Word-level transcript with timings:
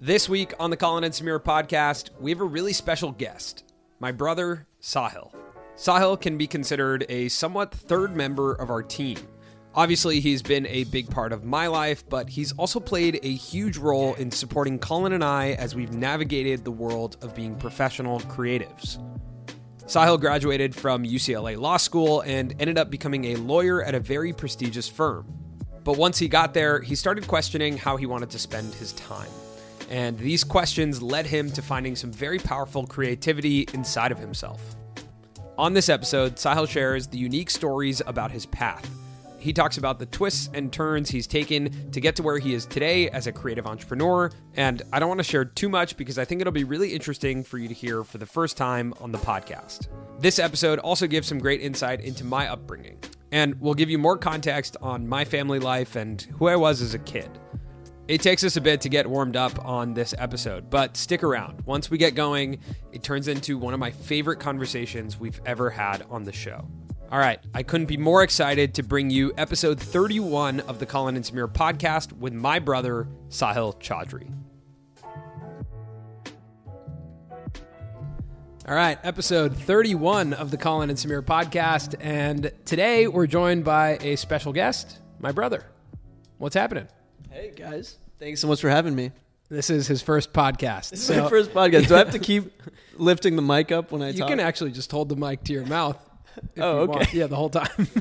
This 0.00 0.28
week 0.28 0.52
on 0.60 0.68
the 0.68 0.76
Colin 0.76 1.04
and 1.04 1.14
Samir 1.14 1.42
podcast, 1.42 2.10
we 2.20 2.30
have 2.30 2.42
a 2.42 2.44
really 2.44 2.74
special 2.74 3.12
guest, 3.12 3.64
my 3.98 4.12
brother, 4.12 4.66
Sahil. 4.78 5.34
Sahil 5.74 6.20
can 6.20 6.36
be 6.36 6.46
considered 6.46 7.06
a 7.08 7.28
somewhat 7.28 7.72
third 7.72 8.14
member 8.14 8.52
of 8.52 8.68
our 8.68 8.82
team. 8.82 9.16
Obviously, 9.74 10.20
he's 10.20 10.42
been 10.42 10.66
a 10.66 10.84
big 10.84 11.08
part 11.08 11.32
of 11.32 11.44
my 11.44 11.66
life, 11.68 12.06
but 12.10 12.28
he's 12.28 12.52
also 12.52 12.78
played 12.78 13.20
a 13.22 13.32
huge 13.32 13.78
role 13.78 14.12
in 14.16 14.30
supporting 14.30 14.78
Colin 14.78 15.14
and 15.14 15.24
I 15.24 15.52
as 15.52 15.74
we've 15.74 15.94
navigated 15.94 16.62
the 16.62 16.70
world 16.70 17.16
of 17.22 17.34
being 17.34 17.56
professional 17.56 18.20
creatives. 18.20 19.02
Sahil 19.86 20.20
graduated 20.20 20.74
from 20.74 21.04
UCLA 21.04 21.56
Law 21.58 21.78
School 21.78 22.20
and 22.20 22.54
ended 22.60 22.76
up 22.76 22.90
becoming 22.90 23.24
a 23.24 23.36
lawyer 23.36 23.82
at 23.82 23.94
a 23.94 24.00
very 24.00 24.34
prestigious 24.34 24.90
firm. 24.90 25.26
But 25.84 25.96
once 25.96 26.18
he 26.18 26.28
got 26.28 26.52
there, 26.52 26.82
he 26.82 26.94
started 26.94 27.26
questioning 27.26 27.78
how 27.78 27.96
he 27.96 28.04
wanted 28.04 28.28
to 28.30 28.38
spend 28.38 28.74
his 28.74 28.92
time. 28.92 29.30
And 29.88 30.18
these 30.18 30.44
questions 30.44 31.02
led 31.02 31.26
him 31.26 31.50
to 31.52 31.62
finding 31.62 31.96
some 31.96 32.12
very 32.12 32.38
powerful 32.38 32.86
creativity 32.86 33.68
inside 33.72 34.12
of 34.12 34.18
himself. 34.18 34.76
On 35.58 35.72
this 35.72 35.88
episode, 35.88 36.36
Sahil 36.36 36.68
shares 36.68 37.06
the 37.06 37.18
unique 37.18 37.50
stories 37.50 38.02
about 38.06 38.30
his 38.30 38.46
path. 38.46 38.90
He 39.38 39.52
talks 39.52 39.78
about 39.78 39.98
the 39.98 40.06
twists 40.06 40.50
and 40.52 40.72
turns 40.72 41.08
he's 41.08 41.26
taken 41.26 41.90
to 41.92 42.00
get 42.00 42.16
to 42.16 42.22
where 42.22 42.38
he 42.38 42.52
is 42.52 42.66
today 42.66 43.08
as 43.10 43.26
a 43.26 43.32
creative 43.32 43.66
entrepreneur. 43.66 44.32
And 44.54 44.82
I 44.92 44.98
don't 44.98 45.08
want 45.08 45.20
to 45.20 45.24
share 45.24 45.44
too 45.44 45.68
much 45.68 45.96
because 45.96 46.18
I 46.18 46.24
think 46.24 46.40
it'll 46.40 46.52
be 46.52 46.64
really 46.64 46.92
interesting 46.92 47.44
for 47.44 47.56
you 47.56 47.68
to 47.68 47.74
hear 47.74 48.02
for 48.02 48.18
the 48.18 48.26
first 48.26 48.56
time 48.56 48.92
on 49.00 49.12
the 49.12 49.18
podcast. 49.18 49.86
This 50.18 50.38
episode 50.38 50.78
also 50.80 51.06
gives 51.06 51.28
some 51.28 51.38
great 51.38 51.60
insight 51.60 52.00
into 52.00 52.24
my 52.24 52.48
upbringing 52.48 52.98
and 53.30 53.60
will 53.60 53.74
give 53.74 53.88
you 53.88 53.98
more 53.98 54.18
context 54.18 54.76
on 54.80 55.06
my 55.06 55.24
family 55.24 55.58
life 55.58 55.94
and 55.94 56.22
who 56.38 56.48
I 56.48 56.56
was 56.56 56.82
as 56.82 56.94
a 56.94 56.98
kid. 56.98 57.30
It 58.08 58.22
takes 58.22 58.44
us 58.44 58.56
a 58.56 58.60
bit 58.60 58.82
to 58.82 58.88
get 58.88 59.08
warmed 59.08 59.34
up 59.34 59.64
on 59.64 59.92
this 59.92 60.14
episode, 60.16 60.70
but 60.70 60.96
stick 60.96 61.24
around. 61.24 61.62
Once 61.66 61.90
we 61.90 61.98
get 61.98 62.14
going, 62.14 62.60
it 62.92 63.02
turns 63.02 63.26
into 63.26 63.58
one 63.58 63.74
of 63.74 63.80
my 63.80 63.90
favorite 63.90 64.38
conversations 64.38 65.18
we've 65.18 65.40
ever 65.44 65.70
had 65.70 66.04
on 66.08 66.22
the 66.22 66.32
show. 66.32 66.68
All 67.10 67.18
right, 67.18 67.40
I 67.52 67.64
couldn't 67.64 67.86
be 67.86 67.96
more 67.96 68.22
excited 68.22 68.74
to 68.74 68.84
bring 68.84 69.10
you 69.10 69.32
episode 69.36 69.80
31 69.80 70.60
of 70.60 70.78
the 70.78 70.86
Colin 70.86 71.16
and 71.16 71.24
Samir 71.24 71.52
podcast 71.52 72.12
with 72.12 72.32
my 72.32 72.60
brother, 72.60 73.08
Sahil 73.28 73.74
Chaudry. 73.80 74.32
All 78.68 78.74
right, 78.74 78.98
episode 79.02 79.56
31 79.56 80.32
of 80.32 80.52
the 80.52 80.56
Colin 80.56 80.90
and 80.90 80.98
Samir 80.98 81.22
podcast. 81.22 81.96
And 81.98 82.52
today 82.64 83.08
we're 83.08 83.26
joined 83.26 83.64
by 83.64 83.98
a 84.00 84.14
special 84.14 84.52
guest, 84.52 85.00
my 85.18 85.32
brother. 85.32 85.64
What's 86.38 86.54
happening? 86.54 86.86
Hey 87.36 87.52
guys, 87.54 87.98
thanks 88.18 88.40
so 88.40 88.48
much 88.48 88.62
for 88.62 88.70
having 88.70 88.94
me. 88.94 89.10
This 89.50 89.68
is 89.68 89.86
his 89.86 90.00
first 90.00 90.32
podcast. 90.32 90.88
This 90.88 91.10
is 91.10 91.14
my 91.14 91.28
first 91.28 91.50
podcast. 91.52 91.86
Do 91.88 91.94
I 91.94 91.98
have 91.98 92.12
to 92.12 92.18
keep 92.18 92.50
lifting 92.96 93.36
the 93.36 93.42
mic 93.42 93.70
up 93.70 93.92
when 93.92 94.00
I 94.00 94.06
talk? 94.06 94.14
you 94.14 94.20
talk? 94.20 94.28
can 94.30 94.40
actually 94.40 94.70
just 94.70 94.90
hold 94.90 95.10
the 95.10 95.16
mic 95.16 95.44
to 95.44 95.52
your 95.52 95.66
mouth. 95.66 95.98
if 96.34 96.62
Oh, 96.62 96.72
you 96.76 96.78
okay. 96.84 96.92
want. 96.92 97.12
Yeah, 97.12 97.26
the 97.26 97.36
whole 97.36 97.50
time. 97.50 97.68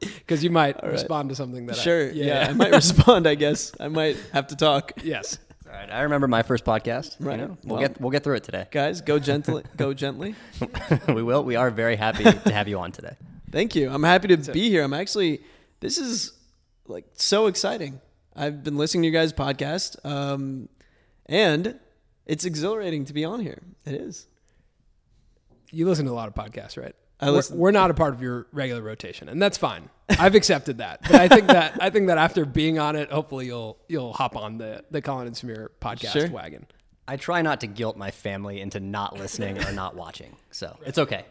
Because 0.00 0.42
you 0.42 0.50
might 0.50 0.82
right. 0.82 0.90
respond 0.90 1.28
to 1.28 1.36
something 1.36 1.66
that 1.66 1.78
I- 1.78 1.80
sure. 1.80 2.10
yeah, 2.10 2.48
I 2.50 2.52
might 2.54 2.72
respond. 2.72 3.28
I 3.28 3.36
guess 3.36 3.70
I 3.78 3.86
might 3.86 4.16
have 4.32 4.48
to 4.48 4.56
talk. 4.56 4.90
Yes. 5.04 5.38
All 5.64 5.72
right, 5.72 5.88
I 5.92 6.00
remember 6.02 6.26
my 6.26 6.42
first 6.42 6.64
podcast. 6.64 7.14
Right. 7.20 7.38
You 7.38 7.46
know, 7.46 7.58
we'll 7.62 7.78
Well- 7.78 7.88
get 7.88 8.00
we'll 8.00 8.10
get 8.10 8.24
through 8.24 8.34
it 8.36 8.42
today. 8.42 8.66
Guys, 8.72 9.00
go 9.00 9.20
gently. 9.20 9.62
go 9.76 9.94
gently. 9.94 10.34
we 11.06 11.22
will. 11.22 11.44
We 11.44 11.54
are 11.54 11.70
very 11.70 11.94
happy 11.94 12.24
to 12.24 12.52
have 12.52 12.66
you 12.66 12.80
on 12.80 12.90
today. 12.90 13.14
Thank 13.52 13.76
you. 13.76 13.90
I'm 13.90 14.02
happy 14.02 14.26
to 14.34 14.36
be 14.52 14.70
here. 14.70 14.82
I'm 14.82 14.92
actually. 14.94 15.40
This 15.78 15.98
is 15.98 16.32
like 16.88 17.04
so 17.14 17.46
exciting. 17.46 18.00
I've 18.34 18.62
been 18.64 18.76
listening 18.76 19.02
to 19.02 19.06
you 19.08 19.12
guys' 19.12 19.32
podcast, 19.32 19.96
um, 20.04 20.68
and 21.26 21.78
it's 22.26 22.44
exhilarating 22.44 23.04
to 23.06 23.12
be 23.12 23.24
on 23.24 23.40
here. 23.40 23.62
It 23.84 23.94
is. 23.94 24.26
You 25.70 25.86
listen 25.86 26.06
to 26.06 26.12
a 26.12 26.14
lot 26.14 26.28
of 26.28 26.34
podcasts, 26.34 26.80
right? 26.80 26.94
I 27.20 27.26
We're- 27.26 27.36
listen- 27.36 27.58
We're, 27.58 27.70
not 27.70 27.90
a 27.90 27.94
part 27.94 28.14
of 28.14 28.22
your 28.22 28.46
regular 28.52 28.82
rotation, 28.82 29.28
and 29.28 29.40
that's 29.40 29.56
fine. 29.58 29.88
I've 30.08 30.34
accepted 30.34 30.78
that. 30.78 31.00
But 31.02 31.14
I 31.14 31.28
think 31.28 31.46
that 31.46 31.78
I 31.80 31.88
think 31.90 32.08
that 32.08 32.18
after 32.18 32.44
being 32.44 32.78
on 32.78 32.96
it, 32.96 33.10
hopefully 33.10 33.46
you'll 33.46 33.78
you'll 33.88 34.12
hop 34.12 34.36
on 34.36 34.58
the 34.58 34.84
the 34.90 35.00
Colin 35.00 35.26
and 35.28 35.36
Samir 35.36 35.68
podcast 35.80 36.12
Sure. 36.12 36.30
wagon. 36.30 36.66
I 37.08 37.16
try 37.16 37.42
not 37.42 37.60
to 37.60 37.66
guilt 37.66 37.96
my 37.96 38.10
family 38.10 38.60
into 38.60 38.80
not 38.80 39.16
listening 39.18 39.62
or 39.64 39.72
not 39.72 39.94
watching, 39.96 40.36
so 40.50 40.76
it's 40.86 40.98
okay. 40.98 41.24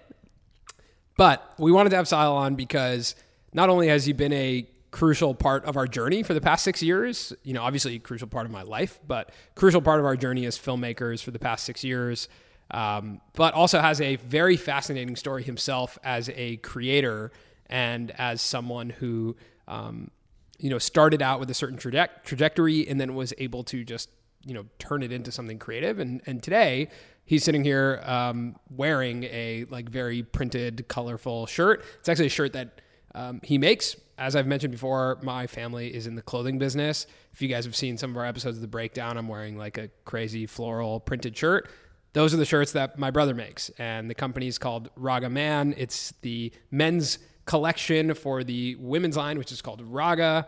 But 1.17 1.53
we 1.59 1.72
wanted 1.72 1.90
to 1.91 1.97
have 1.97 2.06
Sahil 2.06 2.31
on 2.34 2.56
because 2.56 3.16
not 3.53 3.69
only 3.69 3.88
has 3.90 4.06
he 4.06 4.13
been 4.13 4.34
a 4.34 4.66
crucial 4.91 5.34
part 5.34 5.63
of 5.66 5.78
our 5.78 5.88
journey 5.88 6.22
for 6.22 6.34
the 6.34 6.41
past 6.41 6.63
six 6.63 6.84
years, 6.84 7.34
you 7.44 7.53
know, 7.53 7.63
obviously 7.63 7.97
crucial 7.97 8.28
part 8.28 8.46
of 8.46 8.52
my 8.52 8.62
life, 8.62 9.00
but 9.07 9.31
crucial 9.56 9.81
part 9.81 10.00
of 10.00 10.06
our 10.06 10.18
journey 10.18 10.46
as 10.46 10.59
filmmakers 10.59 11.24
for 11.24 11.31
the 11.31 11.40
past 11.40 11.66
six 11.66 11.84
years, 11.84 12.28
um, 12.72 13.22
but 13.34 13.53
also 13.53 13.79
has 13.79 14.02
a 14.02 14.18
very 14.18 14.57
fascinating 14.57 15.16
story 15.16 15.44
himself 15.44 15.97
as 16.03 16.29
a 16.35 16.57
creator 16.57 17.31
and 17.68 18.12
as 18.18 18.41
someone 18.41 18.90
who, 18.90 19.35
um, 19.68 20.12
you 20.59 20.69
know, 20.69 20.78
started 20.78 21.22
out 21.22 21.40
with 21.40 21.50
a 21.50 21.53
certain 21.53 21.78
traje- 21.78 22.09
trajectory 22.25 22.88
and 22.88 23.00
then 23.00 23.16
was 23.16 23.34
able 23.38 23.63
to 23.63 23.85
just, 23.85 24.09
you 24.46 24.53
know, 24.53 24.66
turn 24.78 25.03
it 25.03 25.12
into 25.12 25.31
something 25.31 25.58
creative. 25.58 26.00
And, 26.00 26.22
and 26.25 26.44
today 26.44 26.90
he's 27.23 27.46
sitting 27.46 27.63
here 27.63 28.02
um, 28.03 28.58
wearing 28.69 29.23
a 29.23 29.66
like 29.69 29.90
very 29.90 30.22
printed, 30.22 30.88
colorful 30.90 31.46
shirt. 31.46 31.85
It's 32.00 32.09
actually 32.09 32.25
a 32.25 32.29
shirt 32.29 32.52
that 32.53 32.81
um, 33.16 33.41
he 33.44 33.57
makes. 33.57 33.95
As 34.17 34.35
I've 34.35 34.47
mentioned 34.47 34.72
before, 34.72 35.17
my 35.23 35.47
family 35.47 35.94
is 35.94 36.05
in 36.05 36.16
the 36.16 36.22
clothing 36.22 36.59
business. 36.59 37.07
If 37.33 37.41
you 37.41 37.47
guys 37.47 37.66
have 37.66 37.75
seen 37.75 37.97
some 37.97 38.11
of 38.11 38.17
our 38.17 38.25
episodes 38.25 38.57
of 38.57 38.61
the 38.61 38.67
breakdown, 38.67 39.17
I'm 39.17 39.27
wearing 39.27 39.57
like 39.57 39.77
a 39.77 39.89
crazy 40.05 40.45
floral 40.45 40.99
printed 40.99 41.35
shirt. 41.35 41.69
Those 42.13 42.33
are 42.33 42.38
the 42.38 42.45
shirts 42.45 42.73
that 42.73 42.99
my 42.99 43.09
brother 43.09 43.33
makes, 43.33 43.69
and 43.77 44.09
the 44.09 44.16
company 44.16 44.47
is 44.47 44.57
called 44.57 44.94
Ragaman. 44.95 45.73
It's 45.77 46.13
the 46.22 46.51
men's 46.69 47.19
collection 47.45 48.13
for 48.13 48.44
the 48.44 48.75
women's 48.75 49.17
line, 49.17 49.38
which 49.38 49.51
is 49.51 49.61
called 49.61 49.81
Raga. 49.81 50.47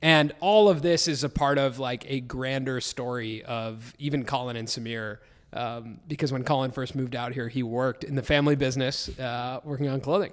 And 0.00 0.34
all 0.40 0.68
of 0.68 0.82
this 0.82 1.08
is 1.08 1.24
a 1.24 1.28
part 1.28 1.58
of 1.58 1.78
like 1.78 2.04
a 2.10 2.20
grander 2.20 2.80
story 2.80 3.42
of 3.44 3.94
even 3.98 4.24
Colin 4.24 4.56
and 4.56 4.68
Samir. 4.68 5.18
Um, 5.52 6.00
because 6.06 6.32
when 6.32 6.44
Colin 6.44 6.70
first 6.70 6.94
moved 6.94 7.16
out 7.16 7.32
here, 7.32 7.48
he 7.48 7.62
worked 7.62 8.04
in 8.04 8.14
the 8.14 8.22
family 8.22 8.56
business, 8.56 9.08
uh, 9.18 9.60
working 9.64 9.88
on 9.88 10.00
clothing. 10.00 10.32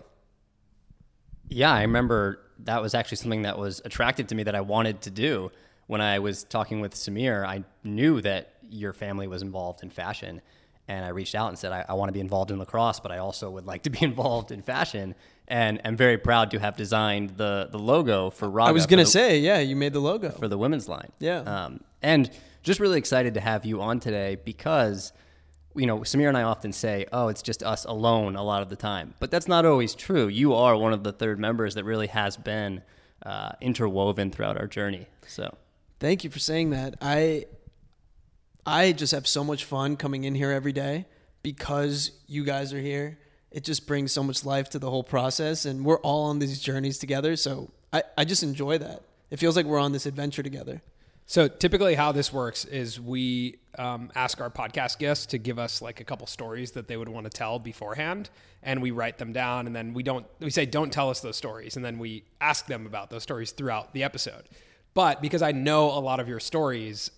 Yeah, 1.54 1.72
I 1.72 1.82
remember 1.82 2.40
that 2.60 2.82
was 2.82 2.94
actually 2.94 3.18
something 3.18 3.44
that 3.44 3.58
was 3.58 3.82
attractive 3.86 4.28
to 4.28 4.36
me 4.36 4.44
that 4.44 4.56
I 4.56 4.62
wanted 4.62 5.02
to 5.02 5.10
do. 5.12 5.52
When 5.88 6.02
I 6.02 6.20
was 6.20 6.44
talking 6.44 6.82
with 6.82 6.94
Samir, 6.94 7.46
I 7.46 7.64
knew 7.84 8.22
that 8.22 8.54
your 8.70 8.94
family 8.94 9.28
was 9.28 9.42
involved 9.42 9.84
in 9.84 9.90
fashion. 9.90 10.42
And 10.88 11.06
I 11.06 11.10
reached 11.10 11.36
out 11.36 11.50
and 11.50 11.58
said, 11.58 11.72
I, 11.72 11.86
I 11.88 11.94
want 11.94 12.10
to 12.10 12.14
be 12.14 12.20
involved 12.20 12.52
in 12.52 12.60
lacrosse, 12.60 13.00
but 13.00 13.12
I 13.12 13.20
also 13.20 13.50
would 13.50 13.66
like 13.66 13.84
to 13.84 13.90
be 13.90 14.00
involved 14.02 14.52
in 14.52 14.62
fashion. 14.62 15.16
And 15.48 15.82
I'm 15.86 15.96
very 15.96 16.18
proud 16.18 16.52
to 16.52 16.60
have 16.60 16.76
designed 16.76 17.32
the, 17.32 17.68
the 17.72 17.80
logo 17.80 18.30
for 18.30 18.50
Raga. 18.50 18.70
I 18.70 18.72
was 18.72 18.86
gonna 18.86 19.06
say, 19.06 19.40
yeah, 19.40 19.60
you 19.60 19.76
made 19.76 19.94
the 19.94 20.00
logo. 20.00 20.30
for 20.30 20.48
the 20.48 20.58
women's 20.58 20.88
line. 20.88 21.12
Yeah. 21.20 21.40
Um, 21.40 21.82
and 22.02 22.30
just 22.64 22.80
really 22.80 22.98
excited 22.98 23.34
to 23.34 23.42
have 23.42 23.66
you 23.66 23.82
on 23.82 24.00
today 24.00 24.38
because, 24.44 25.12
you 25.76 25.86
know, 25.86 26.00
Samir 26.00 26.28
and 26.28 26.38
I 26.38 26.44
often 26.44 26.72
say, 26.72 27.06
oh, 27.12 27.28
it's 27.30 27.42
just 27.42 27.64
us 27.64 27.86
alone 27.86 28.36
a 28.36 28.44
lot 28.44 28.62
of 28.62 28.70
the 28.70 28.76
time. 28.76 29.14
But 29.20 29.32
that's 29.32 29.48
not 29.48 29.66
always 29.66 29.96
true. 29.96 30.28
You 30.28 30.54
are 30.54 30.78
one 30.78 30.94
of 30.94 31.04
the 31.04 31.12
third 31.12 31.40
members 31.40 31.76
that 31.76 31.84
really 31.84 32.08
has 32.08 32.38
been 32.38 32.84
uh, 33.26 33.54
interwoven 33.62 34.32
throughout 34.32 34.58
our 34.58 34.68
journey. 34.68 35.08
So, 35.28 35.56
Thank 36.00 36.24
you 36.24 36.30
for 36.30 36.40
saying 36.40 36.72
that. 36.72 36.96
I 37.02 37.46
I 38.66 38.92
just 38.92 39.14
have 39.14 39.28
so 39.28 39.44
much 39.44 39.66
fun 39.66 39.96
coming 39.98 40.24
in 40.26 40.36
here 40.36 40.52
every 40.52 40.74
day 40.74 41.06
because 41.44 42.12
you 42.28 42.44
guys 42.44 42.74
are 42.74 42.80
here. 42.80 43.18
It 43.52 43.64
just 43.64 43.88
brings 43.88 44.12
so 44.12 44.24
much 44.24 44.46
life 44.46 44.70
to 44.72 44.80
the 44.80 44.90
whole 44.90 45.04
process 45.04 45.66
and 45.66 45.86
we're 45.86 46.00
all 46.00 46.26
on 46.26 46.40
these 46.40 46.60
journeys 46.60 46.98
together. 46.98 47.36
So 47.36 47.72
I, 47.92 48.04
I 48.18 48.26
just 48.26 48.44
enjoy 48.44 48.80
that. 48.80 49.04
It 49.30 49.38
feels 49.38 49.56
like 49.56 49.66
we're 49.66 49.80
on 49.80 49.92
this 49.92 50.06
adventure 50.06 50.44
together. 50.44 50.82
So 51.26 51.48
typically, 51.48 51.96
how 51.96 52.12
this 52.12 52.34
works 52.34 52.66
is 52.66 53.00
we 53.00 53.60
um, 53.78 54.12
ask 54.14 54.42
our 54.42 54.50
podcast 54.50 55.00
guests 55.00 55.26
to 55.28 55.38
give 55.38 55.58
us 55.58 55.82
like 55.82 56.02
a 56.02 56.04
couple 56.04 56.28
stories 56.28 56.72
that 56.72 56.88
they 56.88 56.98
would 56.98 57.10
want 57.10 57.26
to 57.26 57.30
tell 57.30 57.60
beforehand, 57.60 58.30
and 58.62 58.82
we 58.82 58.92
write 58.92 59.18
them 59.18 59.34
down, 59.34 59.68
and 59.68 59.76
then 59.76 59.94
we 59.94 60.04
don't 60.04 60.26
we 60.40 60.50
say 60.50 60.66
don't 60.66 60.92
tell 60.92 61.10
us 61.10 61.22
those 61.22 61.38
stories, 61.38 61.76
and 61.76 61.84
then 61.84 61.98
we 61.98 62.26
ask 62.42 62.68
them 62.68 62.86
about 62.86 63.10
those 63.10 63.24
stories 63.24 63.52
throughout 63.52 63.94
the 63.94 64.04
episode. 64.04 64.50
But 64.94 65.22
because 65.22 65.42
I 65.42 65.54
know 65.54 65.86
a 65.86 66.00
lot 66.00 66.20
of 66.20 66.28
your 66.28 66.40
stories, 66.40 67.10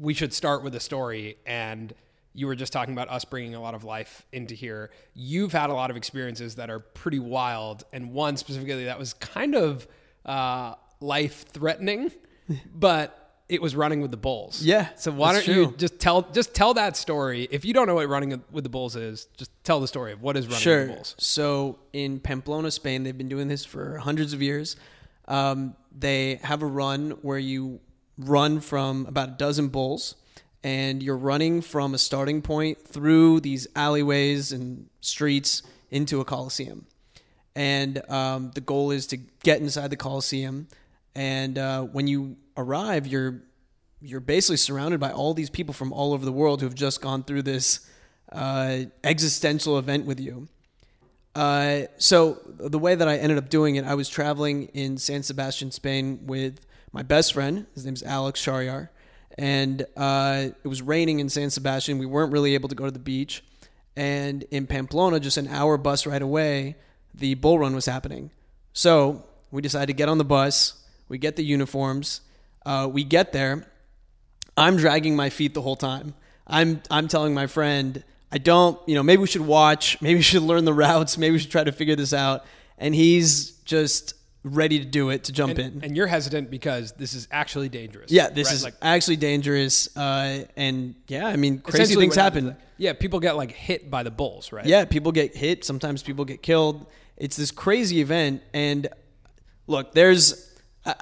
we 0.00 0.14
should 0.14 0.32
start 0.32 0.62
with 0.62 0.74
a 0.74 0.80
story 0.80 1.36
and 1.46 1.94
you 2.34 2.46
were 2.46 2.54
just 2.54 2.72
talking 2.72 2.94
about 2.94 3.10
us 3.10 3.24
bringing 3.24 3.54
a 3.54 3.60
lot 3.60 3.74
of 3.74 3.84
life 3.84 4.24
into 4.32 4.54
here 4.54 4.90
you've 5.14 5.52
had 5.52 5.70
a 5.70 5.74
lot 5.74 5.90
of 5.90 5.96
experiences 5.96 6.54
that 6.54 6.70
are 6.70 6.78
pretty 6.78 7.18
wild 7.18 7.84
and 7.92 8.12
one 8.12 8.36
specifically 8.36 8.84
that 8.84 8.98
was 8.98 9.12
kind 9.14 9.54
of 9.54 9.86
uh, 10.24 10.74
life 11.00 11.44
threatening 11.48 12.10
but 12.74 13.21
it 13.52 13.60
was 13.60 13.76
running 13.76 14.00
with 14.00 14.10
the 14.10 14.16
bulls 14.16 14.62
Yeah, 14.62 14.88
so 14.96 15.10
why 15.12 15.32
don't 15.34 15.46
you 15.46 15.74
just 15.76 15.98
tell 16.00 16.22
just 16.32 16.54
tell 16.54 16.72
that 16.74 16.96
story 16.96 17.46
if 17.50 17.64
you 17.64 17.74
don't 17.74 17.86
know 17.86 17.94
what 17.96 18.08
running 18.08 18.42
with 18.50 18.64
the 18.64 18.70
bulls 18.70 18.96
is 18.96 19.26
just 19.36 19.50
tell 19.62 19.78
the 19.80 19.86
story 19.88 20.12
of 20.12 20.22
what 20.22 20.36
is 20.36 20.46
running 20.46 20.54
with 20.56 20.62
Sure. 20.62 20.86
the 20.86 20.92
bulls 20.94 21.14
So 21.18 21.78
in 21.92 22.18
Pamplona, 22.20 22.70
Spain, 22.70 23.02
they've 23.04 23.16
been 23.16 23.28
doing 23.28 23.48
this 23.48 23.64
for 23.64 23.98
hundreds 23.98 24.32
of 24.32 24.40
years. 24.40 24.76
Um, 25.28 25.76
they 25.96 26.36
have 26.42 26.62
a 26.62 26.66
run 26.66 27.10
where 27.22 27.38
you 27.38 27.80
run 28.18 28.60
from 28.60 29.06
about 29.06 29.28
a 29.28 29.32
dozen 29.32 29.68
bulls, 29.68 30.14
and 30.64 31.02
you're 31.02 31.16
running 31.16 31.60
from 31.60 31.94
a 31.94 31.98
starting 31.98 32.40
point 32.42 32.78
through 32.86 33.40
these 33.40 33.66
alleyways 33.76 34.52
and 34.52 34.88
streets 35.00 35.62
into 35.90 36.20
a 36.20 36.24
coliseum. 36.24 36.86
And 37.54 38.02
um, 38.10 38.50
the 38.54 38.60
goal 38.62 38.90
is 38.90 39.06
to 39.08 39.18
get 39.42 39.60
inside 39.60 39.90
the 39.90 39.96
coliseum. 39.96 40.68
And 41.14 41.58
uh, 41.58 41.82
when 41.82 42.06
you 42.06 42.36
arrive, 42.56 43.06
you're 43.06 43.42
you're 44.00 44.20
basically 44.20 44.56
surrounded 44.56 44.98
by 44.98 45.12
all 45.12 45.32
these 45.32 45.50
people 45.50 45.72
from 45.72 45.92
all 45.92 46.12
over 46.12 46.24
the 46.24 46.32
world 46.32 46.60
who 46.60 46.66
have 46.66 46.74
just 46.74 47.00
gone 47.00 47.22
through 47.22 47.42
this 47.42 47.88
uh, 48.32 48.78
existential 49.04 49.78
event 49.78 50.06
with 50.06 50.18
you. 50.18 50.48
Uh, 51.34 51.82
so 51.98 52.40
the 52.58 52.78
way 52.78 52.94
that 52.94 53.08
I 53.08 53.16
ended 53.16 53.38
up 53.38 53.48
doing 53.48 53.76
it, 53.76 53.84
I 53.84 53.94
was 53.94 54.08
traveling 54.08 54.64
in 54.74 54.98
San 54.98 55.22
Sebastian, 55.22 55.70
Spain, 55.70 56.20
with 56.26 56.60
my 56.92 57.02
best 57.02 57.32
friend. 57.32 57.66
His 57.74 57.86
name's 57.86 58.02
Alex 58.02 58.44
Shariar, 58.44 58.88
and 59.38 59.86
uh, 59.96 60.48
it 60.62 60.68
was 60.68 60.82
raining 60.82 61.20
in 61.20 61.28
San 61.28 61.50
Sebastian. 61.50 61.98
We 61.98 62.06
weren't 62.06 62.32
really 62.32 62.54
able 62.54 62.68
to 62.68 62.74
go 62.74 62.84
to 62.84 62.90
the 62.90 62.98
beach, 62.98 63.44
and 63.96 64.42
in 64.50 64.66
Pamplona, 64.66 65.20
just 65.20 65.36
an 65.36 65.48
hour 65.48 65.78
bus 65.78 66.06
ride 66.06 66.22
away, 66.22 66.76
the 67.14 67.34
bull 67.34 67.58
run 67.58 67.74
was 67.74 67.86
happening. 67.86 68.30
So 68.72 69.24
we 69.50 69.62
decided 69.62 69.86
to 69.86 69.92
get 69.92 70.08
on 70.08 70.18
the 70.18 70.24
bus. 70.24 70.81
We 71.12 71.18
get 71.18 71.36
the 71.36 71.44
uniforms. 71.44 72.22
Uh, 72.64 72.88
we 72.90 73.04
get 73.04 73.34
there. 73.34 73.66
I'm 74.56 74.78
dragging 74.78 75.14
my 75.14 75.28
feet 75.28 75.52
the 75.52 75.60
whole 75.60 75.76
time. 75.76 76.14
I'm 76.46 76.80
I'm 76.90 77.06
telling 77.06 77.34
my 77.34 77.46
friend 77.46 78.02
I 78.32 78.38
don't, 78.38 78.80
you 78.88 78.94
know, 78.94 79.02
maybe 79.02 79.20
we 79.20 79.26
should 79.26 79.46
watch, 79.46 79.98
maybe 80.00 80.14
we 80.14 80.22
should 80.22 80.40
learn 80.40 80.64
the 80.64 80.72
routes, 80.72 81.18
maybe 81.18 81.32
we 81.32 81.38
should 81.38 81.50
try 81.50 81.64
to 81.64 81.70
figure 81.70 81.96
this 81.96 82.14
out. 82.14 82.46
And 82.78 82.94
he's 82.94 83.50
just 83.66 84.14
ready 84.42 84.78
to 84.78 84.86
do 84.86 85.10
it 85.10 85.24
to 85.24 85.32
jump 85.32 85.58
and, 85.58 85.76
in. 85.76 85.84
And 85.84 85.96
you're 85.98 86.06
hesitant 86.06 86.50
because 86.50 86.92
this 86.92 87.12
is 87.12 87.28
actually 87.30 87.68
dangerous. 87.68 88.10
Yeah, 88.10 88.30
this 88.30 88.48
right? 88.48 88.54
is 88.54 88.64
like 88.64 88.74
actually 88.80 89.16
dangerous. 89.16 89.94
Uh, 89.94 90.46
and 90.56 90.94
yeah, 91.08 91.26
I 91.26 91.36
mean, 91.36 91.58
crazy 91.58 91.94
things 91.94 92.14
happen. 92.14 92.46
happens- 92.46 92.64
Yeah, 92.78 92.94
people 92.94 93.20
get 93.20 93.36
like 93.36 93.52
hit 93.52 93.90
by 93.90 94.02
the 94.02 94.10
bulls, 94.10 94.50
right? 94.50 94.64
Yeah, 94.64 94.86
people 94.86 95.12
get 95.12 95.36
hit. 95.36 95.62
Sometimes 95.62 96.02
people 96.02 96.24
get 96.24 96.40
killed. 96.40 96.86
It's 97.18 97.36
this 97.36 97.50
crazy 97.50 98.00
event. 98.00 98.42
And 98.54 98.88
look, 99.66 99.92
there's, 99.92 100.51
I, 100.84 100.94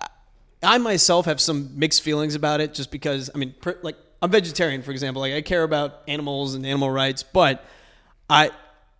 I 0.62 0.78
myself 0.78 1.26
have 1.26 1.40
some 1.40 1.78
mixed 1.78 2.02
feelings 2.02 2.34
about 2.34 2.60
it 2.60 2.74
just 2.74 2.90
because, 2.90 3.30
I 3.34 3.38
mean, 3.38 3.54
per, 3.60 3.78
like, 3.82 3.96
I'm 4.22 4.30
vegetarian, 4.30 4.82
for 4.82 4.90
example. 4.90 5.20
Like, 5.20 5.32
I 5.32 5.40
care 5.42 5.62
about 5.62 6.02
animals 6.06 6.54
and 6.54 6.66
animal 6.66 6.90
rights, 6.90 7.22
but 7.22 7.64
I, 8.28 8.50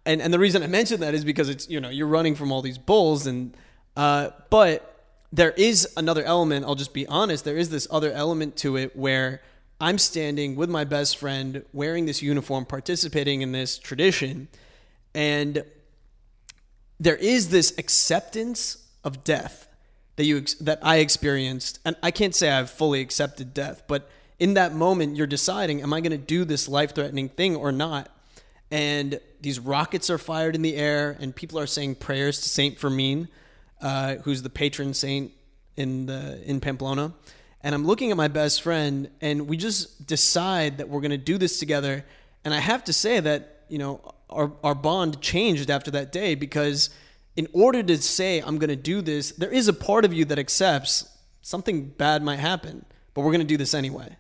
and, 0.06 0.23
and 0.23 0.32
the 0.32 0.38
reason 0.38 0.62
I 0.62 0.67
mention 0.67 1.00
that 1.00 1.15
is 1.15 1.25
because 1.25 1.49
it's, 1.49 1.69
you 1.69 1.81
know, 1.81 1.91
you're 1.91 2.06
running 2.06 2.35
from 2.35 2.50
all 2.50 2.62
these 2.62 2.79
bulls 2.79 3.27
and, 3.27 3.55
uh, 3.97 4.31
but 4.49 4.87
there 5.32 5.50
is 5.53 5.93
another 5.97 6.25
element. 6.25 6.65
I'll 6.65 6.75
just 6.75 6.94
be 6.94 7.06
honest. 7.06 7.44
There 7.44 7.56
is 7.56 7.71
this 7.71 7.87
other 7.91 8.11
element 8.12 8.56
to 8.59 8.76
it 8.76 8.97
where 8.97 9.43
I'm 9.81 9.99
standing 9.99 10.56
with 10.56 10.69
my 10.69 10.85
best 10.85 11.19
friend 11.19 11.65
wearing 11.73 12.06
this 12.06 12.23
uniform, 12.23 12.65
participating 12.65 13.43
in 13.43 13.53
this 13.53 13.79
tradition. 13.79 14.49
And 15.15 15.65
there 16.99 17.17
is 17.17 17.50
this 17.50 17.76
acceptance 17.79 18.88
of 19.05 19.25
death 19.25 19.69
that 20.21 20.27
you 20.27 20.37
ex- 20.37 20.53
that 20.57 20.79
I 20.83 20.97
experienced, 20.97 21.79
and 21.83 21.97
I 22.03 22.11
can't 22.11 22.35
say 22.35 22.51
I've 22.51 22.69
fully 22.69 23.01
accepted 23.01 23.55
death, 23.55 23.85
but 23.87 24.11
in 24.39 24.53
that 24.53 24.75
moment, 24.75 25.17
you're 25.17 25.27
deciding, 25.27 25.81
am 25.81 25.95
I 25.95 26.03
going 26.03 26.13
to 26.13 26.19
do 26.19 26.45
this 26.45 26.69
life-threatening 26.69 27.31
thing 27.31 27.57
or 27.57 27.73
not? 27.73 28.15
And 28.71 29.19
these 29.41 29.59
rockets 29.59 30.11
are 30.11 30.19
fired 30.19 30.55
in 30.55 30.61
the 30.61 30.77
air, 30.77 31.17
and 31.21 31.35
people 31.35 31.59
are 31.59 31.67
saying 31.67 31.95
prayers 31.95 32.43
to 32.43 32.51
Saint 32.51 32.79
Fermin, 32.79 33.29
uh, 33.81 34.17
who's 34.17 34.43
the 34.43 34.51
patron 34.51 34.93
saint 34.93 35.33
in 35.79 36.05
the 36.05 36.43
in 36.45 36.61
Pamplona. 36.61 37.15
And 37.63 37.75
I'm 37.75 37.87
looking 37.87 38.11
at 38.11 38.19
my 38.19 38.29
best 38.29 38.61
friend, 38.61 39.09
and 39.23 39.49
we 39.49 39.57
just 39.57 40.07
decide 40.07 40.77
that 40.77 40.91
we're 40.91 41.01
going 41.01 41.13
to 41.13 41.17
do 41.33 41.39
this 41.39 41.59
together. 41.59 42.05
And 42.45 42.53
I 42.53 42.61
have 42.61 42.85
to 42.85 42.93
say 42.93 43.21
that 43.21 43.65
you 43.71 43.79
know 43.79 44.13
our 44.29 44.53
our 44.63 44.75
bond 44.75 45.23
changed 45.23 45.71
after 45.71 45.91
that 45.93 46.13
day 46.13 46.35
because 46.35 46.91
in 47.37 47.49
order 47.53 47.82
to 47.82 47.97
say 47.99 48.41
I'm 48.41 48.59
going 48.59 48.71
to 48.71 48.77
do 48.77 49.00
this, 49.03 49.32
there 49.32 49.50
is 49.50 49.69
a 49.69 49.73
part 49.73 50.05
of 50.05 50.12
you 50.12 50.25
that 50.27 50.38
accepts 50.38 51.09
something 51.43 51.87
bad 51.87 52.23
might 52.23 52.38
happen, 52.38 52.85
but 53.15 53.23
we're 53.23 53.32
going 53.32 53.41
to 53.41 53.47
do 53.47 53.56
this 53.56 53.75
anyway. 53.75 54.17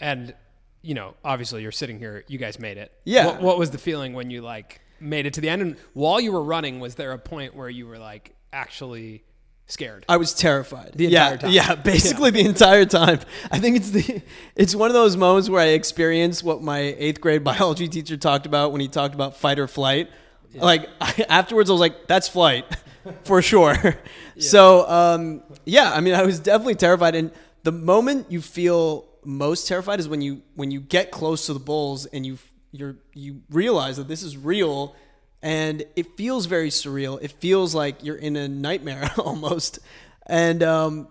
And 0.00 0.34
you 0.82 0.94
know, 0.94 1.14
obviously, 1.24 1.62
you're 1.62 1.72
sitting 1.72 1.98
here. 1.98 2.24
You 2.26 2.38
guys 2.38 2.58
made 2.58 2.76
it. 2.76 2.92
Yeah. 3.04 3.26
What, 3.26 3.42
what 3.42 3.58
was 3.58 3.70
the 3.70 3.78
feeling 3.78 4.14
when 4.14 4.30
you 4.30 4.42
like 4.42 4.80
made 5.00 5.26
it 5.26 5.34
to 5.34 5.40
the 5.40 5.48
end? 5.48 5.62
And 5.62 5.76
while 5.94 6.20
you 6.20 6.32
were 6.32 6.42
running, 6.42 6.80
was 6.80 6.96
there 6.96 7.12
a 7.12 7.18
point 7.18 7.54
where 7.54 7.70
you 7.70 7.86
were 7.86 7.98
like 7.98 8.34
actually 8.52 9.22
scared? 9.66 10.04
I 10.08 10.16
was 10.16 10.34
terrified. 10.34 10.92
The 10.96 11.06
yeah, 11.06 11.32
entire 11.32 11.36
time. 11.38 11.50
Yeah, 11.52 11.74
basically 11.84 12.30
the 12.30 12.44
entire 12.44 12.84
time. 12.84 13.20
I 13.50 13.60
think 13.60 13.76
it's 13.76 13.90
the 13.90 14.22
it's 14.56 14.74
one 14.74 14.90
of 14.90 14.94
those 14.94 15.16
moments 15.16 15.48
where 15.48 15.60
I 15.60 15.68
experienced 15.68 16.42
what 16.42 16.62
my 16.62 16.78
eighth 16.80 17.20
grade 17.20 17.44
biology 17.44 17.88
teacher 17.88 18.16
talked 18.16 18.46
about 18.46 18.72
when 18.72 18.80
he 18.80 18.88
talked 18.88 19.14
about 19.14 19.36
fight 19.36 19.58
or 19.58 19.68
flight. 19.68 20.10
Like 20.54 20.88
I, 21.00 21.24
afterwards, 21.28 21.70
I 21.70 21.72
was 21.72 21.80
like, 21.80 22.06
"That's 22.06 22.28
flight, 22.28 22.64
for 23.24 23.42
sure." 23.42 23.98
So 24.38 24.88
um, 24.88 25.42
yeah, 25.66 25.92
I 25.92 26.00
mean, 26.00 26.14
I 26.14 26.22
was 26.24 26.40
definitely 26.40 26.74
terrified. 26.74 27.14
And 27.14 27.30
the 27.64 27.70
moment 27.70 28.32
you 28.32 28.40
feel 28.40 29.06
most 29.24 29.68
terrified 29.68 30.00
is 30.00 30.08
when 30.08 30.22
you 30.22 30.42
when 30.54 30.70
you 30.70 30.80
get 30.80 31.10
close 31.10 31.46
to 31.46 31.52
the 31.52 31.60
bulls 31.60 32.06
and 32.06 32.24
you 32.24 32.38
you're 32.72 32.96
you 33.12 33.42
realize 33.50 33.98
that 33.98 34.08
this 34.08 34.22
is 34.22 34.36
real 34.36 34.96
and 35.42 35.84
it 35.96 36.16
feels 36.16 36.46
very 36.46 36.70
surreal. 36.70 37.22
It 37.22 37.32
feels 37.32 37.74
like 37.74 38.02
you're 38.04 38.16
in 38.16 38.36
a 38.36 38.48
nightmare 38.48 39.10
almost. 39.18 39.80
And 40.26 40.62
um, 40.62 41.08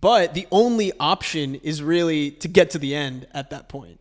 but 0.00 0.34
the 0.34 0.46
only 0.50 0.92
option 0.98 1.56
is 1.56 1.82
really 1.82 2.30
to 2.32 2.48
get 2.48 2.70
to 2.70 2.78
the 2.78 2.94
end 2.94 3.26
at 3.32 3.50
that 3.50 3.68
point. 3.68 4.00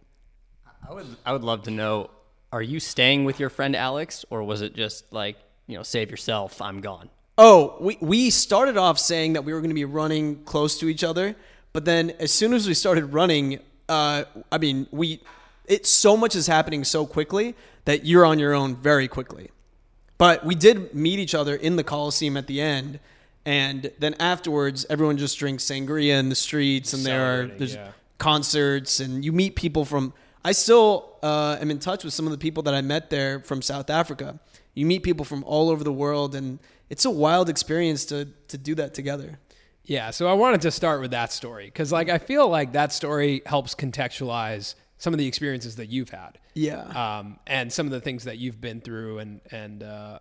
I 0.87 0.93
would 0.93 1.05
I 1.25 1.33
would 1.33 1.43
love 1.43 1.63
to 1.63 1.71
know 1.71 2.09
are 2.53 2.61
you 2.61 2.79
staying 2.79 3.25
with 3.25 3.39
your 3.39 3.49
friend 3.49 3.75
Alex 3.75 4.23
or 4.29 4.43
was 4.43 4.61
it 4.61 4.75
just 4.75 5.11
like, 5.11 5.37
you 5.65 5.75
know, 5.75 5.81
save 5.81 6.11
yourself, 6.11 6.61
I'm 6.61 6.81
gone? 6.81 7.09
Oh, 7.35 7.75
we 7.79 7.97
we 7.99 8.29
started 8.29 8.77
off 8.77 8.99
saying 8.99 9.33
that 9.33 9.43
we 9.43 9.53
were 9.53 9.59
going 9.59 9.71
to 9.71 9.75
be 9.75 9.85
running 9.85 10.43
close 10.43 10.77
to 10.79 10.87
each 10.87 11.03
other, 11.03 11.35
but 11.73 11.83
then 11.83 12.11
as 12.19 12.31
soon 12.31 12.53
as 12.53 12.67
we 12.67 12.75
started 12.75 13.05
running, 13.05 13.59
uh, 13.89 14.25
I 14.51 14.59
mean, 14.59 14.85
we 14.91 15.21
it 15.65 15.87
so 15.87 16.15
much 16.15 16.35
is 16.35 16.45
happening 16.45 16.83
so 16.83 17.07
quickly 17.07 17.55
that 17.85 18.05
you're 18.05 18.23
on 18.23 18.37
your 18.37 18.53
own 18.53 18.75
very 18.75 19.07
quickly. 19.07 19.49
But 20.19 20.45
we 20.45 20.53
did 20.53 20.93
meet 20.93 21.17
each 21.17 21.33
other 21.33 21.55
in 21.55 21.75
the 21.75 21.83
Coliseum 21.83 22.37
at 22.37 22.45
the 22.45 22.61
end, 22.61 22.99
and 23.47 23.91
then 23.97 24.13
afterwards, 24.19 24.85
everyone 24.91 25.17
just 25.17 25.39
drinks 25.39 25.63
sangria 25.63 26.19
in 26.19 26.29
the 26.29 26.35
streets, 26.35 26.93
and 26.93 27.03
there 27.03 27.25
are 27.25 27.47
there's 27.47 27.73
yeah. 27.73 27.93
concerts, 28.19 28.99
and 28.99 29.25
you 29.25 29.31
meet 29.31 29.55
people 29.55 29.85
from. 29.85 30.13
I 30.45 30.51
still 30.51 31.17
uh, 31.23 31.57
am 31.61 31.71
in 31.71 31.79
touch 31.79 32.03
with 32.03 32.13
some 32.13 32.25
of 32.25 32.31
the 32.31 32.37
people 32.37 32.63
that 32.63 32.73
I 32.73 32.81
met 32.81 33.09
there 33.09 33.39
from 33.39 33.61
South 33.61 33.89
Africa. 33.89 34.39
You 34.73 34.85
meet 34.85 35.03
people 35.03 35.25
from 35.25 35.43
all 35.45 35.69
over 35.69 35.83
the 35.83 35.93
world, 35.93 36.35
and 36.35 36.59
it's 36.89 37.05
a 37.05 37.09
wild 37.11 37.49
experience 37.49 38.05
to 38.05 38.27
to 38.49 38.57
do 38.57 38.75
that 38.75 38.93
together. 38.93 39.39
Yeah, 39.85 40.11
so 40.11 40.27
I 40.27 40.33
wanted 40.33 40.61
to 40.61 40.71
start 40.71 41.01
with 41.01 41.11
that 41.11 41.31
story 41.33 41.65
because, 41.65 41.91
like, 41.91 42.07
I 42.07 42.17
feel 42.17 42.47
like 42.47 42.71
that 42.71 42.93
story 42.93 43.41
helps 43.45 43.75
contextualize 43.75 44.75
some 44.97 45.13
of 45.13 45.17
the 45.19 45.27
experiences 45.27 45.75
that 45.75 45.87
you've 45.89 46.09
had, 46.09 46.39
Yeah. 46.53 46.83
um, 47.19 47.37
and 47.45 47.71
some 47.71 47.85
of 47.85 47.91
the 47.91 47.99
things 47.99 48.23
that 48.23 48.37
you've 48.37 48.61
been 48.61 48.79
through, 48.81 49.19
and 49.19 49.41
and 49.51 49.83
uh, 49.83 50.19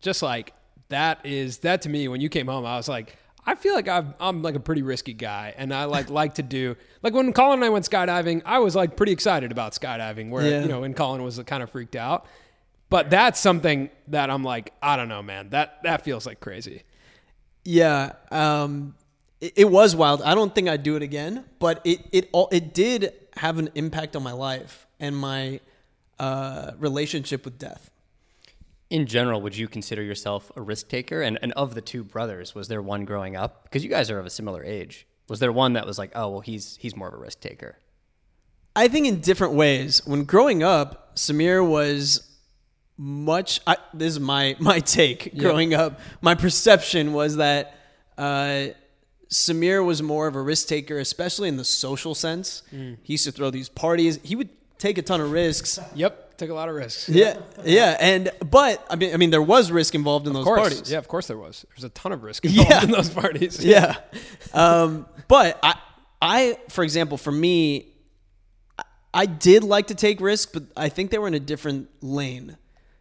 just 0.00 0.22
like 0.22 0.52
that 0.88 1.24
is 1.24 1.58
that 1.58 1.82
to 1.82 1.88
me. 1.88 2.08
When 2.08 2.20
you 2.20 2.28
came 2.28 2.46
home, 2.46 2.66
I 2.66 2.76
was 2.76 2.88
like, 2.88 3.16
I 3.48 3.54
feel 3.54 3.74
like 3.74 3.86
I'm 3.88 4.14
I'm 4.18 4.42
like 4.42 4.56
a 4.56 4.60
pretty 4.60 4.82
risky 4.82 5.12
guy, 5.12 5.54
and 5.56 5.72
I 5.72 5.84
like 5.84 6.10
like 6.10 6.34
to 6.34 6.42
do 6.42 6.76
like 7.02 7.14
when 7.14 7.32
Colin 7.32 7.60
and 7.60 7.64
I 7.64 7.68
went 7.70 7.88
skydiving, 7.88 8.42
I 8.44 8.58
was 8.58 8.74
like 8.74 8.96
pretty 8.96 9.12
excited 9.12 9.52
about 9.52 9.72
skydiving, 9.72 10.30
where 10.30 10.48
Yeah. 10.48 10.62
you 10.62 10.68
know, 10.68 10.82
and 10.82 10.96
Colin 10.96 11.22
was 11.22 11.38
kind 11.46 11.62
of 11.62 11.70
freaked 11.70 11.94
out. 11.96 12.26
But 12.88 13.10
that's 13.10 13.40
something 13.40 13.90
that 14.08 14.30
I'm 14.30 14.44
like, 14.44 14.72
I 14.82 14.96
don't 14.96 15.08
know, 15.08 15.22
man. 15.22 15.50
That 15.50 15.82
that 15.84 16.02
feels 16.02 16.26
like 16.26 16.40
crazy. 16.40 16.82
Yeah, 17.64 18.12
um, 18.30 18.94
it, 19.40 19.52
it 19.56 19.70
was 19.70 19.96
wild. 19.96 20.22
I 20.22 20.34
don't 20.34 20.54
think 20.54 20.68
I'd 20.68 20.82
do 20.82 20.96
it 20.96 21.02
again, 21.02 21.44
but 21.58 21.80
it 21.84 22.00
it 22.12 22.28
all 22.32 22.48
it 22.52 22.74
did 22.74 23.12
have 23.36 23.58
an 23.58 23.70
impact 23.74 24.16
on 24.16 24.22
my 24.22 24.32
life 24.32 24.86
and 25.00 25.16
my 25.16 25.60
uh, 26.18 26.72
relationship 26.78 27.44
with 27.44 27.58
death. 27.58 27.90
In 28.88 29.06
general, 29.06 29.40
would 29.40 29.56
you 29.56 29.66
consider 29.66 30.02
yourself 30.02 30.52
a 30.54 30.62
risk 30.62 30.88
taker? 30.88 31.20
And, 31.22 31.38
and 31.42 31.52
of 31.52 31.74
the 31.74 31.80
two 31.80 32.04
brothers, 32.04 32.54
was 32.54 32.68
there 32.68 32.80
one 32.80 33.04
growing 33.04 33.34
up? 33.34 33.64
Because 33.64 33.82
you 33.82 33.90
guys 33.90 34.10
are 34.10 34.18
of 34.18 34.26
a 34.26 34.30
similar 34.30 34.62
age. 34.62 35.06
Was 35.28 35.40
there 35.40 35.50
one 35.50 35.72
that 35.72 35.86
was 35.86 35.98
like, 35.98 36.12
oh, 36.14 36.28
well, 36.28 36.40
he's 36.40 36.76
he's 36.80 36.94
more 36.94 37.08
of 37.08 37.14
a 37.14 37.16
risk 37.16 37.40
taker? 37.40 37.78
I 38.76 38.88
think 38.88 39.06
in 39.06 39.20
different 39.20 39.54
ways. 39.54 40.06
When 40.06 40.24
growing 40.24 40.62
up, 40.62 41.16
Samir 41.16 41.66
was 41.66 42.30
much. 42.96 43.60
I, 43.66 43.76
this 43.92 44.12
is 44.12 44.20
my 44.20 44.54
my 44.60 44.78
take. 44.78 45.36
Growing 45.36 45.74
up, 45.74 45.98
my 46.20 46.34
perception 46.34 47.12
was 47.12 47.36
that 47.36 47.74
uh, 48.16 48.68
Samir 49.30 49.84
was 49.84 50.02
more 50.02 50.26
of 50.28 50.36
a 50.36 50.42
risk 50.42 50.68
taker, 50.68 50.98
especially 50.98 51.48
in 51.48 51.56
the 51.56 51.64
social 51.64 52.14
sense. 52.14 52.62
He 52.70 53.14
used 53.14 53.24
to 53.24 53.32
throw 53.32 53.50
these 53.50 53.68
parties. 53.68 54.20
He 54.22 54.36
would 54.36 54.50
take 54.78 54.98
a 54.98 55.02
ton 55.02 55.20
of 55.20 55.32
risks. 55.32 55.80
Yep, 55.94 56.25
took 56.38 56.50
a 56.50 56.54
lot 56.54 56.68
of 56.68 56.74
risks. 56.74 57.08
Yeah, 57.08 57.38
yeah, 57.64 57.96
and 58.00 58.30
but 58.50 58.84
I 58.90 58.96
mean, 58.96 59.14
I 59.14 59.16
mean, 59.16 59.30
there 59.30 59.42
was 59.42 59.70
risk 59.70 59.94
involved 59.94 60.26
in 60.26 60.32
those 60.32 60.44
course, 60.44 60.60
parties. 60.60 60.90
yeah, 60.92 60.98
of 60.98 61.08
course 61.08 61.26
there 61.26 61.38
was. 61.38 61.64
There's 61.70 61.84
a 61.84 61.88
ton 61.90 62.12
of 62.12 62.22
risk 62.22 62.44
involved 62.46 62.70
Yeah. 62.70 62.82
in 62.84 62.90
those 62.90 63.08
parties. 63.10 63.64
yeah. 63.64 63.96
Um, 64.52 65.06
but 65.28 65.58
I, 65.62 65.74
I, 66.20 66.58
for 66.68 66.84
example, 66.84 67.16
for 67.18 67.32
me, 67.32 67.88
I 69.14 69.26
did 69.26 69.64
like 69.64 69.86
to 69.88 69.94
take 69.94 70.20
risks, 70.20 70.50
but 70.52 70.64
I 70.76 70.88
think 70.88 71.10
they 71.10 71.18
were 71.18 71.28
in 71.28 71.34
a 71.34 71.40
different 71.40 71.88
lane 72.02 72.56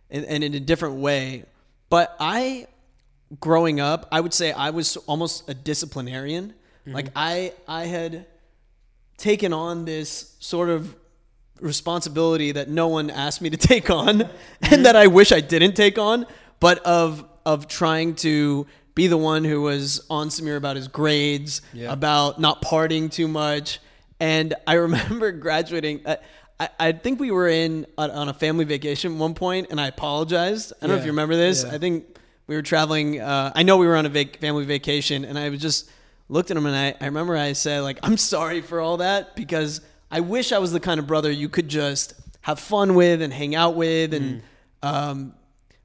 and, 0.09 0.25
and 0.25 0.43
in 0.43 0.53
a 0.53 0.59
different 0.59 0.95
way. 0.95 1.43
But 1.89 2.15
I, 2.19 2.67
growing 3.39 3.79
up, 3.79 4.07
I 4.11 4.21
would 4.21 4.33
say 4.33 4.51
I 4.51 4.69
was 4.69 4.95
almost 5.07 5.49
a 5.49 5.53
disciplinarian. 5.53 6.53
Like 6.87 7.09
I, 7.15 7.51
I 7.67 7.85
had 7.85 8.27
taken 9.17 9.53
on 9.53 9.85
this 9.85 10.35
sort 10.39 10.69
of 10.69 10.95
responsibility 11.61 12.51
that 12.51 12.69
no 12.69 12.87
one 12.87 13.09
asked 13.09 13.41
me 13.41 13.49
to 13.49 13.57
take 13.71 13.89
on 13.89 14.29
and 14.61 14.85
that 14.85 14.95
I 14.95 15.07
wish 15.07 15.31
I 15.31 15.41
didn't 15.41 15.73
take 15.73 15.97
on, 15.97 16.25
but 16.59 16.79
of 16.79 17.25
of 17.45 17.67
trying 17.67 18.15
to 18.15 18.65
be 18.95 19.05
the 19.07 19.17
one 19.17 19.43
who 19.43 19.61
was 19.61 20.03
on 20.09 20.29
Samir 20.29 20.57
about 20.57 20.75
his 20.77 20.87
grades, 20.87 21.61
Yeah. 21.73 21.91
about 21.91 22.39
not 22.39 22.61
partying 22.63 23.11
too 23.11 23.27
much. 23.27 23.79
And 24.19 24.55
I 24.65 24.73
remember 24.85 25.31
graduating. 25.31 26.01
I, 26.07 26.17
I, 26.59 26.69
I 26.79 26.91
think 26.93 27.19
we 27.19 27.29
were 27.31 27.47
in 27.49 27.85
on, 27.97 28.09
on 28.09 28.29
a 28.29 28.33
family 28.33 28.63
vacation 28.65 29.13
at 29.13 29.17
one 29.19 29.33
point, 29.35 29.67
and 29.69 29.79
I 29.79 29.87
apologized. 29.89 30.71
I 30.81 30.87
don't 30.87 30.95
know 30.95 30.99
if 30.99 31.05
you 31.05 31.11
remember 31.11 31.35
this. 31.35 31.63
Yeah. 31.65 31.73
I 31.73 31.77
think 31.77 32.17
we 32.47 32.55
were 32.55 32.61
traveling. 32.61 33.19
Uh, 33.19 33.51
I 33.53 33.63
know 33.63 33.77
we 33.77 33.85
were 33.85 33.97
on 33.97 34.05
a 34.05 34.09
vac- 34.09 34.37
family 34.37 34.63
vacation, 34.65 35.25
and 35.25 35.37
I 35.37 35.49
was 35.49 35.59
just 35.61 35.89
looked 36.29 36.49
at 36.49 36.57
him, 36.57 36.65
and 36.65 36.75
I, 36.75 36.95
I 36.99 37.05
remember 37.07 37.35
I 37.37 37.51
said 37.53 37.81
like, 37.81 37.99
"I'm 38.01 38.15
sorry 38.17 38.61
for 38.61 38.79
all 38.79 38.97
that 38.97 39.35
because 39.35 39.81
I 40.15 40.21
wish 40.21 40.51
I 40.51 40.59
was 40.59 40.71
the 40.71 40.79
kind 40.79 40.99
of 40.99 41.07
brother 41.07 41.29
you 41.31 41.49
could 41.49 41.67
just 41.67 42.13
have 42.41 42.59
fun 42.59 42.95
with 42.95 43.21
and 43.21 43.33
hang 43.33 43.53
out 43.55 43.75
with, 43.75 44.13
and 44.13 44.41
Mm. 44.83 44.87
um, 44.87 45.33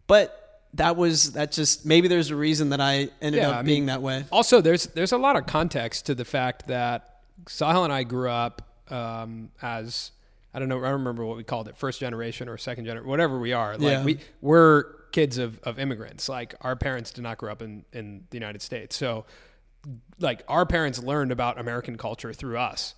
but." 0.07 0.37
That 0.75 0.95
was 0.97 1.33
that 1.33 1.51
just 1.51 1.85
maybe 1.85 2.07
there's 2.07 2.31
a 2.31 2.37
reason 2.37 2.69
that 2.69 2.81
I 2.81 3.09
ended 3.21 3.41
Yeah, 3.43 3.49
up 3.51 3.55
I 3.55 3.59
mean- 3.63 3.67
being 3.67 3.87
that 3.87 4.03
way. 4.03 4.25
Also, 4.31 4.61
there's 4.61 4.85
there's 4.87 5.11
a 5.11 5.19
lot 5.19 5.35
of 5.35 5.45
context 5.47 6.07
to 6.07 6.15
the 6.15 6.25
fact 6.25 6.69
that 6.69 7.23
Sahil 7.47 7.83
and 7.83 7.93
I 7.93 8.05
grew 8.05 8.31
up 8.31 8.63
um, 8.89 9.51
as 9.61 10.13
I 10.55 10.61
don't 10.61 10.69
know 10.69 10.79
I 10.79 10.83
don't 10.83 11.01
remember 11.01 11.25
what 11.25 11.37
we 11.37 11.43
called 11.43 11.67
it 11.67 11.77
first 11.77 11.99
generation 11.99 12.49
or 12.49 12.57
second 12.57 12.85
generation 12.85 13.09
whatever 13.09 13.37
we 13.41 13.53
are 13.53 13.73
like 13.79 13.83
Yeah. 13.83 14.05
we 14.05 14.19
we're 14.41 14.85
kids 15.11 15.39
of, 15.39 15.59
of 15.65 15.81
immigrants 15.81 16.29
like 16.29 16.55
our 16.61 16.77
parents 16.77 17.11
did 17.11 17.23
not 17.23 17.37
grow 17.39 17.51
up 17.51 17.63
in, 17.63 17.85
in 17.93 18.29
the 18.31 18.37
United 18.37 18.63
States 18.63 18.95
so 18.95 19.25
like 20.21 20.45
our 20.47 20.65
parents 20.67 21.01
learned 21.03 21.33
about 21.33 21.59
American 21.59 21.97
culture 21.97 22.33
through 22.33 22.59
us 22.59 22.95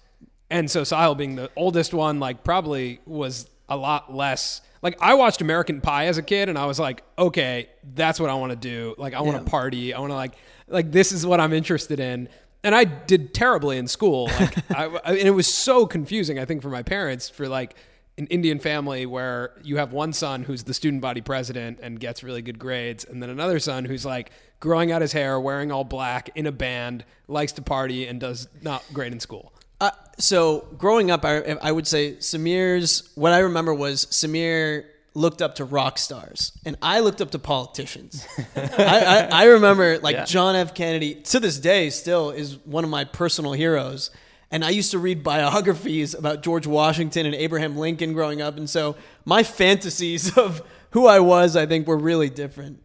and 0.52 0.70
so 0.70 0.82
Sahil 0.82 1.16
being 1.16 1.34
the 1.34 1.50
oldest 1.56 1.92
one 1.92 2.20
like 2.20 2.44
probably 2.44 3.00
was 3.06 3.48
a 3.68 3.76
lot 3.76 4.14
less 4.14 4.60
like 4.82 4.96
I 5.00 5.14
watched 5.14 5.40
American 5.40 5.80
Pie 5.80 6.06
as 6.06 6.18
a 6.18 6.22
kid 6.22 6.48
and 6.48 6.56
I 6.58 6.66
was 6.66 6.78
like 6.78 7.02
okay 7.18 7.68
that's 7.94 8.20
what 8.20 8.30
I 8.30 8.34
want 8.34 8.50
to 8.50 8.56
do. 8.56 8.94
Like 8.98 9.14
I 9.14 9.20
want 9.22 9.36
to 9.38 9.42
Yeah. 9.44 9.48
party. 9.50 9.94
I 9.94 9.98
want 10.00 10.10
to 10.12 10.16
like 10.16 10.34
like 10.68 10.92
this 10.92 11.10
is 11.12 11.26
what 11.26 11.40
I'm 11.40 11.52
interested 11.52 11.98
in. 11.98 12.28
And 12.64 12.74
I 12.76 12.84
did 12.84 13.34
terribly 13.34 13.76
in 13.78 13.88
school. 13.88 14.26
Like 14.38 14.70
I, 14.76 14.84
I- 14.86 15.10
and 15.20 15.28
it 15.28 15.32
was 15.42 15.52
so 15.52 15.86
confusing 15.86 16.38
I 16.38 16.44
think 16.44 16.62
for 16.62 16.70
my 16.70 16.82
parents 16.82 17.28
for 17.28 17.48
like 17.48 17.74
an 18.18 18.26
Indian 18.26 18.58
family 18.58 19.06
where 19.06 19.52
you 19.64 19.78
have 19.78 19.92
one 19.94 20.12
son 20.12 20.42
who's 20.42 20.64
the 20.64 20.74
student 20.74 21.00
body 21.00 21.22
president 21.22 21.78
and 21.82 21.98
gets 21.98 22.22
really 22.22 22.42
good 22.42 22.58
grades 22.58 23.04
and 23.04 23.22
then 23.22 23.30
another 23.30 23.58
son 23.58 23.84
who's 23.86 24.04
like 24.04 24.30
growing 24.60 24.92
out 24.92 25.00
his 25.00 25.12
hair 25.12 25.40
wearing 25.40 25.72
all 25.72 25.82
black 25.82 26.28
in 26.34 26.46
a 26.46 26.52
band 26.52 27.04
likes 27.26 27.52
to 27.52 27.62
party 27.62 28.06
and 28.06 28.20
does 28.20 28.48
not 28.60 28.84
great 28.92 29.12
in 29.12 29.18
school 29.18 29.50
Uh, 29.82 29.90
so 30.18 30.68
growing 30.78 31.10
up, 31.10 31.24
I, 31.24 31.38
I 31.60 31.72
would 31.72 31.86
say 31.88 32.14
Samir's. 32.14 33.10
What 33.16 33.32
I 33.32 33.40
remember 33.40 33.74
was 33.74 34.06
Samir 34.06 34.84
looked 35.14 35.42
up 35.42 35.56
to 35.56 35.64
rock 35.64 35.98
stars, 35.98 36.52
and 36.64 36.76
I 36.80 37.00
looked 37.00 37.20
up 37.20 37.32
to 37.32 37.38
politicians. 37.38 38.24
I, 38.56 39.28
I, 39.32 39.42
I 39.42 39.44
remember 39.44 39.98
like 39.98 40.14
Yeah. 40.14 40.24
John 40.24 40.54
F. 40.56 40.72
Kennedy 40.74 41.16
to 41.16 41.40
this 41.40 41.58
day 41.58 41.90
still 41.90 42.30
is 42.30 42.58
one 42.64 42.84
of 42.84 42.90
my 42.90 43.04
personal 43.04 43.52
heroes. 43.52 44.10
And 44.52 44.64
I 44.64 44.70
used 44.70 44.90
to 44.90 44.98
read 44.98 45.24
biographies 45.24 46.14
about 46.14 46.42
George 46.42 46.66
Washington 46.66 47.24
and 47.26 47.34
Abraham 47.34 47.76
Lincoln 47.76 48.12
growing 48.12 48.40
up, 48.42 48.56
and 48.56 48.70
so 48.70 48.94
my 49.24 49.42
fantasies 49.42 50.36
of 50.46 50.62
who 50.90 51.06
I 51.06 51.20
was, 51.20 51.56
I 51.56 51.66
think, 51.66 51.86
were 51.88 51.96
really 51.98 52.28
different. 52.30 52.82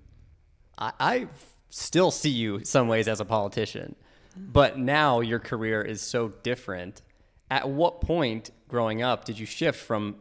I, 0.80 0.94
I 1.00 1.27
still 1.70 2.10
see 2.10 2.30
you 2.30 2.63
some 2.63 2.88
ways 2.88 3.08
as 3.08 3.20
a 3.20 3.25
politician, 3.25 3.96
but 4.38 4.77
now 4.77 5.20
your 5.22 5.39
career 5.39 5.82
is 5.82 6.01
so 6.01 6.29
different. 6.44 7.01
At 7.50 7.70
what 7.70 8.01
point 8.01 8.51
growing 8.67 9.01
up 9.01 9.25
did 9.25 9.39
you 9.39 9.46
shift 9.46 9.79
from 9.79 10.15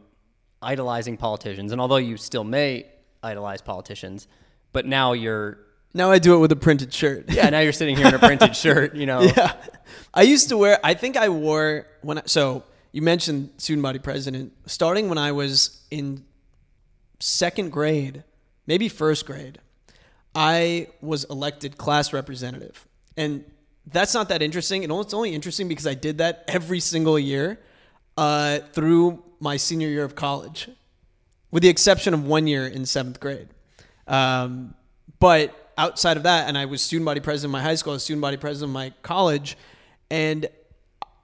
idolizing 0.61 1.17
politicians? 1.17 1.71
And 1.71 1.81
although 1.81 1.97
you 1.97 2.17
still 2.17 2.43
may 2.43 2.87
idolize 3.21 3.61
politicians, 3.61 4.27
but 4.73 4.85
now 4.85 5.13
you're 5.13 5.59
Now 5.93 6.11
I 6.11 6.19
do 6.19 6.35
it 6.35 6.39
with 6.39 6.51
a 6.51 6.55
printed 6.55 6.93
shirt. 6.93 7.29
yeah, 7.29 7.49
now 7.49 7.59
you're 7.59 7.73
sitting 7.73 7.95
here 7.95 8.07
in 8.07 8.13
a 8.15 8.19
printed 8.19 8.55
shirt, 8.63 8.95
you 8.95 9.05
know. 9.05 9.21
Yeah. 9.21 9.53
I 10.13 10.23
used 10.23 10.49
to 10.49 10.57
wear, 10.57 10.79
I 10.83 10.93
think 10.93 11.17
I 11.17 11.29
wore, 11.29 11.87
when 12.01 12.19
I, 12.19 12.23
so 12.25 12.63
you 12.91 13.01
mentioned 13.01 13.51
student 13.57 13.83
body 13.83 13.99
president, 13.99 14.53
starting 14.65 15.09
when 15.09 15.17
I 15.17 15.31
was 15.31 15.81
in 15.91 16.25
second 17.19 17.71
grade, 17.71 18.23
maybe 18.65 18.89
first 18.89 19.25
grade, 19.25 19.59
I 20.35 20.87
was 21.01 21.23
elected 21.25 21.77
class 21.77 22.13
representative. 22.13 22.87
And 23.15 23.43
that's 23.91 24.13
not 24.13 24.29
that 24.29 24.41
interesting. 24.41 24.83
And 24.83 24.93
it's 24.93 25.13
only 25.13 25.33
interesting 25.33 25.67
because 25.67 25.87
I 25.87 25.93
did 25.93 26.17
that 26.17 26.43
every 26.47 26.79
single 26.79 27.17
year 27.17 27.59
uh, 28.17 28.59
through 28.73 29.23
my 29.39 29.57
senior 29.57 29.87
year 29.87 30.03
of 30.03 30.15
college, 30.15 30.69
with 31.51 31.63
the 31.63 31.69
exception 31.69 32.13
of 32.13 32.25
one 32.25 32.47
year 32.47 32.67
in 32.67 32.85
seventh 32.85 33.19
grade. 33.19 33.47
Um, 34.07 34.73
but 35.19 35.71
outside 35.77 36.17
of 36.17 36.23
that, 36.23 36.47
and 36.47 36.57
I 36.57 36.65
was 36.65 36.81
student 36.81 37.05
body 37.05 37.19
president 37.19 37.49
of 37.49 37.53
my 37.53 37.61
high 37.61 37.75
school, 37.75 37.93
I 37.93 37.95
was 37.95 38.03
student 38.03 38.21
body 38.21 38.37
president 38.37 38.71
of 38.71 38.73
my 38.73 38.93
college, 39.03 39.57
and 40.09 40.47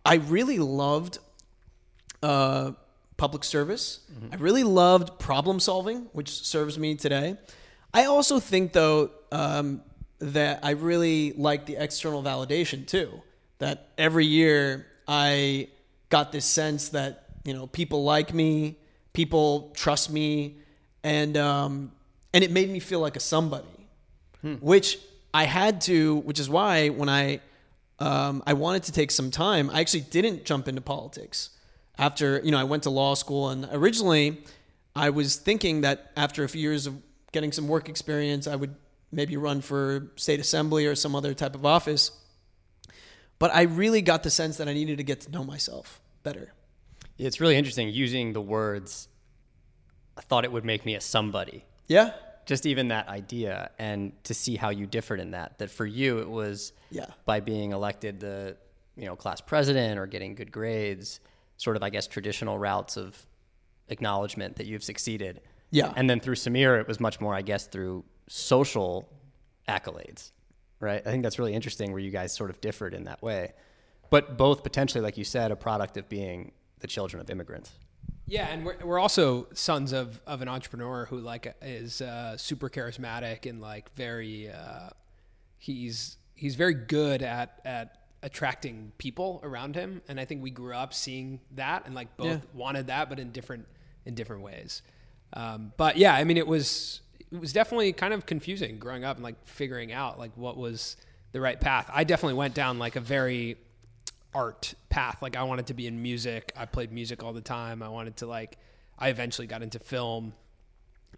I 0.06 0.16
really 0.16 0.60
loved 0.60 1.20
uh, 2.22 2.72
public 3.18 3.44
service. 3.44 4.00
I 4.32 4.36
really 4.36 4.64
loved 4.64 5.20
problem 5.20 5.60
solving, 5.60 6.08
which 6.14 6.30
serves 6.30 6.78
me 6.78 6.96
today. 6.96 7.38
I 7.94 8.06
also 8.06 8.40
think, 8.40 8.74
though, 8.74 9.12
um, 9.32 9.82
that 10.24 10.60
I 10.64 10.72
really 10.72 11.34
like 11.34 11.66
the 11.66 11.76
external 11.76 12.24
validation 12.24 12.88
too. 12.88 13.22
That 13.60 13.90
every 13.98 14.26
year 14.26 14.88
I 15.08 15.68
got 16.10 16.32
this 16.32 16.46
sense 16.46 16.90
that 16.90 17.26
you 17.44 17.54
know 17.54 17.68
people 17.68 18.04
like 18.04 18.34
me, 18.34 18.78
people 19.14 19.72
trust 19.76 20.10
me, 20.10 20.58
and 21.04 21.38
um, 21.38 21.92
and 22.34 22.44
it 22.44 22.52
made 22.52 22.70
me 22.70 22.80
feel 22.80 23.00
like 23.00 23.16
a 23.16 23.20
somebody 23.20 23.68
which 24.60 25.00
I 25.34 25.46
had 25.46 25.82
to, 25.82 26.18
which 26.18 26.40
is 26.40 26.50
why 26.50 26.90
when 26.90 27.10
I 27.10 27.40
um, 28.00 28.44
I 28.46 28.54
wanted 28.54 28.84
to 28.84 28.92
take 28.92 29.12
some 29.12 29.32
time, 29.32 29.70
I 29.70 29.80
actually 29.80 30.02
didn't 30.02 30.46
jump 30.46 30.68
into 30.68 30.82
politics. 30.82 31.52
After 31.98 32.42
you 32.44 32.52
know, 32.52 32.60
I 32.60 32.64
went 32.66 32.84
to 32.84 32.90
law 32.90 33.14
school, 33.14 33.50
and 33.50 33.68
originally 33.72 34.44
I 34.96 35.10
was 35.12 35.38
thinking 35.38 35.82
that 35.82 36.12
after 36.18 36.44
a 36.44 36.50
few 36.50 36.62
years 36.62 36.88
of 36.88 37.02
getting 37.32 37.52
some 37.52 37.68
work 37.68 37.88
experience, 37.88 38.48
I 38.48 38.56
would 38.56 38.76
maybe 39.14 39.38
run 39.38 39.62
for 39.62 40.12
state 40.16 40.40
assembly 40.40 40.86
or 40.86 40.96
some 40.96 41.16
other 41.16 41.34
type 41.34 41.56
of 41.56 41.66
office. 41.66 42.12
But 43.40 43.54
I 43.54 43.64
really 43.64 44.02
got 44.02 44.24
the 44.24 44.30
sense 44.30 44.58
that 44.58 44.68
I 44.68 44.74
needed 44.74 44.98
to 44.98 45.04
get 45.04 45.22
to 45.22 45.32
know 45.32 45.44
myself 45.44 46.00
better. 46.24 46.54
It's 47.18 47.40
really 47.42 47.56
interesting 47.56 47.90
using 47.90 48.34
the 48.34 48.42
words 48.42 49.08
I 50.18 50.22
thought 50.22 50.46
it 50.46 50.52
would 50.52 50.66
make 50.66 50.86
me 50.86 50.96
a 50.96 51.02
somebody. 51.02 51.66
Yeah, 51.88 52.12
Just 52.46 52.66
even 52.66 52.90
that 52.90 53.08
idea 53.08 53.72
and 53.80 54.12
to 54.26 54.34
see 54.34 54.56
how 54.56 54.70
you 54.70 54.86
differed 54.86 55.20
in 55.20 55.32
that. 55.32 55.58
That 55.60 55.70
for 55.72 55.86
you 55.86 56.20
it 56.20 56.30
was 56.30 56.74
Yeah. 56.92 57.08
by 57.26 57.40
being 57.40 57.72
elected 57.72 58.20
the 58.20 58.58
you 58.96 59.06
know 59.06 59.16
class 59.16 59.42
president 59.42 59.98
or 60.00 60.06
getting 60.08 60.36
good 60.36 60.52
grades, 60.52 61.20
sort 61.58 61.76
of 61.76 61.84
I 61.84 61.90
guess 61.90 62.06
traditional 62.08 62.58
routes 62.60 62.96
of 62.98 63.26
acknowledgement 63.90 64.56
that 64.58 64.66
you've 64.68 64.84
succeeded. 64.84 65.42
Yeah. 65.72 65.92
And 65.96 66.10
then 66.10 66.20
through 66.20 66.36
Samir 66.36 66.80
it 66.80 66.88
was 66.88 67.00
much 67.00 67.20
more 67.20 67.34
I 67.36 67.42
guess 67.42 67.68
through 67.68 68.04
social 68.28 69.10
accolades. 69.68 70.32
Right? 70.80 71.02
I 71.06 71.12
think 71.12 71.24
that's 71.24 71.40
really 71.40 71.54
interesting 71.54 71.92
where 71.92 72.02
you 72.02 72.12
guys 72.12 72.34
sort 72.34 72.50
of 72.50 72.60
differed 72.60 72.94
in 72.94 73.06
that 73.06 73.22
way. 73.22 73.54
But 74.10 74.38
both 74.38 74.64
potentially 74.64 75.02
like 75.02 75.18
you 75.18 75.24
said 75.24 75.52
a 75.52 75.56
product 75.56 75.96
of 75.98 76.10
being 76.10 76.52
the 76.80 76.88
children 76.88 77.22
of 77.22 77.30
immigrants. 77.30 77.72
Yeah, 78.28 78.48
and 78.48 78.66
we're, 78.66 78.78
we're 78.84 79.00
also 79.00 79.48
sons 79.54 79.92
of, 79.94 80.22
of 80.28 80.42
an 80.42 80.48
entrepreneur 80.48 81.06
who 81.06 81.20
like 81.20 81.56
is 81.62 82.02
uh, 82.02 82.36
super 82.38 82.70
charismatic 82.70 83.50
and 83.50 83.62
like 83.62 83.94
very 83.96 84.50
uh, 84.50 84.90
he's 85.58 86.18
he's 86.36 86.56
very 86.56 86.74
good 86.74 87.22
at 87.22 87.60
at 87.66 87.98
attracting 88.22 88.92
people 88.98 89.40
around 89.44 89.76
him, 89.76 90.02
and 90.08 90.20
I 90.20 90.26
think 90.26 90.42
we 90.42 90.52
grew 90.52 90.74
up 90.74 90.94
seeing 90.94 91.40
that 91.52 91.86
and 91.86 91.96
like 91.96 92.16
both 92.18 92.28
Yeah. 92.28 92.40
wanted 92.54 92.88
that, 92.88 93.10
but 93.10 93.20
in 93.20 93.32
different 93.32 93.68
in 94.06 94.16
different 94.16 94.42
ways. 94.42 94.82
Um, 95.34 95.74
but 95.78 95.98
yeah, 95.98 96.14
I 96.14 96.24
mean, 96.24 96.38
it 96.38 96.48
was 96.48 97.02
it 97.34 97.42
was 97.42 97.52
definitely 97.52 97.92
kind 97.94 98.14
of 98.14 98.28
confusing 98.28 98.78
growing 98.78 99.04
up 99.04 99.18
and 99.18 99.24
like 99.24 99.36
figuring 99.46 99.92
out 99.92 100.20
like 100.20 100.32
what 100.36 100.56
was 100.56 100.96
the 101.32 101.42
right 101.42 101.60
path. 101.60 101.90
I 101.92 102.04
definitely 102.04 102.36
went 102.36 102.54
down 102.54 102.78
like 102.78 102.96
a 102.96 103.00
very 103.00 103.58
art 104.36 104.76
path. 104.90 105.18
Like 105.20 105.36
I 105.36 105.42
wanted 105.42 105.66
to 105.68 105.74
be 105.74 105.88
in 105.88 106.02
music. 106.02 106.54
I 106.56 106.68
played 106.68 106.92
music 106.92 107.24
all 107.24 107.34
the 107.34 107.42
time. 107.42 107.82
I 107.82 107.90
wanted 107.90 108.18
to 108.18 108.28
like 108.28 108.60
I 109.00 109.10
eventually 109.10 109.48
got 109.48 109.64
into 109.64 109.80
film. 109.80 110.34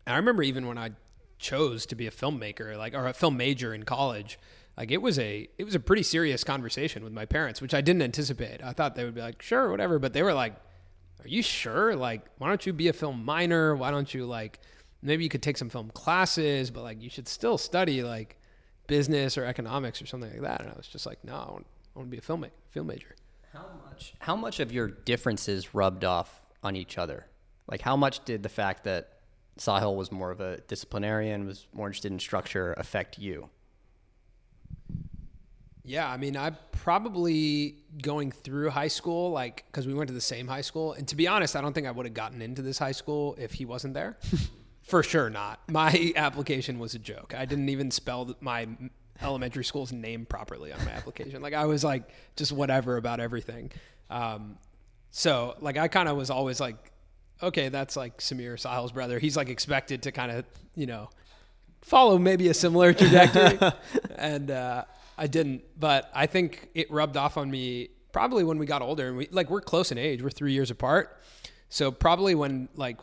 And 0.08 0.14
I 0.14 0.18
remember 0.18 0.42
even 0.42 0.68
when 0.68 0.78
I 0.78 0.92
chose 1.38 1.86
to 1.88 1.96
be 1.96 2.08
a 2.08 2.12
filmmaker, 2.12 2.78
like 2.78 2.94
or 2.94 3.08
a 3.08 3.14
film 3.14 3.36
major 3.36 3.74
in 3.74 3.84
college, 3.84 4.40
like 4.78 4.92
it 4.92 5.02
was 5.02 5.20
a 5.20 5.50
it 5.58 5.66
was 5.66 5.76
a 5.76 5.82
pretty 5.82 6.04
serious 6.04 6.46
conversation 6.46 7.04
with 7.04 7.12
my 7.12 7.26
parents, 7.26 7.62
which 7.62 7.74
I 7.74 7.82
didn't 7.82 8.04
anticipate. 8.04 8.64
I 8.64 8.72
thought 8.72 8.96
they 8.96 9.04
would 9.04 9.16
be 9.16 9.22
like, 9.22 9.42
"Sure, 9.42 9.70
whatever," 9.70 10.00
but 10.00 10.14
they 10.14 10.24
were 10.24 10.34
like, 10.34 10.56
are 11.26 11.28
you 11.28 11.42
sure? 11.42 11.96
Like, 11.96 12.22
why 12.38 12.50
don't 12.50 12.66
you 12.66 12.72
be 12.72 12.88
a 12.88 12.94
film 12.94 13.26
minor? 13.26 13.76
Why 13.76 13.90
don't 13.90 14.14
you 14.14 14.26
like 14.26 14.60
maybe 15.06 15.24
you 15.24 15.30
could 15.30 15.44
take 15.44 15.58
some 15.58 15.70
film 15.70 15.92
classes, 15.92 16.72
but 16.72 16.84
like 16.84 17.02
you 17.02 17.10
should 17.10 17.28
still 17.28 17.58
study 17.58 18.04
like 18.04 18.38
business 18.88 19.38
or 19.38 19.46
economics 19.46 20.02
or 20.02 20.06
something 20.06 20.32
like 20.32 20.42
that." 20.42 20.62
And 20.62 20.70
I 20.70 20.74
was 20.76 20.88
just 20.88 21.06
like, 21.06 21.24
"No, 21.24 21.34
I 21.34 21.52
want, 21.52 21.66
I 21.96 22.00
want 22.00 22.08
to 22.08 22.12
be 22.12 22.18
a 22.18 22.22
film 22.22 22.46
film 22.70 22.88
major." 22.88 23.16
How 23.54 23.66
much? 23.90 24.14
How 24.20 24.36
much 24.36 24.60
of 24.60 24.72
your 24.72 24.88
differences 24.88 25.74
rubbed 25.74 26.04
off 26.04 26.42
on 26.62 26.76
each 26.76 26.98
other? 26.98 27.28
Like, 27.68 27.82
how 27.82 27.96
much 27.96 28.24
did 28.26 28.44
the 28.44 28.50
fact 28.50 28.84
that 28.84 29.20
Sahil 29.58 29.96
was 29.96 30.12
more 30.12 30.32
of 30.32 30.42
a 30.42 30.58
disciplinarian, 30.62 31.46
was 31.46 31.68
more 31.74 31.88
interested 31.88 32.12
in 32.12 32.20
structure, 32.20 32.74
affect 32.74 33.18
you? 33.18 33.50
Yeah, 35.84 36.10
I 36.10 36.18
mean, 36.18 36.36
I 36.36 36.50
probably 36.72 37.78
going 38.02 38.32
through 38.32 38.72
high 38.72 38.88
school, 38.88 39.32
like, 39.32 39.66
because 39.68 39.88
we 39.88 39.94
went 39.94 40.08
to 40.08 40.14
the 40.14 40.22
same 40.22 40.48
high 40.48 40.62
school. 40.62 40.94
And 40.94 41.08
to 41.08 41.16
be 41.16 41.28
honest, 41.28 41.56
I 41.56 41.62
don't 41.62 41.74
think 41.74 41.88
I 41.88 41.92
would 41.92 42.06
have 42.08 42.16
gotten 42.16 42.42
into 42.42 42.62
this 42.62 42.80
high 42.80 42.92
school 42.92 43.36
if 43.38 43.54
he 43.54 43.66
wasn't 43.66 43.94
there. 43.94 44.18
For 44.86 45.02
sure 45.02 45.30
not. 45.30 45.60
My 45.70 46.14
application 46.16 46.80
was 46.80 46.94
a 46.94 47.00
joke. 47.00 47.34
I 47.36 47.46
didn't 47.46 47.70
even 47.70 47.90
spell 47.92 48.36
my 48.40 48.68
elementary 49.22 49.64
school's 49.64 49.92
name 49.92 50.26
properly 50.26 50.72
on 50.72 50.84
my 50.86 50.92
application. 50.92 51.42
Like, 51.42 51.54
I 51.54 51.66
was 51.66 51.84
like, 51.84 52.10
just 52.36 52.52
whatever 52.52 52.98
about 52.98 53.20
everything. 53.20 53.72
Um, 54.10 54.58
so, 55.10 55.56
like, 55.60 55.78
I 55.78 55.88
kind 55.88 56.08
of 56.08 56.16
was 56.16 56.30
always 56.30 56.60
like, 56.60 56.92
okay, 57.42 57.70
that's 57.70 57.96
like 57.96 58.20
Samir 58.20 58.60
Sahil's 58.60 58.92
brother. 58.92 59.18
He's 59.18 59.36
like 59.36 59.50
expected 59.50 60.04
to 60.04 60.12
kind 60.12 60.32
of, 60.32 60.46
you 60.76 60.86
know, 60.86 61.10
follow 61.82 62.20
maybe 62.20 62.48
a 62.50 62.54
similar 62.54 62.94
trajectory. 62.94 63.60
and 64.18 64.52
uh, 64.52 64.86
I 65.18 65.28
didn't, 65.28 65.64
but 65.80 66.12
I 66.14 66.28
think 66.28 66.70
it 66.76 66.92
rubbed 66.92 67.18
off 67.18 67.38
on 67.38 67.50
me 67.50 67.90
probably 68.12 68.44
when 68.44 68.60
we 68.60 68.66
got 68.66 68.82
older 68.82 69.08
and 69.08 69.18
we 69.18 69.28
like 69.32 69.50
we're 69.50 69.62
close 69.62 69.92
in 69.92 69.98
age. 69.98 70.22
We're 70.22 70.30
3 70.30 70.54
years 70.54 70.72
apart. 70.72 71.20
So 71.70 71.92
probably 71.92 72.36
when 72.36 72.70
like 72.76 72.98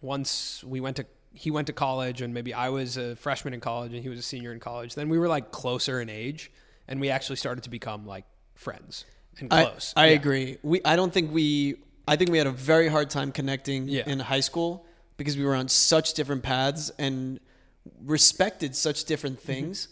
once 0.00 0.62
we 0.64 0.80
went 0.80 0.96
to 0.96 1.06
he 1.38 1.50
went 1.50 1.66
to 1.68 1.72
college 1.72 2.20
and 2.22 2.34
maybe 2.34 2.52
I 2.52 2.68
was 2.68 2.96
a 2.96 3.14
freshman 3.16 3.54
in 3.54 3.60
college 3.60 3.92
and 3.94 4.02
he 4.02 4.08
was 4.08 4.18
a 4.18 4.22
senior 4.22 4.52
in 4.52 4.60
college, 4.60 4.94
then 4.94 5.08
we 5.08 5.18
were 5.18 5.28
like 5.28 5.50
closer 5.52 6.00
in 6.00 6.08
age 6.10 6.50
and 6.88 7.00
we 7.00 7.10
actually 7.10 7.36
started 7.36 7.62
to 7.64 7.70
become 7.70 8.06
like 8.06 8.24
friends 8.54 9.04
and 9.38 9.52
I, 9.52 9.64
close. 9.64 9.92
I 9.96 10.06
Yeah. 10.08 10.14
agree. 10.14 10.58
We 10.62 10.80
I 10.84 10.96
don't 10.96 11.12
think 11.12 11.32
we 11.32 11.76
I 12.08 12.16
think 12.16 12.30
we 12.30 12.38
had 12.38 12.46
a 12.46 12.52
very 12.72 12.88
hard 12.88 13.08
time 13.10 13.30
connecting 13.32 13.88
Yeah. 13.88 14.02
in 14.12 14.18
high 14.18 14.40
school 14.40 14.84
because 15.16 15.36
we 15.36 15.44
were 15.44 15.54
on 15.54 15.68
such 15.68 16.14
different 16.14 16.42
paths 16.42 16.90
and 16.98 17.38
respected 18.04 18.74
such 18.74 19.04
different 19.04 19.38
things. 19.40 19.88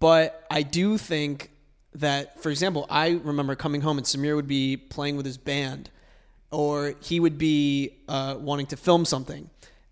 But 0.00 0.46
I 0.50 0.62
do 0.62 0.96
think 0.98 1.50
that, 1.94 2.40
for 2.42 2.50
example, 2.50 2.86
I 2.88 3.08
remember 3.10 3.54
coming 3.56 3.80
home 3.80 3.98
and 3.98 4.06
Samir 4.06 4.36
would 4.36 4.46
be 4.46 4.76
playing 4.76 5.16
with 5.16 5.26
his 5.26 5.38
band, 5.38 5.90
or 6.50 6.94
he 7.00 7.18
would 7.18 7.38
be 7.38 7.96
uh, 8.08 8.36
wanting 8.38 8.66
to 8.66 8.76
film 8.76 9.04
something, 9.04 9.50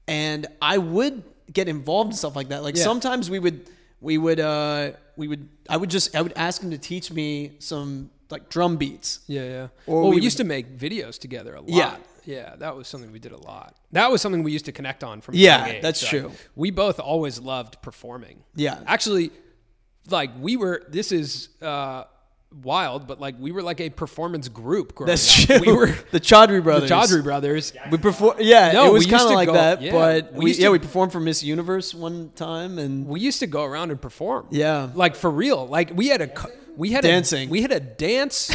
and 0.09 0.47
I 0.61 0.79
would 0.79 1.23
get 1.53 1.69
involved 1.69 2.11
in 2.11 2.17
stuff 2.17 2.37
like 2.37 2.49
that. 2.49 2.63
Like 2.63 2.77
Yeah. 2.77 2.85
sometimes 2.85 3.31
we 3.31 3.39
would 3.39 3.69
we 4.01 4.19
would 4.19 4.41
uh, 4.41 4.93
we 5.17 5.29
would 5.29 5.49
I 5.69 5.77
would 5.77 5.91
just 5.91 6.15
I 6.15 6.23
would 6.23 6.33
ask 6.37 6.63
him 6.63 6.71
to 6.71 6.79
teach 6.79 7.11
me 7.11 7.53
some 7.59 8.11
like 8.31 8.49
drum 8.49 8.77
beats. 8.77 9.21
Yeah, 9.27 9.43
yeah. 9.45 9.69
Or 9.87 10.03
well, 10.03 10.11
we, 10.11 10.17
we 10.17 10.23
used 10.23 10.37
to 10.39 10.45
make 10.45 10.77
videos 10.77 11.19
together 11.19 11.55
a 11.55 11.61
lot. 11.61 11.69
Yeah. 11.71 11.97
Yeah, 12.25 12.57
that 12.57 12.75
was 12.75 12.89
something 12.89 13.13
we 13.13 13.21
did 13.21 13.31
a 13.31 13.37
lot. 13.37 13.77
That 13.93 14.11
was 14.11 14.21
something 14.21 14.43
we 14.43 14.51
used 14.51 14.65
to 14.65 14.73
connect 14.73 15.05
on 15.05 15.21
from 15.21 15.37
Yeah, 15.37 15.81
that's 15.81 16.05
true. 16.05 16.33
We 16.57 16.73
both 16.73 16.99
always 16.99 17.39
loved 17.39 17.81
performing. 17.83 18.43
Yeah. 18.57 18.81
Actually, 18.85 19.31
like 20.11 20.31
we 20.41 20.57
were 20.57 20.83
this 20.89 21.13
is 21.13 21.51
uh 21.63 22.05
wild, 22.63 23.07
but 23.07 23.21
like 23.21 23.35
we 23.39 23.53
were 23.53 23.63
like 23.63 23.81
a 23.81 23.91
performance 23.91 24.49
group 24.49 24.95
growing 24.95 25.09
That's 25.09 25.43
up. 25.51 25.61
true. 25.63 25.71
We 25.73 25.77
were 25.77 25.87
the 26.11 26.21
Chaudry 26.21 26.63
brothers. 26.63 26.89
the. 26.89 26.95
Chaudry 26.95 27.23
brothers. 27.23 27.73
We 27.91 27.99
perform. 27.99 28.37
Yeah, 28.41 28.73
No, 28.73 28.87
it 28.87 28.93
was 28.93 29.07
kind 29.07 29.23
of 29.25 29.31
like 29.31 29.47
go- 29.49 29.53
that. 29.55 29.83
yeah, 29.83 29.93
but 29.93 30.33
we 30.33 30.45
we, 30.47 30.53
yeah 30.55 30.67
to- 30.67 30.73
we 30.73 30.79
performed 30.79 31.13
for 31.13 31.21
Miss 31.21 31.43
Universe 31.43 31.95
one 31.95 32.31
time, 32.35 32.79
and 32.79 33.07
We 33.07 33.21
used 33.21 33.41
to 33.41 33.47
go 33.47 33.65
around 33.65 33.91
and 33.91 34.01
perform. 34.01 34.47
Yeah. 34.51 34.89
Like 34.95 35.17
for 35.17 35.31
real. 35.31 35.67
Like 35.67 35.91
we 35.95 36.09
had 36.09 36.23
a 36.23 36.31
we 36.77 36.91
had 36.93 37.03
Dancing. 37.05 37.49
A, 37.49 37.51
we 37.51 37.63
had 37.63 37.73
a 37.73 37.81
dance 37.81 38.51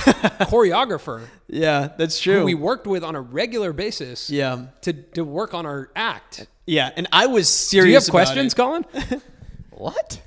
choreographer 0.49 1.23
yeah, 1.47 1.89
that's 1.97 2.19
true. 2.19 2.43
we 2.43 2.53
worked 2.53 2.85
with 2.87 3.03
on 3.03 3.15
a 3.15 3.21
regular 3.21 3.73
basis. 3.73 4.29
yeah, 4.29 4.67
To 4.81 4.93
to 4.93 5.23
work 5.25 5.53
on 5.53 5.65
our 5.65 5.89
act. 5.95 6.47
yeah, 6.65 6.91
and 6.95 7.07
I 7.11 7.25
was 7.27 7.49
serious. 7.49 7.85
Do 7.85 7.89
you 7.89 7.95
have 7.95 8.09
questions, 8.09 8.53
About 8.53 8.85
Colin? 8.93 9.21
What? 9.71 10.21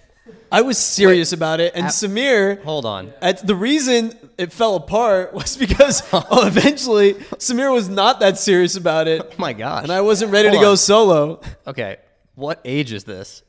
I 0.54 0.60
was 0.62 0.78
serious 0.78 1.32
about 1.32 1.58
it, 1.60 1.72
and 1.74 1.86
Samir. 1.86 2.62
Hold 2.62 2.86
on. 2.86 3.12
At 3.20 3.44
the 3.46 3.54
reason 3.56 4.12
it 4.38 4.52
fell 4.52 4.76
apart 4.76 5.34
was 5.40 5.56
because 5.56 6.02
oh, 6.12 6.46
eventually 6.46 7.14
Samir 7.38 7.72
was 7.72 7.88
not 7.88 8.20
that 8.20 8.38
serious 8.38 8.76
about 8.76 9.08
it, 9.08 9.20
Oh 9.32 9.34
my 9.38 9.52
gosh. 9.52 9.82
and 9.82 9.92
I 9.92 10.00
wasn't 10.00 10.30
ready 10.32 10.48
to 10.50 10.56
Hold 10.56 10.64
go 10.64 10.74
solo. 10.76 11.40
Okay. 11.66 11.96
What 12.34 12.60
age 12.64 12.92
is 12.92 13.04
this? 13.04 13.42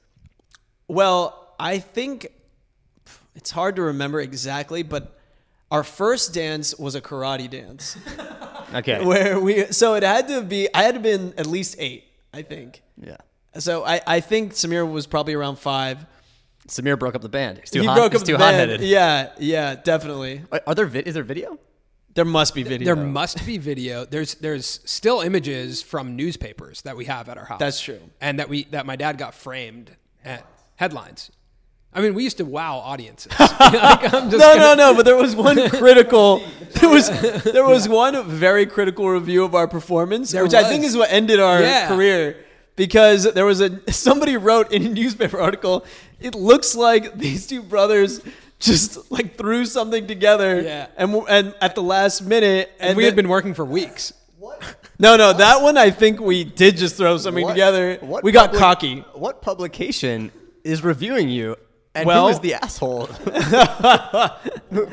Well, 0.88 1.56
I 1.60 1.80
think 1.80 2.28
it's 3.36 3.52
hard 3.52 3.76
to 3.78 3.84
remember 3.84 4.20
exactly, 4.20 4.84
but 4.84 5.20
our 5.72 5.84
first 5.84 6.34
dance 6.34 6.78
was 6.78 6.96
a 6.96 7.02
karate 7.02 7.50
dance. 7.50 7.98
Okay. 8.74 9.04
where 9.06 9.40
we 9.40 9.66
so 9.72 9.94
it 9.96 10.04
had 10.04 10.28
to 10.28 10.42
be 10.42 10.68
I 10.74 10.84
had 10.84 10.96
to 10.96 11.02
been 11.02 11.34
at 11.38 11.46
least 11.46 11.76
eight, 11.80 12.04
I 12.34 12.42
think. 12.42 12.82
yeah. 13.02 13.18
So 13.58 13.86
I, 13.86 14.02
I 14.06 14.20
think 14.20 14.52
Samir 14.54 14.90
was 14.90 15.08
probably 15.08 15.34
around 15.34 15.58
five. 15.60 16.06
Samir 16.68 16.98
broke 16.98 17.16
up 17.16 17.22
the 17.22 17.30
band. 17.30 17.60
He's 17.60 17.70
too 17.70 17.82
he 17.82 17.86
hot. 17.88 17.96
broke 17.98 18.12
he's 18.14 18.22
up 18.22 18.26
too 18.28 18.34
the 18.34 18.40
band. 18.40 18.56
hot-headed. 18.60 18.82
Yeah, 18.82 19.32
yeah, 19.38 19.76
definitely. 19.76 20.42
Are- 20.52 20.62
Are 20.68 20.76
there 20.76 20.86
vid- 20.88 21.08
is 21.08 21.14
there 21.14 21.24
video? 21.24 21.60
There 22.16 22.26
must 22.26 22.56
be 22.56 22.64
video. 22.64 22.86
There 22.86 22.96
must 22.96 23.46
be 23.46 23.58
video. 23.58 24.06
There's 24.06 24.36
there's 24.36 24.80
still 24.86 25.20
images 25.22 25.82
from 25.82 26.16
newspapers 26.16 26.82
that 26.84 26.96
we 26.96 27.06
have 27.06 27.28
at 27.30 27.38
our 27.38 27.46
house. 27.46 27.60
That's 27.60 27.80
true. 27.82 28.00
And 28.22 28.40
that 28.40 28.48
we 28.50 28.64
that 28.72 28.86
my 28.86 28.96
dad 28.96 29.18
got 29.18 29.34
framed 29.36 29.92
at 30.24 30.46
headlines. 30.78 31.30
I 31.94 32.02
mean, 32.02 32.14
we 32.14 32.24
used 32.24 32.38
to 32.38 32.46
wow 32.46 32.78
audiences. 32.78 33.32
Like, 33.40 34.14
I'm 34.14 34.30
just 34.30 34.38
no, 34.40 34.56
gonna- 34.56 34.60
no, 34.60 34.92
no. 34.92 34.96
But 34.96 35.06
there 35.06 35.16
was 35.18 35.36
one 35.36 35.70
critical. 35.82 36.42
There 36.80 36.90
was 36.90 37.10
there 37.44 37.66
was 37.66 37.88
one 37.90 38.26
very 38.30 38.66
critical 38.66 39.10
review 39.10 39.44
of 39.44 39.54
our 39.54 39.68
performance, 39.68 40.32
There 40.32 40.44
which 40.44 40.54
I 40.54 40.64
think 40.64 40.84
was. 40.84 40.92
is 40.92 40.98
what 40.98 41.12
ended 41.12 41.40
our 41.42 41.62
Yeah. 41.62 41.88
career. 41.90 42.38
Because 42.78 43.24
there 43.34 43.46
was 43.46 43.62
a 43.62 43.80
somebody 43.92 44.36
wrote 44.36 44.72
in 44.74 44.86
a 44.86 44.90
newspaper 44.90 45.40
article, 45.40 45.86
it 46.20 46.36
looks 46.36 46.76
like 46.76 47.18
these 47.18 47.48
two 47.48 47.62
brothers 47.62 48.22
just 48.60 49.12
like 49.12 49.38
threw 49.38 49.66
something 49.66 50.08
together, 50.08 50.62
Yeah. 50.62 50.88
and 50.98 51.14
and 51.30 51.54
at 51.62 51.76
the 51.76 51.84
last 51.84 52.22
minute, 52.22 52.72
and, 52.80 52.90
And 52.92 52.98
we 52.98 53.04
had 53.06 53.16
been 53.16 53.28
working 53.30 53.54
for 53.54 53.66
weeks. 53.66 54.14
no, 55.00 55.18
no, 55.18 55.34
that 55.34 55.62
one 55.62 55.78
I 55.78 55.90
think 55.92 56.20
we 56.22 56.44
did 56.44 56.78
just 56.78 56.96
throw 56.96 57.18
something 57.18 57.44
What- 57.44 57.52
together. 57.52 57.98
what 58.02 58.24
we 58.24 58.32
got 58.32 58.48
public- 58.48 58.60
cocky. 58.62 59.04
What 59.14 59.42
publication 59.42 60.32
is 60.64 60.84
reviewing 60.84 61.30
you? 61.30 61.58
And 61.94 62.06
Well- 62.08 62.26
who 62.28 62.32
is 62.34 62.40
the 62.40 62.54
asshole? 62.56 63.10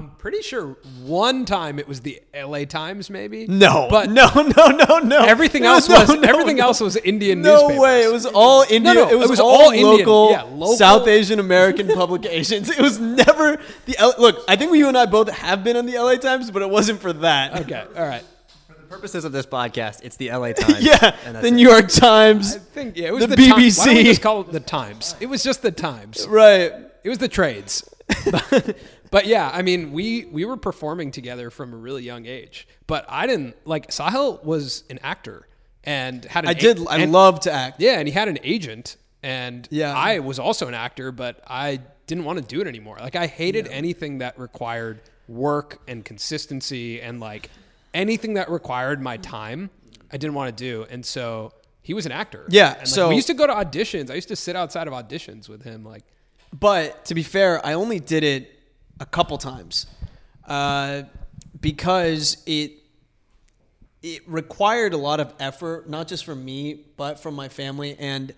I'm 0.00 0.10
pretty 0.16 0.40
sure 0.40 0.78
one 1.04 1.44
time 1.44 1.78
it 1.78 1.86
was 1.86 2.00
the 2.00 2.22
L.A. 2.32 2.64
Times, 2.64 3.10
maybe. 3.10 3.46
No, 3.46 3.86
but 3.90 4.08
no, 4.08 4.30
no, 4.34 4.68
no, 4.68 4.98
no. 4.98 5.18
everything 5.18 5.64
else 5.66 5.90
no, 5.90 6.00
was 6.00 6.08
no, 6.08 6.22
everything 6.22 6.56
no. 6.56 6.64
else 6.64 6.80
was 6.80 6.96
Indian 6.96 7.42
No 7.42 7.54
newspapers. 7.68 7.78
way! 7.80 8.02
It 8.04 8.12
was 8.12 8.24
all 8.24 8.62
Indian. 8.62 8.94
no, 8.96 9.08
it, 9.10 9.18
was 9.18 9.26
it 9.26 9.30
was 9.30 9.40
all, 9.40 9.64
all 9.64 9.70
Indian. 9.72 9.98
local, 9.98 10.30
Yeah, 10.30 10.42
local- 10.44 10.76
South 10.76 11.06
Asian 11.06 11.38
American 11.38 11.88
publications. 11.94 12.70
It 12.70 12.78
was 12.80 12.98
never 12.98 13.60
the 13.84 13.98
L- 13.98 14.14
look. 14.18 14.42
I 14.48 14.56
think 14.56 14.74
you 14.74 14.88
and 14.88 14.96
I 14.96 15.04
both 15.04 15.28
have 15.28 15.62
been 15.62 15.76
on 15.76 15.84
the 15.84 15.98
LA 15.98 16.14
Times, 16.16 16.50
but 16.50 16.62
it 16.62 16.70
wasn't 16.70 17.00
for 17.02 17.12
that. 17.12 17.60
okay. 17.60 17.84
All 17.94 18.06
right. 18.06 18.24
For 18.68 18.72
the 18.72 18.82
purposes 18.84 19.26
of 19.26 19.32
this 19.32 19.44
podcast, 19.44 20.02
it's 20.02 20.16
the 20.16 20.30
LA 20.32 20.52
Times. 20.54 20.80
Yeah, 20.82 21.14
the 21.30 21.46
it. 21.48 21.50
New 21.52 21.68
York 21.68 21.88
Times. 21.88 22.56
I 22.56 22.58
think 22.60 22.96
yeah, 22.96 23.08
it 23.08 23.12
was 23.12 23.20
The 23.26 23.28
the, 23.28 23.36
Ti- 23.36 23.42
Why 23.42 23.48
don't 23.50 23.58
we 23.58 23.66
BBC. 23.68 24.04
just 24.04 24.22
call 24.22 24.40
it 24.40 24.50
the 24.50 24.60
Times? 24.60 25.14
It 25.20 25.26
was 25.26 25.42
just 25.42 25.60
the 25.60 25.70
Times. 25.72 26.26
Right. 26.26 26.72
It 27.04 27.08
was 27.08 27.18
the 27.18 27.28
trades. 27.28 27.88
But, 28.30 28.76
but 29.10 29.26
yeah, 29.26 29.50
I 29.52 29.62
mean, 29.62 29.92
we 29.92 30.24
we 30.26 30.44
were 30.44 30.56
performing 30.56 31.10
together 31.10 31.50
from 31.50 31.72
a 31.72 31.76
really 31.76 32.02
young 32.02 32.26
age. 32.26 32.66
But 32.86 33.04
I 33.08 33.26
didn't 33.26 33.56
like 33.64 33.88
Sahil 33.90 34.42
was 34.44 34.84
an 34.90 34.98
actor 35.02 35.46
and 35.84 36.24
had. 36.24 36.44
An 36.44 36.50
I 36.50 36.54
did. 36.54 36.78
a- 36.80 36.84
I 36.90 36.98
and- 36.98 37.12
love 37.12 37.40
to 37.40 37.52
act. 37.52 37.80
Yeah, 37.80 37.98
and 37.98 38.06
he 38.08 38.12
had 38.12 38.28
an 38.28 38.38
agent, 38.42 38.96
and 39.22 39.66
Yeah. 39.70 39.94
I 39.96 40.18
was 40.18 40.38
also 40.38 40.68
an 40.68 40.74
actor, 40.74 41.12
but 41.12 41.40
I 41.46 41.80
didn't 42.06 42.24
want 42.24 42.38
to 42.38 42.44
do 42.44 42.60
it 42.60 42.66
anymore. 42.66 42.96
Like 43.00 43.16
I 43.16 43.26
hated 43.26 43.68
anything 43.68 44.18
that 44.18 44.38
required 44.38 45.00
work 45.28 45.80
and 45.86 46.04
consistency 46.04 47.00
and 47.00 47.20
like 47.20 47.50
anything 47.94 48.34
that 48.34 48.50
required 48.50 49.00
my 49.00 49.16
time. 49.18 49.70
I 50.12 50.16
didn't 50.16 50.34
want 50.34 50.56
to 50.56 50.64
do, 50.64 50.86
and 50.90 51.06
so 51.06 51.52
he 51.82 51.94
was 51.94 52.04
an 52.04 52.12
actor. 52.12 52.44
Yeah, 52.48 52.70
and, 52.70 52.78
like, 52.78 52.86
so- 52.88 53.08
we 53.08 53.14
used 53.14 53.28
to 53.28 53.34
go 53.34 53.46
to 53.46 53.52
auditions. 53.54 54.10
I 54.10 54.14
used 54.14 54.28
to 54.28 54.36
sit 54.36 54.56
outside 54.56 54.88
of 54.88 54.92
auditions 54.94 55.48
with 55.48 55.62
him, 55.62 55.84
like. 55.84 56.04
But 56.52 57.04
to 57.06 57.14
be 57.14 57.22
fair, 57.22 57.64
I 57.64 57.74
only 57.74 58.00
did 58.00 58.24
it 58.24 58.58
a 58.98 59.06
couple 59.06 59.38
times 59.38 59.86
uh, 60.46 61.02
because 61.60 62.42
it 62.46 62.72
it 64.02 64.22
required 64.26 64.94
a 64.94 64.96
lot 64.96 65.20
of 65.20 65.34
effort, 65.38 65.88
not 65.88 66.08
just 66.08 66.24
from 66.24 66.42
me, 66.44 66.86
but 66.96 67.20
from 67.20 67.34
my 67.34 67.48
family, 67.48 67.96
and 67.98 68.34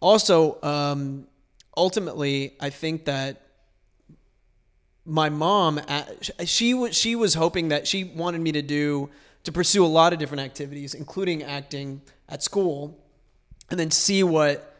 also 0.00 0.58
um, 0.62 1.26
ultimately, 1.76 2.54
I 2.60 2.70
think 2.70 3.04
that 3.04 3.42
my 5.04 5.28
mom 5.28 5.80
she 6.44 6.74
was 6.74 6.96
she 6.96 7.16
was 7.16 7.34
hoping 7.34 7.68
that 7.68 7.86
she 7.86 8.04
wanted 8.04 8.40
me 8.40 8.52
to 8.52 8.62
do 8.62 9.10
to 9.44 9.52
pursue 9.52 9.84
a 9.84 9.88
lot 9.88 10.12
of 10.12 10.18
different 10.18 10.42
activities, 10.42 10.94
including 10.94 11.42
acting 11.42 12.00
at 12.28 12.42
school, 12.42 12.98
and 13.70 13.78
then 13.78 13.90
see 13.90 14.22
what 14.22 14.71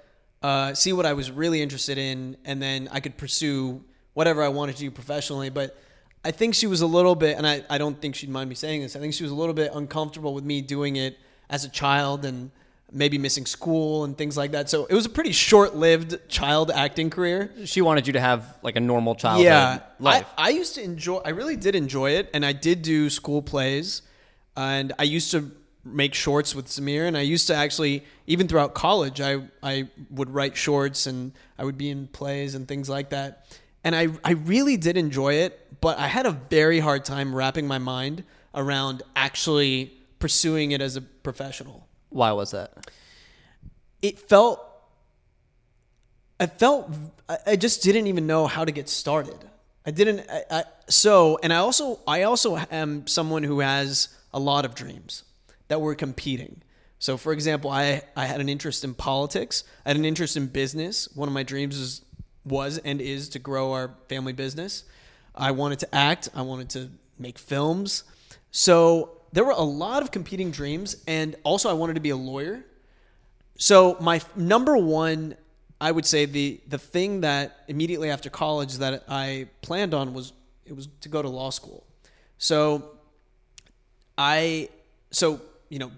uh, 0.43 0.75
see 0.75 0.93
what 0.93 1.07
I 1.07 1.13
was 1.13 1.31
really 1.31 1.63
interested 1.63 1.99
in, 1.99 2.37
and 2.45 2.61
then 2.61 2.89
I 2.93 3.01
could 3.01 3.17
pursue 3.17 3.83
whatever 4.15 4.43
I 4.43 4.49
wanted 4.49 4.77
to 4.77 4.81
do 4.81 4.91
professionally. 4.91 5.51
But 5.51 5.77
I 6.25 6.31
think 6.31 6.55
she 6.55 6.67
was 6.67 6.81
a 6.81 6.87
little 6.87 7.15
bit, 7.15 7.37
and 7.37 7.47
I, 7.47 7.65
I 7.71 7.79
don't 7.79 8.01
think 8.01 8.15
she'd 8.15 8.31
mind 8.31 8.49
me 8.49 8.55
saying 8.55 8.83
this. 8.83 8.97
I 8.97 9.01
think 9.01 9.15
she 9.15 9.23
was 9.23 9.33
a 9.33 9.37
little 9.37 9.55
bit 9.55 9.73
uncomfortable 9.75 10.35
with 10.35 10.45
me 10.45 10.61
doing 10.61 10.97
it 10.97 11.19
as 11.49 11.65
a 11.65 11.69
child 11.69 12.25
and 12.25 12.51
maybe 12.95 13.17
missing 13.17 13.47
school 13.47 14.05
and 14.05 14.19
things 14.19 14.37
like 14.37 14.51
that. 14.51 14.69
So 14.69 14.85
it 14.87 14.95
was 14.95 15.07
a 15.07 15.09
pretty 15.09 15.33
short-lived 15.33 16.29
child 16.29 16.71
acting 16.71 17.09
career. 17.09 17.51
She 17.65 17.81
wanted 17.81 18.07
you 18.07 18.13
to 18.13 18.21
have 18.21 18.59
like 18.63 18.77
a 18.77 18.81
normal 18.81 19.15
childhood 19.15 19.47
Yeah, 19.47 19.79
life. 19.99 20.27
I, 20.37 20.49
I 20.49 20.51
used 20.51 20.75
to 20.75 20.83
enjoy. 20.83 21.19
I 21.25 21.31
really 21.31 21.57
did 21.57 21.75
enjoy 21.75 22.13
it, 22.13 22.29
and 22.35 22.45
I 22.45 22.53
did 22.53 22.83
do 22.83 23.09
school 23.09 23.41
plays, 23.43 24.03
and 24.57 24.93
I 24.99 25.05
used 25.05 25.31
to 25.31 25.51
make 25.85 26.15
shorts 26.15 26.55
with 26.55 26.67
Samir, 26.69 27.07
and 27.09 27.17
I 27.17 27.23
used 27.23 27.47
to 27.49 27.55
actually 27.55 28.05
even 28.27 28.49
throughout 28.49 28.75
college, 28.75 29.21
I 29.21 29.43
I 29.63 29.89
would 30.11 30.31
write 30.31 30.57
shorts 30.57 31.07
and 31.07 31.33
I 31.59 31.65
would 31.65 31.77
be 31.79 31.91
in 31.91 32.07
plays 32.09 32.55
and 32.55 32.67
things 32.69 32.89
like 32.89 33.11
that, 33.11 33.59
and 33.85 33.95
I 33.97 34.09
I 34.25 34.33
really 34.33 34.77
did 34.77 34.97
enjoy 34.97 35.35
it, 35.35 35.81
but 35.81 35.99
I 35.99 36.07
had 36.07 36.27
a 36.27 36.33
very 36.33 36.81
hard 36.81 37.05
time 37.05 37.35
wrapping 37.35 37.67
my 37.67 37.79
mind 37.79 38.25
around 38.55 39.03
actually 39.17 39.93
pursuing 40.19 40.71
it 40.73 40.81
as 40.81 40.95
a 40.97 41.01
professional 41.01 41.89
Why 42.11 42.33
was 42.33 42.51
that? 42.53 42.71
it 44.03 44.19
felt 44.19 44.61
I 46.39 46.47
felt 46.47 46.91
I- 47.47 47.57
just 47.57 47.83
didn't 47.83 48.07
even 48.09 48.27
know 48.27 48.47
how 48.47 48.65
to 48.65 48.73
get 48.73 48.89
started. 48.89 49.39
I 49.87 49.91
didn't 49.91 50.29
I, 50.31 50.43
I 50.51 50.65
so 50.89 51.39
and 51.43 51.53
I 51.53 51.57
also 51.57 51.99
I 52.07 52.23
also 52.23 52.57
am 52.71 53.07
someone 53.07 53.43
who 53.43 53.61
has 53.61 54.09
a 54.33 54.39
lot 54.39 54.65
of 54.65 54.75
dreams 54.75 55.25
that 55.69 55.81
were 55.81 55.95
competing. 55.95 56.63
So 56.99 57.17
for 57.17 57.33
example, 57.33 57.71
I 57.71 58.03
I 58.17 58.27
had 58.27 58.41
an 58.41 58.49
interest 58.49 58.85
in 58.85 58.95
politics, 58.95 59.65
I 59.85 59.91
had 59.91 59.97
an 59.97 60.05
interest 60.05 60.37
in 60.37 60.47
business. 60.47 61.09
One 61.15 61.29
of 61.29 61.35
my 61.35 61.43
dreams 61.43 61.77
is 61.77 62.03
was 62.45 62.79
and 62.79 63.01
is 63.01 63.29
to 63.31 63.39
grow 63.39 63.73
our 63.73 63.95
family 64.09 64.33
business. 64.33 64.85
I 65.35 65.53
wanted 65.53 65.79
to 65.81 65.95
act, 65.95 66.29
I 66.35 66.43
wanted 66.43 66.71
to 66.71 66.91
make 67.19 67.39
films. 67.39 68.05
So 68.51 69.23
there 69.33 69.45
were 69.45 69.53
a 69.53 69.63
lot 69.63 70.03
of 70.03 70.11
competing 70.11 70.51
dreams 70.51 70.97
and 71.07 71.37
also 71.43 71.71
I 71.71 71.73
wanted 71.73 71.95
to 71.95 72.01
be 72.01 72.11
a 72.11 72.17
lawyer. 72.17 72.65
So 73.57 73.97
my 74.01 74.21
number 74.37 74.77
one, 74.77 75.37
I 75.81 75.91
would 75.91 76.07
say 76.07 76.27
the 76.27 76.61
the 76.69 76.79
thing 76.79 77.23
that 77.23 77.65
immediately 77.69 78.11
after 78.11 78.31
college 78.31 78.75
that 78.79 79.05
I 79.09 79.49
planned 79.63 79.95
on 79.95 80.15
was 80.15 80.33
it 80.65 80.75
was 80.77 80.89
to 81.01 81.09
go 81.09 81.23
to 81.23 81.29
law 81.29 81.51
school. 81.51 81.85
So 82.39 82.91
I 84.17 84.69
so 85.11 85.41
you 85.73 85.79
know 85.79 85.91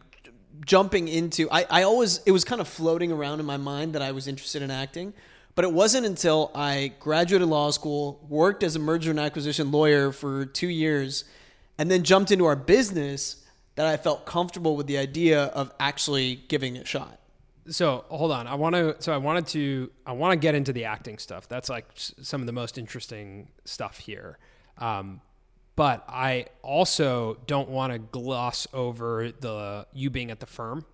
jumping 0.64 1.08
into 1.08 1.50
I, 1.50 1.66
I 1.68 1.82
always 1.82 2.18
it 2.24 2.30
was 2.30 2.44
kind 2.44 2.60
of 2.60 2.68
floating 2.68 3.10
around 3.10 3.40
in 3.40 3.46
my 3.46 3.56
mind 3.56 3.94
that 3.94 4.02
I 4.02 4.12
was 4.12 4.28
interested 4.28 4.62
in 4.62 4.70
acting, 4.70 5.12
but 5.56 5.64
it 5.64 5.72
wasn't 5.72 6.06
until 6.06 6.52
I 6.54 6.92
graduated 7.00 7.48
law 7.48 7.70
school, 7.72 8.24
worked 8.28 8.62
as 8.62 8.76
a 8.76 8.78
merger 8.78 9.10
and 9.10 9.18
acquisition 9.18 9.72
lawyer 9.72 10.12
for 10.12 10.46
two 10.46 10.68
years, 10.68 11.24
and 11.76 11.90
then 11.90 12.04
jumped 12.04 12.30
into 12.30 12.44
our 12.44 12.54
business 12.54 13.44
that 13.74 13.86
I 13.86 13.96
felt 13.96 14.24
comfortable 14.24 14.76
with 14.76 14.86
the 14.86 14.96
idea 14.96 15.46
of 15.46 15.72
actually 15.80 16.36
giving 16.46 16.76
it 16.76 16.82
a 16.82 16.86
shot. 16.86 17.18
so 17.68 18.04
hold 18.08 18.30
on 18.30 18.46
i 18.46 18.54
want 18.54 18.74
to 18.76 18.94
so 19.00 19.12
i 19.12 19.16
wanted 19.16 19.46
to 19.48 19.90
i 20.06 20.12
want 20.12 20.30
to 20.32 20.36
get 20.36 20.54
into 20.54 20.72
the 20.72 20.84
acting 20.84 21.18
stuff 21.18 21.48
that's 21.48 21.68
like 21.68 21.86
some 21.94 22.40
of 22.42 22.46
the 22.46 22.52
most 22.52 22.78
interesting 22.78 23.48
stuff 23.64 23.98
here 23.98 24.38
um, 24.78 25.20
but 25.76 26.04
i 26.08 26.46
also 26.62 27.36
don't 27.46 27.68
want 27.68 27.92
to 27.92 27.98
gloss 27.98 28.66
over 28.72 29.30
the 29.40 29.86
you 29.92 30.10
being 30.10 30.30
at 30.30 30.40
the 30.40 30.46
firm 30.46 30.84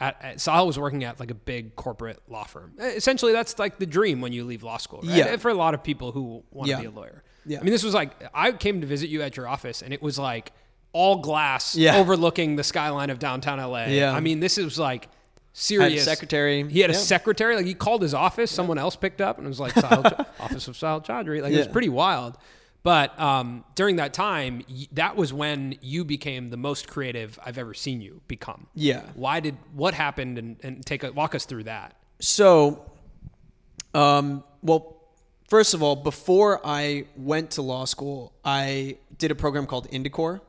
at, 0.00 0.16
at, 0.22 0.66
was 0.66 0.78
working 0.78 1.04
at 1.04 1.20
like 1.20 1.30
a 1.30 1.34
big 1.36 1.76
corporate 1.76 2.20
law 2.28 2.42
firm. 2.42 2.72
Essentially, 2.80 3.32
that's 3.32 3.60
like 3.60 3.78
the 3.78 3.86
dream 3.86 4.20
when 4.20 4.32
you 4.32 4.42
leave 4.44 4.64
law 4.64 4.76
school, 4.76 5.00
right? 5.04 5.16
Yeah. 5.16 5.36
For 5.36 5.50
a 5.50 5.54
lot 5.54 5.72
of 5.72 5.84
people 5.84 6.10
who 6.10 6.42
want 6.50 6.66
to 6.66 6.72
Yeah. 6.72 6.80
be 6.80 6.86
a 6.86 6.90
lawyer. 6.90 7.22
Yeah. 7.46 7.60
I 7.60 7.62
mean, 7.62 7.70
this 7.70 7.84
was 7.84 7.94
like 7.94 8.10
I 8.34 8.50
came 8.50 8.80
to 8.80 8.88
visit 8.88 9.08
you 9.08 9.22
at 9.22 9.36
your 9.36 9.46
office, 9.46 9.82
and 9.82 9.94
it 9.94 10.02
was 10.02 10.18
like 10.18 10.50
all 10.92 11.18
glass, 11.18 11.76
Yeah. 11.76 11.96
overlooking 11.96 12.56
the 12.56 12.64
skyline 12.64 13.10
of 13.10 13.20
downtown 13.20 13.60
LA. 13.60 13.84
Yeah. 13.86 14.12
I 14.12 14.18
mean, 14.18 14.40
this 14.40 14.58
is 14.58 14.80
like 14.80 15.04
Had 15.04 15.10
a 15.12 15.18
serious. 15.52 16.04
secretary. 16.04 16.68
He 16.68 16.80
had 16.80 16.90
a 16.90 16.94
secretary. 16.94 17.54
Like 17.54 17.66
he 17.66 17.74
called 17.74 18.02
his 18.02 18.14
office. 18.14 18.50
Someone 18.50 18.78
else 18.78 18.96
picked 18.96 19.20
up 19.20 19.38
and 19.38 19.46
it 19.46 19.48
was 19.48 19.60
like 19.60 19.74
Sahil, 19.74 20.26
Office 20.40 20.66
of 20.66 20.74
Sahil 20.74 21.04
Chaudry. 21.06 21.40
Like 21.40 21.52
it 21.52 21.58
was 21.58 21.68
pretty 21.68 21.88
wild. 21.88 22.36
But 22.84 23.18
um, 23.18 23.64
during 23.74 23.96
that 23.96 24.12
time, 24.12 24.62
that 24.92 25.16
was 25.16 25.32
when 25.32 25.76
you 25.80 26.04
became 26.04 26.50
the 26.50 26.58
most 26.58 26.86
creative 26.86 27.38
I've 27.44 27.56
ever 27.56 27.72
seen 27.72 28.02
you 28.02 28.20
become. 28.28 28.66
Yeah. 28.74 29.02
Why 29.14 29.40
did 29.40 29.56
what 29.72 29.94
happened 29.94 30.38
and, 30.38 30.56
and 30.62 30.84
take 30.84 31.02
a, 31.02 31.10
walk 31.10 31.34
us 31.34 31.46
through 31.46 31.64
that? 31.64 31.96
So, 32.20 32.84
um, 33.94 34.44
well, 34.62 35.00
first 35.48 35.72
of 35.72 35.82
all, 35.82 35.96
before 35.96 36.60
I 36.62 37.06
went 37.16 37.52
to 37.52 37.62
law 37.62 37.86
school, 37.86 38.34
I 38.44 38.98
did 39.16 39.30
a 39.30 39.34
program 39.34 39.66
called 39.66 39.90
Indicorps. 39.90 40.42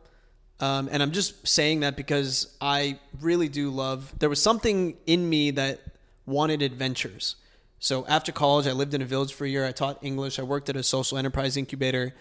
Um, 0.60 0.90
and 0.92 1.02
I'm 1.02 1.12
just 1.12 1.48
saying 1.48 1.82
that 1.82 1.96
because 1.96 2.56
I 2.60 3.00
really 3.22 3.48
do 3.48 3.70
love, 3.70 4.14
there 4.20 4.30
was 4.30 4.42
something 4.42 4.98
in 5.06 5.28
me 5.30 5.52
that 5.52 5.80
wanted 6.26 6.62
adventures. 6.62 7.38
So 7.86 8.04
after 8.08 8.32
college, 8.32 8.66
I 8.66 8.72
lived 8.72 8.96
in 8.96 9.04
a 9.04 9.06
village 9.06 9.32
for 9.36 9.46
a 9.46 9.48
year. 9.48 9.64
I 9.64 9.72
taught 9.72 10.00
English. 10.02 10.40
I 10.40 10.42
worked 10.42 10.70
at 10.70 10.76
a 10.76 10.82
social 10.82 11.20
enterprise 11.20 11.56
incubator, 11.56 12.16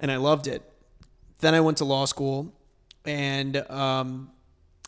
and 0.00 0.10
I 0.10 0.16
loved 0.16 0.46
it. 0.46 0.62
Then 1.40 1.54
I 1.54 1.60
went 1.60 1.76
to 1.76 1.84
law 1.84 2.06
school, 2.06 2.54
and 3.04 3.58
um, 3.70 4.30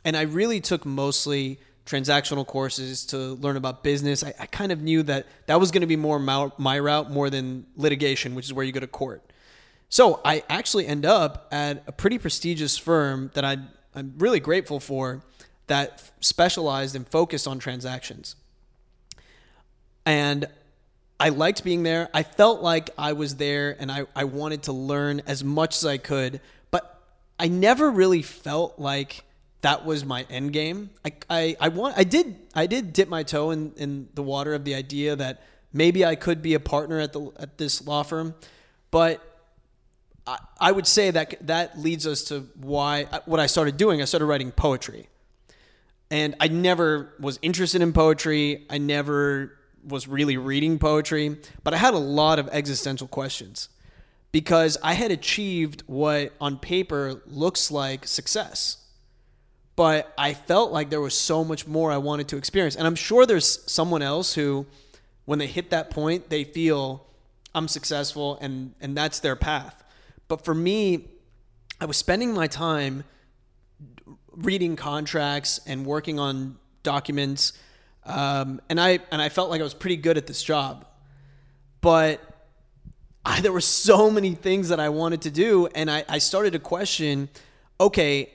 and 0.06 0.16
I 0.16 0.22
really 0.22 0.58
took 0.62 0.86
mostly 0.86 1.60
transactional 1.84 2.46
courses 2.46 3.04
to 3.08 3.18
learn 3.18 3.58
about 3.58 3.84
business. 3.84 4.24
I, 4.24 4.32
I 4.40 4.46
kind 4.46 4.72
of 4.72 4.80
knew 4.80 5.02
that 5.02 5.26
that 5.48 5.60
was 5.60 5.70
going 5.70 5.82
to 5.82 5.86
be 5.86 5.96
more 5.96 6.18
my, 6.18 6.50
my 6.56 6.78
route 6.78 7.10
more 7.10 7.28
than 7.28 7.66
litigation, 7.76 8.34
which 8.34 8.46
is 8.46 8.54
where 8.54 8.64
you 8.64 8.72
go 8.72 8.80
to 8.80 8.86
court. 8.86 9.22
So 9.90 10.22
I 10.24 10.44
actually 10.48 10.86
end 10.86 11.04
up 11.04 11.46
at 11.52 11.82
a 11.86 11.92
pretty 11.92 12.16
prestigious 12.16 12.78
firm 12.78 13.30
that 13.34 13.44
I, 13.44 13.58
I'm 13.94 14.14
really 14.16 14.40
grateful 14.40 14.80
for 14.80 15.22
that 15.66 16.10
specialized 16.20 16.96
and 16.96 17.06
focused 17.06 17.46
on 17.46 17.58
transactions. 17.58 18.36
And 20.04 20.46
I 21.20 21.28
liked 21.28 21.62
being 21.62 21.82
there. 21.82 22.08
I 22.12 22.24
felt 22.24 22.62
like 22.62 22.90
I 22.98 23.12
was 23.12 23.36
there 23.36 23.76
and 23.78 23.92
I, 23.92 24.06
I 24.14 24.24
wanted 24.24 24.64
to 24.64 24.72
learn 24.72 25.22
as 25.26 25.44
much 25.44 25.76
as 25.76 25.86
I 25.86 25.98
could, 25.98 26.40
but 26.70 27.00
I 27.38 27.48
never 27.48 27.90
really 27.90 28.22
felt 28.22 28.78
like 28.78 29.24
that 29.60 29.84
was 29.86 30.04
my 30.04 30.26
end 30.28 30.52
game. 30.52 30.90
I, 31.04 31.12
I, 31.30 31.56
I 31.60 31.68
want 31.68 31.96
I 31.96 32.02
did 32.02 32.36
I 32.54 32.66
did 32.66 32.92
dip 32.92 33.08
my 33.08 33.22
toe 33.22 33.52
in, 33.52 33.72
in 33.76 34.08
the 34.14 34.22
water 34.22 34.54
of 34.54 34.64
the 34.64 34.74
idea 34.74 35.14
that 35.14 35.44
maybe 35.72 36.04
I 36.04 36.16
could 36.16 36.42
be 36.42 36.54
a 36.54 36.60
partner 36.60 36.98
at 36.98 37.12
the 37.12 37.30
at 37.38 37.58
this 37.58 37.86
law 37.86 38.02
firm, 38.02 38.34
but 38.90 39.24
I, 40.26 40.38
I 40.60 40.72
would 40.72 40.88
say 40.88 41.12
that 41.12 41.46
that 41.46 41.78
leads 41.78 42.04
us 42.06 42.24
to 42.24 42.48
why 42.56 43.04
what 43.26 43.38
I 43.38 43.46
started 43.46 43.76
doing. 43.76 44.02
I 44.02 44.06
started 44.06 44.26
writing 44.26 44.50
poetry 44.50 45.08
and 46.10 46.34
I 46.40 46.48
never 46.48 47.14
was 47.20 47.38
interested 47.40 47.80
in 47.80 47.92
poetry. 47.92 48.66
I 48.68 48.78
never 48.78 49.56
was 49.86 50.06
really 50.06 50.36
reading 50.36 50.78
poetry, 50.78 51.36
but 51.64 51.74
I 51.74 51.76
had 51.76 51.94
a 51.94 51.98
lot 51.98 52.38
of 52.38 52.48
existential 52.48 53.08
questions 53.08 53.68
because 54.30 54.78
I 54.82 54.94
had 54.94 55.10
achieved 55.10 55.82
what 55.86 56.32
on 56.40 56.58
paper 56.58 57.22
looks 57.26 57.70
like 57.70 58.06
success. 58.06 58.78
But 59.76 60.12
I 60.18 60.34
felt 60.34 60.72
like 60.72 60.90
there 60.90 61.00
was 61.00 61.14
so 61.14 61.44
much 61.44 61.66
more 61.66 61.90
I 61.90 61.96
wanted 61.96 62.28
to 62.28 62.36
experience. 62.36 62.76
And 62.76 62.86
I'm 62.86 62.94
sure 62.94 63.26
there's 63.26 63.70
someone 63.70 64.02
else 64.02 64.34
who, 64.34 64.66
when 65.24 65.38
they 65.38 65.46
hit 65.46 65.70
that 65.70 65.90
point, 65.90 66.28
they 66.28 66.44
feel 66.44 67.06
I'm 67.54 67.68
successful 67.68 68.38
and, 68.40 68.74
and 68.80 68.96
that's 68.96 69.20
their 69.20 69.36
path. 69.36 69.82
But 70.28 70.44
for 70.44 70.54
me, 70.54 71.08
I 71.80 71.84
was 71.84 71.96
spending 71.96 72.32
my 72.32 72.46
time 72.46 73.04
reading 74.30 74.76
contracts 74.76 75.60
and 75.66 75.84
working 75.84 76.18
on 76.18 76.56
documents, 76.82 77.52
um, 78.04 78.60
and 78.68 78.80
I 78.80 79.00
and 79.10 79.20
I 79.20 79.28
felt 79.28 79.50
like 79.50 79.60
I 79.60 79.64
was 79.64 79.74
pretty 79.74 79.96
good 79.96 80.16
at 80.16 80.26
this 80.26 80.42
job, 80.42 80.86
but 81.80 82.20
I, 83.24 83.40
there 83.40 83.52
were 83.52 83.60
so 83.60 84.10
many 84.10 84.34
things 84.34 84.68
that 84.70 84.80
I 84.80 84.88
wanted 84.88 85.22
to 85.22 85.30
do, 85.30 85.68
and 85.74 85.90
I, 85.90 86.04
I 86.08 86.18
started 86.18 86.52
to 86.54 86.58
question, 86.58 87.28
okay, 87.80 88.30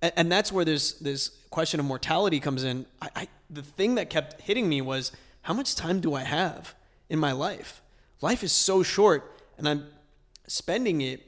and, 0.00 0.12
and 0.16 0.32
that's 0.32 0.52
where 0.52 0.64
this 0.64 0.92
this 0.92 1.30
question 1.50 1.80
of 1.80 1.86
mortality 1.86 2.40
comes 2.40 2.64
in. 2.64 2.86
I, 3.02 3.08
I 3.16 3.28
the 3.50 3.62
thing 3.62 3.96
that 3.96 4.10
kept 4.10 4.40
hitting 4.40 4.68
me 4.68 4.80
was 4.80 5.12
how 5.42 5.54
much 5.54 5.74
time 5.74 6.00
do 6.00 6.14
I 6.14 6.22
have 6.22 6.74
in 7.08 7.18
my 7.18 7.32
life? 7.32 7.82
Life 8.20 8.42
is 8.42 8.52
so 8.52 8.82
short, 8.82 9.40
and 9.58 9.68
I'm 9.68 9.86
spending 10.46 11.00
it 11.00 11.26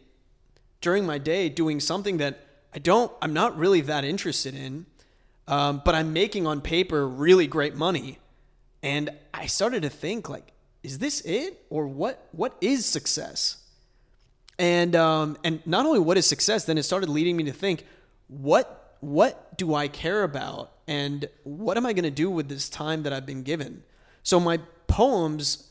during 0.80 1.04
my 1.06 1.18
day 1.18 1.48
doing 1.48 1.80
something 1.80 2.18
that 2.18 2.46
I 2.74 2.78
don't, 2.78 3.10
I'm 3.22 3.32
not 3.32 3.56
really 3.56 3.80
that 3.82 4.04
interested 4.04 4.54
in, 4.54 4.86
um, 5.48 5.82
but 5.84 5.94
I'm 5.94 6.12
making 6.12 6.46
on 6.46 6.60
paper 6.60 7.06
really 7.06 7.46
great 7.46 7.74
money. 7.74 8.18
And 8.82 9.10
I 9.32 9.46
started 9.46 9.82
to 9.82 9.90
think 9.90 10.28
like, 10.28 10.52
is 10.82 10.98
this 10.98 11.20
it, 11.22 11.64
or 11.70 11.88
what? 11.88 12.28
What 12.32 12.56
is 12.60 12.86
success? 12.86 13.58
And 14.58 14.94
um, 14.94 15.36
and 15.42 15.64
not 15.66 15.86
only 15.86 15.98
what 15.98 16.16
is 16.16 16.26
success, 16.26 16.64
then 16.64 16.78
it 16.78 16.84
started 16.84 17.08
leading 17.08 17.36
me 17.36 17.44
to 17.44 17.52
think, 17.52 17.84
what 18.28 18.96
what 19.00 19.56
do 19.56 19.74
I 19.74 19.88
care 19.88 20.22
about 20.22 20.72
and 20.88 21.28
what 21.44 21.76
am 21.76 21.86
I 21.86 21.92
going 21.92 22.04
to 22.04 22.10
do 22.10 22.30
with 22.30 22.48
this 22.48 22.68
time 22.68 23.02
that 23.02 23.12
I've 23.12 23.26
been 23.26 23.42
given? 23.42 23.82
So 24.22 24.40
my 24.40 24.58
poems 24.86 25.70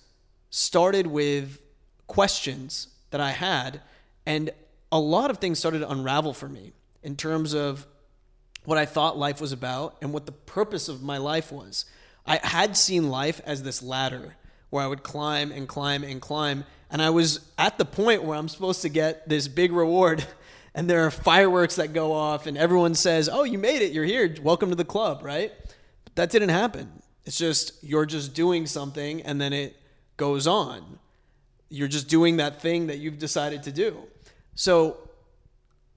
started 0.49 1.07
with 1.07 1.59
questions 2.07 2.88
that 3.11 3.21
I 3.21 3.31
had 3.31 3.81
and 4.25 4.51
a 4.91 4.99
lot 4.99 5.29
of 5.29 5.38
things 5.39 5.59
started 5.59 5.79
to 5.79 5.89
unravel 5.89 6.33
for 6.33 6.47
me 6.47 6.71
in 7.03 7.15
terms 7.15 7.53
of 7.53 7.88
what 8.65 8.78
I 8.78 8.86
thought 8.86 9.17
life 9.17 9.39
was 9.39 9.51
about 9.51 9.97
and 10.01 10.13
what 10.13 10.25
the 10.25 10.32
purpose 10.32 10.88
of 10.89 11.01
my 11.01 11.17
life 11.17 11.51
was. 11.51 11.86
I 12.25 12.39
had 12.43 12.75
seen 12.75 13.10
life 13.10 13.41
as 13.45 13.63
this 13.63 13.84
ladder 13.84 14.36
where 14.69 14.84
I 14.84 14.88
would 14.88 15.04
climb 15.04 15.51
and 15.51 15.67
climb 15.67 16.04
and 16.04 16.21
climb. 16.21 16.65
And 16.89 17.01
I 17.01 17.12
was 17.12 17.39
at 17.58 17.78
the 17.78 17.86
point 17.86 18.23
where 18.23 18.38
I'm 18.38 18.49
supposed 18.49 18.82
to 18.82 18.89
get 18.89 19.28
this 19.30 19.47
big 19.47 19.71
reward. 19.71 20.25
And 20.78 20.89
there 20.89 21.06
are 21.06 21.10
fireworks 21.10 21.78
that 21.78 21.93
go 21.93 22.12
off, 22.12 22.47
and 22.47 22.58
everyone 22.58 22.95
says, 22.95 23.30
Oh, 23.32 23.45
you 23.45 23.58
made 23.58 23.82
it. 23.82 23.93
You're 23.93 24.04
here. 24.04 24.36
Welcome 24.43 24.71
to 24.71 24.75
the 24.75 24.84
club, 24.84 25.23
right? 25.23 25.54
But 26.04 26.15
that 26.15 26.30
didn't 26.30 26.49
happen. 26.49 26.91
It's 27.23 27.38
just 27.38 27.82
you're 27.82 28.06
just 28.06 28.34
doing 28.34 28.65
something, 28.65 29.21
and 29.21 29.39
then 29.39 29.54
it 29.54 29.78
goes 30.17 30.47
on. 30.47 30.99
You're 31.69 31.88
just 31.88 32.10
doing 32.10 32.36
that 32.38 32.62
thing 32.62 32.88
that 32.88 32.97
you've 32.97 33.19
decided 33.19 33.63
to 33.63 33.71
do. 33.71 34.04
So 34.54 35.05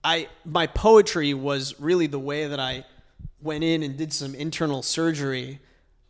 I 0.04 0.28
my 0.44 0.66
poetry 0.66 1.34
was 1.34 1.78
really 1.80 2.06
the 2.06 2.18
way 2.18 2.46
that 2.46 2.60
I 2.60 2.84
went 3.40 3.64
in 3.64 3.82
and 3.82 3.96
did 3.96 4.12
some 4.12 4.34
internal 4.34 4.82
surgery 4.82 5.60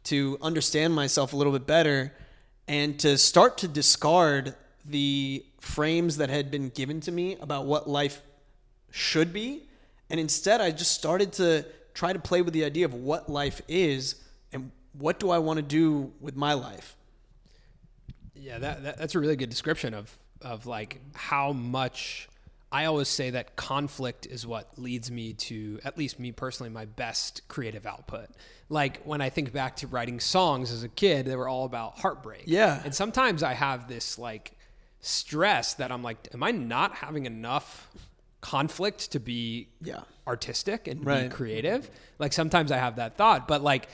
to 0.05 0.39
understand 0.41 0.95
myself 0.95 1.33
a 1.33 1.37
little 1.37 1.53
bit 1.53 1.67
better 1.67 2.13
and 2.67 2.99
to 3.01 3.19
start 3.19 3.59
to 3.59 3.69
discard 3.69 4.55
the 4.85 5.45
frames 5.61 6.17
that 6.19 6.31
had 6.31 6.51
been 6.51 6.71
given 6.71 7.01
to 7.01 7.13
me 7.13 7.37
about 7.41 7.67
what 7.67 7.89
life 7.89 8.23
should 8.91 9.33
be 9.33 9.69
and 10.11 10.19
instead 10.19 10.61
I 10.61 10.71
just 10.71 10.93
started 10.93 11.33
to 11.35 11.67
try 11.95 12.13
to 12.13 12.19
play 12.19 12.43
with 12.43 12.55
the 12.55 12.65
idea 12.65 12.85
of 12.85 12.95
what 12.95 13.29
life 13.29 13.61
is 13.69 14.15
and 14.53 14.71
what 14.93 15.19
do 15.19 15.31
I 15.31 15.39
want 15.39 15.59
to 15.59 15.63
do 15.63 16.13
with 16.21 16.37
my 16.37 16.55
life. 16.55 16.97
Yeah, 18.35 18.59
that, 18.59 18.85
that 18.85 18.99
that's 18.99 19.15
a 19.15 19.21
really 19.21 19.37
good 19.37 19.51
description 19.51 19.95
of 19.95 20.17
of 20.41 20.67
like 20.67 21.01
how 21.15 21.53
much 21.53 22.29
I 22.71 22.85
always 22.85 23.09
say 23.09 23.31
that 23.31 23.57
conflict 23.57 24.27
is 24.27 24.47
what 24.47 24.79
leads 24.79 25.11
me 25.11 25.33
to, 25.35 25.81
at 25.85 25.97
least 25.97 26.19
me 26.21 26.33
personally, 26.33 26.69
my 26.71 26.85
best 26.85 27.49
creative 27.49 27.87
output. 27.87 28.29
Like 28.69 29.03
when 29.05 29.23
I 29.23 29.31
think 29.31 29.53
back 29.53 29.77
to 29.77 29.87
writing 29.87 30.21
songs 30.21 30.71
as 30.71 30.83
a 30.83 30.89
kid, 30.89 31.25
they 31.27 31.35
were 31.37 31.49
all 31.49 31.65
about 31.65 31.99
heartbreak. 31.99 32.43
Yeah. 32.47 32.83
And 32.85 32.95
sometimes 32.95 33.43
I 33.43 33.55
have 33.55 33.89
this 33.89 34.19
like 34.19 34.53
stress 35.01 35.75
that 35.75 35.91
I'm 35.91 36.03
like, 36.03 36.29
am 36.35 36.43
I 36.43 36.51
not 36.51 36.95
having 36.95 37.25
enough 37.25 37.89
conflict 38.43 39.13
to 39.13 39.21
be 39.21 39.69
Yeah. 39.81 40.01
artistic 40.27 40.87
and 40.89 41.05
Right. 41.07 41.31
be 41.31 41.35
creative? 41.35 41.89
Like 42.19 42.35
sometimes 42.35 42.71
I 42.71 42.77
have 42.77 42.97
that 42.97 43.17
thought, 43.17 43.49
but 43.49 43.63
like 43.63 43.89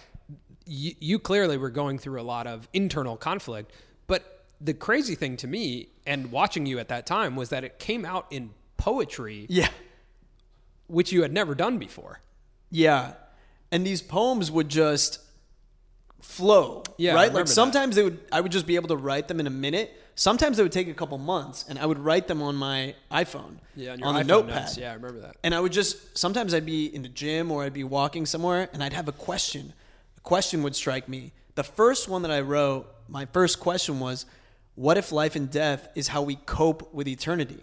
you, 0.67 0.95
you 0.99 1.19
clearly 1.21 1.59
were 1.59 1.71
going 1.71 1.99
through 1.99 2.21
a 2.21 2.25
lot 2.25 2.49
of 2.49 2.69
internal 2.73 3.17
conflict. 3.17 3.71
But 4.09 4.45
the 4.61 4.75
crazy 4.75 5.15
thing 5.15 5.37
to 5.39 5.47
me 5.47 5.91
and 6.07 6.33
watching 6.33 6.67
you 6.67 6.81
at 6.81 6.89
that 6.89 7.07
time 7.07 7.37
was 7.37 7.51
that 7.51 7.63
it 7.63 7.79
came 7.79 8.05
out 8.05 8.27
in 8.31 8.51
poetry, 8.85 9.47
Yeah. 9.49 9.69
which 10.89 11.11
you 11.13 11.23
had 11.23 11.33
never 11.33 11.55
done 11.55 11.79
before. 11.79 12.21
Yeah. 12.71 13.15
And 13.73 13.87
these 13.87 14.03
poems 14.03 14.51
would 14.51 14.69
just 14.69 15.21
flow. 16.21 16.83
Yeah, 16.99 17.15
Right? 17.15 17.33
Like 17.33 17.47
that. 17.47 17.53
sometimes 17.53 17.97
they 17.97 18.03
would 18.05 18.19
I 18.33 18.41
would 18.41 18.53
just 18.53 18.67
be 18.67 18.77
able 18.77 18.89
to 18.89 18.97
write 18.97 19.27
them 19.29 19.41
in 19.41 19.47
a 19.47 19.51
minute. 19.67 19.89
Sometimes 20.17 20.59
it 20.59 20.63
would 20.63 20.73
take 20.81 20.89
a 20.89 20.95
couple 20.95 21.19
months 21.19 21.65
and 21.69 21.79
I 21.79 21.87
would 21.87 21.99
write 21.99 22.27
them 22.29 22.41
on 22.43 22.55
my 22.57 22.95
iPhone. 23.11 23.55
Yeah, 23.75 23.93
on, 23.95 24.03
on 24.03 24.15
your 24.15 24.25
the 24.25 24.25
iPhone 24.25 24.27
notepad. 24.27 24.63
notes. 24.63 24.77
Yeah, 24.79 24.91
I 24.93 24.95
remember 24.95 25.21
that. 25.21 25.37
And 25.43 25.55
I 25.55 25.61
would 25.61 25.73
just 25.73 26.17
sometimes 26.17 26.55
I'd 26.55 26.67
be 26.67 26.87
in 26.95 27.03
the 27.03 27.09
gym 27.09 27.51
or 27.51 27.65
I'd 27.65 27.73
be 27.73 27.85
walking 27.85 28.27
somewhere 28.27 28.69
and 28.73 28.83
I'd 28.85 28.93
have 28.93 29.09
a 29.09 29.13
question. 29.13 29.73
A 30.17 30.21
question 30.21 30.63
would 30.63 30.77
strike 30.77 31.09
me. 31.09 31.33
The 31.55 31.65
first 31.65 32.09
one 32.09 32.23
that 32.23 32.31
I 32.31 32.41
wrote, 32.41 32.87
my 33.09 33.27
first 33.27 33.61
question 33.61 33.99
was, 34.01 34.27
what 34.77 34.97
if 34.97 35.13
life 35.13 35.37
and 35.37 35.51
death 35.51 35.89
is 35.95 36.09
how 36.09 36.23
we 36.23 36.37
cope 36.37 36.93
with 36.95 37.07
eternity? 37.09 37.61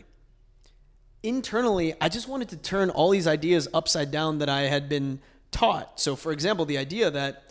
Internally, 1.24 1.94
I 2.02 2.10
just 2.10 2.28
wanted 2.28 2.50
to 2.50 2.58
turn 2.58 2.90
all 2.90 3.12
these 3.12 3.28
ideas 3.28 3.68
upside 3.74 4.12
down 4.12 4.40
that 4.40 4.50
I 4.50 4.62
had 4.62 4.90
been 4.90 5.20
taught. 5.52 6.00
So, 6.00 6.16
for 6.16 6.32
example, 6.32 6.66
the 6.66 6.78
idea 6.78 7.12
that 7.12 7.44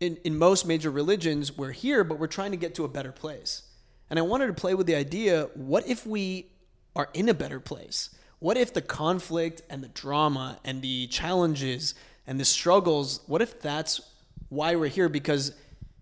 in, 0.00 0.16
in 0.24 0.36
most 0.36 0.66
major 0.66 0.90
religions, 0.90 1.56
we're 1.56 1.72
here, 1.72 2.04
but 2.04 2.18
we're 2.18 2.26
trying 2.26 2.50
to 2.50 2.56
get 2.56 2.74
to 2.76 2.84
a 2.84 2.88
better 2.88 3.12
place. 3.12 3.62
And 4.10 4.18
I 4.18 4.22
wanted 4.22 4.48
to 4.48 4.52
play 4.52 4.74
with 4.74 4.86
the 4.86 4.94
idea 4.94 5.48
what 5.54 5.86
if 5.88 6.06
we 6.06 6.46
are 6.94 7.08
in 7.14 7.28
a 7.28 7.34
better 7.34 7.60
place? 7.60 8.10
What 8.38 8.56
if 8.56 8.72
the 8.72 8.82
conflict 8.82 9.62
and 9.68 9.82
the 9.82 9.88
drama 9.88 10.58
and 10.64 10.82
the 10.82 11.06
challenges 11.08 11.94
and 12.26 12.38
the 12.38 12.44
struggles, 12.44 13.20
what 13.26 13.42
if 13.42 13.60
that's 13.60 14.00
why 14.48 14.76
we're 14.76 14.88
here? 14.88 15.08
Because 15.08 15.52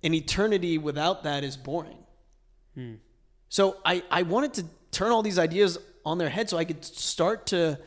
an 0.03 0.13
eternity 0.13 0.77
without 0.79 1.25
that 1.25 1.45
is 1.45 1.57
boring. 1.57 1.99
Hmm. 2.75 2.95
So 3.49 3.77
I, 3.85 4.03
I 4.11 4.23
wanted 4.23 4.55
to 4.55 4.65
turn 4.91 5.13
all 5.13 5.23
these 5.23 5.39
ideas 5.39 5.79
on 6.07 6.19
their 6.19 6.31
head 6.31 6.49
so 6.49 6.57
I 6.57 6.65
could 6.65 6.85
start 6.85 7.47
to 7.49 7.79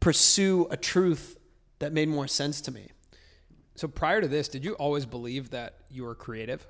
pursue 0.00 0.66
a 0.70 0.76
truth 0.76 1.38
that 1.78 1.92
made 1.92 2.08
more 2.08 2.26
sense 2.26 2.60
to 2.62 2.72
me. 2.72 2.90
So 3.76 3.86
prior 3.86 4.22
to 4.22 4.26
this, 4.26 4.48
did 4.48 4.64
you 4.64 4.72
always 4.74 5.04
believe 5.04 5.50
that 5.50 5.74
you 5.90 6.04
were 6.04 6.14
creative? 6.14 6.66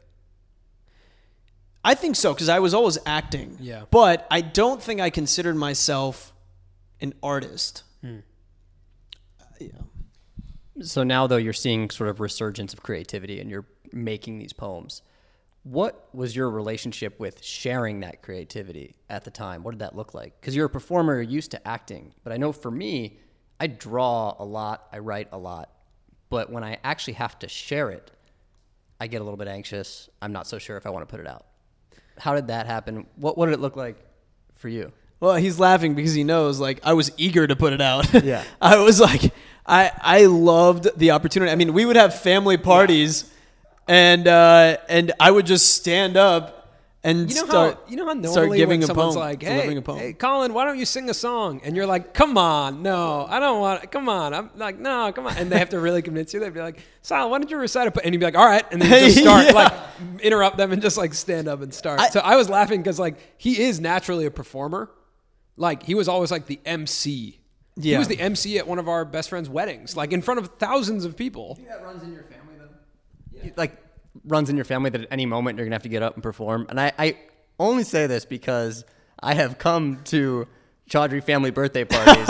I 1.85 1.95
think 1.95 2.17
so 2.17 2.35
because 2.35 2.49
I 2.49 2.59
was 2.59 2.75
always 2.75 2.99
acting. 3.07 3.57
Yeah. 3.61 3.85
But 3.93 4.27
I 4.29 4.41
don't 4.41 4.83
think 4.83 5.01
I 5.01 5.11
considered 5.11 5.55
myself 5.55 6.35
an 7.01 7.15
artist. 7.23 7.85
Hmm. 8.01 8.19
Uh, 9.41 9.45
yeah. 9.61 10.83
So 10.83 11.05
now, 11.05 11.29
though, 11.29 11.37
you're 11.37 11.53
seeing 11.53 11.89
sort 11.91 12.11
of 12.11 12.19
resurgence 12.19 12.73
of 12.73 12.83
creativity 12.83 13.41
and 13.41 13.49
you're 13.49 13.67
making 13.93 14.41
these 14.41 14.53
poems. 14.53 15.03
What 15.67 16.09
was 16.15 16.37
your 16.37 16.49
relationship 16.49 17.19
with 17.19 17.43
sharing 17.43 18.01
that 18.01 18.23
creativity 18.23 18.95
at 19.11 19.25
the 19.25 19.33
time? 19.33 19.65
What 19.65 19.73
did 19.73 19.81
that 19.81 19.97
look 19.97 20.15
like? 20.15 20.41
Because 20.41 20.55
you're 20.55 20.67
a 20.67 20.71
performer, 20.71 21.15
you're 21.15 21.23
used 21.23 21.51
to 21.51 21.69
acting. 21.69 22.15
But 22.23 22.33
I 22.33 22.37
know 22.37 22.53
for 22.53 22.71
me, 22.71 23.19
I 23.59 23.67
draw 23.67 24.37
a 24.39 24.45
lot, 24.45 24.87
I 24.93 24.99
write 24.99 25.27
a 25.33 25.39
lot. 25.39 25.73
But 26.31 26.51
when 26.53 26.63
I 26.63 26.79
actually 26.85 27.15
have 27.15 27.37
to 27.41 27.49
share 27.49 27.91
it, 27.91 28.13
I 29.01 29.09
get 29.09 29.21
a 29.21 29.25
little 29.25 29.37
bit 29.37 29.49
anxious. 29.49 30.09
I'm 30.23 30.33
not 30.33 30.47
so 30.47 30.59
sure 30.59 30.77
if 30.77 30.87
I 30.87 30.91
want 30.91 31.03
to 31.03 31.11
put 31.11 31.19
it 31.19 31.27
out. 31.27 31.47
How 32.17 32.37
did 32.37 32.47
that 32.47 32.67
happen? 32.67 33.05
What, 33.17 33.37
what 33.37 33.47
did 33.47 33.55
it 33.55 33.61
look 33.61 33.75
like 33.75 33.97
for 34.55 34.69
you? 34.69 34.93
Well, 35.19 35.35
he's 35.35 35.59
laughing 35.59 35.97
because 35.97 36.15
he 36.15 36.23
knows 36.23 36.61
like 36.61 36.79
I 36.85 36.93
was 36.93 37.11
eager 37.17 37.45
to 37.45 37.57
put 37.57 37.73
it 37.73 37.81
out. 37.81 38.07
Yeah. 38.23 38.45
I 38.61 38.79
was 38.79 39.01
like 39.01 39.33
I 39.67 39.91
I 40.01 40.27
loved 40.27 40.97
the 40.97 41.11
opportunity. 41.11 41.51
I 41.51 41.57
mean, 41.57 41.73
we 41.73 41.85
would 41.85 41.97
have 41.97 42.19
family 42.21 42.57
parties 42.57 43.33
and 43.87 44.27
uh 44.29 44.77
and 44.89 45.13
I 45.21 45.31
would 45.31 45.47
just 45.47 45.75
stand 45.75 46.17
up 46.17 46.53
and 47.05 47.31
You 47.31 47.37
know 47.37 47.47
start 47.47 47.75
how 47.75 47.81
you 47.89 47.97
know 47.97 48.05
how 48.07 48.13
start 48.23 48.35
normally 48.35 48.59
giving 48.59 48.81
when 48.81 48.85
a 48.85 48.87
someone's 48.89 49.15
poem, 49.15 49.25
like, 49.29 49.43
hey, 49.43 49.77
a 49.77 49.81
poem. 49.83 49.99
hey, 49.99 50.13
Colin, 50.13 50.53
why 50.53 50.65
don't 50.65 50.77
you 50.77 50.85
sing 50.85 51.09
a 51.09 51.15
song? 51.15 51.61
And 51.63 51.77
you're 51.77 51.87
like, 51.87 52.13
come 52.15 52.37
on, 52.37 52.83
no, 52.83 53.25
I 53.29 53.39
don't 53.39 53.61
want. 53.61 53.93
Come 53.93 54.09
on, 54.09 54.35
I'm 54.35 54.51
like, 54.57 54.77
no, 54.81 55.13
come 55.13 55.25
on. 55.29 55.37
And 55.37 55.49
they 55.53 55.59
have 55.61 55.69
to 55.71 55.79
really 55.79 56.03
convince 56.03 56.35
you. 56.35 56.41
They'd 56.41 56.53
be 56.53 56.59
like, 56.61 56.81
Sal, 57.03 57.31
why 57.31 57.39
don't 57.39 57.49
you 57.49 57.59
recite 57.59 57.87
a 57.87 57.93
poem? 57.93 58.03
And 58.07 58.13
you'd 58.15 58.19
be 58.19 58.25
like, 58.25 58.35
all 58.35 58.45
right, 58.47 58.65
and 58.73 58.83
then 58.83 58.91
you 58.91 59.09
just 59.11 59.19
start 59.23 59.47
Yeah. 59.47 59.53
like 59.53 59.73
interrupt 60.21 60.57
them 60.57 60.73
and 60.73 60.83
just 60.83 60.97
like 60.97 61.15
stand 61.15 61.47
up 61.47 61.61
and 61.63 61.73
start. 61.73 62.01
I- 62.01 62.09
so 62.11 62.19
I 62.19 62.35
was 62.35 62.49
laughing 62.51 62.83
because 62.83 62.99
like 62.99 63.17
he 63.39 63.63
is 63.63 63.79
naturally 63.79 64.27
a 64.27 64.31
performer. 64.33 64.91
Like 65.57 65.85
he 65.85 65.95
was 65.95 66.09
always 66.09 66.33
like 66.33 66.47
the 66.47 66.59
MC. 66.67 67.39
Yeah. 67.77 67.93
He 67.93 67.99
was 67.99 68.09
the 68.09 68.19
MC 68.19 68.59
at 68.59 68.67
one 68.67 68.81
of 68.81 68.89
our 68.89 69.05
best 69.05 69.29
friends' 69.29 69.49
weddings, 69.49 69.97
like 69.97 70.13
in 70.13 70.23
front 70.23 70.41
of 70.41 70.49
thousands 70.59 71.05
of 71.05 71.17
people. 71.17 71.57
that 71.69 71.85
runs 71.85 72.03
in 72.03 72.13
your 72.13 72.25
family 72.25 72.46
Like 73.57 73.77
runs 74.25 74.51
in 74.51 74.57
your 74.57 74.65
family 74.65 74.91
that 74.91 75.03
at 75.03 75.09
any 75.11 75.27
moment 75.27 75.59
you're 75.59 75.67
gonna 75.67 75.75
have 75.75 75.83
to 75.83 75.89
get 75.89 76.03
up 76.03 76.15
and 76.15 76.23
perform. 76.23 76.67
And 76.69 76.81
I, 76.81 76.93
I 76.99 77.17
only 77.59 77.85
say 77.85 78.07
this 78.07 78.25
because 78.25 78.85
I 79.21 79.35
have 79.35 79.59
come 79.59 80.01
to 80.05 80.47
Chaudry 80.91 81.23
family 81.23 81.51
birthday 81.51 81.85
parties 81.87 82.29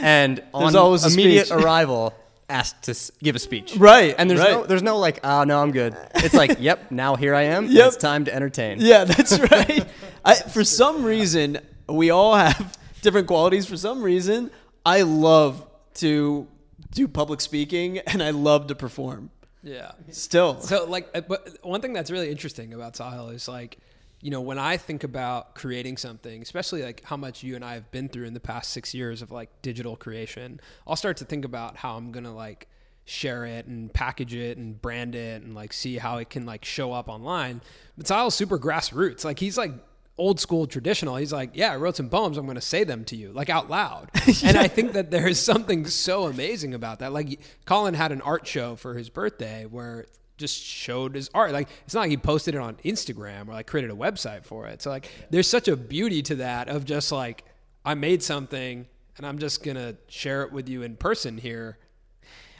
and 0.00 0.42
on 0.52 0.76
always 0.76 1.04
immediate 1.12 1.46
speech. 1.46 1.62
arrival 1.62 2.14
asked 2.48 2.82
to 2.84 3.12
give 3.22 3.34
a 3.34 3.38
speech. 3.38 3.76
Right, 3.76 4.14
And 4.16 4.30
there's 4.30 4.40
right. 4.40 4.52
no 4.52 4.64
there's 4.64 4.82
no 4.82 4.98
like, 4.98 5.20
oh 5.24 5.44
no, 5.44 5.60
I'm 5.60 5.72
good. 5.72 5.96
It's 6.16 6.34
like, 6.34 6.56
yep, 6.60 6.90
now 6.90 7.16
here 7.16 7.34
I 7.34 7.42
am. 7.42 7.66
Yep. 7.66 7.86
It's 7.88 7.96
time 7.96 8.24
to 8.26 8.34
entertain. 8.34 8.78
Yeah, 8.80 9.04
that's 9.04 9.38
right. 9.50 9.84
I, 10.24 10.34
for 10.34 10.62
some 10.62 11.04
reason, 11.04 11.58
we 11.88 12.10
all 12.10 12.34
have 12.36 12.78
different 13.02 13.26
qualities. 13.26 13.66
For 13.66 13.76
some 13.76 14.02
reason, 14.02 14.50
I 14.84 15.02
love 15.02 15.66
to 15.94 16.46
do 16.92 17.08
public 17.08 17.40
speaking 17.40 17.98
and 17.98 18.22
I 18.22 18.30
love 18.30 18.68
to 18.68 18.74
perform. 18.74 19.30
Yeah. 19.66 19.92
Still. 20.10 20.60
So 20.60 20.84
like, 20.86 21.08
uh, 21.12 21.22
but 21.22 21.58
one 21.62 21.80
thing 21.80 21.92
that's 21.92 22.10
really 22.10 22.30
interesting 22.30 22.72
about 22.72 22.94
Sahil 22.94 23.34
is 23.34 23.48
like, 23.48 23.78
you 24.22 24.30
know, 24.30 24.40
when 24.40 24.58
I 24.58 24.76
think 24.76 25.02
about 25.02 25.56
creating 25.56 25.96
something, 25.96 26.40
especially 26.40 26.82
like 26.82 27.02
how 27.04 27.16
much 27.16 27.42
you 27.42 27.56
and 27.56 27.64
I 27.64 27.74
have 27.74 27.90
been 27.90 28.08
through 28.08 28.26
in 28.26 28.34
the 28.34 28.40
past 28.40 28.70
six 28.70 28.94
years 28.94 29.22
of 29.22 29.32
like 29.32 29.50
digital 29.62 29.96
creation, 29.96 30.60
I'll 30.86 30.96
start 30.96 31.16
to 31.18 31.24
think 31.24 31.44
about 31.44 31.76
how 31.76 31.96
I'm 31.96 32.12
gonna 32.12 32.34
like 32.34 32.68
share 33.04 33.44
it 33.44 33.66
and 33.66 33.92
package 33.92 34.34
it 34.34 34.56
and 34.56 34.80
brand 34.80 35.14
it 35.14 35.42
and 35.42 35.54
like 35.54 35.72
see 35.72 35.98
how 35.98 36.18
it 36.18 36.30
can 36.30 36.46
like 36.46 36.64
show 36.64 36.92
up 36.92 37.08
online. 37.08 37.60
But 37.96 38.06
Sahil's 38.06 38.36
super 38.36 38.58
grassroots. 38.58 39.24
Like 39.24 39.40
he's 39.40 39.58
like 39.58 39.72
old 40.18 40.40
school 40.40 40.66
traditional. 40.66 41.16
He's 41.16 41.32
like, 41.32 41.50
yeah, 41.54 41.72
I 41.72 41.76
wrote 41.76 41.96
some 41.96 42.08
poems. 42.08 42.38
I'm 42.38 42.46
going 42.46 42.56
to 42.56 42.60
say 42.60 42.84
them 42.84 43.04
to 43.06 43.16
you, 43.16 43.32
like 43.32 43.50
out 43.50 43.68
loud. 43.70 44.10
And 44.44 44.56
I 44.56 44.68
think 44.68 44.92
that 44.92 45.10
there 45.10 45.26
is 45.26 45.40
something 45.40 45.86
so 45.86 46.24
amazing 46.24 46.74
about 46.74 47.00
that. 47.00 47.12
Like 47.12 47.40
Colin 47.64 47.94
had 47.94 48.12
an 48.12 48.20
art 48.20 48.46
show 48.46 48.76
for 48.76 48.94
his 48.94 49.08
birthday 49.08 49.66
where 49.66 50.06
just 50.36 50.62
showed 50.62 51.14
his 51.14 51.30
art. 51.32 51.52
Like 51.52 51.68
it's 51.84 51.94
not 51.94 52.02
like 52.02 52.10
he 52.10 52.16
posted 52.16 52.54
it 52.54 52.60
on 52.60 52.76
Instagram 52.84 53.48
or 53.48 53.52
like 53.52 53.66
created 53.66 53.90
a 53.90 53.94
website 53.94 54.44
for 54.44 54.66
it. 54.66 54.82
So 54.82 54.90
like 54.90 55.10
there's 55.30 55.48
such 55.48 55.68
a 55.68 55.76
beauty 55.76 56.22
to 56.22 56.36
that 56.36 56.68
of 56.68 56.84
just 56.84 57.12
like 57.12 57.44
I 57.84 57.94
made 57.94 58.22
something 58.22 58.86
and 59.16 59.26
I'm 59.26 59.38
just 59.38 59.62
going 59.62 59.76
to 59.76 59.96
share 60.08 60.42
it 60.42 60.52
with 60.52 60.68
you 60.68 60.82
in 60.82 60.96
person 60.96 61.38
here. 61.38 61.78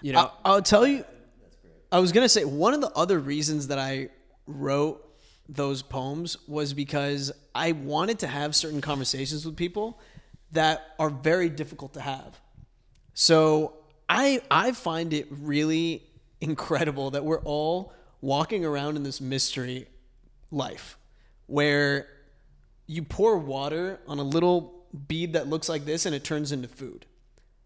You 0.02 0.12
know, 0.12 0.18
I'll, 0.20 0.40
I'll 0.44 0.62
tell 0.62 0.86
you. 0.86 1.04
I 1.90 2.00
was 2.00 2.12
gonna 2.12 2.28
say 2.28 2.44
one 2.44 2.74
of 2.74 2.80
the 2.80 2.90
other 2.90 3.18
reasons 3.18 3.68
that 3.68 3.78
I 3.78 4.08
wrote 4.46 5.05
those 5.48 5.82
poems 5.82 6.36
was 6.48 6.72
because 6.74 7.32
I 7.54 7.72
wanted 7.72 8.18
to 8.20 8.26
have 8.26 8.54
certain 8.54 8.80
conversations 8.80 9.44
with 9.46 9.56
people 9.56 9.98
that 10.52 10.94
are 10.98 11.10
very 11.10 11.48
difficult 11.48 11.94
to 11.94 12.00
have. 12.00 12.40
So 13.14 13.74
I 14.08 14.40
I 14.50 14.72
find 14.72 15.12
it 15.12 15.26
really 15.30 16.02
incredible 16.40 17.10
that 17.12 17.24
we're 17.24 17.40
all 17.40 17.92
walking 18.20 18.64
around 18.64 18.96
in 18.96 19.02
this 19.02 19.20
mystery 19.20 19.86
life 20.50 20.96
where 21.46 22.08
you 22.86 23.02
pour 23.02 23.38
water 23.38 24.00
on 24.06 24.18
a 24.18 24.22
little 24.22 24.84
bead 25.08 25.32
that 25.34 25.48
looks 25.48 25.68
like 25.68 25.84
this 25.84 26.06
and 26.06 26.14
it 26.14 26.24
turns 26.24 26.52
into 26.52 26.68
food. 26.68 27.06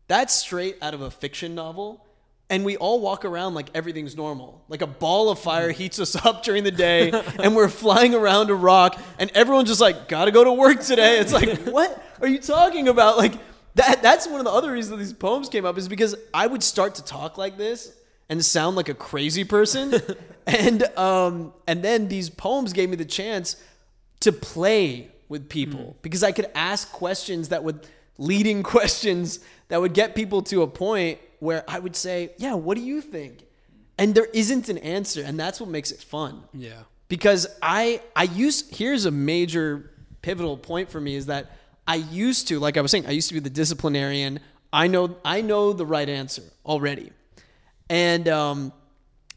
That's 0.08 0.34
straight 0.34 0.76
out 0.82 0.94
of 0.94 1.00
a 1.00 1.10
fiction 1.10 1.54
novel. 1.54 2.04
And 2.50 2.64
we 2.64 2.76
all 2.76 3.00
walk 3.00 3.24
around 3.24 3.54
like 3.54 3.70
everything's 3.74 4.16
normal. 4.16 4.62
Like 4.68 4.82
a 4.82 4.86
ball 4.86 5.30
of 5.30 5.38
fire 5.38 5.70
heats 5.70 5.98
us 6.00 6.16
up 6.26 6.42
during 6.42 6.64
the 6.64 6.70
day, 6.70 7.12
and 7.42 7.56
we're 7.56 7.68
flying 7.68 8.14
around 8.14 8.50
a 8.50 8.54
rock, 8.54 9.00
and 9.18 9.30
everyone's 9.34 9.68
just 9.68 9.80
like, 9.80 10.08
gotta 10.08 10.32
go 10.32 10.44
to 10.44 10.52
work 10.52 10.80
today. 10.80 11.18
It's 11.18 11.32
like, 11.32 11.58
what 11.64 12.04
are 12.20 12.28
you 12.28 12.40
talking 12.40 12.88
about? 12.88 13.16
Like, 13.16 13.34
that, 13.76 14.02
that's 14.02 14.26
one 14.26 14.40
of 14.40 14.44
the 14.44 14.50
other 14.50 14.72
reasons 14.72 14.98
these 14.98 15.12
poems 15.12 15.48
came 15.48 15.64
up, 15.64 15.78
is 15.78 15.88
because 15.88 16.16
I 16.34 16.46
would 16.46 16.62
start 16.62 16.96
to 16.96 17.04
talk 17.04 17.38
like 17.38 17.56
this 17.56 17.94
and 18.28 18.44
sound 18.44 18.76
like 18.76 18.88
a 18.88 18.94
crazy 18.94 19.44
person. 19.44 19.94
and, 20.46 20.82
um, 20.98 21.52
and 21.66 21.82
then 21.82 22.08
these 22.08 22.30
poems 22.30 22.72
gave 22.72 22.90
me 22.90 22.96
the 22.96 23.04
chance 23.04 23.56
to 24.20 24.32
play 24.32 25.10
with 25.28 25.48
people 25.48 25.96
because 26.02 26.22
I 26.22 26.32
could 26.32 26.48
ask 26.54 26.90
questions 26.92 27.48
that 27.48 27.64
would 27.64 27.86
leading 28.18 28.62
questions 28.74 29.40
that 29.68 29.80
would 29.80 29.94
get 29.94 30.14
people 30.14 30.42
to 30.42 30.62
a 30.62 30.66
point 30.66 31.18
where 31.40 31.64
I 31.68 31.78
would 31.78 31.96
say, 31.96 32.30
"Yeah, 32.38 32.54
what 32.54 32.76
do 32.76 32.82
you 32.82 33.00
think?" 33.00 33.44
And 33.98 34.14
there 34.14 34.28
isn't 34.32 34.68
an 34.68 34.78
answer, 34.78 35.22
and 35.22 35.38
that's 35.38 35.60
what 35.60 35.68
makes 35.68 35.90
it 35.90 36.00
fun. 36.00 36.44
yeah. 36.54 36.82
Because 37.08 37.48
I 37.60 38.00
I 38.14 38.22
used 38.22 38.74
here's 38.76 39.04
a 39.04 39.10
major 39.10 39.90
pivotal 40.22 40.56
point 40.56 40.90
for 40.90 41.00
me 41.00 41.16
is 41.16 41.26
that 41.26 41.50
I 41.88 41.96
used 41.96 42.46
to 42.48 42.60
like 42.60 42.76
I 42.76 42.82
was 42.82 42.92
saying 42.92 43.06
I 43.06 43.10
used 43.10 43.28
to 43.28 43.34
be 43.34 43.40
the 43.40 43.50
disciplinarian. 43.50 44.38
I 44.72 44.86
know 44.86 45.16
I 45.24 45.40
know 45.40 45.72
the 45.72 45.84
right 45.86 46.08
answer 46.08 46.44
already. 46.64 47.10
And 47.88 48.28
um, 48.28 48.72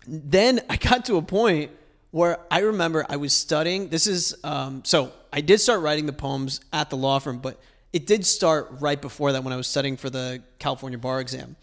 then 0.07 0.61
I 0.69 0.75
got 0.75 1.05
to 1.05 1.17
a 1.17 1.23
point 1.23 1.71
where 2.11 2.37
I 2.51 2.59
remember 2.59 3.03
I 3.09 3.17
was 3.17 3.33
studying. 3.33 3.89
This 3.89 4.05
is 4.05 4.35
um, 4.43 4.83
so 4.85 5.11
I 5.31 5.41
did 5.41 5.59
start 5.59 5.81
writing 5.81 6.05
the 6.05 6.13
poems 6.13 6.59
at 6.71 6.91
the 6.91 6.97
law 6.97 7.17
firm, 7.17 7.39
but 7.39 7.59
it 7.91 8.05
did 8.05 8.23
start 8.23 8.67
right 8.79 9.01
before 9.01 9.31
that 9.31 9.43
when 9.43 9.51
I 9.51 9.57
was 9.57 9.67
studying 9.67 9.97
for 9.97 10.11
the 10.11 10.43
California 10.59 10.99
bar 10.99 11.19
exam. 11.21 11.55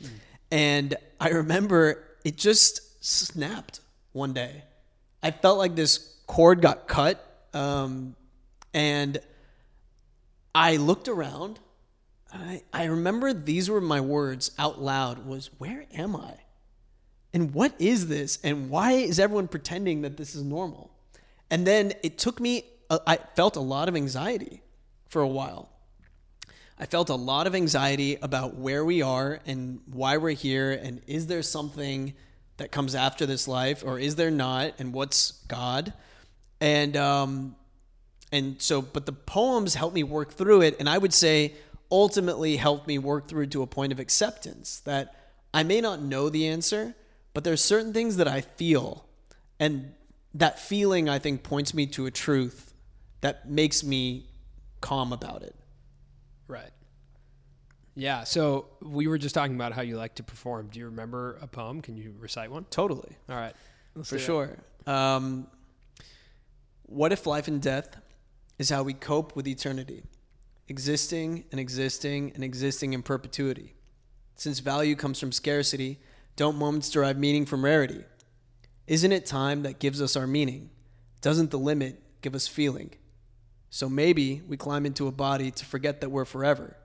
And 0.51 0.97
I 1.21 1.31
remember 1.31 2.05
it 2.25 2.37
just 2.37 3.05
snapped 3.05 3.81
one 4.13 4.33
day. 4.33 4.65
I 5.23 5.31
felt 5.31 5.59
like 5.59 5.75
this 5.75 6.17
cord 6.27 6.63
got 6.63 6.89
cut, 6.89 7.49
um, 7.53 8.17
and 8.73 9.19
I 10.55 10.77
looked 10.77 11.09
around. 11.09 11.59
I, 12.33 12.63
I 12.73 12.85
remember 12.85 13.33
these 13.33 13.69
were 13.69 13.81
my 13.81 14.01
words 14.01 14.53
out 14.59 14.81
loud 14.81 15.27
was 15.27 15.51
where 15.59 15.87
am 15.93 16.17
I? 16.17 16.35
And 17.33 17.55
what 17.55 17.75
is 17.79 18.09
this? 18.09 18.39
And 18.43 18.71
why 18.71 18.93
is 18.93 19.21
everyone 19.21 19.49
pretending 19.49 20.03
that 20.03 20.17
this 20.17 20.35
is 20.35 20.43
normal? 20.43 20.91
And 21.51 21.67
then 21.67 21.93
it 22.03 22.19
took 22.19 22.41
me, 22.41 22.65
uh, 22.89 22.99
I 23.07 23.19
felt 23.37 23.57
a 23.57 23.61
lot 23.61 23.89
of 23.89 23.97
anxiety 23.97 24.63
for 25.09 25.23
a 25.23 25.29
while. 25.29 25.71
I 26.81 26.87
felt 26.87 27.11
a 27.11 27.15
lot 27.15 27.47
of 27.47 27.55
anxiety 27.55 28.17
about 28.23 28.55
where 28.57 28.83
we 28.87 29.03
are 29.03 29.41
and 29.45 29.81
why 29.85 30.17
we're 30.17 30.31
here. 30.31 30.73
And 30.73 31.03
is 31.07 31.27
there 31.27 31.43
something 31.43 32.15
that 32.57 32.73
comes 32.73 32.95
after 32.95 33.27
this 33.27 33.47
life 33.47 33.85
or 33.85 33.99
is 33.99 34.17
there 34.17 34.31
not? 34.31 34.73
And 34.79 34.95
what's 34.95 35.33
God? 35.47 35.93
And, 36.59 36.97
um, 36.97 37.55
and 38.33 38.61
so, 38.63 38.81
but 38.81 39.05
the 39.05 39.13
poems 39.13 39.75
helped 39.75 39.95
me 39.95 40.05
work 40.05 40.33
through 40.33 40.63
it. 40.63 40.77
And 40.81 40.89
I 40.89 40.97
would 40.97 41.13
say 41.13 41.53
ultimately 41.91 42.57
helped 42.57 42.87
me 42.87 42.97
work 42.97 43.29
through 43.29 43.49
to 43.49 43.61
a 43.61 43.67
point 43.67 43.93
of 43.93 44.01
acceptance 44.01 44.81
that 44.81 45.15
I 45.53 45.65
may 45.65 45.83
not 45.83 46.01
know 46.01 46.31
the 46.31 46.47
answer, 46.47 46.95
but 47.35 47.45
there's 47.45 47.63
certain 47.63 47.93
things 47.93 48.17
that 48.17 48.29
I 48.29 48.41
feel. 48.41 49.05
And 49.59 49.93
that 50.33 50.59
feeling, 50.59 51.11
I 51.11 51.19
think, 51.19 51.43
points 51.43 51.75
me 51.75 51.87
to 51.89 52.07
a 52.07 52.11
truth 52.11 52.73
that 53.21 53.51
makes 53.51 53.85
me 53.85 54.31
calm 54.81 55.13
about 55.13 55.43
it. 55.43 55.55
Right. 56.51 56.71
Yeah. 57.95 58.25
So 58.25 58.67
we 58.83 59.07
were 59.07 59.19
just 59.19 59.35
talking 59.35 59.55
about 59.55 59.73
how 59.73 59.83
you 59.83 59.97
like 59.97 60.17
to 60.17 60.23
perform. 60.23 60.69
Do 60.73 60.79
you 60.81 60.87
remember 60.87 61.39
a 61.41 61.47
poem? 61.47 61.81
Can 61.81 61.97
you 61.97 62.15
recite 62.19 62.51
one? 62.51 62.65
Totally. 62.71 63.17
All 63.29 63.37
right. 63.37 63.55
For 64.05 64.19
sure. 64.19 64.59
Um, 64.87 65.47
what 66.87 67.13
if 67.13 67.27
life 67.27 67.47
and 67.49 67.63
death 67.63 67.97
is 68.59 68.71
how 68.71 68.83
we 68.83 68.95
cope 68.95 69.37
with 69.37 69.47
eternity, 69.47 70.03
existing 70.69 71.45
and 71.53 71.61
existing 71.61 72.33
and 72.35 72.43
existing 72.43 72.93
in 72.95 73.03
perpetuity? 73.03 73.75
Since 74.35 74.61
value 74.61 74.97
comes 74.97 75.21
from 75.21 75.33
scarcity, 75.33 76.01
don't 76.37 76.57
moments 76.57 76.91
derive 76.91 77.19
meaning 77.19 77.47
from 77.47 77.65
rarity? 77.65 78.05
Isn't 78.87 79.13
it 79.13 79.27
time 79.27 79.63
that 79.63 79.79
gives 79.79 80.01
us 80.01 80.17
our 80.17 80.27
meaning? 80.27 80.71
Doesn't 81.21 81.51
the 81.51 81.59
limit 81.59 82.03
give 82.23 82.35
us 82.35 82.49
feeling? 82.49 82.93
So 83.71 83.89
maybe 83.89 84.43
we 84.49 84.57
climb 84.57 84.85
into 84.85 85.07
a 85.07 85.13
body 85.13 85.53
to 85.53 85.65
forget 85.65 86.01
that 86.01 86.11
we're 86.11 86.25
forever, 86.25 86.77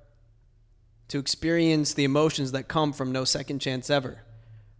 to 1.08 1.18
experience 1.18 1.94
the 1.94 2.04
emotions 2.04 2.52
that 2.52 2.68
come 2.68 2.94
from 2.94 3.12
no 3.12 3.26
second 3.26 3.60
chance 3.60 3.90
ever, 3.90 4.20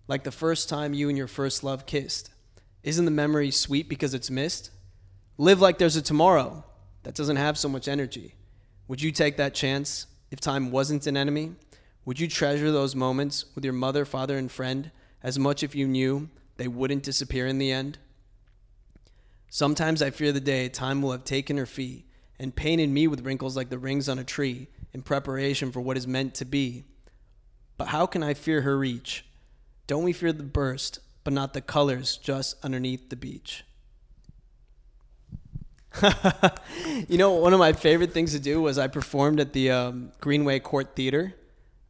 like 0.08 0.24
the 0.24 0.32
first 0.32 0.70
time 0.70 0.94
you 0.94 1.10
and 1.10 1.18
your 1.18 1.28
first 1.28 1.64
love 1.64 1.88
kissed. 1.88 2.32
Isn't 2.84 3.06
the 3.06 3.12
memory 3.12 3.50
sweet 3.50 3.90
because 3.90 4.14
it's 4.14 4.30
missed? 4.30 4.70
Live 5.40 5.60
like 5.60 5.80
there's 5.80 5.96
a 5.96 6.02
tomorrow 6.02 6.64
that 7.02 7.16
doesn't 7.16 7.38
have 7.38 7.58
so 7.58 7.68
much 7.68 7.88
energy. 7.88 8.36
Would 8.88 9.02
you 9.02 9.12
take 9.12 9.38
that 9.38 9.56
chance 9.56 10.06
if 10.30 10.40
time 10.40 10.70
wasn't 10.70 11.08
an 11.08 11.18
enemy? 11.18 11.54
Would 12.06 12.20
you 12.20 12.28
treasure 12.28 12.72
those 12.72 12.96
moments 12.96 13.46
with 13.56 13.64
your 13.64 13.74
mother, 13.74 14.06
father, 14.06 14.38
and 14.38 14.52
friend 14.52 14.92
as 15.24 15.40
much 15.40 15.64
if 15.64 15.74
you 15.74 15.88
knew 15.88 16.30
they 16.58 16.68
wouldn't 16.68 17.02
disappear 17.02 17.48
in 17.48 17.58
the 17.58 17.72
end? 17.72 17.98
Sometimes 19.56 20.02
I 20.02 20.10
fear 20.10 20.34
the 20.34 20.42
day 20.42 20.68
time 20.68 21.02
will 21.02 21.14
have 21.14 21.24
taken 21.24 21.56
her 21.56 21.66
fee 21.66 22.04
and 22.38 22.54
painted 22.54 22.90
me 22.90 23.08
with 23.08 23.22
wrinkles 23.26 23.56
like 23.56 23.70
the 23.70 23.78
rings 23.78 24.10
on 24.10 24.20
a 24.20 24.24
tree 24.26 24.68
in 24.92 25.02
preparation 25.02 25.72
for 25.72 25.80
what 25.80 25.96
is 25.96 26.06
meant 26.06 26.34
to 26.36 26.44
be. 26.44 26.84
But 27.78 27.88
how 27.88 28.06
can 28.06 28.22
I 28.22 28.34
fear 28.34 28.64
her 28.64 28.78
reach? 28.78 29.24
Don't 29.88 30.04
we 30.04 30.12
fear 30.12 30.34
the 30.34 30.44
burst, 30.44 31.00
but 31.24 31.32
not 31.32 31.54
the 31.54 31.62
colors 31.62 32.18
just 32.18 32.58
underneath 32.66 33.10
the 33.10 33.16
beach? 33.16 33.64
you 37.08 37.18
know, 37.18 37.32
one 37.36 37.54
of 37.54 37.60
my 37.60 37.72
favorite 37.72 38.12
things 38.12 38.34
to 38.34 38.40
do 38.42 38.62
was 38.62 38.78
I 38.78 38.88
performed 38.88 39.40
at 39.40 39.54
the 39.54 39.72
um, 39.72 40.12
Greenway 40.20 40.60
Court 40.60 40.98
Theater 40.98 41.34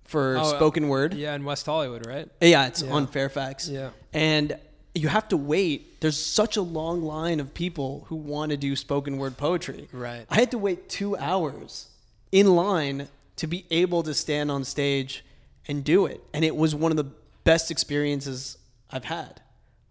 for 0.04 0.38
Oh, 0.38 0.42
uh, 0.42 0.44
spoken 0.44 0.88
word. 0.88 1.16
Yeah, 1.16 1.34
in 1.34 1.44
West 1.44 1.66
Hollywood, 1.66 2.06
right? 2.06 2.30
Yeah, 2.42 2.68
it's 2.68 2.84
Yeah. 2.84 2.92
on 2.94 3.08
Fairfax. 3.08 3.68
Yeah. 3.68 3.90
And 4.14 4.56
you 4.96 5.10
have 5.10 5.28
to 5.30 5.38
wait. 5.38 6.00
There's 6.02 6.18
such 6.18 6.58
a 6.58 6.62
long 6.62 7.04
line 7.04 7.40
of 7.40 7.54
people 7.54 8.06
who 8.08 8.16
want 8.16 8.52
to 8.52 8.58
do 8.58 8.76
spoken 8.76 9.18
word 9.18 9.38
poetry. 9.38 9.88
Right. 9.92 10.26
I 10.30 10.36
had 10.36 10.52
to 10.52 10.58
wait 10.58 10.90
two 10.90 11.18
hours 11.18 11.90
in 12.32 12.56
line 12.56 13.10
to 13.36 13.48
be 13.48 13.66
able 13.70 14.04
to 14.04 14.14
stand 14.14 14.50
on 14.50 14.64
stage 14.64 15.24
and 15.68 15.84
do 15.84 16.06
it. 16.06 16.22
And 16.34 16.46
it 16.46 16.56
was 16.56 16.74
one 16.74 16.92
of 16.92 16.98
the 16.98 17.12
best 17.44 17.72
experiences 17.72 18.58
I've 18.90 19.04
had. 19.04 19.42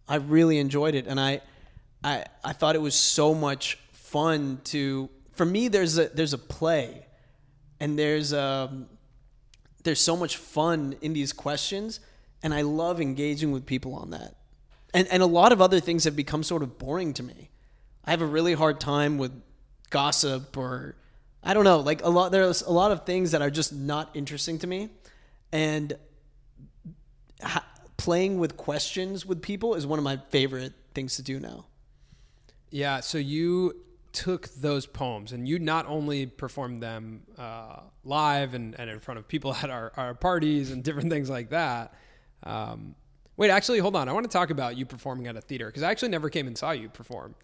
I 0.08 0.16
really 0.16 0.58
enjoyed 0.58 0.94
it. 0.94 1.06
And 1.06 1.20
I, 1.20 1.42
I, 2.02 2.24
I 2.42 2.52
thought 2.52 2.74
it 2.74 2.82
was 2.82 2.94
so 2.94 3.34
much 3.34 3.78
fun 3.92 4.60
to, 4.64 5.10
for 5.32 5.44
me, 5.44 5.68
there's 5.68 5.98
a, 5.98 6.08
there's 6.08 6.32
a 6.32 6.38
play 6.38 7.06
and 7.78 7.98
there's, 7.98 8.32
um, 8.32 8.86
there's 9.82 10.00
so 10.00 10.16
much 10.16 10.38
fun 10.38 10.96
in 11.02 11.12
these 11.12 11.32
questions 11.32 12.00
and 12.42 12.52
i 12.52 12.62
love 12.62 13.00
engaging 13.00 13.52
with 13.52 13.64
people 13.64 13.94
on 13.94 14.10
that 14.10 14.34
and 14.94 15.06
and 15.08 15.22
a 15.22 15.26
lot 15.26 15.52
of 15.52 15.60
other 15.60 15.80
things 15.80 16.04
have 16.04 16.16
become 16.16 16.42
sort 16.42 16.62
of 16.62 16.78
boring 16.78 17.12
to 17.12 17.22
me 17.22 17.50
i 18.04 18.10
have 18.10 18.22
a 18.22 18.26
really 18.26 18.54
hard 18.54 18.80
time 18.80 19.18
with 19.18 19.32
gossip 19.90 20.56
or 20.56 20.96
i 21.42 21.52
don't 21.52 21.64
know 21.64 21.80
like 21.80 22.02
a 22.02 22.08
lot 22.08 22.32
there's 22.32 22.62
a 22.62 22.70
lot 22.70 22.90
of 22.90 23.04
things 23.04 23.32
that 23.32 23.42
are 23.42 23.50
just 23.50 23.72
not 23.72 24.10
interesting 24.14 24.58
to 24.58 24.66
me 24.66 24.88
and 25.52 25.92
ha- 27.42 27.66
playing 27.96 28.38
with 28.38 28.56
questions 28.56 29.26
with 29.26 29.42
people 29.42 29.74
is 29.74 29.86
one 29.86 29.98
of 29.98 30.04
my 30.04 30.16
favorite 30.30 30.72
things 30.94 31.16
to 31.16 31.22
do 31.22 31.38
now 31.38 31.66
Yeah. 32.70 33.00
So 33.00 33.18
you 33.18 33.84
took 34.12 34.48
those 34.54 34.84
poems 34.86 35.30
and 35.32 35.48
you 35.48 35.60
not 35.60 35.86
only 35.86 36.26
performed 36.26 36.80
them 36.82 37.22
uh, 37.38 37.80
live 38.04 38.54
and, 38.54 38.74
and 38.78 38.90
in 38.90 38.98
front 38.98 39.18
of 39.18 39.28
people 39.28 39.54
at 39.62 39.70
our, 39.70 39.92
our 39.96 40.14
parties 40.14 40.72
and 40.72 40.82
different 40.82 41.08
things 41.10 41.30
like 41.30 41.50
that. 41.50 41.94
Um, 42.42 42.96
wait, 43.36 43.50
actually, 43.50 43.78
hold 43.78 43.96
on. 43.96 44.08
I 44.08 44.12
want 44.12 44.24
to 44.24 44.32
talk 44.32 44.50
about 44.50 44.76
you 44.76 44.86
performing 44.86 45.26
at 45.26 45.36
a 45.36 45.40
theater 45.40 45.66
because 45.66 45.82
I 45.82 45.90
actually 45.90 46.10
never 46.10 46.28
came 46.30 46.46
and 46.46 46.56
saw 46.56 46.70
you 46.72 46.88
perform. 46.88 47.34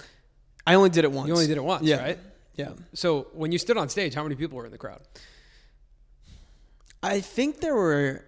I 0.67 0.75
only 0.75 0.91
did 0.91 1.05
it 1.05 1.13
once. 1.13 1.29
You 1.29 1.35
only 1.35 1.47
did 1.47 1.57
it 1.57 1.65
once, 1.65 1.85
yeah. 1.85 2.01
right? 2.01 2.19
Yeah. 2.57 2.71
So 2.95 3.29
when 3.33 3.53
you 3.53 3.59
stood 3.59 3.77
on 3.77 3.89
stage, 3.89 4.15
how 4.15 4.23
many 4.23 4.35
people 4.35 4.59
were 4.59 4.67
in 4.67 4.73
the 4.73 4.79
crowd? 4.79 5.01
I 7.03 7.21
think 7.21 7.61
there 7.61 7.75
were 7.75 8.25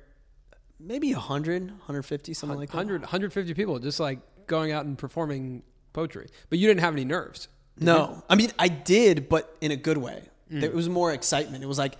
maybe 0.80 1.12
100, 1.12 1.66
150, 1.66 2.34
something 2.34 2.58
like 2.58 2.70
that. 2.70 2.76
100, 2.76 3.02
150 3.02 3.54
people 3.54 3.78
just 3.78 4.00
like 4.00 4.18
going 4.46 4.72
out 4.72 4.86
and 4.86 4.96
performing 4.96 5.62
poetry. 5.92 6.28
But 6.48 6.58
you 6.58 6.66
didn't 6.66 6.80
have 6.80 6.94
any 6.94 7.04
nerves. 7.04 7.48
No, 7.78 8.22
I 8.28 8.34
mean 8.34 8.50
I 8.58 8.68
did, 8.68 9.28
but 9.28 9.56
in 9.60 9.70
a 9.70 9.76
good 9.76 9.98
way. 9.98 10.22
Mm. 10.50 10.60
There 10.60 10.70
was 10.70 10.88
more 10.88 11.12
excitement. 11.12 11.64
It 11.64 11.66
was 11.66 11.78
like, 11.78 11.94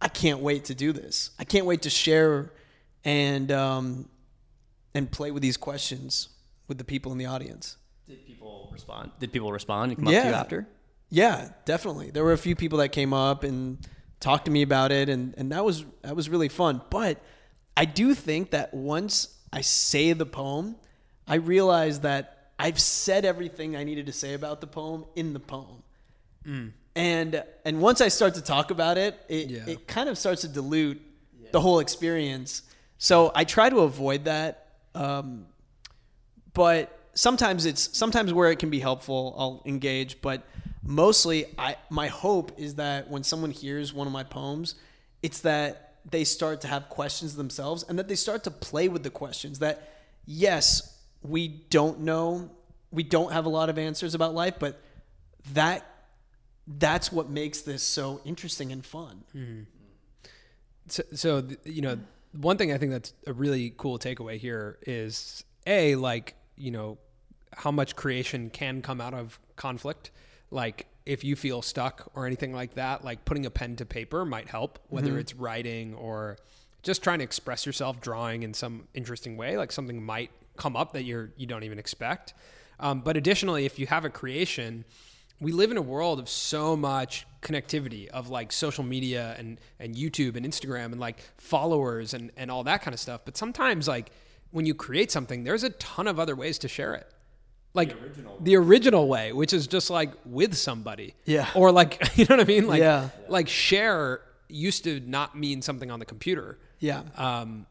I 0.00 0.08
can't 0.08 0.40
wait 0.40 0.66
to 0.66 0.74
do 0.74 0.92
this. 0.92 1.30
I 1.38 1.44
can't 1.44 1.66
wait 1.66 1.82
to 1.82 1.90
share 1.90 2.52
and 3.04 3.50
um, 3.52 4.08
and 4.94 5.10
play 5.10 5.30
with 5.30 5.42
these 5.42 5.56
questions 5.56 6.28
with 6.68 6.78
the 6.78 6.84
people 6.84 7.12
in 7.12 7.18
the 7.18 7.26
audience. 7.26 7.76
Did 8.08 8.26
people 8.26 8.68
respond? 8.72 9.10
Did 9.18 9.32
people 9.32 9.52
respond 9.52 9.90
and 9.92 9.98
come 9.98 10.08
up 10.08 10.22
to 10.22 10.28
you 10.28 10.34
after? 10.34 10.66
Yeah, 11.10 11.50
definitely. 11.64 12.10
There 12.10 12.24
were 12.24 12.32
a 12.32 12.38
few 12.38 12.56
people 12.56 12.78
that 12.78 12.90
came 12.90 13.12
up 13.12 13.44
and 13.44 13.78
talked 14.20 14.46
to 14.46 14.50
me 14.50 14.62
about 14.62 14.92
it, 14.92 15.08
and 15.08 15.34
and 15.36 15.52
that 15.52 15.64
was 15.64 15.84
that 16.02 16.16
was 16.16 16.28
really 16.28 16.48
fun. 16.48 16.80
But 16.90 17.20
I 17.76 17.84
do 17.84 18.14
think 18.14 18.50
that 18.50 18.72
once 18.74 19.36
I 19.52 19.60
say 19.60 20.12
the 20.12 20.26
poem, 20.26 20.76
I 21.26 21.36
realize 21.36 22.00
that 22.00 22.52
I've 22.58 22.80
said 22.80 23.24
everything 23.24 23.76
I 23.76 23.84
needed 23.84 24.06
to 24.06 24.12
say 24.12 24.34
about 24.34 24.60
the 24.60 24.66
poem 24.66 25.04
in 25.16 25.32
the 25.32 25.40
poem. 25.40 25.82
Mm. 26.46 26.72
And 26.96 27.42
and 27.64 27.80
once 27.80 28.00
I 28.00 28.08
start 28.08 28.34
to 28.34 28.42
talk 28.42 28.70
about 28.70 28.98
it, 28.98 29.18
it, 29.28 29.50
Yeah. 29.50 29.64
it 29.66 29.86
kind 29.86 30.08
of 30.08 30.16
starts 30.18 30.42
to 30.42 30.48
dilute 30.48 31.00
the 31.52 31.60
whole 31.60 31.78
experience. 31.80 32.62
So 32.98 33.30
I 33.34 33.44
try 33.44 33.70
to 33.70 33.80
avoid 33.80 34.24
that. 34.24 34.63
Um, 34.94 35.46
but 36.52 36.98
sometimes 37.14 37.64
it's 37.66 37.96
sometimes 37.96 38.32
where 38.32 38.50
it 38.50 38.58
can 38.58 38.70
be 38.70 38.80
helpful 38.80 39.36
i'll 39.38 39.62
engage 39.66 40.20
but 40.20 40.42
mostly 40.82 41.46
i 41.58 41.76
my 41.88 42.08
hope 42.08 42.50
is 42.58 42.74
that 42.74 43.08
when 43.08 43.22
someone 43.22 43.52
hears 43.52 43.92
one 43.92 44.08
of 44.08 44.12
my 44.12 44.24
poems 44.24 44.74
it's 45.22 45.40
that 45.42 45.94
they 46.10 46.24
start 46.24 46.60
to 46.60 46.66
have 46.66 46.88
questions 46.88 47.36
themselves 47.36 47.84
and 47.88 48.00
that 48.00 48.08
they 48.08 48.16
start 48.16 48.42
to 48.42 48.50
play 48.50 48.88
with 48.88 49.04
the 49.04 49.10
questions 49.10 49.60
that 49.60 49.92
yes 50.26 50.98
we 51.22 51.46
don't 51.46 52.00
know 52.00 52.50
we 52.90 53.04
don't 53.04 53.32
have 53.32 53.46
a 53.46 53.48
lot 53.48 53.68
of 53.68 53.78
answers 53.78 54.12
about 54.16 54.34
life 54.34 54.54
but 54.58 54.80
that 55.52 55.86
that's 56.66 57.12
what 57.12 57.28
makes 57.28 57.60
this 57.60 57.82
so 57.82 58.20
interesting 58.24 58.72
and 58.72 58.84
fun. 58.84 59.24
So, 60.88 61.02
so 61.14 61.48
you 61.64 61.82
know, 61.82 61.98
one 62.40 62.56
thing 62.56 62.72
I 62.72 62.78
think 62.78 62.92
that's 62.92 63.12
a 63.26 63.32
really 63.32 63.72
cool 63.76 63.98
takeaway 63.98 64.38
here 64.38 64.78
is 64.86 65.44
a 65.66 65.94
like 65.96 66.34
you 66.56 66.70
know 66.70 66.98
how 67.52 67.70
much 67.70 67.96
creation 67.96 68.50
can 68.50 68.82
come 68.82 69.00
out 69.00 69.14
of 69.14 69.38
conflict. 69.56 70.10
Like 70.50 70.86
if 71.06 71.22
you 71.22 71.36
feel 71.36 71.62
stuck 71.62 72.10
or 72.14 72.26
anything 72.26 72.52
like 72.52 72.74
that, 72.74 73.04
like 73.04 73.24
putting 73.24 73.46
a 73.46 73.50
pen 73.50 73.76
to 73.76 73.86
paper 73.86 74.24
might 74.24 74.48
help, 74.48 74.78
whether 74.88 75.18
it's 75.18 75.34
writing 75.34 75.94
or 75.94 76.38
just 76.82 77.02
trying 77.02 77.18
to 77.18 77.24
express 77.24 77.66
yourself, 77.66 78.00
drawing 78.00 78.42
in 78.42 78.54
some 78.54 78.88
interesting 78.94 79.36
way. 79.36 79.56
Like 79.56 79.72
something 79.72 80.02
might 80.02 80.30
come 80.56 80.76
up 80.76 80.92
that 80.92 81.04
you're 81.04 81.30
you 81.36 81.46
don't 81.46 81.64
even 81.64 81.78
expect. 81.78 82.34
Um, 82.80 83.00
but 83.00 83.16
additionally, 83.16 83.66
if 83.66 83.78
you 83.78 83.86
have 83.86 84.04
a 84.04 84.10
creation, 84.10 84.84
we 85.44 85.52
live 85.52 85.70
in 85.70 85.76
a 85.76 85.82
world 85.82 86.18
of 86.18 86.28
so 86.28 86.76
much 86.76 87.26
connectivity 87.42 88.08
of 88.08 88.30
like 88.30 88.50
social 88.52 88.82
media 88.82 89.34
and 89.38 89.60
and 89.78 89.94
YouTube 89.94 90.36
and 90.36 90.44
Instagram 90.46 90.86
and 90.86 90.98
like 90.98 91.18
followers 91.36 92.14
and 92.14 92.30
and 92.36 92.50
all 92.50 92.64
that 92.64 92.82
kind 92.82 92.94
of 92.94 93.00
stuff. 93.00 93.20
But 93.24 93.36
sometimes 93.36 93.86
like 93.86 94.10
when 94.50 94.66
you 94.66 94.74
create 94.74 95.10
something, 95.10 95.44
there's 95.44 95.62
a 95.64 95.70
ton 95.70 96.06
of 96.08 96.18
other 96.18 96.34
ways 96.34 96.58
to 96.60 96.68
share 96.68 96.94
it. 96.94 97.06
Like 97.74 97.90
the 98.44 98.54
original, 98.56 99.08
way, 99.08 99.32
which 99.32 99.52
is 99.52 99.66
just 99.66 99.90
like 99.90 100.12
with 100.24 100.54
somebody. 100.54 101.14
Yeah. 101.24 101.48
Or 101.54 101.72
like 101.72 102.00
you 102.16 102.24
know 102.26 102.36
what 102.36 102.44
I 102.44 102.48
mean? 102.48 102.66
Like 102.66 102.80
Yeah. 102.80 103.08
like 103.28 103.48
share 103.48 104.20
used 104.48 104.84
to 104.84 105.00
not 105.00 105.36
mean 105.36 105.60
something 105.62 105.90
on 105.90 105.98
the 105.98 106.04
computer. 106.06 106.58
yeah 106.78 107.02
Um, 107.16 107.66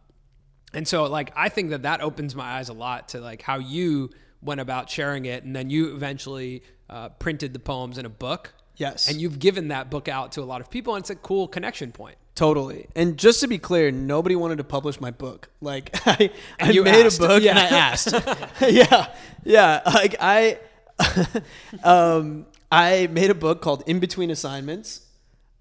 and 0.73 0.87
so 0.87 1.05
like 1.05 1.31
I 1.35 1.49
think 1.49 1.69
that 1.69 1.83
that 1.83 2.01
opens 2.01 2.35
my 2.35 2.57
eyes 2.57 2.69
a 2.69 2.73
lot 2.73 3.09
to 3.09 3.21
like 3.21 3.41
how 3.41 3.57
you 3.59 4.09
went 4.43 4.61
about 4.61 4.89
sharing 4.89 5.25
it, 5.25 5.43
and 5.43 5.55
then 5.55 5.69
you 5.69 5.93
eventually 5.95 6.63
uh, 6.89 7.09
printed 7.09 7.53
the 7.53 7.59
poems 7.59 7.97
in 7.97 8.05
a 8.05 8.09
book. 8.09 8.53
Yes. 8.75 9.07
and 9.07 9.21
you've 9.21 9.37
given 9.37 9.67
that 9.67 9.91
book 9.91 10.07
out 10.07 10.31
to 10.33 10.41
a 10.41 10.45
lot 10.45 10.59
of 10.59 10.69
people, 10.71 10.95
and 10.95 11.03
it's 11.03 11.11
a 11.11 11.15
cool 11.15 11.47
connection 11.47 11.91
point. 11.91 12.17
Totally. 12.33 12.87
And 12.95 13.17
just 13.17 13.39
to 13.41 13.47
be 13.47 13.59
clear, 13.59 13.91
nobody 13.91 14.35
wanted 14.35 14.57
to 14.57 14.63
publish 14.63 14.99
my 14.99 15.11
book. 15.11 15.49
Like 15.61 15.91
I, 16.07 16.31
I 16.59 16.71
you 16.71 16.83
made 16.83 17.05
asked. 17.05 17.19
a 17.19 17.27
book 17.27 17.43
Yeah. 17.43 17.51
and 17.51 17.59
I 17.59 17.63
asked. 17.77 18.11
yeah. 18.67 19.07
Yeah. 19.43 19.81
Like 19.85 20.15
I 20.19 20.57
um 21.83 22.45
I 22.71 23.07
made 23.11 23.29
a 23.29 23.35
book 23.35 23.61
called 23.61 23.83
In 23.87 23.99
Between 23.99 24.31
Assignments. 24.31 25.05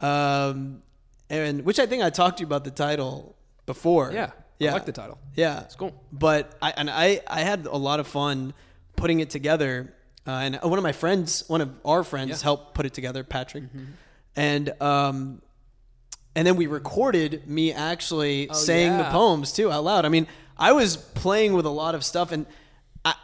Um 0.00 0.82
and 1.30 1.64
which 1.64 1.78
I 1.78 1.86
think 1.86 2.02
I 2.02 2.10
talked 2.10 2.38
to 2.38 2.42
you 2.42 2.46
about 2.46 2.64
the 2.64 2.70
title 2.70 3.36
before. 3.66 4.10
Yeah, 4.12 4.30
Yeah. 4.58 4.70
I 4.70 4.72
like 4.74 4.86
the 4.86 4.92
title. 4.92 5.18
Yeah. 5.36 5.60
It's 5.62 5.76
cool. 5.76 5.92
But 6.12 6.56
I 6.60 6.72
and 6.76 6.90
I 6.90 7.20
I 7.28 7.40
had 7.40 7.66
a 7.66 7.76
lot 7.76 8.00
of 8.00 8.06
fun 8.06 8.54
putting 8.96 9.20
it 9.20 9.30
together. 9.30 9.92
Uh, 10.26 10.30
and 10.30 10.58
one 10.62 10.78
of 10.78 10.82
my 10.84 10.92
friends, 10.92 11.44
one 11.48 11.60
of 11.60 11.70
our 11.84 12.04
friends, 12.04 12.28
Yeah. 12.30 12.34
Mm-hmm. 12.36 12.42
helped 12.44 12.74
put 12.74 12.86
it 12.86 12.94
together, 12.94 13.24
Patrick. 13.24 13.64
And 14.36 14.70
um, 14.80 15.42
and 16.34 16.46
then 16.46 16.56
we 16.56 16.66
recorded 16.66 17.46
me 17.46 17.72
actually 17.72 18.48
saying 18.52 18.96
the 18.96 19.08
Oh, 19.08 19.12
poems 19.12 19.52
too 19.52 19.70
out 19.70 19.84
loud. 19.84 20.04
I 20.06 20.08
mean, 20.08 20.26
I 20.56 20.72
was 20.72 20.96
playing 20.96 21.52
with 21.54 21.66
a 21.66 21.70
lot 21.70 21.94
of 21.94 22.04
stuff, 22.04 22.32
and 22.32 22.46
I, 23.04 23.14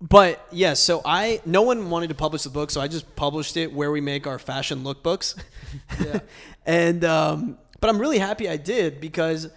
but 0.00 0.44
yeah. 0.50 0.74
So 0.74 1.02
I, 1.04 1.40
no 1.46 1.62
one 1.62 1.90
wanted 1.90 2.08
to 2.08 2.14
publish 2.16 2.42
the 2.42 2.50
book, 2.50 2.70
so 2.70 2.80
I 2.80 2.88
just 2.88 3.14
published 3.14 3.56
it 3.56 3.72
where 3.72 3.92
we 3.92 4.00
make 4.00 4.26
our 4.26 4.38
fashion 4.38 4.82
lookbooks. 4.82 5.36
Yeah. 6.04 6.20
and 6.66 7.04
um, 7.04 7.58
but 7.80 7.88
I'm 7.90 7.98
really 7.98 8.18
happy 8.18 8.48
I 8.48 8.56
did 8.56 9.00
because 9.00 9.48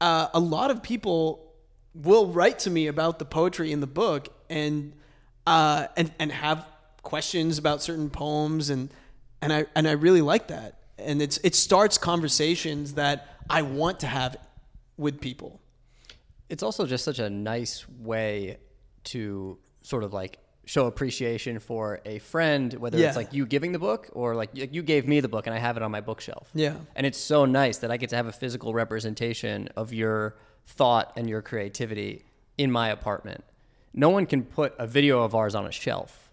uh, 0.00 0.28
a 0.34 0.40
lot 0.40 0.70
of 0.70 0.82
people 0.82 1.52
will 1.94 2.26
write 2.28 2.58
to 2.60 2.70
me 2.70 2.86
about 2.86 3.18
the 3.18 3.24
poetry 3.24 3.72
in 3.72 3.80
the 3.80 3.86
book 3.86 4.28
and 4.50 4.92
uh, 5.46 5.86
and 5.96 6.12
and 6.18 6.30
have 6.32 6.66
questions 7.02 7.58
about 7.58 7.82
certain 7.82 8.10
poems 8.10 8.70
and 8.70 8.90
and 9.40 9.52
I 9.52 9.66
and 9.74 9.88
I 9.88 9.92
really 9.92 10.20
like 10.22 10.48
that 10.48 10.78
and 10.98 11.22
it's 11.22 11.38
it 11.44 11.54
starts 11.54 11.96
conversations 11.96 12.94
that 12.94 13.26
I 13.48 13.62
want 13.62 14.00
to 14.00 14.06
have 14.06 14.36
with 14.96 15.20
people. 15.20 15.60
It's 16.48 16.62
also 16.62 16.86
just 16.86 17.04
such 17.04 17.18
a 17.18 17.30
nice 17.30 17.86
way 17.88 18.58
to 19.04 19.58
sort 19.82 20.02
of 20.04 20.12
like 20.12 20.38
show 20.66 20.86
appreciation 20.86 21.60
for 21.60 22.00
a 22.04 22.18
friend, 22.18 22.74
whether 22.74 22.98
Yeah. 22.98 23.08
it's 23.08 23.16
like 23.16 23.32
you 23.32 23.46
giving 23.46 23.72
the 23.72 23.78
book 23.78 24.08
or 24.12 24.34
like 24.34 24.50
you 24.52 24.68
you 24.70 24.82
gave 24.82 25.06
me 25.08 25.20
the 25.20 25.28
book 25.28 25.46
and 25.46 25.54
I 25.54 25.58
have 25.58 25.76
it 25.78 25.82
on 25.82 25.90
my 25.90 26.00
bookshelf. 26.02 26.50
Yeah. 26.54 26.74
And 26.96 27.06
it's 27.06 27.18
so 27.18 27.44
nice 27.46 27.78
that 27.78 27.90
I 27.90 27.96
get 27.96 28.10
to 28.10 28.16
have 28.16 28.26
a 28.26 28.32
physical 28.32 28.74
representation 28.74 29.68
of 29.76 29.92
your 29.94 30.36
thought 30.66 31.12
and 31.16 31.28
your 31.28 31.40
creativity 31.42 32.24
in 32.58 32.70
my 32.70 32.88
apartment. 32.90 33.44
No 33.98 34.10
one 34.10 34.26
can 34.26 34.44
put 34.44 34.74
a 34.78 34.86
video 34.86 35.24
of 35.24 35.34
ours 35.34 35.56
on 35.56 35.66
a 35.66 35.72
shelf, 35.72 36.30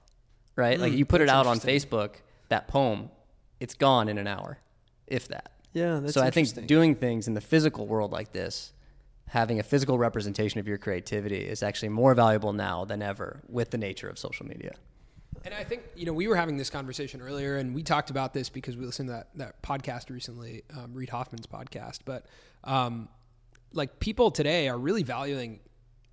right? 0.55 0.80
like 0.80 0.93
you 0.93 1.03
put 1.03 1.22
it 1.22 1.30
out 1.30 1.47
on 1.47 1.59
Facebook, 1.59 2.11
that 2.49 2.68
poem, 2.68 3.09
it's 3.59 3.74
gone 3.74 4.07
in 4.07 4.20
an 4.20 4.28
hour, 4.28 4.59
if 5.07 5.28
that. 5.30 5.51
Yeah, 5.74 5.99
that's 5.99 6.13
so 6.13 6.22
I 6.22 6.30
think 6.30 6.68
doing 6.68 6.93
things 6.93 7.28
in 7.28 7.34
the 7.34 7.41
physical 7.41 7.88
world 7.88 8.11
like 8.11 8.32
this, 8.32 8.72
having 9.28 9.59
a 9.59 9.63
physical 9.63 9.97
representation 9.97 10.59
of 10.59 10.68
your 10.68 10.78
creativity 10.78 11.39
is 11.39 11.63
actually 11.63 11.89
more 11.89 12.13
valuable 12.13 12.53
now 12.53 12.86
than 12.86 13.01
ever 13.01 13.41
with 13.49 13.72
the 13.72 13.80
nature 13.80 14.07
of 14.07 14.20
social 14.20 14.45
media. 14.45 14.76
And 15.43 15.51
I 15.51 15.63
think 15.63 15.82
you 15.95 16.05
know 16.05 16.13
we 16.13 16.28
were 16.28 16.36
having 16.36 16.57
this 16.57 16.70
conversation 16.70 17.20
earlier, 17.20 17.57
and 17.57 17.74
we 17.74 17.82
talked 17.82 18.11
about 18.11 18.32
this 18.32 18.47
because 18.47 18.78
we 18.78 18.86
listened 18.86 19.09
to 19.09 19.13
that 19.13 19.30
that 19.36 19.61
podcast 19.63 20.11
recently, 20.11 20.63
um, 20.78 20.93
Reid 20.93 21.09
Hoffman's 21.09 21.47
podcast. 21.47 22.01
But 22.05 22.28
um, 22.63 23.09
like 23.74 23.99
people 23.99 24.30
today 24.30 24.70
are 24.70 24.78
really 24.78 25.03
valuing 25.03 25.61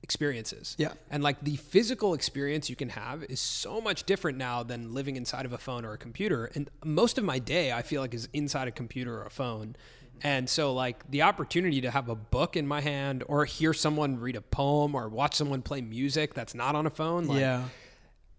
experiences, 0.02 0.74
Yeah. 0.78 0.92
and 1.10 1.22
like 1.22 1.42
the 1.42 1.56
physical 1.56 2.14
experience 2.14 2.68
you 2.68 2.76
can 2.76 2.90
have 2.90 3.22
is 3.24 3.40
so 3.40 3.80
much 3.80 4.04
different 4.04 4.36
now 4.38 4.62
than 4.62 4.92
living 4.92 5.16
inside 5.16 5.46
of 5.46 5.52
a 5.52 5.58
phone 5.58 5.84
or 5.84 5.92
a 5.92 5.98
computer. 5.98 6.46
And 6.54 6.68
most 6.84 7.18
of 7.18 7.24
my 7.24 7.38
day, 7.38 7.72
I 7.72 7.82
feel 7.82 8.00
like, 8.00 8.14
is 8.14 8.28
inside 8.32 8.68
a 8.68 8.72
computer 8.72 9.14
or 9.20 9.24
a 9.26 9.30
phone. 9.30 9.76
And 10.24 10.48
so, 10.48 10.72
like, 10.72 11.10
the 11.10 11.22
opportunity 11.22 11.80
to 11.80 11.90
have 11.90 12.08
a 12.08 12.14
book 12.14 12.56
in 12.56 12.66
my 12.66 12.80
hand 12.80 13.24
or 13.26 13.44
hear 13.44 13.72
someone 13.72 14.20
read 14.20 14.36
a 14.36 14.40
poem 14.40 14.94
or 14.94 15.08
watch 15.08 15.34
someone 15.34 15.62
play 15.62 15.80
music 15.80 16.34
that's 16.34 16.54
not 16.54 16.74
on 16.76 16.86
a 16.86 16.90
phone, 16.90 17.26
like, 17.26 17.40
yeah. 17.40 17.64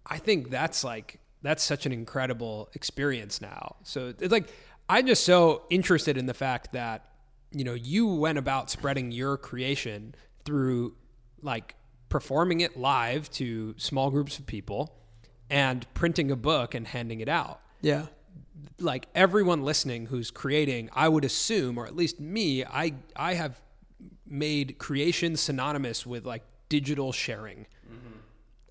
I 0.06 0.18
think 0.18 0.50
that's 0.50 0.84
like 0.84 1.20
that's 1.42 1.64
such 1.64 1.86
an 1.86 1.92
incredible 1.92 2.70
experience 2.74 3.42
now. 3.42 3.78
So 3.84 4.14
it's 4.20 4.32
like 4.32 4.48
I'm 4.90 5.08
just 5.08 5.26
so 5.26 5.64
interested 5.70 6.18
in 6.18 6.26
the 6.26 6.34
fact 6.34 6.74
that 6.74 7.06
you 7.52 7.64
know 7.64 7.74
you 7.74 8.08
went 8.08 8.38
about 8.38 8.70
spreading 8.70 9.12
your 9.12 9.38
creation 9.38 10.16
through 10.46 10.96
like 11.44 11.76
performing 12.10 12.62
it 12.62 12.78
live 12.78 13.30
to 13.32 13.76
small 13.78 14.12
groups 14.12 14.40
of 14.40 14.46
people 14.46 14.96
and 15.50 15.86
printing 15.94 16.32
a 16.32 16.36
book 16.36 16.74
and 16.74 16.88
handing 16.88 17.20
it 17.20 17.30
out. 17.30 17.62
Yeah. 17.82 18.08
Like 18.80 19.08
everyone 19.14 19.64
listening 19.64 20.08
who's 20.08 20.32
creating, 20.32 20.90
I 20.94 21.10
would 21.10 21.26
assume, 21.26 21.78
or 21.78 21.86
at 21.86 21.96
least 21.96 22.20
me, 22.20 22.64
I 22.64 22.94
I 23.16 23.34
have 23.36 23.62
made 24.26 24.78
creation 24.80 25.36
synonymous 25.36 26.06
with 26.06 26.26
like 26.26 26.44
digital 26.70 27.12
sharing. 27.12 27.68
Mm-hmm. 27.88 28.18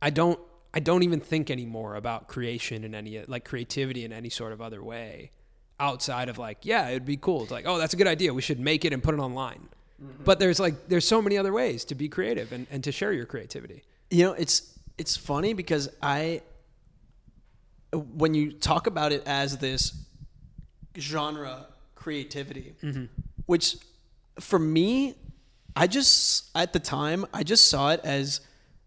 I 0.00 0.10
don't 0.10 0.40
I 0.74 0.80
don't 0.80 1.02
even 1.02 1.20
think 1.20 1.50
anymore 1.50 1.94
about 1.96 2.28
creation 2.28 2.84
in 2.84 2.94
any 2.94 3.22
like 3.26 3.44
creativity 3.44 4.04
in 4.04 4.12
any 4.12 4.30
sort 4.30 4.52
of 4.52 4.60
other 4.60 4.82
way 4.82 5.30
outside 5.78 6.28
of 6.28 6.38
like 6.38 6.58
yeah 6.62 6.88
it'd 6.88 7.04
be 7.04 7.16
cool 7.16 7.42
it's 7.42 7.50
like 7.50 7.66
oh 7.66 7.78
that's 7.78 7.92
a 7.92 7.96
good 7.96 8.06
idea 8.06 8.32
we 8.32 8.42
should 8.42 8.60
make 8.60 8.84
it 8.84 8.92
and 8.92 9.02
put 9.02 9.14
it 9.14 9.18
online 9.18 9.68
Mm-hmm. 10.02 10.24
but 10.24 10.40
there's 10.40 10.58
like 10.58 10.88
there's 10.88 11.06
so 11.06 11.22
many 11.22 11.38
other 11.38 11.52
ways 11.52 11.84
to 11.86 11.94
be 11.94 12.08
creative 12.08 12.50
and, 12.50 12.66
and 12.70 12.82
to 12.84 12.92
share 12.92 13.12
your 13.12 13.26
creativity. 13.26 13.84
You 14.10 14.24
know, 14.24 14.32
it's 14.32 14.76
it's 14.98 15.16
funny 15.16 15.52
because 15.54 15.88
I 16.02 16.42
when 17.92 18.34
you 18.34 18.52
talk 18.52 18.86
about 18.86 19.12
it 19.12 19.22
as 19.26 19.58
this 19.58 19.94
genre 20.98 21.66
creativity, 21.94 22.74
mm-hmm. 22.82 23.04
which 23.46 23.76
for 24.40 24.58
me, 24.58 25.14
I 25.76 25.86
just 25.86 26.50
at 26.56 26.72
the 26.72 26.80
time 26.80 27.26
I 27.32 27.42
just 27.42 27.68
saw 27.68 27.90
it 27.90 28.00
as 28.02 28.40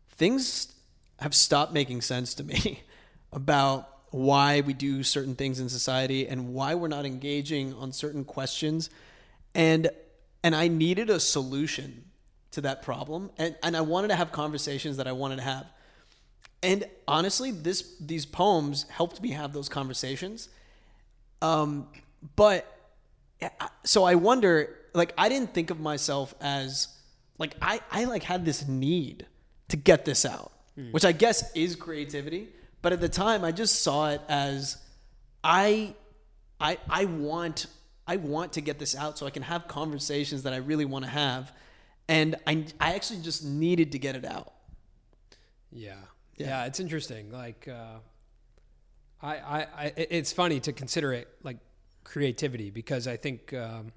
things 0.10 0.74
have 1.20 1.34
stopped 1.34 1.74
making 1.74 2.02
sense 2.02 2.34
to 2.36 2.44
me 2.44 2.84
about 3.32 3.90
why 4.12 4.62
we 4.62 4.74
do 4.74 5.04
certain 5.04 5.36
things 5.36 5.60
in 5.60 5.70
society 5.70 6.28
and 6.28 6.54
why 6.54 6.76
we're 6.76 6.88
not 6.88 7.06
engaging 7.06 7.74
on 7.74 7.92
certain 7.92 8.24
questions. 8.24 8.90
And 9.54 9.90
and 10.46 10.56
I 10.56 10.68
needed 10.68 11.10
a 11.10 11.20
solution 11.20 12.06
to 12.52 12.62
that 12.62 12.84
problem 12.84 13.32
and, 13.40 13.56
and 13.64 13.76
I 13.76 13.82
wanted 13.82 14.10
to 14.10 14.16
have 14.16 14.32
conversations 14.32 14.98
that 14.98 15.08
I 15.08 15.12
wanted 15.12 15.38
to 15.38 15.42
have. 15.42 15.66
And 16.62 16.86
honestly 17.08 17.50
this 17.50 17.96
these 18.00 18.28
poems 18.28 18.84
helped 18.90 19.22
me 19.22 19.32
have 19.32 19.54
those 19.54 19.68
conversations. 19.68 20.50
Um 21.42 21.88
but 22.36 22.72
so 23.84 24.04
I 24.04 24.16
wonder 24.16 24.78
like 24.94 25.14
I 25.18 25.30
didn't 25.30 25.52
think 25.56 25.72
of 25.72 25.80
myself 25.80 26.36
as 26.40 26.90
like 27.40 27.56
I 27.60 27.82
I 27.92 28.04
like 28.04 28.22
had 28.22 28.46
this 28.46 28.68
need 28.68 29.26
to 29.70 29.78
get 29.78 30.06
this 30.06 30.26
out 30.26 30.52
which 30.92 31.06
I 31.06 31.12
guess 31.12 31.56
is 31.56 31.76
creativity. 31.76 32.50
But 32.84 32.94
at 32.94 33.02
the 33.02 33.10
time 33.10 33.44
I 33.44 33.52
just 33.52 33.82
saw 33.82 34.12
it 34.12 34.22
as 34.30 34.78
I 35.44 35.96
I 36.60 36.78
I 36.88 37.06
want 37.06 37.66
I 38.08 38.18
want 38.18 38.54
to 38.54 38.62
get 38.62 38.78
this 38.80 38.96
out 38.96 39.18
so 39.18 39.26
I 39.26 39.30
can 39.32 39.44
have 39.44 39.68
conversations 39.68 40.44
that 40.44 40.54
I 40.54 40.58
really 40.58 40.86
want 40.86 41.06
to 41.06 41.12
have 41.12 41.52
and 42.08 42.36
I 42.46 42.66
I 42.80 42.94
actually 42.96 43.22
just 43.22 43.44
needed 43.44 43.92
to 43.94 44.00
get 44.00 44.16
it 44.16 44.26
out 44.26 44.54
Yeah. 45.72 45.96
Yeah, 46.38 46.66
it's 46.66 46.80
interesting. 46.82 47.32
Like, 47.32 47.66
uh, 47.68 48.00
I, 49.22 49.36
I, 49.38 49.68
I, 49.86 49.94
it's 49.96 50.34
funny 50.34 50.60
to 50.60 50.74
consider 50.74 51.14
it 51.14 51.30
like 51.44 51.58
creativity 52.04 52.70
because 52.72 53.08
I 53.08 53.16
think, 53.16 53.54
um, 53.54 53.94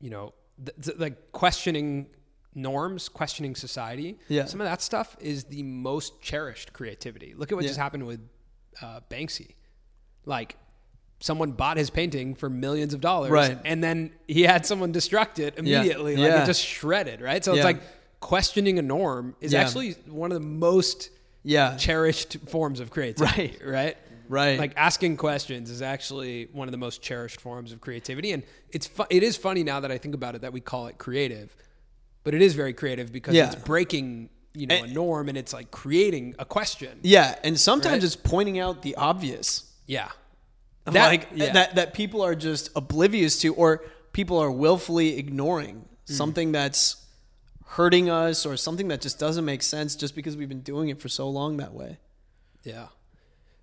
you 0.00 0.10
know, 0.10 0.34
th- 0.64 0.76
th- 0.84 0.98
like 0.98 1.30
questioning 1.30 2.08
norms, 2.56 3.08
questioning 3.08 3.54
society. 3.54 4.18
Yeah. 4.28 4.46
Some 4.46 4.60
of 4.60 4.64
that 4.66 4.82
stuff 4.82 5.16
is 5.20 5.44
the 5.44 5.62
most 5.62 6.20
cherished 6.20 6.72
creativity. 6.72 7.34
Look 7.34 7.52
at 7.52 7.54
what 7.54 7.62
Yeah. 7.64 7.68
just 7.70 7.78
happened 7.80 8.04
with 8.06 8.20
uh, 8.82 9.00
Banksy. 9.08 9.54
Like, 10.24 10.56
someone 11.20 11.52
bought 11.52 11.76
his 11.76 11.88
painting 11.90 12.34
for 12.34 12.50
millions 12.50 12.92
of 12.94 13.00
dollars, 13.00 13.30
Right. 13.30 13.58
and 13.64 13.82
then 13.82 14.10
he 14.28 14.42
had 14.42 14.66
someone 14.66 14.92
destruct 14.92 15.38
it 15.38 15.54
Yeah. 15.62 15.78
immediately. 15.80 16.16
Like 16.16 16.28
Yeah. 16.28 16.42
it 16.42 16.46
just 16.46 16.62
shredded, 16.64 17.20
right? 17.20 17.42
So 17.44 17.52
Yeah. 17.52 17.58
it's 17.60 17.64
like 17.64 17.80
questioning 18.20 18.78
a 18.78 18.82
norm 18.82 19.34
is 19.40 19.52
Yeah. 19.52 19.62
actually 19.62 19.92
one 20.06 20.30
of 20.32 20.40
the 20.40 20.46
most 20.46 21.10
yeah 21.42 21.76
cherished 21.76 22.36
forms 22.48 22.80
of 22.80 22.90
creativity, 22.90 23.56
Right. 23.58 23.60
right? 23.64 23.96
Right. 24.28 24.58
Like 24.58 24.72
asking 24.76 25.16
questions 25.18 25.70
is 25.70 25.80
actually 25.82 26.48
one 26.52 26.66
of 26.66 26.72
the 26.72 26.78
most 26.78 27.00
cherished 27.00 27.40
forms 27.40 27.70
of 27.72 27.80
creativity, 27.80 28.32
and 28.32 28.42
it's 28.72 28.86
fu- 28.88 29.04
it 29.08 29.22
is 29.22 29.36
funny 29.36 29.62
now 29.62 29.78
that 29.80 29.92
I 29.92 29.98
think 29.98 30.14
about 30.16 30.34
it 30.34 30.40
that 30.40 30.52
we 30.52 30.60
call 30.60 30.88
it 30.88 30.98
creative, 30.98 31.54
but 32.24 32.34
it 32.34 32.42
is 32.42 32.54
very 32.54 32.72
creative 32.72 33.12
because 33.12 33.34
Yeah. 33.34 33.46
it's 33.46 33.62
breaking 33.62 34.30
you 34.54 34.66
know 34.66 34.82
a 34.84 34.86
norm 34.86 35.28
and 35.28 35.36
it's 35.38 35.52
like 35.52 35.70
creating 35.70 36.34
a 36.38 36.44
question. 36.44 36.98
Yeah, 37.02 37.38
and 37.44 37.60
sometimes 37.60 37.96
Right? 37.96 38.04
it's 38.04 38.16
pointing 38.16 38.58
out 38.58 38.82
the 38.82 38.94
obvious, 38.96 39.64
Yeah, 39.86 40.08
like 40.94 41.28
yeah. 41.34 41.52
that 41.52 41.74
that 41.74 41.94
people 41.94 42.22
are 42.22 42.34
just 42.34 42.70
oblivious 42.76 43.40
to, 43.40 43.54
or 43.54 43.82
people 44.12 44.38
are 44.38 44.50
willfully 44.50 45.18
ignoring 45.18 45.84
Hmm. 46.06 46.12
something 46.14 46.52
that's 46.52 46.96
hurting 47.70 48.08
us, 48.08 48.46
or 48.46 48.56
something 48.56 48.88
that 48.88 49.00
just 49.00 49.18
doesn't 49.18 49.44
make 49.44 49.62
sense, 49.62 49.96
just 49.96 50.14
because 50.14 50.36
we've 50.36 50.48
been 50.48 50.60
doing 50.62 50.88
it 50.88 51.00
for 51.00 51.08
so 51.08 51.28
long 51.28 51.56
that 51.56 51.74
way. 51.74 51.98
Yeah. 52.62 52.86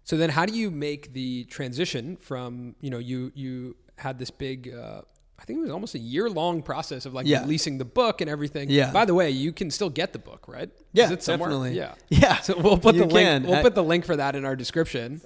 So 0.03 0.17
then, 0.17 0.29
how 0.29 0.45
do 0.45 0.53
you 0.53 0.69
make 0.69 1.13
the 1.13 1.45
transition 1.45 2.17
from 2.17 2.75
you 2.81 2.89
know 2.89 2.97
you 2.99 3.31
you 3.35 3.75
had 3.97 4.19
this 4.19 4.29
big 4.31 4.73
uh, 4.73 5.01
I 5.39 5.45
think 5.45 5.59
it 5.59 5.61
was 5.61 5.71
almost 5.71 5.95
a 5.95 5.99
year 5.99 6.29
long 6.29 6.61
process 6.61 7.05
of 7.05 7.13
like 7.13 7.25
Yeah. 7.25 7.41
releasing 7.41 7.77
the 7.77 7.85
book 7.85 8.21
and 8.21 8.29
everything. 8.29 8.69
Yeah. 8.69 8.91
By 8.91 9.05
the 9.05 9.13
way, 9.13 9.29
you 9.29 9.51
can 9.53 9.71
still 9.71 9.89
get 9.89 10.11
the 10.13 10.19
book, 10.19 10.47
right? 10.47 10.69
Yeah, 10.93 11.05
Is 11.05 11.11
it 11.11 11.23
somewhere? 11.23 11.49
definitely. 11.49 11.77
Yeah. 11.77 11.95
Yeah. 12.09 12.37
So 12.43 12.57
we'll 12.59 12.77
put 12.77 12.95
You 12.95 13.01
the 13.05 13.07
link. 13.13 13.45
We'll 13.45 13.55
I- 13.55 13.61
put 13.61 13.75
the 13.75 13.83
link 13.83 14.05
for 14.05 14.15
that 14.17 14.35
in 14.35 14.45
our 14.45 14.55
description. 14.55 15.21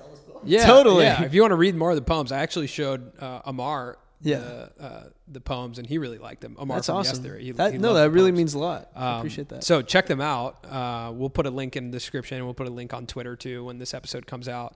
Yeah. 0.46 0.66
Totally. 0.66 1.04
Yeah. 1.06 1.24
If 1.24 1.34
you 1.34 1.42
want 1.42 1.52
to 1.52 1.56
read 1.58 1.76
more 1.76 1.90
of 1.92 1.96
the 1.96 2.02
poems, 2.02 2.32
I 2.32 2.40
actually 2.40 2.68
showed 2.68 3.18
uh, 3.22 3.42
Amar. 3.46 3.98
Yeah. 4.20 4.40
The, 4.40 4.72
uh, 4.80 5.04
the 5.28 5.40
poems, 5.42 5.78
and 5.78 5.88
he 5.88 6.00
really 6.00 6.18
liked 6.18 6.42
them. 6.42 6.56
Amar 6.58 6.78
That's 6.78 6.88
from 6.88 6.96
awesome. 6.98 7.24
Yesterday. 7.24 7.44
He, 7.44 7.52
that, 7.52 7.74
he 7.74 7.78
no, 7.78 7.94
that 7.94 8.10
really 8.10 8.32
poems. 8.32 8.38
means 8.38 8.54
a 8.56 8.60
lot. 8.60 8.90
I 8.96 9.12
Um, 9.14 9.18
appreciate 9.20 9.50
that. 9.50 9.64
So 9.64 9.84
check 9.84 10.08
them 10.08 10.22
out. 10.22 10.66
Uh, 10.66 11.12
we'll 11.14 11.30
put 11.30 11.46
a 11.46 11.52
link 11.52 11.76
in 11.76 11.92
the 11.92 11.98
description. 11.98 12.44
We'll 12.44 12.56
put 12.56 12.68
a 12.68 12.72
link 12.72 12.96
on 12.96 13.06
Twitter 13.06 13.36
too 13.36 13.66
when 13.66 13.78
this 13.78 13.94
episode 13.94 14.26
comes 14.26 14.48
out. 14.50 14.76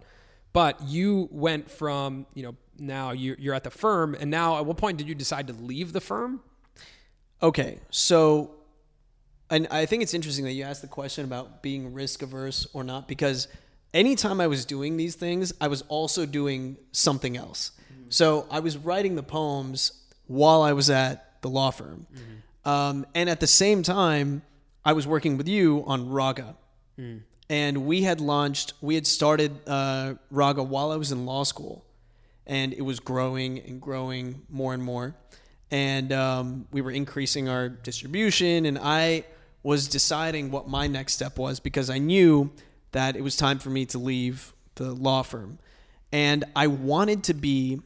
But 0.54 0.84
you 0.84 1.28
went 1.32 1.72
from 1.72 2.28
you 2.36 2.44
know 2.44 2.56
now 2.78 3.12
you, 3.14 3.36
you're 3.40 3.56
at 3.56 3.64
the 3.64 3.72
firm, 3.72 4.16
and 4.20 4.30
now 4.30 4.58
at 4.60 4.66
what 4.68 4.78
point 4.78 4.98
did 5.00 5.08
you 5.08 5.16
decide 5.16 5.48
to 5.48 5.54
leave 5.54 5.92
the 5.94 6.02
firm? 6.02 6.42
Okay, 7.42 7.80
so, 7.90 8.52
and 9.50 9.68
I 9.72 9.88
think 9.88 10.04
it's 10.04 10.14
interesting 10.14 10.46
that 10.46 10.52
you 10.52 10.64
asked 10.66 10.84
the 10.84 10.88
question 10.88 11.26
about 11.26 11.64
being 11.64 11.94
risk 11.94 12.22
averse 12.22 12.68
or 12.74 12.84
not, 12.84 13.08
because 13.08 13.48
anytime 13.94 14.40
I 14.42 14.48
was 14.48 14.66
doing 14.66 14.98
these 14.98 15.16
things, 15.16 15.54
I 15.60 15.68
was 15.68 15.84
also 15.90 16.26
doing 16.26 16.78
something 16.92 17.38
else. 17.38 17.72
So 18.10 18.46
I 18.52 18.60
was 18.60 18.78
writing 18.78 19.16
the 19.16 19.24
poems 19.24 19.94
while 20.28 20.62
I 20.62 20.74
was 20.74 20.90
at 20.90 21.42
the 21.42 21.50
law 21.50 21.72
firm, 21.72 22.08
um, 22.66 23.06
and 23.16 23.30
at 23.30 23.40
the 23.40 23.48
same 23.48 23.84
time, 23.84 24.42
I 24.84 24.94
was 24.94 25.06
working 25.08 25.38
with 25.38 25.48
you 25.48 25.84
on 25.88 26.10
Raga. 26.10 26.56
And 27.50 27.86
we 27.86 28.04
had 28.04 28.22
launched, 28.22 28.74
we 28.82 28.96
had 28.96 29.06
started 29.06 29.52
uh, 29.68 30.14
Raga 30.30 30.64
while 30.64 30.92
I 30.92 30.96
was 30.96 31.12
in 31.12 31.26
law 31.26 31.44
school 31.44 31.84
and 32.48 32.74
it 32.74 32.82
was 32.82 33.00
growing 33.00 33.60
and 33.60 33.82
growing 33.82 34.42
more 34.50 34.74
and 34.74 34.84
more. 34.84 35.16
And 35.70 36.12
um, 36.12 36.68
we 36.72 36.82
were 36.82 36.92
increasing 36.92 37.48
our 37.48 37.70
distribution, 37.70 38.66
and 38.66 38.78
I 38.78 39.24
was 39.64 39.88
deciding 39.88 40.52
what 40.52 40.68
my 40.68 40.88
next 40.88 41.14
step 41.14 41.38
was 41.38 41.60
because 41.62 41.90
I 41.90 41.98
knew 41.98 42.52
that 42.92 43.16
it 43.16 43.22
was 43.22 43.36
time 43.36 43.60
for 43.60 43.70
me 43.70 43.86
to 43.88 43.98
leave 43.98 44.54
the 44.76 44.92
law 44.92 45.22
firm. 45.22 45.60
And 46.12 46.44
I 46.56 46.68
wanted 46.68 47.24
to 47.26 47.34
be 47.34 47.82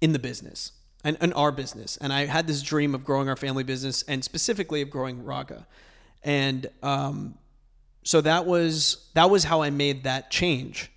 in 0.00 0.12
the 0.12 0.18
business 0.18 0.72
and, 1.04 1.16
and 1.20 1.32
our 1.34 1.52
business. 1.52 1.96
And 2.00 2.12
I 2.12 2.26
had 2.26 2.46
this 2.46 2.62
dream 2.62 2.94
of 2.94 3.04
growing 3.04 3.28
our 3.28 3.36
family 3.36 3.62
business 3.62 4.02
and 4.02 4.24
specifically 4.24 4.82
of 4.82 4.90
growing 4.90 5.24
Raga. 5.24 5.66
And 6.22 6.66
um, 6.82 7.38
so 8.02 8.20
that 8.20 8.46
was 8.46 9.08
that 9.14 9.30
was 9.30 9.44
how 9.44 9.62
I 9.62 9.70
made 9.70 10.04
that 10.04 10.30
change. 10.30 10.90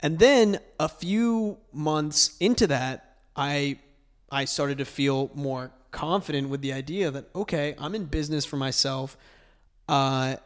And 0.00 0.18
then 0.18 0.58
a 0.78 0.88
few 0.88 1.58
months 1.72 2.36
into 2.40 2.66
that, 2.68 3.16
I 3.36 3.78
I 4.30 4.44
started 4.44 4.78
to 4.78 4.84
feel 4.84 5.30
more 5.34 5.70
confident 5.90 6.48
with 6.48 6.60
the 6.60 6.72
idea 6.72 7.10
that 7.10 7.26
okay, 7.34 7.74
I'm 7.78 7.94
in 7.94 8.06
business 8.06 8.44
for 8.44 8.56
myself. 8.56 9.16
Uh, 9.88 10.36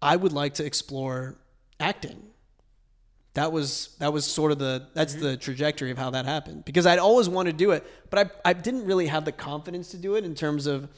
I 0.00 0.16
would 0.16 0.32
like 0.32 0.54
to 0.54 0.64
explore 0.64 1.38
acting. 1.80 2.22
That 3.34 3.52
was 3.52 3.94
that 3.98 4.12
was 4.12 4.24
sort 4.24 4.50
of 4.52 4.58
the 4.58 4.88
that's 4.94 5.14
the 5.14 5.36
trajectory 5.36 5.90
of 5.90 5.98
how 5.98 6.10
that 6.10 6.24
happened 6.24 6.64
because 6.64 6.86
I'd 6.86 6.98
always 6.98 7.28
wanted 7.28 7.52
to 7.52 7.56
do 7.58 7.72
it, 7.72 7.84
but 8.08 8.32
I 8.44 8.50
I 8.50 8.52
didn't 8.54 8.86
really 8.86 9.08
have 9.08 9.24
the 9.24 9.32
confidence 9.32 9.90
to 9.90 9.98
do 9.98 10.16
it 10.16 10.24
in 10.24 10.34
terms 10.34 10.66
of 10.66 10.88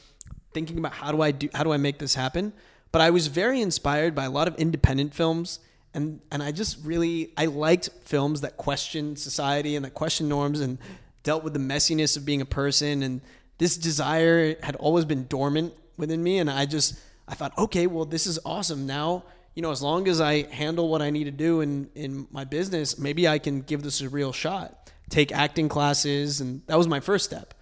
thinking 0.54 0.78
about 0.78 0.92
how 0.92 1.10
do 1.10 1.20
I 1.20 1.32
do 1.32 1.48
how 1.52 1.64
do 1.64 1.72
I 1.72 1.78
make 1.78 1.98
this 1.98 2.14
happen. 2.14 2.52
But 2.92 3.02
I 3.02 3.10
was 3.10 3.26
very 3.26 3.60
inspired 3.60 4.14
by 4.14 4.24
a 4.24 4.30
lot 4.30 4.46
of 4.48 4.54
independent 4.54 5.14
films 5.14 5.58
and 5.94 6.20
and 6.30 6.42
I 6.42 6.52
just 6.52 6.84
really 6.84 7.32
I 7.36 7.46
liked 7.46 7.90
films 8.02 8.42
that 8.42 8.56
question 8.56 9.16
society 9.16 9.74
and 9.76 9.84
that 9.84 9.94
question 9.94 10.28
norms 10.28 10.60
and 10.60 10.78
dealt 11.22 11.42
with 11.42 11.54
the 11.54 11.58
messiness 11.58 12.16
of 12.16 12.24
being 12.24 12.40
a 12.40 12.46
person 12.46 13.02
and 13.02 13.20
this 13.58 13.76
desire 13.76 14.54
had 14.62 14.76
always 14.76 15.04
been 15.04 15.26
dormant 15.26 15.74
within 15.96 16.22
me 16.22 16.38
and 16.38 16.50
I 16.50 16.66
just 16.66 17.00
I 17.28 17.34
thought 17.34 17.52
okay 17.58 17.86
well 17.86 18.04
this 18.06 18.26
is 18.26 18.38
awesome 18.44 18.86
now 18.86 19.24
you 19.54 19.62
know 19.62 19.70
as 19.70 19.82
long 19.82 20.08
as 20.08 20.20
I 20.20 20.42
handle 20.50 20.88
what 20.88 21.02
I 21.02 21.10
need 21.10 21.24
to 21.24 21.30
do 21.30 21.60
in 21.60 21.90
in 21.94 22.26
my 22.30 22.44
business 22.44 22.98
maybe 22.98 23.28
I 23.28 23.38
can 23.38 23.60
give 23.60 23.82
this 23.82 24.00
a 24.00 24.08
real 24.08 24.32
shot 24.32 24.90
take 25.10 25.30
acting 25.32 25.68
classes 25.68 26.40
and 26.40 26.62
that 26.66 26.76
was 26.78 26.88
my 26.88 27.00
first 27.00 27.24
step 27.24 27.54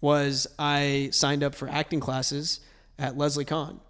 was 0.00 0.46
I 0.58 1.10
signed 1.12 1.42
up 1.44 1.54
for 1.54 1.68
acting 1.68 2.00
classes 2.00 2.60
at 2.98 3.16
Leslie 3.16 3.44
Kahn 3.44 3.80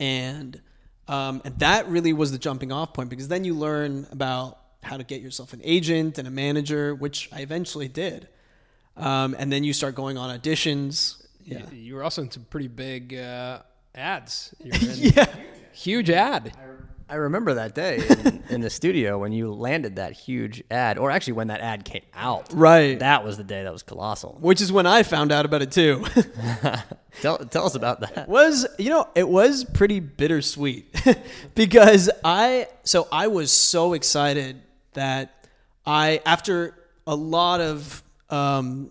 and 0.00 0.60
Um, 1.08 1.42
and 1.44 1.58
that 1.58 1.88
really 1.88 2.12
was 2.12 2.30
the 2.30 2.38
jumping 2.38 2.70
off 2.72 2.94
point 2.94 3.10
because 3.10 3.28
then 3.28 3.44
you 3.44 3.54
learn 3.54 4.06
about 4.12 4.58
how 4.82 4.96
to 4.96 5.04
get 5.04 5.20
yourself 5.20 5.52
an 5.52 5.60
agent 5.64 6.16
and 6.18 6.26
a 6.28 6.30
manager, 6.30 6.94
which 6.94 7.28
I 7.32 7.40
eventually 7.42 7.88
did. 7.88 8.28
Um, 8.96 9.34
and 9.38 9.50
then 9.52 9.64
you 9.64 9.72
start 9.72 9.94
going 9.94 10.16
on 10.16 10.30
auditions. 10.38 11.20
Yeah. 11.44 11.62
You, 11.72 11.76
you 11.76 11.94
were 11.96 12.04
also 12.04 12.22
in 12.22 12.30
some 12.30 12.44
pretty 12.48 12.68
big 12.68 13.14
uh, 13.14 13.62
ads. 13.94 14.54
You 14.64 14.70
were 14.72 14.92
in 14.92 15.12
Yeah. 15.14 15.26
Huge 15.72 16.10
ad. 16.10 16.52
I 17.08 17.16
remember 17.16 17.54
that 17.54 17.74
day 17.74 17.98
in, 18.24 18.42
in 18.48 18.60
the 18.62 18.70
studio 18.70 19.18
when 19.18 19.32
you 19.32 19.52
landed 19.52 19.96
that 19.96 20.12
huge 20.12 20.64
ad, 20.70 20.96
or 20.96 21.10
actually 21.10 21.34
when 21.34 21.48
that 21.48 21.60
ad 21.60 21.84
came 21.84 22.04
out. 22.14 22.48
Right. 22.54 22.98
That 22.98 23.22
was 23.22 23.36
the 23.36 23.44
day 23.44 23.64
that 23.64 23.72
was 23.72 23.82
colossal. 23.82 24.38
Which 24.40 24.62
is 24.62 24.72
when 24.72 24.86
I 24.86 25.02
found 25.02 25.30
out 25.30 25.44
about 25.44 25.60
it 25.60 25.72
too. 25.72 26.04
Tell, 27.20 27.36
tell 27.36 27.66
us 27.66 27.74
about 27.74 28.00
that. 28.00 28.26
was 28.26 28.66
you 28.78 28.88
know 28.88 29.06
it 29.14 29.28
was 29.28 29.64
pretty 29.64 30.00
bittersweet 30.00 30.86
because 31.54 32.08
I 32.24 32.68
so 32.84 33.06
I 33.12 33.26
was 33.26 33.52
so 33.52 33.92
excited 33.92 34.62
that 34.94 35.46
I 35.84 36.22
after 36.24 36.74
a 37.06 37.14
lot 37.14 37.60
of 37.60 38.02
um, 38.30 38.90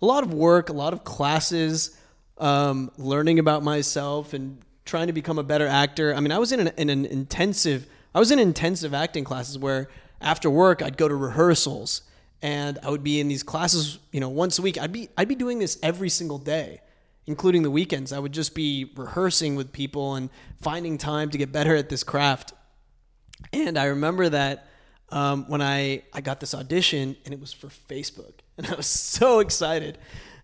a 0.00 0.06
lot 0.06 0.22
of 0.22 0.32
work, 0.32 0.68
a 0.68 0.72
lot 0.72 0.92
of 0.92 1.02
classes, 1.02 1.98
um, 2.38 2.90
learning 2.98 3.38
about 3.38 3.62
myself 3.62 4.34
and 4.34 4.58
trying 4.84 5.06
to 5.06 5.12
become 5.12 5.38
a 5.38 5.42
better 5.42 5.66
actor. 5.66 6.14
I 6.14 6.20
mean, 6.20 6.32
I 6.32 6.38
was 6.38 6.52
in 6.52 6.60
an, 6.60 6.72
in 6.76 6.90
an 6.90 7.04
intensive 7.06 7.86
I 8.14 8.18
was 8.18 8.30
in 8.30 8.38
intensive 8.38 8.94
acting 8.94 9.24
classes 9.24 9.58
where 9.58 9.88
after 10.22 10.48
work 10.48 10.80
I'd 10.80 10.96
go 10.96 11.06
to 11.06 11.14
rehearsals 11.14 12.00
and 12.40 12.78
I 12.82 12.88
would 12.88 13.04
be 13.04 13.20
in 13.20 13.28
these 13.28 13.42
classes, 13.42 13.98
you 14.10 14.20
know, 14.20 14.30
once 14.30 14.58
a 14.58 14.62
week. 14.62 14.78
I'd 14.78 14.92
be 14.92 15.08
I'd 15.16 15.28
be 15.28 15.34
doing 15.34 15.58
this 15.58 15.78
every 15.82 16.08
single 16.08 16.38
day 16.38 16.80
including 17.26 17.62
the 17.62 17.70
weekends. 17.70 18.12
I 18.12 18.18
would 18.18 18.32
just 18.32 18.54
be 18.54 18.92
rehearsing 18.96 19.56
with 19.56 19.72
people 19.72 20.14
and 20.14 20.30
finding 20.60 20.96
time 20.96 21.30
to 21.30 21.38
get 21.38 21.52
better 21.52 21.74
at 21.74 21.88
this 21.88 22.04
craft. 22.04 22.52
And 23.52 23.76
I 23.76 23.86
remember 23.86 24.28
that 24.28 24.68
um, 25.10 25.48
when 25.48 25.60
I, 25.60 26.02
I 26.12 26.20
got 26.20 26.40
this 26.40 26.54
audition, 26.54 27.16
and 27.24 27.34
it 27.34 27.40
was 27.40 27.52
for 27.52 27.68
Facebook, 27.68 28.32
and 28.58 28.66
I 28.66 28.74
was 28.74 28.86
so 28.86 29.40
excited. 29.40 29.98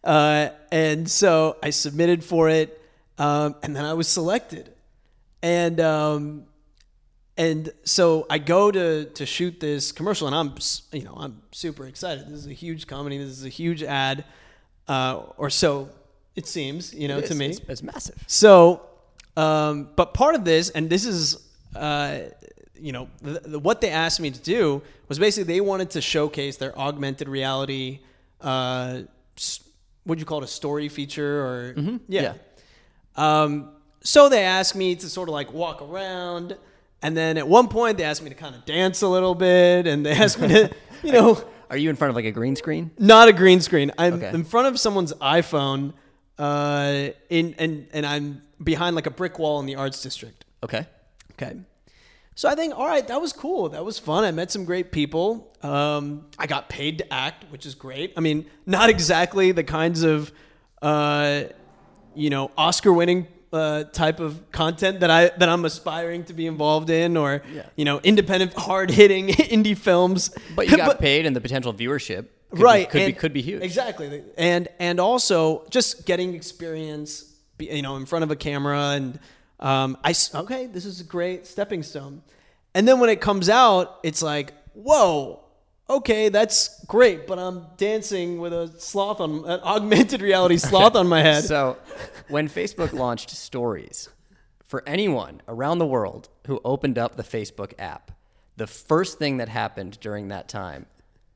Uh, 0.04 0.48
and 0.70 1.08
so 1.08 1.56
I 1.62 1.70
submitted 1.70 2.24
for 2.24 2.48
it, 2.48 2.80
um, 3.18 3.54
and 3.62 3.74
then 3.76 3.84
I 3.84 3.94
was 3.94 4.08
selected. 4.08 4.72
And 5.42 5.80
um, 5.80 6.44
and 7.36 7.70
so 7.84 8.26
I 8.28 8.38
go 8.38 8.70
to 8.70 9.04
to 9.06 9.26
shoot 9.26 9.58
this 9.60 9.92
commercial, 9.92 10.26
and 10.26 10.36
I'm 10.36 10.54
you 10.92 11.04
know 11.04 11.14
I'm 11.16 11.42
super 11.52 11.86
excited. 11.86 12.26
This 12.26 12.40
is 12.40 12.46
a 12.46 12.52
huge 12.52 12.86
comedy. 12.86 13.18
This 13.18 13.28
is 13.28 13.44
a 13.44 13.48
huge 13.48 13.82
ad, 13.82 14.24
uh, 14.88 15.22
or 15.36 15.50
so 15.50 15.88
it 16.36 16.46
seems. 16.46 16.92
You 16.94 17.08
know, 17.08 17.20
to 17.20 17.34
me. 17.34 17.46
it's, 17.46 17.60
it's 17.68 17.82
massive. 17.82 18.22
So, 18.26 18.82
um, 19.36 19.88
but 19.96 20.14
part 20.14 20.34
of 20.34 20.44
this, 20.44 20.70
and 20.70 20.88
this 20.90 21.06
is, 21.06 21.38
uh, 21.74 22.18
you 22.78 22.92
know, 22.92 23.08
the, 23.20 23.40
the, 23.40 23.58
what 23.58 23.80
they 23.80 23.90
asked 23.90 24.20
me 24.20 24.30
to 24.30 24.40
do 24.40 24.82
was 25.08 25.18
basically 25.18 25.52
they 25.54 25.60
wanted 25.60 25.90
to 25.90 26.00
showcase 26.00 26.56
their 26.56 26.76
augmented 26.78 27.28
reality. 27.28 28.00
Uh, 28.40 29.02
s- 29.36 29.60
what'd 30.04 30.20
you 30.20 30.26
call 30.26 30.38
it? 30.38 30.44
A 30.44 30.48
story 30.48 30.88
feature 30.88 31.40
or 31.46 31.74
yeah. 32.08 32.34
Um, 33.16 33.70
so 34.02 34.28
they 34.28 34.42
asked 34.44 34.74
me 34.74 34.94
to 34.96 35.08
sort 35.08 35.28
of 35.28 35.32
like 35.32 35.52
walk 35.52 35.82
around, 35.82 36.56
and 37.02 37.16
then 37.16 37.36
at 37.38 37.46
one 37.46 37.68
point 37.68 37.98
they 37.98 38.04
asked 38.04 38.22
me 38.22 38.28
to 38.30 38.34
kind 38.34 38.54
of 38.54 38.64
dance 38.64 39.02
a 39.02 39.08
little 39.08 39.34
bit, 39.34 39.86
and 39.86 40.04
they 40.04 40.12
asked 40.12 40.40
me 40.40 40.48
to, 40.48 40.70
you 41.02 41.12
know, 41.12 41.42
Are 41.70 41.76
you 41.76 41.88
in 41.90 41.96
front 41.96 42.10
of 42.10 42.16
like 42.16 42.24
a 42.24 42.32
green 42.32 42.56
screen? 42.56 42.90
not 42.98 43.28
a 43.28 43.32
green 43.32 43.60
screen. 43.60 43.92
I'm 43.98 44.14
Okay. 44.14 44.30
in 44.30 44.44
front 44.44 44.66
of 44.68 44.78
someone's 44.80 45.12
iPhone, 45.14 45.92
uh, 46.38 47.08
in 47.28 47.54
and 47.58 47.86
and 47.92 48.04
I'm 48.06 48.42
behind 48.62 48.96
like 48.96 49.06
a 49.06 49.10
brick 49.10 49.38
wall 49.38 49.60
in 49.60 49.66
the 49.66 49.76
arts 49.76 50.02
district. 50.02 50.44
Okay. 50.64 50.86
Okay. 51.32 51.56
So 52.34 52.48
I 52.48 52.54
think, 52.54 52.74
all 52.76 52.86
right, 52.86 53.06
that 53.08 53.20
was 53.20 53.32
cool. 53.32 53.68
That 53.68 53.84
was 53.84 53.98
fun. 53.98 54.24
I 54.24 54.30
met 54.30 54.50
some 54.50 54.64
great 54.64 54.90
people. 54.90 55.51
Um, 55.62 56.26
I 56.38 56.46
got 56.46 56.68
paid 56.68 56.98
to 56.98 57.12
act, 57.12 57.44
which 57.50 57.66
is 57.66 57.74
great. 57.74 58.12
I 58.16 58.20
mean, 58.20 58.46
not 58.66 58.90
exactly 58.90 59.52
the 59.52 59.62
kinds 59.64 60.02
of, 60.02 60.32
uh, 60.80 61.44
you 62.14 62.30
know, 62.30 62.50
Oscar-winning 62.58 63.28
uh, 63.52 63.84
type 63.84 64.18
of 64.18 64.50
content 64.50 65.00
that 65.00 65.10
I 65.10 65.28
that 65.38 65.48
I'm 65.48 65.64
aspiring 65.64 66.24
to 66.24 66.32
be 66.32 66.46
involved 66.46 66.88
in, 66.90 67.16
or 67.16 67.42
Yeah. 67.52 67.66
you 67.76 67.84
know, 67.84 68.00
independent, 68.02 68.54
hard-hitting 68.54 69.28
indie 69.56 69.76
films. 69.76 70.34
But 70.56 70.68
you 70.70 70.76
got 70.88 70.98
paid, 70.98 71.26
and 71.26 71.36
the 71.36 71.40
potential 71.40 71.72
viewership 71.74 72.26
could 72.50 72.56
be- 72.58 72.62
right 72.64 72.88
could 72.90 73.06
be 73.06 73.12
could 73.12 73.32
be 73.32 73.40
huge. 73.42 73.62
exactly 73.62 74.22
and 74.36 74.68
and 74.78 75.00
also 75.00 75.64
just 75.70 76.04
getting 76.04 76.34
experience 76.34 77.24
you 77.58 77.80
know 77.80 77.96
in 77.96 78.04
front 78.04 78.22
of 78.24 78.30
a 78.30 78.36
camera 78.36 78.90
and 78.90 79.18
um, 79.60 79.96
i 80.04 80.12
okay 80.34 80.66
this 80.66 80.84
is 80.84 81.00
a 81.00 81.04
great 81.04 81.46
stepping 81.46 81.82
stone 81.82 82.20
and 82.74 82.86
then 82.86 83.00
when 83.00 83.08
it 83.08 83.22
comes 83.22 83.48
out 83.48 83.98
it's 84.02 84.20
like 84.20 84.52
whoa 84.74 85.40
okay 85.90 86.28
that's 86.28 86.84
great 86.86 87.26
but 87.26 87.38
i'm 87.38 87.66
dancing 87.76 88.38
with 88.38 88.52
a 88.52 88.68
sloth 88.78 89.20
on 89.20 89.44
an 89.44 89.60
augmented 89.62 90.20
reality 90.22 90.56
sloth 90.58 90.94
on 90.94 91.06
my 91.06 91.20
head. 91.20 91.44
So, 91.44 91.76
when 92.28 92.48
Facebook 92.48 92.92
launched 92.92 93.30
Stories, 93.30 94.08
for 94.72 94.82
anyone 94.86 95.42
around 95.48 95.78
the 95.78 95.86
world 95.86 96.30
who 96.46 96.58
opened 96.64 96.96
up 96.96 97.16
the 97.16 97.22
Facebook 97.22 97.74
app, 97.78 98.10
the 98.56 98.66
first 98.66 99.18
thing 99.18 99.36
that 99.36 99.50
happened 99.50 99.98
during 100.00 100.28
that 100.28 100.48
time, 100.48 100.86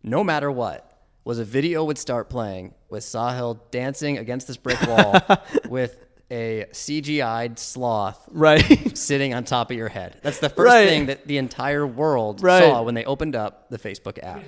no 0.03 0.25
matter 0.25 0.51
what, 0.51 0.91
was 1.23 1.39
a 1.39 1.45
video 1.45 1.85
would 1.85 1.99
start 1.99 2.31
playing 2.31 2.73
with 2.89 3.03
Sahil 3.03 3.59
dancing 3.71 4.17
against 4.17 4.47
this 4.47 4.57
brick 4.57 4.81
wall 4.87 5.21
with 5.69 6.06
a 6.31 6.67
CGI'd 6.73 7.59
sloth 7.59 8.27
right 8.33 8.97
sitting 8.99 9.33
on 9.35 9.45
top 9.45 9.71
of 9.71 9.77
your 9.77 9.89
head. 9.89 10.19
That's 10.23 10.39
the 10.41 10.49
first 10.49 10.73
Right. 10.75 10.89
thing 10.89 11.07
that 11.07 11.27
the 11.27 11.39
entire 11.39 11.87
world 11.87 12.43
Right. 12.43 12.59
saw 12.61 12.83
when 12.83 12.95
they 12.95 13.05
opened 13.05 13.37
up 13.37 13.69
the 13.71 13.79
Facebook 13.79 14.19
app. 14.23 14.43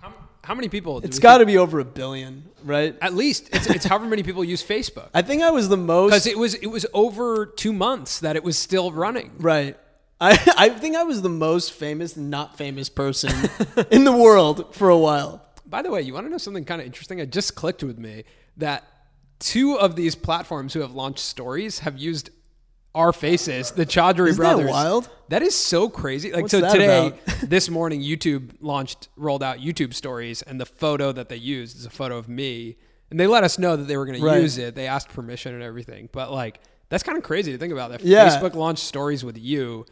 How, 0.00 0.12
how 0.44 0.54
many 0.54 0.68
people? 0.68 1.00
do 1.00 1.06
it's 1.06 1.16
we 1.18 1.22
got 1.22 1.38
to 1.38 1.46
be 1.46 1.56
over 1.56 1.80
a 1.80 1.84
billion 1.84 2.44
right 2.62 2.94
At 3.00 3.14
least 3.14 3.48
it's, 3.54 3.66
it's 3.66 3.84
however 3.86 4.04
many 4.06 4.22
people 4.22 4.44
use 4.44 4.62
Facebook. 4.62 5.08
i 5.14 5.22
think 5.22 5.42
i 5.42 5.50
was 5.50 5.68
the 5.70 5.76
most 5.78 6.10
Because 6.10 6.26
it 6.26 6.36
was 6.38 6.54
it 6.54 6.66
was 6.66 6.84
over 6.92 7.46
two 7.46 7.72
months 7.72 8.20
that 8.20 8.36
it 8.36 8.44
was 8.44 8.58
still 8.58 8.92
running. 8.92 9.32
Right. 9.38 9.76
I, 10.20 10.30
I 10.58 10.68
think 10.68 10.94
I 10.96 11.02
was 11.04 11.22
the 11.22 11.28
most 11.28 11.72
famous, 11.72 12.16
not 12.16 12.56
famous 12.58 12.88
person 12.88 13.30
in 13.90 14.04
the 14.04 14.12
world 14.12 14.74
for 14.74 14.88
a 14.90 14.96
while. 14.98 15.42
By 15.66 15.82
the 15.82 15.90
way, 15.90 16.02
you 16.02 16.12
want 16.14 16.26
to 16.26 16.30
know 16.30 16.38
something 16.38 16.64
kind 16.64 16.80
of 16.80 16.86
interesting? 16.86 17.18
It 17.18 17.32
just 17.32 17.54
clicked 17.56 17.82
with 17.82 17.98
me 17.98 18.24
that 18.58 18.84
two 19.44 19.78
of 19.78 19.94
these 19.94 20.14
platforms 20.14 20.72
who 20.72 20.80
have 20.80 20.94
launched 20.94 21.20
stories 21.20 21.80
have 21.80 21.98
used 21.98 22.30
our 22.94 23.12
faces, 23.12 23.72
the 23.72 23.84
Chaudry 23.84 24.28
Isn't 24.28 24.42
that 24.42 24.54
brothers. 24.54 24.70
wild? 24.70 25.10
That 25.28 25.42
is 25.42 25.54
so 25.54 25.88
crazy. 25.88 26.32
Like 26.32 26.42
What's 26.42 26.52
so 26.52 26.60
that 26.60 26.72
today, 26.72 27.12
this 27.42 27.68
morning, 27.68 28.00
YouTube 28.00 28.52
launched 28.60 29.08
rolled 29.16 29.42
out 29.42 29.58
YouTube 29.58 29.92
stories, 29.92 30.42
and 30.42 30.58
the 30.60 30.66
photo 30.66 31.12
that 31.12 31.28
they 31.28 31.36
used 31.36 31.76
is 31.76 31.84
a 31.84 31.90
photo 31.90 32.16
of 32.16 32.28
me. 32.28 32.76
And 33.10 33.20
they 33.20 33.26
let 33.26 33.44
us 33.44 33.58
know 33.58 33.76
that 33.76 33.84
they 33.84 33.96
were 33.96 34.06
going 34.06 34.20
to 34.20 34.40
use 34.40 34.56
it. 34.58 34.74
They 34.74 34.86
asked 34.86 35.08
permission 35.08 35.54
and 35.54 35.62
everything. 35.62 36.08
But 36.10 36.32
like 36.32 36.60
that's 36.88 37.02
kind 37.02 37.18
of 37.18 37.24
crazy 37.24 37.52
to 37.52 37.58
think 37.58 37.72
about 37.72 37.90
that. 37.90 38.02
Yeah. 38.02 38.28
Facebook 38.28 38.54
launched 38.54 38.84
stories 38.84 39.24
with 39.24 39.36
you, 39.36 39.84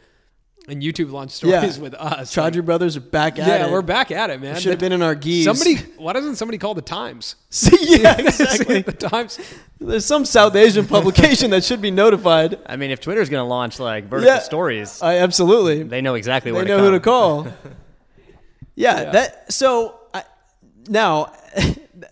and 0.67 0.81
YouTube 0.81 1.11
launched 1.11 1.35
stories 1.35 1.77
with 1.77 1.93
us. 1.93 2.35
Like, 2.37 2.53
Chaudry 2.53 2.63
brothers 2.63 2.95
are 2.95 3.01
back 3.01 3.37
at 3.37 3.47
yeah, 3.47 3.67
it. 3.67 3.71
we're 3.71 3.81
back 3.81 4.11
at 4.11 4.29
it, 4.29 4.39
man. 4.39 4.59
Should 4.59 4.71
have 4.71 4.79
been 4.79 4.93
in 4.93 5.01
our 5.01 5.15
geese. 5.15 5.45
Somebody, 5.45 5.75
why 5.97 6.13
doesn't 6.13 6.35
somebody 6.37 6.57
call 6.57 6.73
the 6.73 6.81
Times? 6.81 7.35
See, 7.49 8.01
yeah, 8.01 8.15
exactly. 8.19 8.81
the 8.81 8.93
Times. 8.93 9.39
There's 9.79 10.05
some 10.05 10.23
South 10.25 10.55
Asian 10.55 10.87
publication 10.87 11.51
that 11.51 11.63
should 11.63 11.81
be 11.81 11.91
notified. 11.91 12.59
I 12.65 12.77
mean, 12.77 12.91
if 12.91 13.01
Twitter's 13.01 13.29
going 13.29 13.41
to 13.43 13.47
launch 13.47 13.79
like 13.79 14.05
vertical 14.05 14.33
Yeah. 14.33 14.39
stories, 14.39 15.01
I 15.01 15.17
absolutely. 15.17 15.83
they 15.83 16.01
know 16.01 16.15
exactly 16.15 16.51
they 16.51 16.55
where 16.55 16.65
know 16.65 16.77
to 16.77 16.83
who 16.83 16.91
to 16.91 16.99
call. 17.01 17.47
yeah, 18.75 19.11
that. 19.11 19.51
So 19.51 19.99
I, 20.13 20.23
now, 20.87 21.33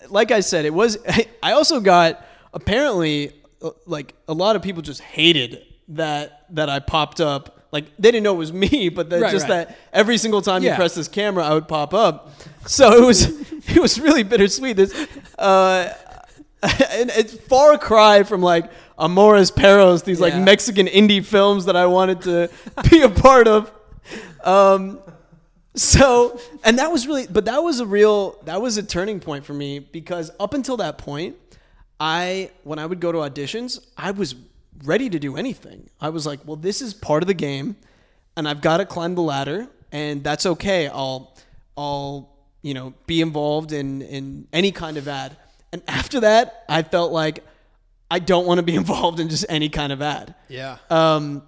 like 0.10 0.32
I 0.32 0.42
said, 0.42 0.66
it 0.66 0.74
was. 0.74 0.98
I 1.42 1.54
also 1.54 1.80
got 1.80 2.26
apparently 2.54 3.32
uh, 3.62 3.70
like 3.86 4.14
a 4.28 4.34
lot 4.34 4.56
of 4.58 4.62
people 4.62 4.82
just 4.82 5.00
hated 5.02 5.64
that 5.90 6.46
that 6.56 6.70
I 6.70 6.80
popped 6.80 7.22
up. 7.22 7.60
Like 7.72 7.86
they 7.98 8.12
didn't 8.12 8.24
know 8.24 8.34
it 8.34 8.38
was 8.38 8.54
me, 8.54 8.90
but 8.98 9.10
that 9.10 9.22
Right, 9.22 9.32
just 9.32 9.48
right. 9.50 9.68
that 9.68 9.78
every 9.94 10.18
single 10.18 10.42
time 10.42 10.64
you 10.64 10.74
press 10.74 10.96
this 10.96 11.08
camera, 11.08 11.46
I 11.46 11.54
would 11.54 11.68
pop 11.68 11.94
up. 11.94 12.32
So 12.66 12.92
it 12.94 13.06
was 13.06 13.28
it 13.70 13.82
was 13.82 14.00
really 14.00 14.24
bittersweet. 14.24 14.76
This, 14.76 15.08
uh, 15.38 15.94
and 16.64 17.10
it's 17.16 17.34
far 17.34 17.78
cry 17.78 18.24
from 18.24 18.42
like 18.42 18.70
Amores 18.98 19.50
Perros, 19.50 20.04
these 20.04 20.20
like 20.20 20.36
Mexican 20.36 20.86
indie 20.88 21.26
films 21.26 21.66
that 21.66 21.76
I 21.76 21.88
wanted 21.88 22.22
to 22.22 22.50
be 22.90 23.02
a 23.02 23.10
part 23.10 23.48
of. 23.48 23.72
Um, 24.44 25.00
so, 25.74 26.40
and 26.64 26.78
that 26.80 26.92
was 26.92 27.08
really, 27.08 27.28
but 27.28 27.46
that 27.46 27.64
was 27.64 27.80
a 27.80 27.86
real, 27.86 28.38
that 28.44 28.62
was 28.62 28.78
a 28.78 28.84
turning 28.84 29.20
point 29.20 29.46
for 29.46 29.54
me 29.54 29.80
because 29.80 30.30
up 30.40 30.54
until 30.54 30.78
that 30.78 30.98
point, 30.98 31.38
I, 32.00 32.52
when 32.64 32.78
I 32.78 32.86
would 32.86 33.00
go 33.00 33.12
to 33.12 33.20
auditions, 33.20 33.80
I 33.98 34.12
was 34.12 34.36
ready 34.84 35.10
to 35.10 35.20
do 35.20 35.38
anything. 35.38 35.90
I 36.00 36.10
was 36.10 36.26
like, 36.26 36.40
well, 36.46 36.56
this 36.56 36.82
is 36.82 36.94
part 36.94 37.24
of 37.24 37.28
the 37.28 37.34
game 37.34 37.76
and 38.36 38.48
I've 38.48 38.62
got 38.62 38.78
to 38.78 38.86
climb 38.86 39.16
the 39.16 39.22
ladder 39.22 39.68
and 39.92 40.24
that's 40.24 40.46
okay. 40.46 40.88
I'll, 40.88 41.38
I'll, 41.78 42.30
you 42.62 42.74
know, 42.74 42.94
be 43.08 43.22
involved 43.22 43.72
in, 43.72 44.02
in 44.02 44.48
any 44.54 44.72
kind 44.72 44.98
of 44.98 45.08
ad. 45.08 45.36
And 45.72 45.82
after 45.88 46.22
that, 46.22 46.64
I 46.70 46.84
felt 46.84 47.12
like 47.12 47.44
I 48.10 48.20
don't 48.20 48.46
want 48.46 48.60
to 48.60 48.64
be 48.64 48.76
involved 48.84 49.20
in 49.20 49.30
just 49.30 49.46
any 49.50 49.70
kind 49.70 49.92
of 49.92 50.02
ad. 50.02 50.36
Yeah. 50.48 50.78
Um, 50.90 51.44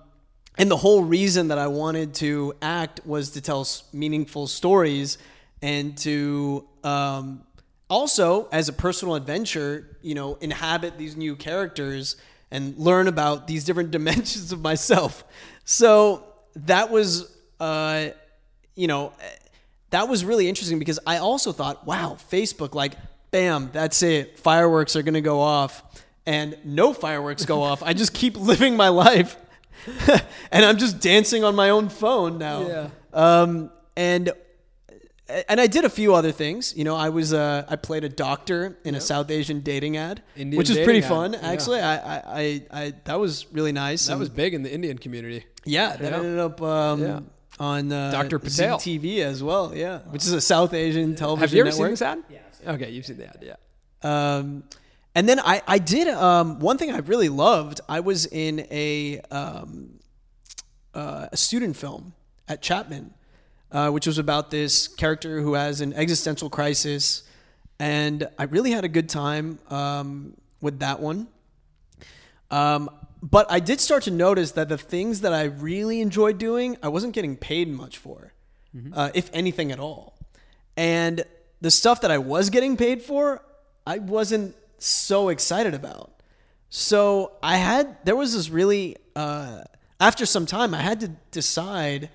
and 0.58 0.70
the 0.70 0.78
whole 0.78 1.04
reason 1.04 1.48
that 1.48 1.58
I 1.58 1.68
wanted 1.68 2.14
to 2.16 2.54
act 2.62 3.02
was 3.06 3.32
to 3.32 3.42
tell 3.42 3.68
meaningful 3.92 4.48
stories 4.48 5.18
and 5.62 5.98
to 6.00 6.68
um, 6.84 7.44
also, 7.90 8.48
as 8.52 8.70
a 8.70 8.74
personal 8.74 9.16
adventure, 9.16 9.98
you 10.02 10.16
know, 10.16 10.36
inhabit 10.36 10.98
these 10.98 11.16
new 11.16 11.36
characters 11.36 12.16
and 12.54 12.78
learn 12.78 13.08
about 13.08 13.48
these 13.48 13.66
different 13.66 13.92
dimensions 13.98 14.54
of 14.54 14.62
myself. 14.62 15.26
So 15.66 16.24
that 16.56 16.90
was, 16.90 17.36
uh, 17.60 18.10
you 18.76 18.88
know, 18.88 19.12
that 19.90 20.08
was 20.08 20.24
really 20.24 20.48
interesting 20.48 20.80
because 20.80 21.00
I 21.06 21.18
also 21.18 21.52
thought, 21.52 21.86
wow, 21.86 22.16
Facebook, 22.32 22.76
like, 22.76 22.94
bam, 23.32 23.72
that's 23.74 24.04
it. 24.04 24.40
Fireworks 24.40 24.96
are 24.96 25.02
going 25.02 25.16
to 25.16 25.22
go 25.22 25.42
off. 25.42 25.84
And 26.26 26.56
no 26.64 26.94
fireworks 26.94 27.44
go 27.44 27.62
off. 27.62 27.84
I 27.84 27.94
just 27.94 28.14
keep 28.22 28.38
living 28.38 28.78
my 28.78 28.90
life. 28.90 29.36
and 30.52 30.64
I'm 30.64 30.78
just 30.78 31.00
dancing 31.02 31.44
on 31.44 31.56
my 31.56 31.72
own 31.72 31.90
phone 31.90 32.38
now. 32.38 32.68
Yeah. 32.68 32.90
Um, 33.14 33.72
and 33.98 34.32
and 35.30 35.60
I 35.62 35.68
did 35.68 35.86
a 35.86 35.90
few 35.90 36.14
other 36.14 36.32
things. 36.32 36.76
You 36.76 36.84
know, 36.84 36.96
I 36.96 37.10
was 37.10 37.34
uh, 37.34 37.66
I 37.70 37.76
played 37.76 38.04
a 38.04 38.10
doctor 38.10 38.78
in 38.84 38.96
a 38.96 39.02
South 39.02 39.32
Asian 39.32 39.62
dating 39.62 39.98
ad, 39.98 40.22
Indian 40.36 40.58
which 40.58 40.70
was 40.70 40.78
dating 40.78 40.86
pretty 40.86 41.04
ad, 41.04 41.10
fun. 41.10 41.34
yeah. 41.34 41.40
Actually, 41.52 41.80
I, 41.82 41.96
I, 41.96 42.22
I, 42.26 42.62
I 42.72 42.94
that 43.06 43.20
was 43.20 43.46
really 43.52 43.72
nice. 43.72 44.06
That 44.08 44.14
And- 44.14 44.20
was 44.20 44.30
big 44.30 44.54
in 44.54 44.64
the 44.64 44.72
Indian 44.74 44.98
community. 44.98 45.46
yeah, 45.66 45.96
that 45.96 46.12
Yeah. 46.12 46.18
ended 46.18 46.40
up 46.40 46.62
um, 46.62 47.02
Yeah. 47.02 47.20
on 47.60 47.92
uh, 47.92 48.12
Dr. 48.12 48.38
Patel. 48.40 48.78
TV 48.80 49.20
as 49.20 49.42
well. 49.42 49.74
Yeah, 49.76 50.00
which 50.10 50.24
is 50.26 50.34
a 50.34 50.42
South 50.42 50.74
Asian 50.74 51.16
television 51.16 51.42
Have 51.42 51.54
you 51.54 51.62
ever 51.62 51.70
network. 51.70 51.88
seen 51.88 51.92
this 51.92 52.02
ad? 52.02 52.24
Yeah. 52.66 52.72
Okay, 52.74 52.90
you've 52.92 53.06
seen 53.06 53.18
the 53.18 53.28
ad. 53.28 53.40
Yeah. 53.42 53.56
Um, 54.38 54.64
and 55.16 55.30
then 55.30 55.40
I, 55.40 55.62
I 55.68 55.78
did 55.80 56.08
um, 56.10 56.60
one 56.60 56.78
thing 56.78 56.92
I 56.92 56.98
really 57.00 57.30
loved. 57.30 57.80
I 57.88 58.00
was 58.02 58.26
in 58.26 58.68
a 58.72 59.20
um, 59.32 60.00
uh, 60.94 61.28
a 61.32 61.38
student 61.38 61.76
film 61.78 62.14
at 62.48 62.62
Chapman, 62.62 63.14
uh, 63.74 63.90
which 63.90 64.08
was 64.08 64.20
about 64.20 64.52
this 64.52 64.88
character 64.88 65.42
who 65.42 65.56
has 65.56 65.82
an 65.82 65.94
existential 65.94 66.50
crisis, 66.50 67.24
and 67.80 68.28
I 68.38 68.44
really 68.44 68.72
had 68.72 68.86
a 68.86 68.88
good 68.88 69.10
time 69.10 69.60
um, 69.70 70.38
with 70.62 70.80
that 70.80 71.00
one. 71.00 71.28
Um, 72.52 72.90
but 73.22 73.48
I 73.50 73.60
did 73.60 73.82
start 73.82 74.04
to 74.04 74.12
notice 74.12 74.52
that 74.52 74.70
the 74.70 74.78
things 74.78 75.22
that 75.22 75.34
I 75.34 75.44
really 75.46 76.02
enjoyed 76.02 76.38
doing, 76.38 76.78
I 76.84 76.90
wasn't 76.90 77.14
getting 77.14 77.36
paid 77.36 77.68
much 77.68 77.98
for, 77.98 78.34
uh, 78.94 79.10
if 79.14 79.30
anything 79.34 79.72
at 79.72 79.80
all. 79.80 80.14
And 80.78 81.24
the 81.62 81.72
stuff 81.72 82.02
that 82.02 82.12
I 82.12 82.18
was 82.18 82.50
getting 82.50 82.78
paid 82.78 83.02
for, 83.02 83.42
I 83.88 84.00
wasn't 84.00 84.56
so 84.78 85.30
excited 85.30 85.74
about. 85.74 86.12
So 86.70 87.32
I 87.42 87.58
had, 87.58 87.98
there 88.04 88.16
was 88.16 88.34
this 88.34 88.50
really, 88.50 88.98
uh, 89.16 89.64
after 90.00 90.26
some 90.26 90.46
time, 90.46 90.74
I 90.74 90.82
had 90.82 91.00
to 91.00 91.08
decide 91.32 92.10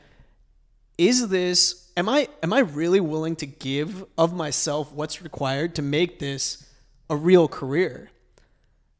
is 0.98 1.28
this 1.28 1.90
am 1.96 2.08
i 2.08 2.28
am 2.42 2.52
i 2.52 2.58
really 2.58 3.00
willing 3.00 3.36
to 3.36 3.46
give 3.46 4.04
of 4.18 4.34
myself 4.34 4.92
what's 4.92 5.22
required 5.22 5.74
to 5.76 5.82
make 5.82 6.18
this 6.18 6.68
a 7.08 7.16
real 7.16 7.48
career? 7.48 8.10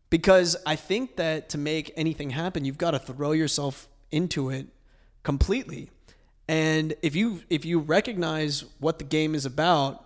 Because 0.09 0.57
i 0.65 0.77
think 0.77 1.17
that 1.17 1.51
to 1.51 1.59
make 1.59 1.93
anything 1.97 2.31
happen 2.31 2.65
you've 2.65 2.79
got 2.79 2.93
to 2.93 2.99
throw 2.99 3.33
yourself 3.33 3.89
into 4.11 4.49
it 4.49 4.69
completely. 5.23 5.91
And 6.49 6.95
if 7.03 7.15
you 7.15 7.43
if 7.51 7.67
you 7.67 7.81
recognize 7.81 8.65
what 8.79 8.99
the 8.99 9.05
game 9.05 9.35
is 9.35 9.45
about 9.45 10.03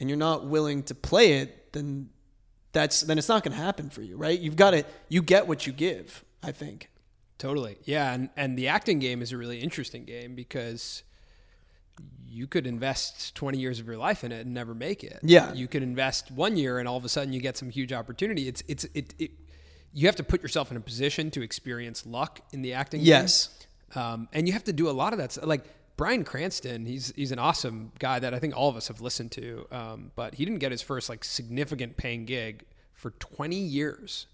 and 0.00 0.08
you're 0.08 0.16
not 0.16 0.46
willing 0.46 0.82
to 0.84 0.94
play 0.94 1.34
it 1.34 1.72
then 1.72 2.08
that's 2.72 3.02
then 3.02 3.18
it's 3.18 3.28
not 3.28 3.42
going 3.42 3.54
to 3.54 3.62
happen 3.62 3.90
for 3.90 4.00
you 4.00 4.16
right? 4.16 4.38
You've 4.38 4.56
got 4.56 4.70
to 4.70 4.84
you 5.08 5.20
get 5.20 5.46
what 5.46 5.66
you 5.66 5.72
give 5.72 6.24
i 6.42 6.52
think. 6.52 6.88
Totally. 7.38 7.76
Yeah, 7.84 8.12
and 8.12 8.30
and 8.36 8.56
the 8.56 8.68
acting 8.68 9.00
game 9.00 9.20
is 9.20 9.32
a 9.32 9.36
really 9.36 9.58
interesting 9.58 10.04
game 10.04 10.36
because 10.36 11.02
you 12.32 12.46
could 12.46 12.66
invest 12.66 13.34
20 13.34 13.58
years 13.58 13.78
of 13.78 13.86
your 13.86 13.98
life 13.98 14.24
in 14.24 14.32
it 14.32 14.46
and 14.46 14.54
never 14.54 14.74
make 14.74 15.04
it. 15.04 15.20
Yeah. 15.22 15.52
You 15.52 15.68
could 15.68 15.82
invest 15.82 16.30
1 16.30 16.56
year 16.56 16.78
and 16.78 16.88
all 16.88 16.96
of 16.96 17.04
a 17.04 17.08
sudden 17.08 17.32
you 17.32 17.40
get 17.40 17.56
some 17.56 17.70
huge 17.70 17.92
opportunity. 17.92 18.48
It's 18.48 18.62
it's 18.66 18.84
it, 18.94 19.14
it 19.18 19.30
you 19.92 20.06
have 20.06 20.16
to 20.16 20.22
put 20.22 20.40
yourself 20.40 20.70
in 20.70 20.76
a 20.76 20.80
position 20.80 21.30
to 21.32 21.42
experience 21.42 22.06
luck 22.06 22.40
in 22.52 22.62
the 22.62 22.72
acting 22.72 23.02
Yes. 23.02 23.50
Um, 23.94 24.28
and 24.32 24.46
you 24.46 24.54
have 24.54 24.64
to 24.64 24.72
do 24.72 24.88
a 24.88 24.92
lot 24.92 25.12
of 25.12 25.18
that. 25.18 25.46
Like 25.46 25.64
Bryan 25.98 26.24
Cranston, 26.24 26.86
he's 26.86 27.12
he's 27.14 27.32
an 27.32 27.38
awesome 27.38 27.92
guy 27.98 28.18
that 28.18 28.32
I 28.32 28.38
think 28.38 28.56
all 28.56 28.70
of 28.70 28.76
us 28.76 28.88
have 28.88 29.02
listened 29.02 29.32
to. 29.32 29.66
Um, 29.70 30.10
but 30.16 30.34
he 30.34 30.46
didn't 30.46 30.60
get 30.60 30.72
his 30.72 30.80
first 30.80 31.10
like 31.10 31.24
significant 31.24 31.98
paying 31.98 32.24
gig 32.24 32.64
for 32.94 33.10
20 33.10 33.56
years. 33.56 34.26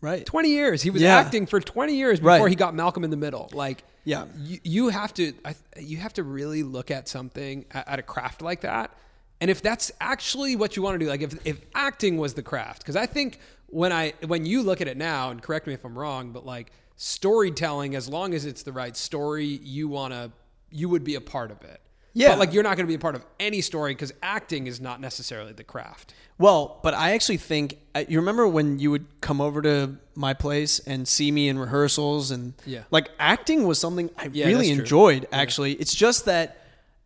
Right 0.00 0.24
20 0.24 0.48
years. 0.50 0.82
He 0.82 0.90
was 0.90 1.02
Yeah. 1.02 1.16
acting 1.16 1.46
for 1.46 1.60
20 1.60 1.94
years 1.94 2.20
before 2.20 2.38
Right. 2.40 2.48
he 2.48 2.54
got 2.56 2.74
Malcolm 2.74 3.04
in 3.04 3.10
the 3.10 3.16
Middle. 3.16 3.48
Like, 3.52 3.84
Yeah. 4.04 4.26
you, 4.38 4.58
you 4.62 4.88
have 4.88 5.12
to, 5.14 5.32
I, 5.44 5.54
you 5.78 5.96
have 5.98 6.12
to 6.14 6.22
really 6.22 6.62
look 6.62 6.90
at 6.90 7.08
something 7.08 7.64
at, 7.72 7.88
at 7.88 7.98
a 7.98 8.02
craft 8.02 8.42
like 8.42 8.60
that. 8.62 8.92
And 9.40 9.50
if 9.50 9.62
that's 9.62 9.92
actually 10.00 10.56
what 10.56 10.76
you 10.76 10.82
want 10.82 10.94
to 10.98 11.04
do, 11.04 11.08
like 11.08 11.22
if, 11.22 11.34
if 11.46 11.60
acting 11.74 12.16
was 12.18 12.34
the 12.34 12.42
craft, 12.42 12.82
because 12.82 12.96
I 12.96 13.06
think 13.06 13.38
when 13.66 13.92
I, 13.92 14.14
when 14.26 14.46
you 14.46 14.62
look 14.62 14.80
at 14.80 14.88
it 14.88 14.96
now 14.96 15.30
and 15.30 15.42
correct 15.42 15.66
me 15.66 15.74
if 15.74 15.84
I'm 15.84 15.96
wrong, 15.98 16.32
but 16.32 16.44
like 16.46 16.72
storytelling, 16.96 17.94
as 17.94 18.08
long 18.08 18.34
as 18.34 18.44
it's 18.46 18.62
the 18.62 18.72
right 18.72 18.96
story, 18.96 19.44
you 19.46 19.88
want 19.88 20.12
to, 20.12 20.30
you 20.70 20.88
would 20.88 21.04
be 21.04 21.14
a 21.14 21.20
part 21.20 21.50
of 21.50 21.62
it. 21.62 21.80
Yeah. 22.18 22.30
But 22.30 22.38
like 22.40 22.52
you're 22.52 22.62
not 22.64 22.76
going 22.76 22.86
to 22.86 22.90
be 22.90 22.94
a 22.94 22.98
part 22.98 23.14
of 23.14 23.24
any 23.38 23.60
story 23.60 23.94
because 23.94 24.12
acting 24.22 24.66
is 24.66 24.80
not 24.80 25.00
necessarily 25.00 25.52
the 25.52 25.62
craft. 25.64 26.14
Well, 26.36 26.80
but 26.82 26.92
I 26.94 27.12
actually 27.12 27.36
think 27.38 27.78
uh, 27.94 28.04
you 28.08 28.18
remember 28.18 28.46
when 28.48 28.78
you 28.78 28.90
would 28.90 29.06
come 29.20 29.40
over 29.40 29.62
to 29.62 29.96
my 30.14 30.34
place 30.34 30.80
and 30.80 31.06
see 31.06 31.30
me 31.30 31.48
in 31.48 31.58
rehearsals 31.58 32.30
and 32.32 32.54
Yeah. 32.66 32.82
like 32.90 33.10
acting 33.20 33.66
was 33.66 33.78
something 33.78 34.10
I 34.18 34.30
Yeah, 34.32 34.46
really 34.46 34.70
enjoyed 34.70 35.28
actually. 35.32 35.72
It's 35.74 35.94
just 35.94 36.24
that 36.26 36.56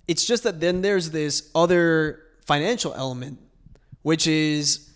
it's 0.09 0.25
just 0.25 0.43
that 0.45 0.61
then 0.61 0.81
there's 0.83 1.11
this 1.11 1.51
other 1.55 2.21
financial 2.47 2.93
element 2.95 3.39
which 4.03 4.27
is 4.27 4.91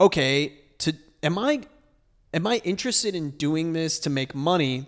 okay, 0.00 0.54
to 0.78 0.94
am 1.22 1.38
I 1.38 1.60
am 2.32 2.46
I 2.46 2.60
interested 2.64 3.14
in 3.14 3.30
doing 3.30 3.72
this 3.72 3.98
to 4.00 4.10
make 4.10 4.34
money 4.34 4.86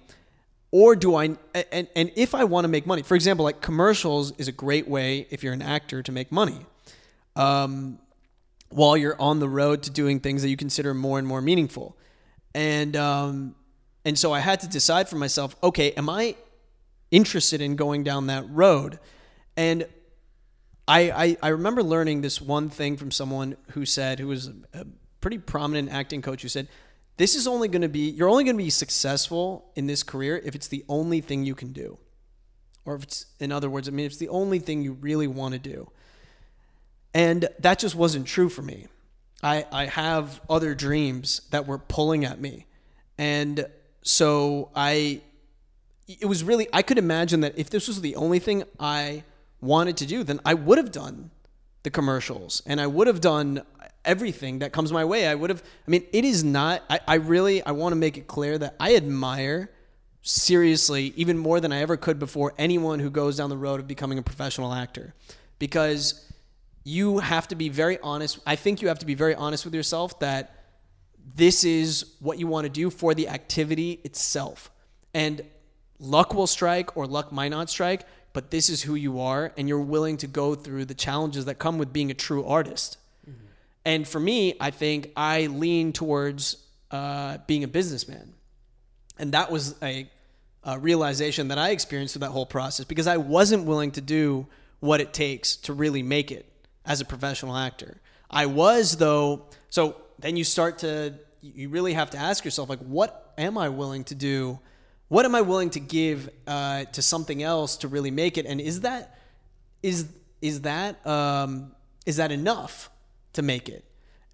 or 0.73 0.97
do 0.97 1.15
I 1.15 1.37
and 1.55 1.87
and 1.95 2.11
if 2.17 2.35
I 2.35 2.43
want 2.45 2.65
to 2.65 2.69
make 2.69 2.87
money. 2.87 3.03
For 3.03 3.15
example, 3.15 3.45
like 3.45 3.61
commercials 3.61 4.33
is 4.39 4.49
a 4.49 4.53
great 4.53 4.89
way 4.89 5.29
if 5.31 5.45
you're 5.45 5.53
an 5.53 5.63
actor 5.63 6.03
to 6.03 6.11
make 6.11 6.33
money. 6.33 6.59
Um 7.37 8.01
while 8.73 8.97
you're 8.97 9.21
on 9.21 9.39
the 9.39 9.49
road 9.49 9.83
to 9.85 9.91
doing 9.91 10.19
things 10.19 10.43
that 10.43 10.49
you 10.49 10.57
consider 10.57 10.95
more 10.95 11.19
and 11.19 11.29
more 11.29 11.41
meaningful. 11.41 11.97
And 12.55 12.97
um, 12.97 13.55
and 14.05 14.19
so 14.19 14.33
I 14.33 14.41
had 14.41 14.61
to 14.61 14.69
decide 14.69 15.09
for 15.09 15.17
myself, 15.17 15.55
okay, 15.63 15.93
am 15.93 16.09
I 16.09 16.37
interested 17.11 17.61
in 17.61 17.77
going 17.77 18.03
down 18.03 18.27
that 18.27 18.45
road? 18.49 18.99
And 19.57 19.87
I, 20.89 21.11
I, 21.11 21.37
I 21.43 21.49
remember 21.49 21.83
learning 21.83 22.23
this 22.23 22.41
one 22.41 22.69
thing 22.69 22.97
from 22.97 23.11
someone 23.11 23.57
who 23.73 23.87
said, 23.87 24.19
who 24.19 24.27
was 24.27 24.49
a, 24.49 24.55
a 24.75 24.87
pretty 25.21 25.39
prominent 25.39 25.91
acting 25.93 26.21
coach, 26.21 26.43
who 26.43 26.49
said, 26.49 26.67
this 27.17 27.35
is 27.35 27.47
only 27.47 27.69
going 27.69 27.83
to 27.83 27.89
be, 27.89 28.11
you're 28.11 28.29
only 28.29 28.45
going 28.45 28.57
to 28.57 28.63
be 28.63 28.71
successful 28.71 29.71
in 29.77 29.87
this 29.87 30.03
career 30.03 30.41
if 30.45 30.55
it's 30.55 30.69
the 30.69 30.85
only 30.89 31.21
thing 31.21 31.45
you 31.45 31.55
can 31.55 31.73
do. 31.73 31.99
Or 32.85 32.95
if 32.95 33.03
it's, 33.05 33.27
in 33.39 33.53
other 33.53 33.71
words, 33.71 33.89
I 33.89 33.93
mean, 33.93 34.07
it's 34.07 34.17
the 34.17 34.29
only 34.29 34.59
thing 34.59 34.83
you 34.83 34.95
really 34.95 35.27
want 35.27 35.53
to 35.53 35.61
do. 35.61 35.91
And 37.15 37.49
that 37.61 37.79
just 37.79 37.95
wasn't 37.95 38.27
true 38.27 38.49
for 38.49 38.63
me. 38.63 38.89
I, 39.43 39.67
I 39.71 39.87
have 39.87 40.41
other 40.49 40.75
dreams 40.75 41.43
that 41.51 41.67
were 41.67 41.79
pulling 41.79 42.25
at 42.25 42.41
me. 42.41 42.67
And 43.19 43.67
so 44.03 44.71
I, 44.75 45.21
it 46.09 46.27
was 46.27 46.43
really, 46.43 46.69
I 46.73 46.83
could 46.83 46.99
imagine 46.99 47.41
that 47.41 47.59
if 47.59 47.71
this 47.71 47.89
was 47.89 48.01
the 48.01 48.17
only 48.17 48.39
thing 48.39 48.65
I 48.81 49.25
wanted 49.61 49.97
to 49.99 50.07
do, 50.07 50.25
then 50.25 50.41
I 50.45 50.55
would 50.55 50.79
have 50.79 50.91
done 50.91 51.31
the 51.83 51.91
commercials 51.91 52.63
and 52.67 52.81
I 52.81 52.87
would 52.87 53.07
have 53.07 53.21
done 53.21 53.63
everything 54.05 54.61
that 54.61 54.73
comes 54.73 54.93
my 54.93 55.05
way. 55.05 55.27
I 55.27 55.35
would 55.35 55.51
have, 55.51 55.63
I 55.87 55.91
mean, 55.91 56.05
it 56.13 56.25
is 56.25 56.43
not, 56.43 56.83
I, 56.91 57.01
I 57.07 57.15
really, 57.17 57.65
I 57.65 57.73
want 57.73 57.93
to 57.93 57.97
make 57.97 58.17
it 58.17 58.27
clear 58.27 58.59
that 58.59 58.75
I 58.81 58.97
admire 58.97 59.71
seriously, 60.23 61.13
even 61.17 61.37
more 61.39 61.61
than 61.61 61.73
I 61.73 61.81
ever 61.81 61.97
could 61.97 62.19
before, 62.19 62.55
anyone 62.59 63.01
who 63.01 63.11
goes 63.11 63.37
down 63.37 63.51
the 63.51 63.57
road 63.57 63.81
of 63.81 63.89
becoming 63.89 64.19
a 64.19 64.23
professional 64.23 64.73
actor. 64.73 65.15
Because 65.59 66.33
you 66.85 67.19
have 67.19 67.49
to 67.49 67.55
be 67.55 67.69
very 67.69 67.99
honest. 68.01 68.39
I 68.47 68.57
think 68.57 68.83
you 68.83 68.89
have 68.89 68.99
to 69.01 69.07
be 69.07 69.15
very 69.15 69.35
honest 69.35 69.65
with 69.65 69.75
yourself 69.75 70.19
that 70.21 70.55
this 71.35 71.65
is 71.65 72.15
what 72.21 72.39
you 72.39 72.47
want 72.47 72.65
to 72.65 72.69
do 72.69 72.91
for 72.91 73.15
the 73.15 73.29
activity 73.29 74.01
itself. 74.05 74.71
And 75.15 75.43
luck 75.99 76.35
will 76.35 76.47
strike 76.49 76.97
or 76.97 77.07
luck 77.07 77.33
might 77.33 77.51
not 77.51 77.71
strike, 77.71 78.07
but 78.33 78.51
this 78.51 78.69
is 78.69 78.83
who 78.83 78.95
you 78.95 79.21
are, 79.21 79.53
and 79.57 79.69
you're 79.69 79.79
willing 79.79 80.17
to 80.19 80.27
go 80.27 80.55
through 80.55 80.87
the 80.87 80.95
challenges 80.95 81.45
that 81.45 81.57
come 81.57 81.79
with 81.79 81.93
being 81.93 82.11
a 82.11 82.15
true 82.15 82.45
artist. 82.45 82.97
And 83.85 84.07
for 84.07 84.21
me, 84.21 84.55
I 84.61 84.71
think 84.71 85.13
I 85.17 85.47
lean 85.47 85.93
towards 85.93 86.57
uh, 86.91 87.39
being 87.47 87.65
a 87.65 87.69
businessman. 87.69 88.35
And 89.19 89.33
that 89.33 89.51
was 89.51 89.75
a, 89.83 90.09
a 90.65 90.79
realization 90.79 91.49
that 91.49 91.59
I 91.59 91.71
experienced 91.71 92.15
through 92.15 92.21
that 92.21 92.31
whole 92.31 92.47
process 92.47 92.85
because 92.85 93.07
I 93.07 93.17
wasn't 93.17 93.65
willing 93.65 93.91
to 93.93 94.01
do 94.01 94.47
what 94.81 95.01
it 95.01 95.13
takes 95.13 95.57
to 95.57 95.73
really 95.73 96.03
make 96.03 96.31
it 96.31 96.49
as 96.85 97.01
a 97.01 97.05
professional 97.05 97.57
actor. 97.57 98.01
I 98.31 98.47
was, 98.47 98.97
though, 98.97 99.47
so 99.69 99.97
then 100.19 100.37
you 100.37 100.45
start 100.45 100.79
to, 100.79 101.15
you 101.41 101.69
really 101.69 101.93
have 101.93 102.11
to 102.11 102.19
ask 102.19 102.45
yourself, 102.45 102.69
like, 102.69 102.81
what 102.81 103.33
am 103.37 103.59
I 103.59 103.69
willing 103.69 104.05
to 104.05 104.15
do 104.15 104.59
what 105.13 105.27
am 105.27 105.35
I 105.35 105.43
willing 105.43 105.69
to 105.69 105.81
give 105.81 106.31
uh, 106.47 106.85
to 106.85 107.03
something 107.03 107.43
else 107.43 107.77
to 107.79 107.89
really 107.89 108.11
make 108.11 108.39
it? 108.39 108.47
And 108.47 108.59
is 108.59 108.81
that 108.81 109.19
is 109.83 110.09
is 110.41 110.63
that 110.63 111.07
um, 111.07 111.73
is 112.07 112.17
that 112.17 112.33
enough 112.33 112.89
to 113.35 113.43
make 113.43 113.69
it? 113.69 113.85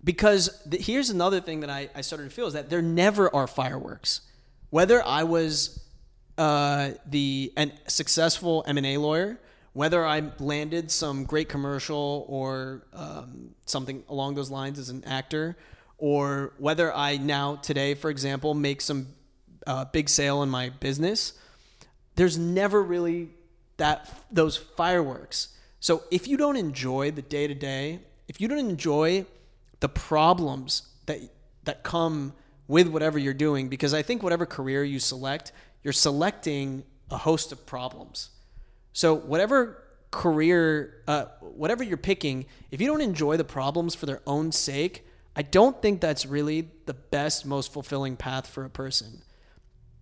Because 0.03 0.63
the, 0.65 0.79
here's 0.79 1.11
another 1.11 1.41
thing 1.41 1.61
that 1.61 1.71
I, 1.71 1.91
I 1.95 2.03
started 2.03 2.25
to 2.25 2.31
feel 2.31 2.47
is 2.47 2.53
that 2.53 2.71
there 2.71 2.83
never 2.83 3.35
are 3.35 3.47
fireworks. 3.47 4.21
Whether 4.71 5.05
I 5.05 5.25
was 5.25 5.81
uh, 6.37 6.91
the 7.07 7.53
an 7.57 7.73
successful 7.89 8.65
M 8.67 8.77
and 8.77 8.87
A 8.87 8.97
lawyer, 8.99 9.41
whether 9.73 10.07
I 10.07 10.23
landed 10.39 10.91
some 10.91 11.25
great 11.25 11.49
commercial 11.49 12.27
or 12.29 12.87
um, 12.93 13.55
something 13.67 14.05
along 14.09 14.35
those 14.35 14.51
lines 14.51 14.79
as 14.79 14.89
an 14.89 15.05
actor, 15.05 15.57
or 15.99 16.53
whether 16.59 16.95
I 16.95 17.17
now 17.17 17.57
today, 17.57 17.95
for 17.95 18.11
example, 18.11 18.55
make 18.55 18.81
some 18.81 19.09
uh, 19.67 19.85
big 19.87 20.09
sale 20.09 20.43
in 20.43 20.49
my 20.49 20.69
business, 20.69 21.33
there's 22.15 22.39
never 22.39 22.83
really 22.83 23.31
that 23.79 24.09
those 24.31 24.57
fireworks. 24.57 25.49
So 25.81 26.03
if 26.11 26.27
you 26.29 26.37
don't 26.37 26.57
enjoy 26.57 27.11
the 27.11 27.23
day 27.23 27.47
to 27.47 27.55
day, 27.55 28.01
if 28.29 28.41
you 28.41 28.47
don't 28.47 28.59
enjoy 28.59 29.27
the 29.81 29.89
problems 29.89 30.83
that 31.07 31.19
that 31.65 31.83
come 31.83 32.33
with 32.67 32.89
whatever 32.89 33.19
you're 33.19 33.35
doing, 33.35 33.69
because 33.69 33.95
I 33.95 34.03
think 34.03 34.23
whatever 34.23 34.47
career 34.47 34.85
you 34.85 35.01
select, 35.01 35.53
you're 35.83 35.93
selecting 35.93 36.85
a 37.11 37.17
host 37.17 37.51
of 37.51 37.65
problems. 37.67 38.31
So 38.93 39.15
whatever 39.15 39.83
career, 40.11 41.03
uh, 41.07 41.27
whatever 41.41 41.83
you're 41.83 41.97
picking, 41.97 42.47
if 42.71 42.81
you 42.81 42.87
don't 42.87 43.01
enjoy 43.01 43.37
the 43.37 43.45
problems 43.45 43.95
for 43.95 44.07
their 44.07 44.21
own 44.27 44.53
sake, 44.53 45.07
I 45.37 45.43
don't 45.43 45.81
think 45.81 46.01
that's 46.01 46.27
really 46.27 46.69
the 46.87 46.95
best, 46.95 47.47
most 47.47 47.73
fulfilling 47.73 48.17
path 48.17 48.47
for 48.47 48.65
a 48.65 48.71
person. 48.71 49.23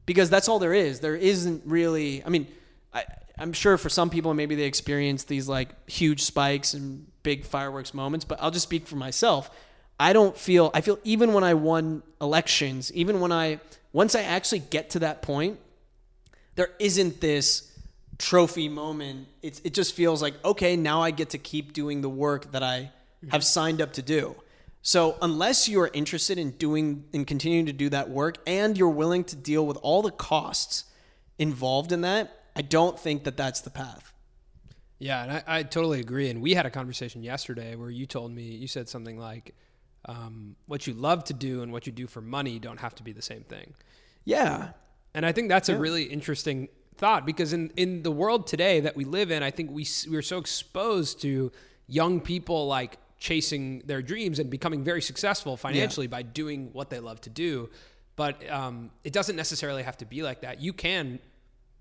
Because 0.07 0.31
that's 0.31 0.49
all 0.49 0.59
there 0.59 0.75
is. 0.75 1.01
There 1.01 1.17
isn't 1.17 1.63
really. 1.67 2.25
I 2.25 2.29
mean, 2.29 2.47
I, 2.95 3.05
I'm 3.39 3.53
sure 3.53 3.77
for 3.77 3.89
some 3.89 4.09
people 4.09 4.35
maybe 4.35 4.55
they 4.55 4.65
experience 4.65 5.25
these 5.25 5.49
like 5.49 5.69
huge 5.91 6.23
spikes 6.23 6.75
and 6.75 7.07
big 7.27 7.45
fireworks 7.45 7.93
moments, 7.93 8.25
but 8.25 8.41
I'll 8.41 8.53
just 8.53 8.63
speak 8.63 8.87
for 8.87 8.95
myself. 8.95 9.51
I 9.99 10.13
don't 10.13 10.39
feel 10.39 10.71
I 10.73 10.81
feel 10.81 11.01
even 11.03 11.33
when 11.33 11.43
I 11.43 11.55
won 11.55 12.05
elections, 12.21 12.93
even 12.93 13.19
when 13.19 13.33
I 13.33 13.59
once 13.93 14.15
I 14.15 14.23
actually 14.23 14.61
get 14.61 14.91
to 14.91 15.01
that 15.01 15.23
point, 15.23 15.59
there 16.55 16.71
isn't 16.79 17.21
this 17.21 17.77
trophy 18.17 18.69
moment. 18.69 19.27
It's 19.43 19.61
it 19.65 19.75
just 19.75 19.97
feels 19.97 20.23
like 20.23 20.35
okay, 20.45 20.77
now 20.77 21.03
I 21.03 21.11
get 21.11 21.31
to 21.31 21.39
keep 21.39 21.73
doing 21.73 22.01
the 22.01 22.09
work 22.09 22.53
that 22.53 22.63
I 22.63 22.93
have 23.33 23.43
signed 23.43 23.81
up 23.83 23.93
to 23.95 24.03
do. 24.03 24.37
So 24.83 25.17
unless 25.21 25.69
you 25.69 25.81
are 25.81 25.91
interested 25.93 26.39
in 26.39 26.53
doing 26.53 27.07
and 27.13 27.27
continuing 27.27 27.67
to 27.67 27.73
do 27.73 27.89
that 27.89 28.09
work 28.09 28.37
and 28.47 28.79
you're 28.79 28.89
willing 29.03 29.25
to 29.25 29.35
deal 29.35 29.67
with 29.67 29.79
all 29.83 30.01
the 30.01 30.13
costs 30.13 30.85
involved 31.41 31.91
in 31.91 32.03
that, 32.03 32.45
I 32.55 32.63
don't 32.63 32.97
think 32.97 33.25
that 33.25 33.37
that's 33.37 33.63
the 33.63 33.71
path. 33.71 34.13
Yeah, 34.99 35.23
and 35.23 35.33
I, 35.33 35.43
I 35.47 35.63
totally 35.63 36.01
agree. 36.01 36.31
And 36.31 36.41
we 36.41 36.55
had 36.55 36.67
a 36.67 36.71
conversation 36.71 37.23
yesterday 37.23 37.77
where 37.77 37.91
you 37.91 38.07
told 38.07 38.33
me 38.33 38.43
you 38.43 38.67
said 38.67 38.89
something 38.89 39.19
like, 39.19 39.55
um, 40.07 40.57
"What 40.67 40.87
you 40.87 40.95
love 40.95 41.25
to 41.25 41.35
do 41.35 41.63
and 41.63 41.73
what 41.73 41.87
you 41.87 41.93
do 41.93 42.07
for 42.07 42.21
money 42.21 42.59
don't 42.59 42.81
have 42.81 42.95
to 42.97 43.03
be 43.03 43.13
the 43.13 43.23
same 43.23 43.43
thing." 43.43 43.75
Yeah. 44.25 44.71
And 45.15 45.25
I 45.25 45.33
think 45.33 45.49
that's 45.49 45.69
a 45.69 45.79
really 45.79 46.05
interesting 46.05 46.69
thought 46.97 47.27
because 47.27 47.53
in 47.53 47.71
in 47.77 48.03
the 48.03 48.11
world 48.11 48.47
today 48.47 48.81
that 48.81 48.97
we 48.97 49.05
live 49.05 49.31
in, 49.31 49.43
I 49.43 49.51
think 49.51 49.71
we 49.71 49.87
we're 50.09 50.23
so 50.23 50.39
exposed 50.39 51.21
to 51.23 51.53
young 51.87 52.21
people 52.21 52.67
like 52.67 52.99
chasing 53.19 53.81
their 53.87 54.03
dreams 54.03 54.39
and 54.39 54.51
becoming 54.51 54.85
very 54.85 55.01
successful 55.01 55.57
financially 55.57 56.07
by 56.07 56.23
doing 56.23 56.71
what 56.73 56.91
they 56.91 57.01
love 57.01 57.21
to 57.23 57.31
do. 57.31 57.71
But 58.15 58.49
um, 58.51 58.91
it 59.05 59.13
doesn't 59.13 59.37
necessarily 59.37 59.83
have 59.83 59.97
to 59.99 60.07
be 60.07 60.23
like 60.23 60.41
that. 60.41 60.61
You 60.61 60.73
can, 60.73 61.19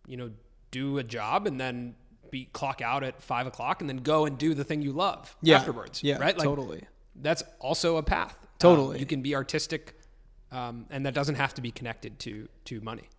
you 0.08 0.18
know, 0.18 0.32
do 0.72 0.98
a 0.98 1.04
job 1.04 1.48
and 1.48 1.60
then 1.60 1.96
be 2.32 2.46
clock 2.54 2.82
out 2.82 3.04
at 3.04 3.22
five 3.22 3.48
o'clock 3.48 3.82
and 3.82 3.90
then 3.90 3.98
go 3.98 4.26
and 4.26 4.38
do 4.38 4.54
the 4.54 4.64
thing 4.64 4.82
you 4.82 4.92
love 4.92 5.36
Yeah. 5.42 5.58
afterwards. 5.58 6.04
Yeah, 6.04 6.18
right. 6.18 6.38
totally. 6.38 6.84
That's 7.16 7.44
also 7.60 7.98
a 7.98 8.04
path. 8.04 8.38
Totally. 8.60 8.96
Um, 8.96 9.00
you 9.00 9.06
can 9.06 9.22
be 9.22 9.36
artistic, 9.36 9.98
um, 10.52 10.86
and 10.90 11.06
that 11.06 11.14
doesn't 11.14 11.36
have 11.36 11.54
to 11.56 11.62
be 11.62 11.72
connected 11.72 12.20
to 12.20 12.48
to 12.66 12.82
money. 12.82 13.10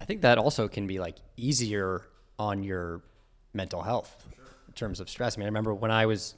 I 0.00 0.04
think 0.04 0.22
that 0.22 0.38
also 0.38 0.68
can 0.68 0.86
be 0.86 0.98
like 0.98 1.16
easier 1.36 2.02
on 2.38 2.62
your 2.62 3.02
mental 3.52 3.82
health 3.82 4.16
in 4.68 4.74
terms 4.74 5.00
of 5.00 5.10
stress. 5.10 5.36
I 5.36 5.38
mean, 5.38 5.44
I 5.46 5.48
remember 5.48 5.74
when 5.74 5.90
I 5.90 6.06
was 6.06 6.34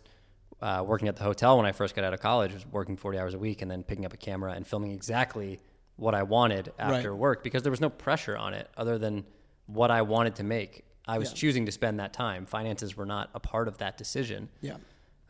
uh, 0.61 0.82
working 0.86 1.09
at 1.09 1.16
the 1.16 1.24
hotel 1.24 1.57
when 1.57 1.66
I 1.66 1.72
first 1.72 1.94
got 1.94 2.05
out 2.05 2.14
of 2.14 2.20
college, 2.20 2.53
was 2.55 2.66
working 2.66 2.96
40 2.96 3.18
hours 3.18 3.34
a 3.34 3.38
week 3.38 3.62
and 3.62 3.70
then 3.70 3.82
picking 3.82 4.05
up 4.07 4.12
a 4.12 4.16
camera 4.16 4.53
and 4.53 4.66
filming 4.66 4.92
exactly 4.92 5.61
what 5.96 6.14
I 6.14 6.22
wanted 6.22 6.72
after 6.78 7.11
Right. 7.11 7.18
work 7.18 7.42
because 7.44 7.62
there 7.62 7.70
was 7.70 7.80
no 7.80 7.90
pressure 7.90 8.36
on 8.36 8.55
it 8.55 8.68
other 8.76 8.96
than 8.98 9.24
what 9.66 9.90
I 9.90 10.03
wanted 10.03 10.36
to 10.36 10.44
make. 10.44 10.84
I 11.07 11.18
was 11.18 11.30
Yeah. 11.30 11.34
choosing 11.36 11.66
to 11.66 11.72
spend 11.72 11.98
that 12.00 12.12
time. 12.12 12.46
Finances 12.46 12.96
were 12.96 13.07
not 13.07 13.30
a 13.34 13.40
part 13.40 13.68
of 13.68 13.78
that 13.78 13.96
decision. 13.96 14.48
Yeah. 14.61 14.76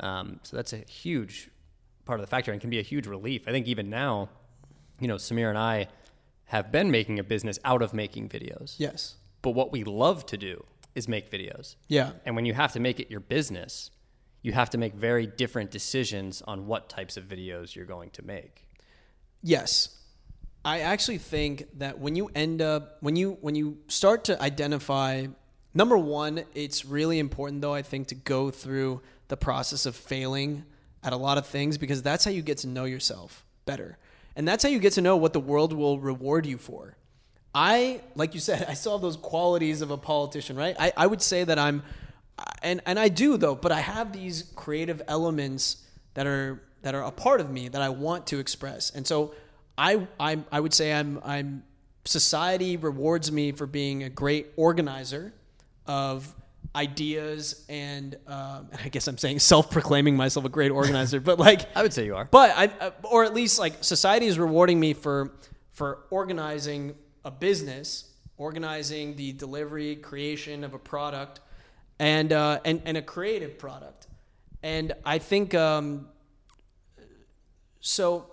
Um, 0.00 0.40
so 0.42 0.56
that's 0.56 0.72
a 0.72 0.78
huge 0.78 1.48
part 2.04 2.20
of 2.20 2.26
the 2.26 2.30
factor 2.30 2.52
and 2.52 2.60
can 2.60 2.70
be 2.70 2.78
a 2.78 2.82
huge 2.82 3.06
relief. 3.06 3.46
I 3.46 3.52
think 3.52 3.66
even 3.66 3.88
now, 3.88 4.28
you 5.00 5.08
know, 5.08 5.16
Samir 5.16 5.48
and 5.48 5.58
I 5.58 5.88
have 6.46 6.70
been 6.72 6.90
making 6.90 7.18
a 7.18 7.24
business 7.24 7.58
out 7.64 7.80
of 7.82 7.94
making 7.94 8.28
videos. 8.28 8.74
Yes. 8.78 9.16
But 9.40 9.52
what 9.52 9.72
we 9.72 9.84
love 9.84 10.26
to 10.26 10.36
do 10.36 10.64
is 10.94 11.08
make 11.08 11.30
videos. 11.30 11.76
Yeah. 11.88 12.12
And 12.26 12.36
when 12.36 12.44
you 12.44 12.52
have 12.54 12.72
to 12.72 12.80
make 12.80 13.00
it 13.00 13.10
your 13.10 13.20
business, 13.20 13.90
you 14.42 14.52
have 14.52 14.68
to 14.70 14.78
make 14.78 14.92
very 14.94 15.26
different 15.26 15.70
decisions 15.70 16.42
on 16.42 16.66
what 16.66 16.88
types 16.90 17.16
of 17.16 17.24
videos 17.24 17.74
you're 17.74 17.86
going 17.86 18.10
to 18.10 18.22
make. 18.22 18.66
Yes. 19.42 19.98
I 20.64 20.80
actually 20.80 21.18
think 21.18 21.66
that 21.78 21.98
when 21.98 22.14
you 22.14 22.30
end 22.34 22.60
up 22.62 22.98
when 23.00 23.16
you 23.16 23.38
when 23.40 23.54
you 23.54 23.78
start 23.88 24.24
to 24.24 24.40
identify 24.40 25.26
number 25.74 25.96
1, 25.96 26.44
it's 26.54 26.84
really 26.84 27.18
important 27.18 27.60
though 27.62 27.74
I 27.74 27.82
think 27.82 28.08
to 28.08 28.14
go 28.14 28.50
through 28.50 29.00
the 29.28 29.36
process 29.36 29.86
of 29.86 29.96
failing 29.96 30.64
at 31.02 31.12
a 31.12 31.16
lot 31.16 31.38
of 31.38 31.46
things 31.46 31.78
because 31.78 32.02
that's 32.02 32.24
how 32.24 32.30
you 32.30 32.42
get 32.42 32.58
to 32.58 32.66
know 32.68 32.84
yourself 32.84 33.44
better. 33.64 33.98
And 34.36 34.46
that's 34.46 34.62
how 34.62 34.68
you 34.68 34.78
get 34.78 34.94
to 34.94 35.00
know 35.00 35.16
what 35.16 35.32
the 35.32 35.40
world 35.40 35.72
will 35.72 35.98
reward 35.98 36.46
you 36.46 36.58
for. 36.58 36.96
I, 37.54 38.00
like 38.14 38.34
you 38.34 38.40
said, 38.40 38.62
I 38.68 38.72
have 38.72 39.00
those 39.00 39.16
qualities 39.16 39.82
of 39.82 39.90
a 39.90 39.96
politician, 39.96 40.56
right? 40.56 40.76
I, 40.78 40.92
I 40.96 41.06
would 41.06 41.22
say 41.22 41.44
that 41.44 41.58
I'm, 41.58 41.82
and, 42.62 42.80
and 42.86 42.98
I 42.98 43.08
do 43.08 43.36
though, 43.36 43.54
but 43.54 43.72
I 43.72 43.80
have 43.80 44.12
these 44.12 44.52
creative 44.54 45.02
elements 45.08 45.84
that 46.14 46.26
are, 46.26 46.62
that 46.82 46.94
are 46.94 47.02
a 47.02 47.10
part 47.10 47.40
of 47.40 47.50
me 47.50 47.68
that 47.68 47.82
I 47.82 47.88
want 47.88 48.26
to 48.28 48.38
express. 48.38 48.90
And 48.90 49.06
so 49.06 49.34
I, 49.76 50.06
I, 50.18 50.38
I 50.50 50.60
would 50.60 50.74
say 50.74 50.92
I'm, 50.92 51.20
I'm, 51.24 51.64
society 52.04 52.76
rewards 52.76 53.30
me 53.30 53.52
for 53.52 53.66
being 53.66 54.02
a 54.02 54.08
great 54.08 54.48
organizer 54.56 55.32
of 55.86 56.34
ideas 56.74 57.66
and 57.68 58.16
um, 58.26 58.68
I 58.82 58.88
guess 58.90 59.06
I'm 59.06 59.18
saying 59.18 59.40
self-proclaiming 59.40 60.16
myself 60.16 60.46
a 60.46 60.48
great 60.48 60.70
organizer, 60.70 61.20
but 61.20 61.38
like 61.38 61.74
I 61.76 61.82
would 61.82 61.92
say 61.92 62.04
you 62.06 62.16
are. 62.16 62.24
but 62.26 62.52
I, 62.56 62.66
uh, 62.66 62.90
or 63.04 63.24
at 63.24 63.34
least 63.34 63.58
like 63.58 63.82
society 63.84 64.26
is 64.26 64.38
rewarding 64.38 64.80
me 64.80 64.94
for 64.94 65.32
for 65.72 66.04
organizing 66.10 66.94
a 67.24 67.30
business, 67.30 68.10
organizing 68.36 69.16
the 69.16 69.32
delivery, 69.32 69.96
creation 69.96 70.64
of 70.64 70.74
a 70.74 70.78
product, 70.78 71.40
and 71.98 72.32
uh, 72.32 72.60
and 72.64 72.82
and 72.84 72.96
a 72.96 73.02
creative 73.02 73.58
product, 73.58 74.06
and 74.62 74.92
I 75.04 75.18
think 75.18 75.54
um, 75.54 76.08
so. 77.80 78.26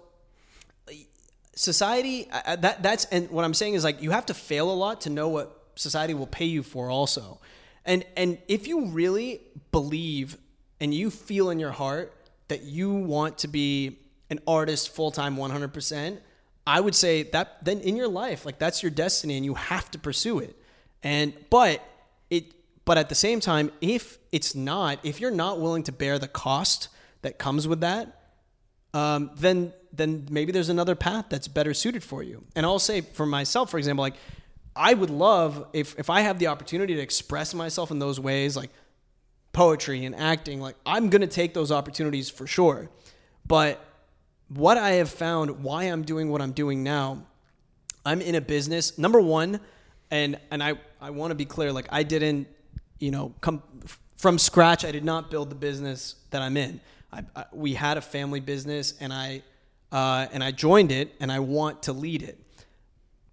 Society 1.55 2.25
uh, 2.31 2.55
that 2.55 2.81
that's 2.81 3.03
and 3.03 3.29
what 3.31 3.43
I'm 3.43 3.53
saying 3.53 3.73
is 3.73 3.83
like 3.83 4.01
you 4.01 4.11
have 4.11 4.27
to 4.27 4.33
fail 4.33 4.71
a 4.71 4.73
lot 4.73 5.01
to 5.01 5.09
know 5.09 5.27
what 5.27 5.58
society 5.79 6.13
will 6.13 6.27
pay 6.27 6.45
you 6.45 6.63
for 6.63 6.89
also. 6.89 7.39
And 7.85 8.05
and 8.15 8.37
if 8.47 8.67
you 8.67 8.87
really 8.87 9.41
believe 9.71 10.37
and 10.79 10.93
you 10.93 11.09
feel 11.09 11.49
in 11.49 11.59
your 11.59 11.71
heart 11.71 12.13
that 12.47 12.63
you 12.63 12.93
want 12.93 13.39
to 13.39 13.47
be 13.47 13.97
an 14.29 14.39
artist 14.47 14.89
full 14.89 15.11
time 15.11 15.35
100%, 15.35 16.19
I 16.67 16.79
would 16.79 16.95
say 16.95 17.23
that 17.23 17.63
then 17.63 17.79
in 17.79 17.95
your 17.95 18.07
life, 18.07 18.45
like 18.45 18.59
that's 18.59 18.83
your 18.83 18.91
destiny 18.91 19.37
and 19.37 19.45
you 19.45 19.55
have 19.55 19.89
to 19.91 19.99
pursue 19.99 20.39
it. 20.39 20.55
And 21.01 21.33
but 21.49 21.83
it 22.29 22.53
but 22.85 22.97
at 22.97 23.09
the 23.09 23.15
same 23.15 23.39
time, 23.39 23.71
if 23.81 24.17
it's 24.31 24.55
not, 24.55 24.99
if 25.03 25.19
you're 25.21 25.31
not 25.31 25.59
willing 25.59 25.83
to 25.83 25.91
bear 25.91 26.19
the 26.19 26.27
cost 26.27 26.89
that 27.21 27.37
comes 27.37 27.67
with 27.67 27.81
that, 27.81 28.19
um, 28.93 29.31
then 29.35 29.73
then 29.91 30.27
maybe 30.29 30.51
there's 30.51 30.69
another 30.69 30.95
path 30.95 31.25
that's 31.29 31.47
better 31.47 31.73
suited 31.73 32.03
for 32.03 32.21
you. 32.21 32.43
And 32.55 32.65
I'll 32.65 32.79
say 32.79 33.01
for 33.01 33.25
myself, 33.25 33.71
for 33.71 33.77
example, 33.77 34.03
like 34.03 34.15
I 34.75 34.93
would 34.93 35.09
love 35.09 35.67
if 35.73 35.97
if 35.99 36.09
I 36.09 36.21
have 36.21 36.39
the 36.39 36.47
opportunity 36.47 36.95
to 36.95 37.01
express 37.01 37.53
myself 37.53 37.91
in 37.91 37.99
those 37.99 38.19
ways, 38.19 38.55
like 38.55 38.69
poetry 39.51 40.05
and 40.05 40.15
acting, 40.15 40.61
like 40.61 40.75
I'm 40.85 41.09
gonna 41.09 41.27
take 41.27 41.53
those 41.53 41.71
opportunities 41.71 42.29
for 42.29 42.47
sure. 42.47 42.89
But 43.45 43.83
what 44.49 44.77
I 44.77 44.91
have 44.91 45.09
found, 45.09 45.63
why 45.63 45.83
I'm 45.85 46.03
doing 46.03 46.29
what 46.29 46.41
I'm 46.41 46.51
doing 46.51 46.83
now, 46.83 47.23
I'm 48.05 48.21
in 48.21 48.35
a 48.35 48.41
business. 48.41 48.97
Number 48.97 49.19
one, 49.19 49.59
and 50.11 50.39
and 50.51 50.63
I 50.63 50.75
I 51.01 51.09
want 51.11 51.31
to 51.31 51.35
be 51.35 51.45
clear, 51.45 51.71
like 51.71 51.87
I 51.91 52.03
didn't, 52.03 52.47
you 52.99 53.11
know, 53.11 53.33
come 53.41 53.63
from 54.17 54.37
scratch. 54.37 54.85
I 54.85 54.91
did 54.91 55.05
not 55.05 55.31
build 55.31 55.49
the 55.49 55.55
business 55.55 56.15
that 56.31 56.41
I'm 56.41 56.57
in. 56.57 56.81
I, 57.11 57.23
I, 57.35 57.45
we 57.53 57.73
had 57.73 57.97
a 57.97 58.01
family 58.01 58.39
business, 58.39 58.93
and 58.99 59.11
I 59.13 59.43
uh, 59.91 60.27
and 60.31 60.43
I 60.43 60.51
joined 60.51 60.91
it, 60.91 61.15
and 61.19 61.31
I 61.31 61.39
want 61.39 61.83
to 61.83 61.93
lead 61.93 62.23
it. 62.23 62.37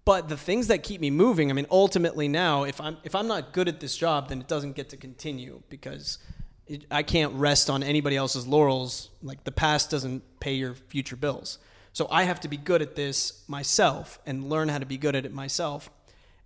But 0.07 0.29
the 0.29 0.37
things 0.37 0.67
that 0.67 0.83
keep 0.83 1.01
me 1.01 1.11
moving, 1.11 1.49
I 1.49 1.53
mean, 1.53 1.67
ultimately 1.69 2.29
now, 2.29 2.63
if 2.63 2.79
I'm 2.79 2.95
if 3.03 3.13
I'm 3.13 3.27
not 3.27 3.51
good 3.51 3.67
at 3.67 3.81
this 3.81 3.97
job, 3.97 4.29
then 4.29 4.39
it 4.39 4.47
doesn't 4.47 4.71
get 4.77 4.87
to 4.91 4.97
continue 4.97 5.61
because 5.67 6.19
it, 6.65 6.85
I 6.89 7.03
can't 7.03 7.33
rest 7.33 7.69
on 7.69 7.83
anybody 7.83 8.15
else's 8.15 8.47
laurels. 8.47 9.09
Like 9.21 9.43
the 9.43 9.51
past 9.51 9.91
doesn't 9.91 10.39
pay 10.39 10.53
your 10.53 10.75
future 10.75 11.17
bills. 11.17 11.59
So 11.91 12.07
I 12.09 12.23
have 12.23 12.39
to 12.39 12.47
be 12.47 12.55
good 12.55 12.81
at 12.81 12.95
this 12.95 13.43
myself 13.49 14.17
and 14.25 14.49
learn 14.49 14.69
how 14.69 14.77
to 14.77 14.85
be 14.85 14.97
good 14.97 15.13
at 15.13 15.25
it 15.25 15.33
myself 15.33 15.89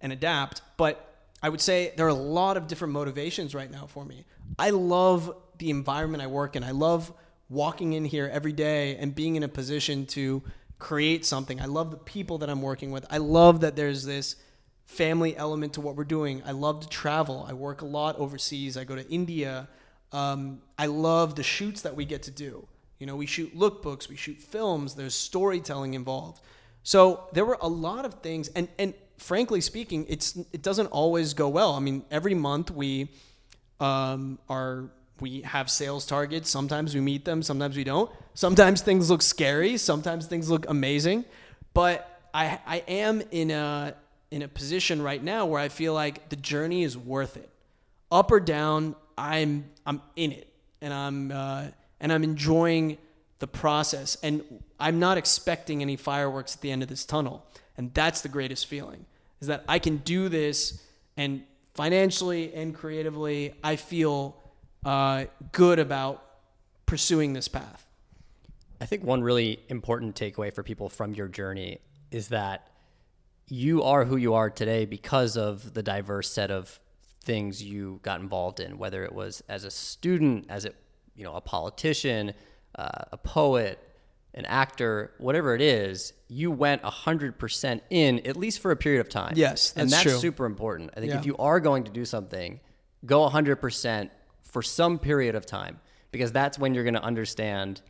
and 0.01 0.11
adapt. 0.11 0.63
But 0.75 1.27
I 1.43 1.49
would 1.49 1.61
say 1.61 1.93
there 1.95 2.07
are 2.07 2.09
a 2.09 2.15
lot 2.15 2.57
of 2.57 2.65
different 2.65 2.95
motivations 2.95 3.53
right 3.53 3.69
now 3.69 3.85
for 3.85 4.03
me. 4.03 4.25
I 4.57 4.71
love 4.71 5.35
the 5.59 5.69
environment 5.69 6.23
I 6.23 6.27
work 6.27 6.55
in. 6.55 6.63
I 6.63 6.71
love 6.71 7.13
walking 7.47 7.93
in 7.93 8.05
here 8.05 8.27
every 8.33 8.53
day 8.53 8.95
and 8.95 9.13
being 9.13 9.35
in 9.35 9.43
a 9.43 9.47
position 9.47 10.07
to 10.07 10.41
create 10.81 11.25
something. 11.25 11.61
I 11.61 11.65
love 11.65 11.91
the 11.91 11.97
people 11.97 12.39
that 12.39 12.49
I'm 12.49 12.61
working 12.61 12.91
with. 12.91 13.05
I 13.09 13.19
love 13.19 13.61
that 13.61 13.75
there's 13.75 14.03
this 14.03 14.35
family 14.85 15.37
element 15.37 15.73
to 15.73 15.81
what 15.81 15.95
we're 15.95 16.03
doing. 16.03 16.41
I 16.45 16.51
love 16.51 16.81
to 16.81 16.89
travel. 16.89 17.45
I 17.47 17.53
work 17.53 17.81
a 17.81 17.85
lot 17.85 18.17
overseas. 18.17 18.75
I 18.75 18.83
go 18.83 18.95
to 18.95 19.07
India. 19.07 19.69
Um, 20.11 20.61
I 20.79 20.87
love 20.87 21.35
the 21.35 21.43
shoots 21.43 21.83
that 21.83 21.95
we 21.95 22.03
get 22.03 22.23
to 22.23 22.31
do. 22.31 22.67
You 22.97 23.05
know, 23.05 23.15
we 23.15 23.27
shoot 23.27 23.55
lookbooks, 23.55 24.09
we 24.09 24.15
shoot 24.15 24.39
films. 24.39 24.95
There's 24.95 25.15
storytelling 25.15 25.93
involved. 25.93 26.41
So 26.83 27.29
there 27.31 27.45
were 27.45 27.59
a 27.61 27.67
lot 27.67 28.05
of 28.05 28.15
things, 28.15 28.49
and 28.49 28.67
and 28.79 28.93
frankly 29.17 29.61
speaking, 29.61 30.05
it's 30.09 30.35
it 30.51 30.63
doesn't 30.63 30.87
always 30.87 31.35
go 31.35 31.47
well. 31.47 31.73
I 31.73 31.79
mean, 31.79 32.03
every 32.09 32.33
month 32.33 32.71
we 32.71 33.09
um, 33.79 34.39
are 34.49 34.89
we 35.21 35.41
have 35.41 35.69
sales 35.69 36.05
targets. 36.05 36.49
Sometimes 36.49 36.93
we 36.95 37.01
meet 37.01 37.25
them, 37.25 37.43
sometimes 37.43 37.77
we 37.77 37.83
don't. 37.83 38.11
Sometimes 38.33 38.81
things 38.81 39.09
look 39.09 39.21
scary, 39.21 39.77
sometimes 39.77 40.27
things 40.27 40.49
look 40.49 40.69
amazing. 40.69 41.25
But 41.73 42.21
I 42.33 42.59
I 42.65 42.77
am 42.87 43.21
in 43.31 43.51
a 43.51 43.95
in 44.31 44.41
a 44.41 44.47
position 44.47 45.01
right 45.01 45.23
now 45.23 45.45
where 45.45 45.59
I 45.59 45.69
feel 45.69 45.93
like 45.93 46.29
the 46.29 46.35
journey 46.35 46.83
is 46.83 46.97
worth 46.97 47.37
it. 47.37 47.49
Up 48.11 48.31
or 48.31 48.39
down, 48.39 48.95
I'm 49.17 49.69
I'm 49.85 50.01
in 50.15 50.31
it, 50.31 50.51
and 50.81 50.93
I'm 50.93 51.31
uh, 51.31 51.67
and 51.99 52.11
I'm 52.11 52.23
enjoying 52.23 52.97
the 53.39 53.47
process, 53.47 54.17
and 54.21 54.43
I'm 54.79 54.99
not 54.99 55.17
expecting 55.17 55.81
any 55.81 55.95
fireworks 55.95 56.55
at 56.55 56.61
the 56.61 56.71
end 56.71 56.83
of 56.83 56.89
this 56.89 57.05
tunnel, 57.05 57.45
and 57.77 57.93
that's 57.93 58.21
the 58.21 58.29
greatest 58.29 58.65
feeling 58.67 59.05
is 59.41 59.47
that 59.47 59.65
I 59.67 59.79
can 59.79 59.97
do 59.97 60.29
this, 60.29 60.81
and 61.17 61.43
financially 61.73 62.53
and 62.53 62.73
creatively, 62.73 63.55
I 63.63 63.75
feel 63.75 64.37
uh, 64.85 65.25
good 65.51 65.79
about 65.79 66.23
pursuing 66.85 67.33
this 67.33 67.47
path. 67.47 67.85
I 68.79 68.85
think 68.85 69.03
one 69.03 69.21
really 69.21 69.59
important 69.69 70.15
takeaway 70.15 70.53
for 70.53 70.63
people 70.63 70.89
from 70.89 71.13
your 71.13 71.27
journey 71.27 71.79
is 72.09 72.29
that 72.29 72.67
you 73.47 73.83
are 73.83 74.05
who 74.05 74.15
you 74.17 74.33
are 74.33 74.49
today 74.49 74.85
because 74.85 75.37
of 75.37 75.73
the 75.73 75.83
diverse 75.83 76.31
set 76.31 76.49
of 76.51 76.79
things 77.23 77.61
you 77.61 77.99
got 78.01 78.19
involved 78.21 78.59
in, 78.59 78.77
whether 78.77 79.03
it 79.03 79.13
was 79.13 79.43
as 79.47 79.63
a 79.65 79.71
student, 79.71 80.45
as 80.49 80.65
a 80.65 80.71
you 81.15 81.23
know 81.23 81.35
a 81.35 81.41
politician, 81.41 82.33
uh, 82.75 82.89
a 83.11 83.17
poet, 83.17 83.77
an 84.33 84.45
actor, 84.45 85.11
whatever 85.19 85.53
it 85.53 85.61
is, 85.61 86.13
you 86.27 86.49
went 86.49 86.81
100% 86.81 87.81
in, 87.89 88.25
at 88.25 88.37
least 88.37 88.59
for 88.59 88.71
a 88.71 88.75
period 88.75 89.01
of 89.01 89.09
time. 89.09 89.33
Yes, 89.35 89.73
and 89.75 89.89
that's 89.89 90.03
that's 90.03 90.15
true. 90.15 90.19
super 90.19 90.45
important. 90.45 90.91
I 90.95 91.01
think 91.01 91.11
Yeah. 91.11 91.19
if 91.19 91.25
you 91.25 91.35
are 91.37 91.59
going 91.59 91.83
to 91.83 91.91
do 91.91 92.05
something, 92.05 92.59
go 93.05 93.27
100% 93.29 94.09
for 94.51 94.61
some 94.61 94.99
period 94.99 95.33
of 95.35 95.45
time 95.45 95.79
because 96.11 96.31
that's 96.31 96.59
when 96.59 96.73
you're 96.75 96.83
going 96.83 96.93
to 96.93 97.03
understand 97.03 97.81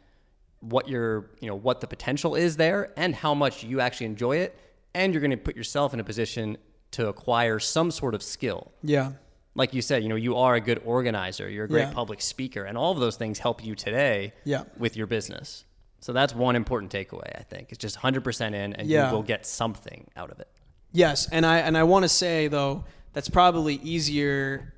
what 0.61 0.87
your, 0.87 1.31
you 1.39 1.47
know, 1.47 1.55
what 1.55 1.81
the 1.81 1.87
potential 1.87 2.35
is 2.35 2.55
there 2.55 2.91
and 2.95 3.15
how 3.15 3.33
much 3.33 3.63
you 3.63 3.81
actually 3.81 4.05
enjoy 4.05 4.37
it 4.37 4.57
and 4.93 5.13
you're 5.13 5.21
going 5.21 5.31
to 5.31 5.37
put 5.37 5.55
yourself 5.55 5.93
in 5.93 5.99
a 5.99 6.03
position 6.03 6.57
to 6.91 7.07
acquire 7.07 7.57
some 7.59 7.89
sort 7.89 8.13
of 8.13 8.21
skill 8.21 8.71
Yeah. 8.83 9.13
like 9.55 9.73
you 9.73 9.81
said, 9.81 10.03
you 10.03 10.09
know, 10.09 10.15
you 10.15 10.35
are 10.37 10.55
a 10.55 10.61
good 10.61 10.81
organizer, 10.85 11.49
you're 11.49 11.65
a 11.65 11.67
great 11.67 11.87
Yeah. 11.87 11.93
public 11.93 12.21
speaker, 12.21 12.63
and 12.65 12.77
all 12.77 12.91
of 12.91 12.99
those 12.99 13.15
things 13.15 13.39
help 13.39 13.63
you 13.65 13.73
today 13.75 14.33
Yeah. 14.43 14.63
with 14.77 14.95
your 14.95 15.07
business. 15.07 15.65
So 15.99 16.13
that's 16.13 16.35
one 16.35 16.55
important 16.55 16.91
takeaway, 16.91 17.31
I 17.39 17.43
think. 17.43 17.69
It's 17.69 17.77
just 17.77 17.95
100% 17.97 18.53
in 18.55 18.73
and 18.73 18.87
Yeah. 18.87 19.09
you 19.09 19.15
will 19.15 19.23
get 19.23 19.45
something 19.45 20.07
out 20.15 20.29
of 20.31 20.39
it. 20.39 20.47
Yes, 20.91 21.27
and 21.31 21.45
I 21.45 21.59
and 21.59 21.77
I 21.77 21.83
want 21.83 22.03
to 22.03 22.09
say 22.09 22.47
though 22.49 22.83
that's 23.13 23.29
probably 23.29 23.75
easier 23.75 24.73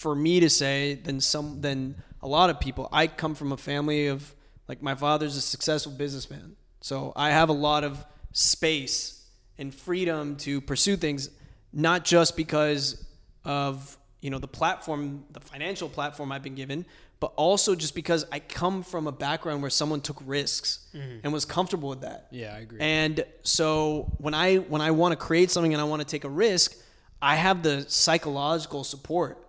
for 0.00 0.14
me 0.14 0.40
to 0.40 0.48
say 0.48 0.94
than 0.94 1.20
some 1.20 1.60
than 1.60 1.94
a 2.22 2.26
lot 2.26 2.48
of 2.48 2.58
people. 2.58 2.88
I 2.90 3.06
come 3.06 3.34
from 3.34 3.52
a 3.52 3.56
family 3.58 4.06
of 4.06 4.34
like 4.66 4.82
my 4.82 4.94
father's 4.94 5.36
a 5.36 5.42
successful 5.42 5.92
businessman, 5.92 6.56
so 6.80 7.12
I 7.14 7.32
have 7.32 7.50
a 7.50 7.58
lot 7.68 7.84
of 7.84 8.02
space 8.32 9.26
and 9.58 9.74
freedom 9.74 10.36
to 10.36 10.62
pursue 10.62 10.96
things, 10.96 11.28
not 11.70 12.06
just 12.06 12.34
because 12.34 13.04
of 13.44 13.98
you 14.22 14.30
know 14.30 14.38
the 14.38 14.48
platform, 14.48 15.24
the 15.32 15.40
financial 15.40 15.86
platform 15.86 16.32
I've 16.32 16.42
been 16.42 16.54
given, 16.54 16.86
but 17.20 17.34
also 17.36 17.74
just 17.74 17.94
because 17.94 18.24
I 18.32 18.38
come 18.38 18.82
from 18.82 19.06
a 19.06 19.12
background 19.12 19.60
where 19.60 19.70
someone 19.70 20.00
took 20.00 20.22
risks 20.24 20.86
mm-hmm. 20.94 21.18
and 21.24 21.30
was 21.30 21.44
comfortable 21.44 21.90
with 21.90 22.00
that. 22.00 22.28
Yeah, 22.30 22.54
I 22.56 22.60
agree. 22.60 22.80
And 22.80 23.22
so 23.42 24.10
when 24.16 24.32
I 24.32 24.56
when 24.56 24.80
I 24.80 24.92
want 24.92 25.12
to 25.12 25.16
create 25.16 25.50
something 25.50 25.74
and 25.74 25.80
I 25.80 25.84
want 25.84 26.00
to 26.00 26.08
take 26.08 26.24
a 26.24 26.30
risk, 26.30 26.74
I 27.20 27.36
have 27.36 27.62
the 27.62 27.84
psychological 27.86 28.82
support 28.82 29.46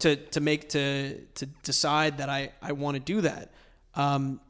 to 0.00 0.16
to 0.16 0.40
make 0.40 0.68
to 0.70 1.18
to 1.34 1.46
decide 1.62 2.18
that 2.18 2.28
I 2.28 2.52
I 2.62 2.72
want 2.72 2.94
to 2.96 3.00
do 3.14 3.20
that. 3.22 3.50
Um, 3.94 4.40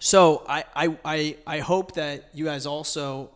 so 0.00 0.44
I, 0.48 0.64
I 0.74 0.96
I 1.04 1.36
I 1.46 1.58
hope 1.60 1.94
that 1.94 2.30
you 2.34 2.44
guys 2.44 2.66
also, 2.66 3.30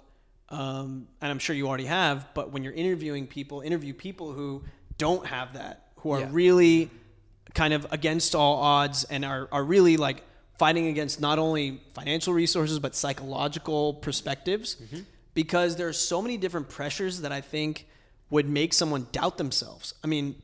um, 0.49 1.07
and 1.21 1.31
I'm 1.31 1.39
sure 1.39 1.55
you 1.55 1.69
already 1.69 1.87
have, 1.87 2.29
but 2.35 2.51
when 2.53 2.65
you're 2.65 2.73
interviewing 2.73 3.27
people, 3.27 3.61
interview 3.61 3.95
people 3.95 4.33
who 4.33 4.65
don't 4.99 5.27
have 5.27 5.55
that, 5.55 5.89
who 5.97 6.11
are 6.11 6.21
Yeah. 6.21 6.29
really 6.33 6.91
kind 7.55 7.73
of 7.73 7.87
against 7.91 8.35
all 8.35 8.57
odds 8.57 9.05
and 9.05 9.25
are, 9.25 9.49
are 9.51 9.65
really 9.65 9.97
like 9.97 10.23
fighting 10.59 10.89
against 10.89 11.21
not 11.21 11.39
only 11.39 11.81
financial 11.95 12.33
resources 12.35 12.79
but 12.79 12.95
psychological 12.95 13.95
perspectives 13.95 14.77
because 15.35 15.77
there 15.77 15.89
are 15.89 15.93
so 15.93 16.21
many 16.21 16.37
different 16.37 16.69
pressures 16.69 17.21
that 17.23 17.33
I 17.33 17.41
think 17.41 17.87
would 18.31 18.49
make 18.49 18.73
someone 18.75 19.07
doubt 19.13 19.39
themselves. 19.39 19.95
I 20.05 20.07
mean, 20.07 20.35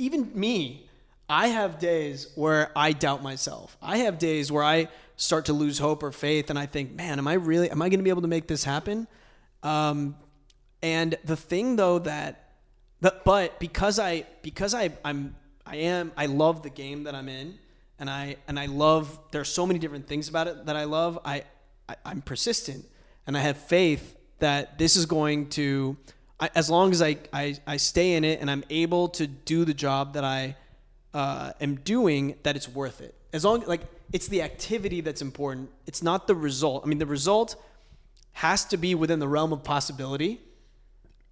even 0.00 0.30
me, 0.34 0.88
I 1.28 1.48
have 1.48 1.78
days 1.78 2.28
where 2.34 2.72
I 2.74 2.92
doubt 2.92 3.22
myself. 3.22 3.76
I 3.80 3.98
have 3.98 4.18
days 4.18 4.50
where 4.50 4.64
I 4.64 4.88
start 5.16 5.44
to 5.46 5.52
lose 5.52 5.78
hope 5.78 6.02
or 6.02 6.10
faith 6.10 6.50
and 6.50 6.58
I 6.58 6.66
think, 6.66 6.92
man, 6.92 7.18
am 7.18 7.28
I 7.28 7.34
really, 7.34 7.70
am 7.70 7.82
I 7.82 7.88
going 7.88 8.00
to 8.00 8.04
be 8.04 8.10
able 8.10 8.22
to 8.22 8.28
make 8.28 8.48
this 8.48 8.64
happen? 8.64 9.06
Um, 9.62 10.16
and 10.82 11.16
the 11.24 11.36
thing 11.36 11.76
though 11.76 11.98
that, 12.00 12.54
that 13.02 13.24
but 13.24 13.60
because 13.60 13.98
I 13.98 14.24
because 14.42 14.74
I 14.74 14.90
I'm 15.04 15.36
I 15.66 15.76
am 15.76 16.12
I 16.16 16.26
love 16.26 16.62
the 16.62 16.70
game 16.70 17.04
that 17.04 17.14
I'm 17.14 17.28
in 17.28 17.58
and 17.98 18.08
I 18.08 18.36
and 18.48 18.58
I 18.58 18.66
love 18.66 19.18
there's 19.30 19.48
so 19.48 19.66
many 19.66 19.78
different 19.78 20.06
things 20.06 20.28
about 20.28 20.46
it 20.48 20.66
that 20.66 20.76
I 20.76 20.84
love 20.84 21.18
I, 21.24 21.44
I 21.88 21.96
I'm 22.04 22.22
persistent 22.22 22.84
and 23.26 23.36
I 23.36 23.40
have 23.40 23.58
faith 23.58 24.16
that 24.38 24.78
this 24.78 24.96
is 24.96 25.06
going 25.06 25.50
to 25.50 25.96
I, 26.40 26.50
as 26.54 26.70
long 26.70 26.90
as 26.90 27.02
I, 27.02 27.18
I 27.32 27.56
I 27.66 27.76
stay 27.76 28.14
in 28.14 28.24
it 28.24 28.40
and 28.40 28.50
I'm 28.50 28.64
able 28.70 29.08
to 29.10 29.26
do 29.26 29.64
the 29.64 29.74
job 29.74 30.14
that 30.14 30.24
I 30.24 30.56
uh, 31.12 31.52
am 31.60 31.76
doing 31.76 32.36
that 32.42 32.56
it's 32.56 32.68
worth 32.68 33.00
it. 33.00 33.14
As 33.32 33.44
long 33.44 33.60
like 33.66 33.82
it's 34.12 34.26
the 34.28 34.42
activity 34.42 35.00
that's 35.00 35.22
important. 35.22 35.70
It's 35.86 36.02
not 36.02 36.26
the 36.26 36.34
result. 36.34 36.82
I 36.84 36.88
mean 36.88 36.98
the 36.98 37.06
result 37.06 37.56
has 38.32 38.64
to 38.66 38.76
be 38.76 38.94
within 38.94 39.18
the 39.18 39.28
realm 39.28 39.52
of 39.52 39.62
possibility. 39.62 40.40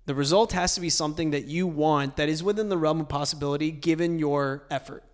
The 0.07 0.15
result 0.15 0.53
has 0.53 0.75
to 0.75 0.81
be 0.81 0.91
something 0.91 1.33
that 1.33 1.45
you 1.45 1.67
want 1.67 2.17
that 2.17 2.29
is 2.29 2.43
within 2.43 2.69
the 2.69 2.79
realm 2.79 3.01
of 3.01 3.09
possibility 3.09 3.71
given 3.71 4.19
your 4.19 4.65
effort. 4.71 5.05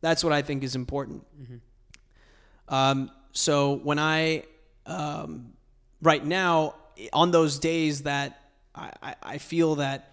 That's 0.00 0.24
what 0.24 0.32
I 0.32 0.42
think 0.42 0.62
is 0.62 0.74
important. 0.74 1.26
Um, 2.68 3.10
so 3.32 3.74
when 3.74 3.98
I, 3.98 4.44
um, 4.86 5.52
right 6.02 6.24
now, 6.24 6.74
on 7.12 7.30
those 7.30 7.58
days 7.58 8.02
that 8.02 8.39
I, 8.74 9.14
I, 9.22 9.38
feel 9.38 9.76
that 9.76 10.10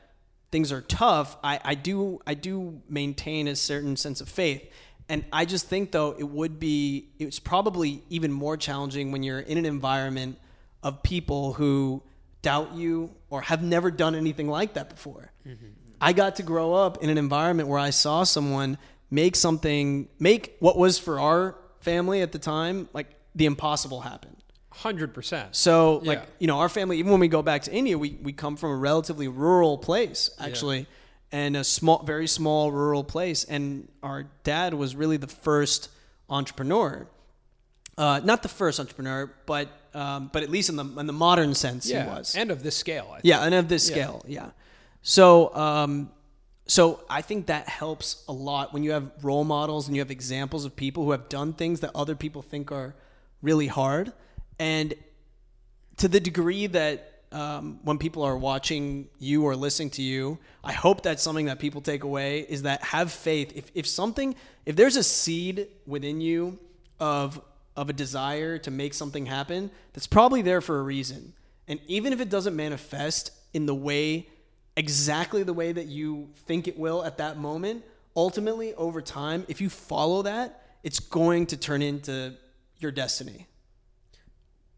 things 0.52 0.72
are 0.72 0.82
tough, 0.82 1.38
I, 1.44 1.60
I 1.64 1.76
do 1.76 2.20
I 2.26 2.34
do 2.34 2.82
maintain 2.90 3.48
a 3.48 3.56
certain 3.56 3.96
sense 3.98 4.22
of 4.22 4.30
faith. 4.30 4.70
And 5.10 5.24
I 5.32 5.46
just 5.46 5.68
think 5.68 5.92
though 5.92 6.16
it 6.18 6.24
would 6.24 6.60
be 6.60 7.10
it's 7.20 7.40
probably 7.40 8.04
even 8.10 8.32
more 8.32 8.58
challenging 8.58 9.12
when 9.12 9.24
you're 9.24 9.40
in 9.40 9.58
an 9.58 9.66
environment 9.66 10.38
of 10.84 11.04
people 11.04 11.54
who 11.54 12.02
doubt 12.42 12.74
you 12.74 13.14
or 13.30 13.42
have 13.42 13.62
never 13.64 13.92
done 13.92 14.16
anything 14.16 14.48
like 14.48 14.74
that 14.74 14.90
before. 14.90 15.32
Mm-hmm. 15.46 15.66
I 16.00 16.14
got 16.14 16.38
to 16.38 16.44
grow 16.44 16.74
up 16.74 17.04
in 17.04 17.10
an 17.10 17.18
environment 17.18 17.70
where 17.70 17.80
I 17.80 17.90
saw 17.90 18.24
someone 18.24 18.78
make 19.10 19.36
something 19.36 20.08
make 20.20 20.56
what 20.60 20.78
was 20.78 20.98
for 21.00 21.20
our 21.20 21.56
family 21.82 22.22
at 22.22 22.32
the 22.32 22.40
time 22.40 22.90
like 22.94 23.08
the 23.36 23.46
impossible 23.46 24.02
happen. 24.02 24.37
Hundred 24.78 25.14
percent. 25.14 25.56
So 25.56 26.02
like 26.04 26.20
Yeah. 26.20 26.26
you 26.40 26.48
know, 26.48 26.60
our 26.60 26.70
family 26.70 26.98
even 27.00 27.12
when 27.12 27.20
we 27.20 27.28
go 27.28 27.42
back 27.42 27.64
to 27.64 27.72
India, 27.74 27.98
we 27.98 28.18
we 28.22 28.32
come 28.34 28.56
from 28.58 28.72
a 28.72 28.76
relatively 28.76 29.28
rural 29.28 29.78
place 29.78 30.30
actually. 30.40 30.86
And 31.32 31.58
a 31.58 31.64
small 31.64 32.04
very 32.04 32.28
small 32.28 32.72
rural 32.72 33.04
place 33.04 33.44
and 33.44 33.88
our 34.02 34.28
dad 34.44 34.74
was 34.74 34.96
really 34.96 35.18
the 35.18 35.28
first 35.28 35.90
entrepreneur. 36.30 37.08
Uh, 37.98 38.22
not 38.24 38.44
the 38.44 38.50
first 38.50 38.80
entrepreneur, 38.80 39.32
but 39.46 39.68
Um, 39.94 40.30
but 40.32 40.44
at 40.44 40.50
least 40.50 40.70
in 40.70 40.76
the 40.76 40.86
in 41.02 41.08
the 41.08 41.14
modern 41.28 41.56
sense, 41.56 41.90
yeah, 41.90 42.04
he 42.04 42.10
was. 42.10 42.36
and 42.36 42.52
of 42.52 42.62
this 42.62 42.76
scale. 42.78 43.08
I 43.10 43.16
think. 43.16 43.26
Yeah, 43.26 43.46
and 43.46 43.54
of 43.56 43.68
this 43.68 43.88
scale, 43.88 44.22
yeah. 44.28 44.52
So, 45.02 45.56
um, 45.56 46.12
so 46.68 47.00
I 47.10 47.22
think 47.24 47.48
that 47.48 47.68
helps 47.68 48.24
a 48.28 48.34
lot 48.34 48.74
when 48.74 48.84
you 48.84 48.92
have 48.92 49.06
role 49.24 49.44
models 49.44 49.88
and 49.88 49.96
you 49.96 50.02
have 50.02 50.12
examples 50.12 50.66
of 50.66 50.76
people 50.76 51.04
who 51.06 51.12
have 51.12 51.30
done 51.30 51.54
things 51.54 51.80
that 51.80 51.92
other 51.96 52.16
people 52.16 52.42
think 52.44 52.72
are 52.72 52.94
really 53.42 53.68
hard, 53.68 54.12
and 54.60 54.94
to 55.98 56.08
the 56.08 56.20
degree 56.20 56.68
that 56.68 57.14
um, 57.32 57.80
when 57.84 57.98
people 57.98 58.24
are 58.24 58.38
watching 58.38 59.10
you 59.20 59.44
or 59.44 59.56
listening 59.56 59.90
to 59.92 60.02
you, 60.02 60.38
I 60.64 60.72
hope 60.72 61.02
that's 61.02 61.22
something 61.22 61.48
that 61.48 61.60
people 61.60 61.82
take 61.82 62.04
away 62.04 62.42
is 62.42 62.62
that 62.62 62.84
have 62.84 63.12
faith. 63.12 63.52
If 63.56 63.72
if 63.76 63.86
something, 63.88 64.36
if 64.66 64.76
there's 64.76 64.96
a 64.96 65.04
seed 65.04 65.68
within 65.86 66.22
you 66.22 66.58
of 67.00 67.42
of 67.76 67.90
a 67.90 67.94
desire 67.94 68.58
to 68.60 68.72
make 68.72 68.94
something 68.94 69.26
happen, 69.26 69.70
that's 69.94 70.08
probably 70.08 70.42
there 70.42 70.62
for 70.62 70.80
a 70.80 70.84
reason. 70.84 71.34
And 71.68 71.80
even 71.88 72.14
if 72.14 72.22
it 72.22 72.30
doesn't 72.30 72.56
manifest 72.56 73.32
in 73.54 73.66
the 73.66 73.76
way 73.76 74.28
exactly 74.78 75.44
the 75.44 75.54
way 75.54 75.72
that 75.72 75.88
you 75.88 76.30
think 76.46 76.68
it 76.68 76.78
will 76.78 77.04
at 77.04 77.18
that 77.18 77.38
moment, 77.38 77.84
ultimately 78.16 78.74
over 78.76 79.02
time, 79.02 79.46
if 79.48 79.60
you 79.60 79.70
follow 79.70 80.22
that, 80.22 80.64
it's 80.84 81.00
going 81.00 81.48
to 81.48 81.58
turn 81.58 81.82
into 81.82 82.34
your 82.80 82.92
destiny. 82.92 83.48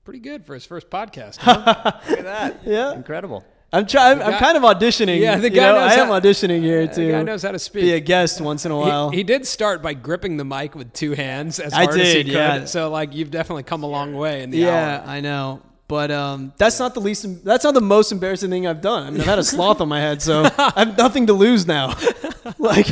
Pretty 0.09 0.23
good 0.27 0.43
for 0.43 0.55
his 0.55 0.65
first 0.65 0.89
podcast. 0.89 1.37
Huh? 1.39 1.91
Look 2.09 2.17
at 2.17 2.25
that. 2.25 2.61
Yeah. 2.65 2.93
Incredible. 2.95 3.45
I'm 3.71 3.85
trying. 3.85 4.19
I'm 4.23 4.31
guy- 4.31 4.39
kind 4.39 4.57
of 4.57 4.63
auditioning. 4.63 5.19
Yeah, 5.19 5.35
the 5.37 5.51
you 5.51 5.55
guy 5.55 5.67
know, 5.71 5.75
knows 5.81 5.91
I 5.91 5.95
am 6.01 6.07
how- 6.07 6.19
auditioning 6.19 6.61
here 6.63 6.87
the 6.87 6.93
to 6.95 7.11
guy 7.11 7.21
knows 7.21 7.43
how 7.43 7.51
to 7.51 7.59
speak. 7.59 7.83
be 7.83 7.93
a 7.93 7.99
guest 7.99 8.41
once 8.41 8.65
in 8.65 8.71
a 8.71 8.75
while. 8.75 9.11
He, 9.11 9.17
he 9.17 9.23
did 9.23 9.45
start 9.45 9.83
by 9.83 9.93
gripping 9.93 10.37
the 10.37 10.43
mic 10.45 10.73
with 10.73 10.91
two 10.93 11.11
hands 11.11 11.59
as 11.59 11.73
I 11.73 11.83
hard 11.83 11.99
as 11.99 12.07
he 12.07 12.13
did, 12.23 12.25
could. 12.25 12.33
yeah. 12.33 12.65
So 12.65 12.89
like 12.89 13.13
you've 13.13 13.29
definitely 13.29 13.61
come 13.61 13.83
a 13.83 13.85
long 13.85 14.15
way 14.15 14.41
in 14.41 14.49
the 14.49 14.57
yeah, 14.57 15.03
hour. 15.05 15.07
I 15.07 15.19
know, 15.21 15.61
but 15.87 16.09
um, 16.09 16.53
that's 16.57 16.79
not 16.79 16.95
the 16.95 17.01
least. 17.01 17.45
That's 17.45 17.63
not 17.63 17.75
the 17.75 17.79
most 17.81 18.11
embarrassing 18.11 18.49
thing 18.49 18.65
I've 18.65 18.81
done. 18.81 19.05
I 19.05 19.11
mean, 19.11 19.21
I've 19.21 19.27
had 19.27 19.37
a 19.37 19.43
sloth 19.43 19.79
on 19.79 19.89
my 19.89 19.99
head, 19.99 20.23
so 20.23 20.43
I 20.57 20.73
have 20.85 20.97
nothing 20.97 21.27
to 21.27 21.33
lose 21.33 21.67
now. 21.67 21.95
like, 22.57 22.87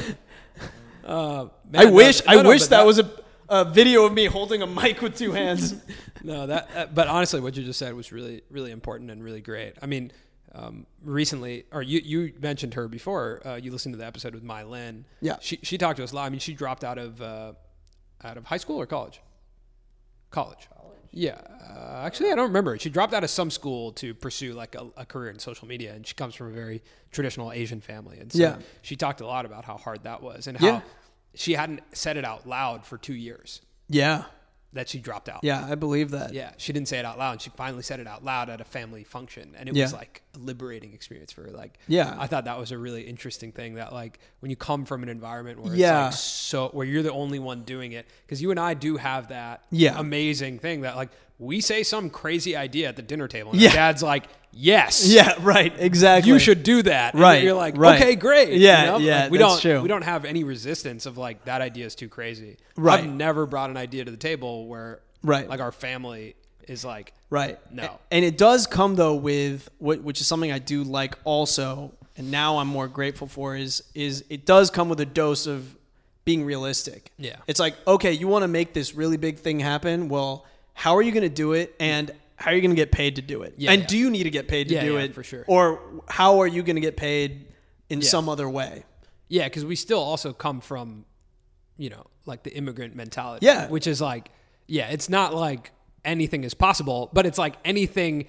Uh, 1.03 1.47
I 1.73 1.85
wish. 1.85 2.23
no- 2.27 2.33
no, 2.33 2.39
I 2.39 2.43
no, 2.43 2.49
wish 2.49 2.61
but 2.61 2.69
that, 2.69 2.85
was 2.85 2.99
a, 2.99 3.09
a 3.49 3.65
video 3.65 4.05
of 4.05 4.13
me 4.13 4.25
holding 4.25 4.61
a 4.61 4.67
mic 4.67 5.01
with 5.01 5.17
two 5.17 5.31
hands. 5.31 5.75
no 6.23 6.47
that. 6.47 6.69
Uh, 6.75 6.85
but 6.93 7.07
honestly, 7.07 7.39
what 7.39 7.55
you 7.57 7.63
just 7.63 7.79
said 7.79 7.93
was 7.93 8.11
really 8.11 8.41
really 8.49 8.71
important 8.71 9.11
and 9.11 9.23
really 9.23 9.41
great. 9.41 9.73
I 9.81 9.85
mean. 9.85 10.11
Um, 10.55 10.87
recently, 11.03 11.65
or 11.71 11.83
you, 11.83 11.99
you 12.03 12.33
mentioned 12.41 12.73
her 12.75 12.87
before. 12.87 13.41
Uh, 13.45 13.55
you 13.61 13.69
listened 13.71 13.93
to 13.93 13.97
the 13.99 14.05
episode 14.05 14.33
with 14.33 14.43
My 14.43 14.63
Lynn. 14.63 15.05
Yeah. 15.21 15.35
she 15.39 15.59
she 15.61 15.77
talked 15.77 15.97
to 15.97 16.03
us 16.03 16.13
a 16.13 16.15
lot. 16.15 16.23
I 16.25 16.29
mean, 16.29 16.39
she 16.39 16.53
dropped 16.55 16.83
out 16.83 16.97
of 16.97 17.21
uh, 17.21 17.51
out 18.23 18.37
of 18.37 18.45
high 18.45 18.57
school 18.57 18.77
or 18.77 18.87
college. 18.87 19.21
College. 20.31 20.67
college. 20.73 20.97
Yeah, 21.11 21.39
uh, 21.69 22.01
actually, 22.05 22.31
I 22.31 22.35
don't 22.35 22.47
remember. 22.47 22.77
She 22.79 22.89
dropped 22.89 23.13
out 23.13 23.23
of 23.23 23.29
some 23.29 23.49
school 23.51 23.91
to 23.93 24.13
pursue 24.13 24.53
like 24.53 24.75
a, 24.75 24.87
a 24.97 25.05
career 25.05 25.29
in 25.31 25.37
social 25.39 25.67
media, 25.67 25.93
and 25.93 26.05
she 26.07 26.13
comes 26.15 26.33
from 26.33 26.47
a 26.47 26.51
very 26.51 26.81
traditional 27.11 27.51
Asian 27.51 27.81
family. 27.81 28.19
And 28.19 28.31
so 28.31 28.39
Yeah. 28.39 28.57
she 28.81 28.95
talked 28.95 29.21
a 29.21 29.25
lot 29.27 29.45
about 29.45 29.63
how 29.65 29.77
hard 29.77 30.03
that 30.03 30.21
was 30.23 30.47
and 30.47 30.59
Yeah. 30.59 30.81
She 31.39 31.53
hadn't 31.53 31.81
said 31.93 32.17
it 32.17 32.25
out 32.25 32.47
loud 32.47 32.85
for 32.85 32.97
two 32.97 33.13
years 33.15 33.61
yeah, 33.89 34.25
that 34.73 34.89
she 34.89 34.99
dropped 34.99 35.29
out. 35.29 35.39
yeah, 35.43 35.65
I 35.69 35.75
believe 35.75 36.11
that. 36.11 36.33
Yeah, 36.33 36.51
she 36.57 36.73
didn't 36.73 36.87
say 36.89 36.99
it 36.99 37.05
out 37.05 37.17
loud. 37.17 37.31
And 37.33 37.41
she 37.41 37.49
finally 37.51 37.83
said 37.83 37.99
it 37.99 38.07
out 38.07 38.23
loud 38.23 38.49
at 38.49 38.59
a 38.61 38.65
family 38.65 39.03
function, 39.03 39.55
and 39.57 39.69
it 39.69 39.75
Yeah. 39.75 39.85
was 39.85 39.93
like 39.93 40.21
a 40.35 40.39
liberating 40.39 40.93
experience 40.93 41.31
for 41.31 41.43
her. 41.43 41.51
Like, 41.51 41.79
Yeah. 41.87 42.15
I 42.19 42.27
thought 42.27 42.45
that 42.45 42.57
was 42.59 42.71
a 42.71 42.77
really 42.77 43.03
interesting 43.03 43.51
thing. 43.51 43.75
That 43.75 43.93
like 43.93 44.19
when 44.41 44.49
you 44.49 44.55
come 44.57 44.85
from 44.85 45.03
an 45.03 45.09
environment 45.09 45.61
where 45.61 45.71
it's 45.71 45.79
Yeah. 45.79 46.05
like 46.05 46.13
so 46.13 46.69
where 46.69 46.85
you're 46.85 47.03
the 47.03 47.11
only 47.13 47.39
one 47.39 47.63
doing 47.63 47.93
it, 47.93 48.05
because 48.25 48.41
you 48.41 48.51
and 48.51 48.59
I 48.59 48.73
do 48.73 48.97
have 48.97 49.29
that 49.29 49.63
Yeah. 49.71 49.97
amazing 49.99 50.59
thing 50.59 50.81
that 50.81 50.95
like 50.95 51.09
we 51.39 51.61
say 51.61 51.83
some 51.83 52.09
crazy 52.09 52.55
idea 52.55 52.89
at 52.89 52.95
the 52.95 53.01
dinner 53.03 53.27
table, 53.27 53.51
and 53.51 53.61
Yeah. 53.61 53.71
dad's 53.73 54.03
like, 54.03 54.25
"Yes, 54.57 55.05
Yeah, 55.07 55.35
right, 55.41 55.73
exactly. 55.77 56.31
you 56.31 56.39
should 56.39 56.63
do 56.63 56.81
that." 56.83 57.13
And 57.13 57.21
Right, 57.21 57.43
you're 57.43 57.53
like, 57.53 57.77
right. 57.77 58.01
"Okay, 58.01 58.15
great." 58.15 58.49
you 58.49 58.59
Yeah, 58.59 58.85
know? 58.85 58.97
yeah, 58.97 59.23
Like, 59.23 59.31
we 59.31 59.37
don't 59.37 59.61
true. 59.61 59.81
we 59.81 59.87
don't 59.87 60.01
have 60.03 60.25
any 60.25 60.43
resistance 60.43 61.05
of 61.05 61.17
like 61.17 61.45
that 61.45 61.61
idea 61.61 61.85
is 61.85 61.95
too 61.95 62.09
crazy. 62.09 62.57
Right. 62.75 62.99
I've 63.03 63.09
never 63.09 63.45
brought 63.45 63.69
an 63.69 63.77
idea 63.77 64.05
to 64.05 64.11
the 64.11 64.17
table 64.17 64.67
where 64.67 64.99
Right. 65.23 65.47
like 65.49 65.59
our 65.59 65.71
family 65.71 66.35
is 66.67 66.83
like 66.83 67.13
Right. 67.29 67.57
No. 67.71 67.99
And 68.09 68.23
it 68.23 68.37
does 68.37 68.67
come 68.67 68.95
though 68.95 69.15
with 69.15 69.69
which 69.79 70.21
is 70.21 70.27
something 70.27 70.51
I 70.51 70.59
do 70.59 70.83
like 70.83 71.15
also, 71.25 71.91
and 72.15 72.31
now 72.31 72.57
I'm 72.57 72.67
more 72.67 72.87
grateful 72.87 73.27
for 73.27 73.55
is 73.55 73.83
is 73.93 74.23
it 74.29 74.45
does 74.45 74.69
come 74.69 74.87
with 74.89 74.99
a 75.01 75.05
dose 75.05 75.45
of 75.47 75.75
being 76.25 76.43
realistic. 76.45 77.11
Yeah. 77.17 77.35
It's 77.47 77.59
like 77.59 77.75
okay, 77.87 78.11
you 78.13 78.27
want 78.27 78.43
to 78.43 78.47
make 78.47 78.73
this 78.73 78.95
really 78.95 79.17
big 79.17 79.37
thing 79.39 79.59
happen. 79.59 80.07
Well, 80.09 80.45
how 80.73 80.95
are 80.95 81.01
you 81.01 81.11
going 81.11 81.23
to 81.23 81.29
do 81.29 81.53
it, 81.53 81.73
and 81.79 82.11
how 82.37 82.51
are 82.51 82.53
you 82.53 82.61
going 82.61 82.71
to 82.71 82.75
get 82.75 82.91
paid 82.91 83.15
to 83.15 83.21
do 83.21 83.41
it? 83.41 83.55
Yeah, 83.57 83.71
and 83.71 83.81
yeah. 83.81 83.87
do 83.87 83.97
you 83.97 84.09
need 84.11 84.23
to 84.23 84.29
get 84.29 84.47
paid 84.47 84.69
to 84.69 84.75
Yeah, 84.75 84.83
do 84.83 84.93
yeah, 84.93 85.01
it 85.01 85.15
for 85.15 85.23
sure. 85.23 85.43
Or 85.47 85.81
how 86.07 86.39
are 86.41 86.47
you 86.47 86.61
going 86.61 86.75
to 86.75 86.81
get 86.81 86.95
paid 86.95 87.47
in 87.89 87.99
Yeah. 87.99 88.07
some 88.07 88.29
other 88.29 88.47
way? 88.47 88.83
Yeah, 89.27 89.45
because 89.45 89.65
we 89.65 89.75
still 89.75 89.99
also 89.99 90.33
come 90.33 90.61
from, 90.61 91.05
you 91.77 91.89
know, 91.89 92.05
like 92.25 92.43
the 92.43 92.55
immigrant 92.55 92.95
mentality. 92.95 93.45
Yeah. 93.45 93.67
Which 93.67 93.87
is 93.87 93.99
like, 93.99 94.29
yeah, 94.67 94.87
it's 94.89 95.09
not 95.09 95.33
like 95.33 95.71
anything 96.05 96.43
is 96.43 96.53
possible, 96.53 97.09
but 97.11 97.25
it's 97.25 97.39
like 97.39 97.55
anything, 97.65 98.27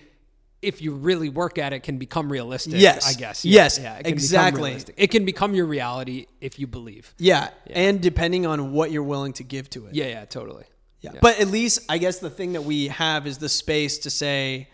if 0.63 0.81
you 0.81 0.95
really 0.95 1.29
work 1.29 1.59
at 1.59 1.75
it, 1.75 1.83
can 1.83 1.99
become 1.99 2.33
realistic. 2.33 2.75
Yes. 2.77 3.15
I 3.15 3.19
guess. 3.19 3.45
Yes, 3.45 3.77
it 3.77 3.83
can 3.83 4.07
exactly. 4.07 4.83
It 4.97 5.09
can 5.09 5.27
become 5.27 5.55
your 5.55 5.67
reality 5.67 6.27
if 6.41 6.59
you 6.59 6.67
believe. 6.67 7.15
Yeah. 7.19 7.51
And 7.69 8.01
depending 8.01 8.47
on 8.47 8.73
what 8.73 8.91
you're 8.91 9.03
willing 9.03 9.35
to 9.35 9.45
give 9.45 9.69
to 9.71 9.87
it. 9.87 9.95
Yeah, 9.95 10.07
yeah, 10.07 10.25
totally. 10.25 10.65
Yeah. 11.01 11.13
But 11.21 11.39
at 11.41 11.49
least 11.49 11.81
I 11.89 11.99
guess 11.99 12.19
the 12.19 12.31
thing 12.31 12.55
that 12.55 12.65
we 12.65 12.89
have 12.89 13.27
is 13.27 13.39
the 13.39 13.49
space 13.49 13.99
to 13.99 14.11
say, 14.11 14.69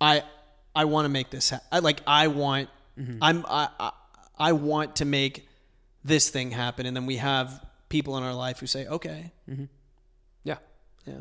I 0.00 0.22
I 0.74 0.86
want 0.86 1.04
to 1.04 1.08
make 1.10 1.30
this 1.30 1.50
ha- 1.50 1.60
I 1.70 1.80
like 1.80 2.00
I 2.06 2.28
want 2.28 2.68
mm-hmm. 2.98 3.18
I'm 3.20 3.44
I, 3.46 3.68
I 3.78 3.90
I 4.38 4.52
want 4.52 4.96
to 4.96 5.04
make 5.04 5.46
this 6.04 6.30
thing 6.30 6.50
happen 6.50 6.86
and 6.86 6.96
then 6.96 7.06
we 7.06 7.16
have 7.18 7.64
people 7.88 8.16
in 8.16 8.22
our 8.24 8.34
life 8.34 8.58
who 8.60 8.66
say, 8.66 8.86
"Okay." 8.86 9.32
Mm-hmm. 9.48 9.64
Yeah. 10.44 10.56
Yeah. 11.06 11.14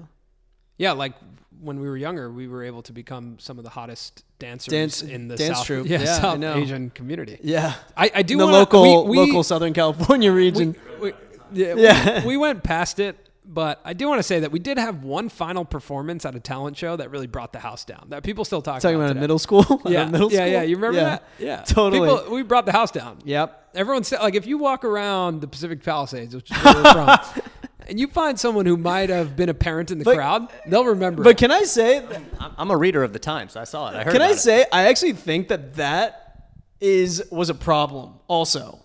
Yeah, 0.77 0.93
like 0.93 1.13
when 1.59 1.79
we 1.79 1.87
were 1.87 1.97
younger, 1.97 2.31
we 2.31 2.47
were 2.47 2.63
able 2.63 2.81
to 2.83 2.91
become 2.91 3.37
some 3.37 3.59
of 3.59 3.63
the 3.63 3.69
hottest 3.69 4.23
dancers 4.39 4.71
Dance- 4.71 5.03
in 5.03 5.27
the 5.27 5.35
dance 5.35 5.57
South, 5.59 5.67
troupe. 5.67 5.87
yeah, 5.87 5.99
Yeah, 5.99 6.19
South. 6.19 6.43
Asian 6.43 6.89
community. 6.89 7.37
Yeah. 7.43 7.75
I, 7.95 8.09
I 8.15 8.21
do 8.23 8.37
the 8.37 8.45
wanna, 8.45 8.57
local 8.57 9.05
we, 9.05 9.11
we, 9.11 9.17
local 9.17 9.43
Southern 9.43 9.73
California 9.73 10.31
region. 10.45 10.75
We, 10.99 11.13
yeah, 11.51 11.75
Yeah. 11.75 12.21
We, 12.21 12.29
we 12.29 12.37
went 12.37 12.63
past 12.63 12.99
it, 12.99 13.15
but 13.43 13.81
I 13.83 13.93
do 13.93 14.07
want 14.07 14.19
to 14.19 14.23
say 14.23 14.41
that 14.41 14.51
we 14.51 14.59
did 14.59 14.77
have 14.77 15.03
one 15.03 15.27
final 15.29 15.65
performance 15.65 16.25
at 16.25 16.35
a 16.35 16.39
talent 16.39 16.77
show 16.77 16.95
that 16.95 17.09
really 17.09 17.27
brought 17.27 17.53
the 17.53 17.59
house 17.59 17.83
down. 17.85 18.05
That 18.09 18.23
people 18.23 18.45
still 18.45 18.61
talk 18.61 18.81
Talking 18.81 18.95
about. 18.97 19.07
Talking 19.07 19.17
about 19.17 19.21
middle 19.21 19.39
school? 19.39 19.81
Yeah, 19.85 20.05
middle 20.05 20.31
yeah, 20.31 20.37
school? 20.39 20.51
yeah. 20.51 20.61
You 20.61 20.75
remember 20.75 20.99
that? 20.99 21.23
Yeah, 21.39 21.61
Totally. 21.63 22.07
People, 22.07 22.33
we 22.33 22.43
brought 22.43 22.65
the 22.65 22.71
house 22.71 22.91
down. 22.91 23.17
Yep. 23.25 23.69
Everyone 23.73 24.03
said, 24.03 24.19
like, 24.19 24.35
if 24.35 24.45
you 24.45 24.57
walk 24.57 24.83
around 24.85 25.41
the 25.41 25.47
Pacific 25.47 25.81
Palisades, 25.83 26.35
which 26.35 26.51
is 26.51 26.57
where 26.57 26.75
we're 26.75 26.91
from, 26.93 27.19
and 27.87 27.99
you 27.99 28.07
find 28.07 28.39
someone 28.39 28.65
who 28.65 28.77
might 28.77 29.09
have 29.09 29.35
been 29.35 29.49
a 29.49 29.53
parent 29.53 29.89
in 29.91 29.97
the 29.97 30.05
But- 30.05 30.15
crowd, 30.15 30.47
they'll 30.67 30.85
remember. 30.85 31.23
But 31.23 31.31
it. 31.31 31.37
can 31.37 31.51
I 31.51 31.63
say 31.63 32.05
I'm, 32.39 32.53
I'm 32.57 32.69
a 32.71 32.77
reader 32.77 33.01
of 33.03 33.11
the 33.11 33.19
Times. 33.19 33.53
so 33.53 33.61
I 33.61 33.63
saw 33.63 33.89
it. 33.89 33.95
I 33.95 34.03
heard. 34.03 34.13
Can 34.13 34.21
I 34.21 34.25
about 34.27 34.35
it. 34.35 34.39
say 34.39 34.65
I 34.71 34.83
actually 34.87 35.13
think 35.13 35.47
that 35.47 35.75
that 35.75 36.51
is 36.79 37.23
was 37.31 37.49
a 37.49 37.55
problem 37.55 38.13
also. 38.27 38.79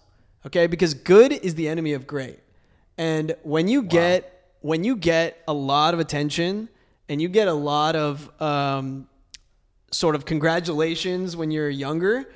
Okay, 0.47 0.67
because 0.67 0.95
good 0.95 1.33
is 1.33 1.57
the 1.57 1.69
enemy 1.69 1.93
of 1.93 2.07
great. 2.07 2.39
And 2.97 3.35
when 3.43 3.69
you 3.69 3.83
get 3.83 4.36
when 4.61 4.85
you 4.85 4.97
get 4.97 5.43
a 5.47 5.53
lot 5.53 5.95
of 5.95 6.01
attention 6.01 6.69
and 7.09 7.21
you 7.21 7.29
get 7.29 7.49
a 7.49 7.53
lot 7.53 7.97
of 7.97 8.31
um, 8.41 9.09
sort 9.91 10.15
of 10.15 10.25
congratulations 10.25 11.37
when 11.37 11.51
you're 11.51 11.71
younger, 11.71 12.29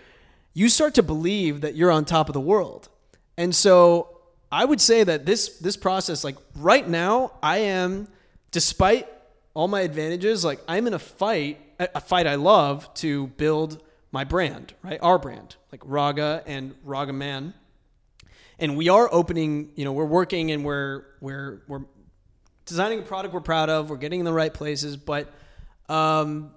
you 0.55 0.69
start 0.69 0.95
to 0.95 1.03
believe 1.03 1.61
that 1.63 1.75
you're 1.75 1.91
on 1.91 2.05
top 2.05 2.29
of 2.29 2.33
the 2.33 2.41
world. 2.41 2.89
And 3.37 3.55
so 3.55 4.21
I 4.53 4.65
would 4.65 4.81
say 4.81 5.05
that 5.05 5.27
this 5.27 5.59
this 5.59 5.77
process, 5.77 6.25
like 6.25 6.37
right 6.57 6.87
now, 6.87 7.33
I 7.43 7.59
am, 7.59 8.09
despite 8.51 9.09
all 9.55 9.69
my 9.69 9.81
advantages, 9.81 10.45
like 10.45 10.61
I'm 10.67 10.87
in 10.87 10.95
a 10.95 10.99
fight, 10.99 11.61
a 11.79 11.89
a 11.97 12.01
fight 12.01 12.27
I 12.27 12.35
love 12.35 12.93
to 12.95 13.29
build 13.29 13.83
my 14.13 14.25
brand, 14.25 14.75
right? 14.83 14.99
Our 15.03 15.19
brand, 15.19 15.57
like 15.71 15.83
Raga 15.85 16.43
and 16.47 16.75
Ragaman. 16.85 17.55
And 18.59 18.77
we 18.77 18.89
are 18.89 19.09
opening, 19.11 19.71
you 19.77 19.85
know, 19.85 19.93
we're 19.93 20.05
working 20.05 20.51
and 20.51 20.65
we're 20.65 21.05
we're 21.21 21.63
we're 21.69 21.85
designing 22.71 23.01
a 23.01 23.03
product 23.03 23.35
we're 23.35 23.41
proud 23.41 23.69
of. 23.69 23.91
We're 23.91 23.99
getting 23.99 24.21
in 24.21 24.25
the 24.25 24.33
right 24.33 24.53
places, 24.53 24.97
but 24.97 25.31
um, 25.91 26.53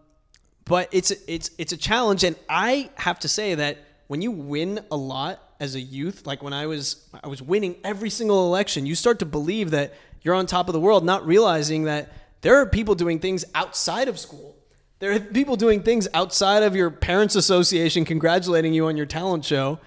but 0.66 0.88
it's 0.92 1.12
it's 1.28 1.50
it's 1.58 1.74
a 1.74 1.78
challenge, 1.78 2.24
and 2.24 2.38
I 2.48 2.90
have 2.96 3.20
to 3.20 3.28
say 3.28 3.56
that 3.56 3.80
when 4.08 4.22
you 4.22 4.32
win 4.32 4.86
a 4.92 4.96
lot 4.96 5.42
as 5.60 5.76
a 5.76 5.82
youth, 5.82 6.26
like 6.26 6.44
when 6.44 6.54
I 6.54 6.68
was 6.68 7.10
I 7.24 7.28
was 7.28 7.42
winning 7.42 7.76
every 7.84 8.10
single 8.10 8.46
election, 8.46 8.86
you 8.86 8.96
start 8.96 9.20
to 9.20 9.26
believe 9.26 9.72
that 9.72 9.94
you're 10.22 10.36
on 10.36 10.46
top 10.46 10.70
of 10.70 10.74
the 10.74 10.80
world, 10.80 11.04
not 11.04 11.26
realizing 11.26 11.84
that 11.86 12.14
there 12.42 12.58
are 12.58 12.66
people 12.66 12.96
doing 12.96 13.20
things 13.20 13.44
outside 13.56 14.08
of 14.08 14.20
school. 14.20 14.56
There 15.00 15.14
are 15.14 15.20
people 15.20 15.56
doing 15.56 15.82
things 15.82 16.08
outside 16.14 16.64
of 16.64 16.76
your 16.76 16.90
parents' 16.92 17.36
association, 17.36 18.06
congratulating 18.06 18.74
you 18.74 18.86
on 18.86 18.96
your 18.96 19.06
talent 19.06 19.44
show, 19.44 19.80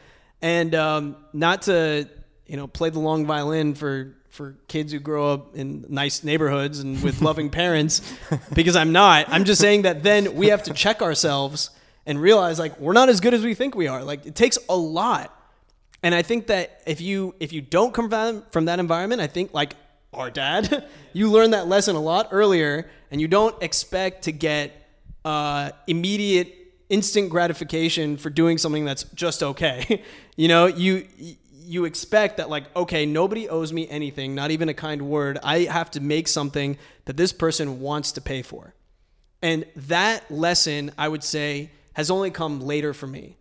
and 0.42 0.74
um, 0.74 1.16
not 1.32 1.62
to 1.62 2.08
you 2.46 2.56
know 2.56 2.66
play 2.66 2.90
the 2.90 2.98
long 2.98 3.26
violin 3.26 3.74
for 3.74 4.15
for 4.36 4.54
kids 4.68 4.92
who 4.92 4.98
grow 4.98 5.32
up 5.32 5.56
in 5.56 5.86
nice 5.88 6.22
neighborhoods 6.22 6.80
and 6.80 7.02
with 7.02 7.22
loving 7.22 7.48
parents 7.48 8.02
because 8.52 8.76
I'm 8.76 8.92
not. 8.92 9.26
I'm 9.30 9.44
just 9.44 9.60
saying 9.60 9.82
that 9.82 10.02
then 10.02 10.36
we 10.36 10.48
have 10.48 10.62
to 10.64 10.74
check 10.74 11.00
ourselves 11.00 11.70
and 12.04 12.20
realize 12.20 12.58
like 12.58 12.78
we're 12.78 12.92
not 12.92 13.08
as 13.08 13.20
good 13.20 13.32
as 13.32 13.42
we 13.42 13.54
think 13.54 13.74
we 13.74 13.88
are. 13.88 14.04
Like 14.04 14.26
it 14.26 14.34
takes 14.34 14.58
a 14.68 14.76
lot. 14.76 15.32
And 16.02 16.14
I 16.14 16.20
think 16.20 16.48
that 16.48 16.82
if 16.86 17.00
you 17.00 17.34
if 17.40 17.52
you 17.54 17.62
don't 17.62 17.94
come 17.94 18.10
from 18.10 18.44
from 18.50 18.66
that 18.66 18.78
environment, 18.78 19.22
I 19.22 19.26
think 19.26 19.54
like 19.54 19.74
our 20.12 20.30
dad, 20.30 20.86
you 21.14 21.30
learn 21.30 21.52
that 21.52 21.66
lesson 21.66 21.96
a 21.96 22.00
lot 22.00 22.28
earlier 22.30 22.90
and 23.10 23.20
you 23.20 23.28
don't 23.28 23.60
expect 23.62 24.24
to 24.24 24.32
get 24.32 24.72
uh, 25.24 25.70
immediate 25.86 26.54
instant 26.90 27.30
gratification 27.30 28.18
for 28.18 28.28
doing 28.28 28.58
something 28.58 28.84
that's 28.84 29.04
just 29.14 29.42
okay. 29.42 30.02
you 30.36 30.48
know, 30.48 30.66
you 30.66 31.06
you 31.66 31.84
expect 31.84 32.36
that 32.36 32.48
like 32.48 32.74
okay, 32.76 33.04
nobody 33.06 33.48
owes 33.48 33.72
me 33.72 33.88
anything, 33.88 34.34
not 34.34 34.50
even 34.50 34.68
a 34.68 34.74
kind 34.74 35.02
word. 35.02 35.38
I 35.42 35.60
have 35.60 35.90
to 35.92 36.00
make 36.00 36.28
something 36.28 36.78
that 37.04 37.16
this 37.16 37.32
person 37.32 37.80
wants 37.80 38.12
to 38.12 38.20
pay 38.20 38.42
for. 38.42 38.74
And 39.42 39.66
that 39.76 40.30
lesson, 40.30 40.92
I 40.96 41.08
would 41.08 41.24
say, 41.24 41.70
has 41.94 42.10
only 42.10 42.30
come 42.30 42.60
later 42.60 42.94
for 42.94 43.06
me. 43.06 43.36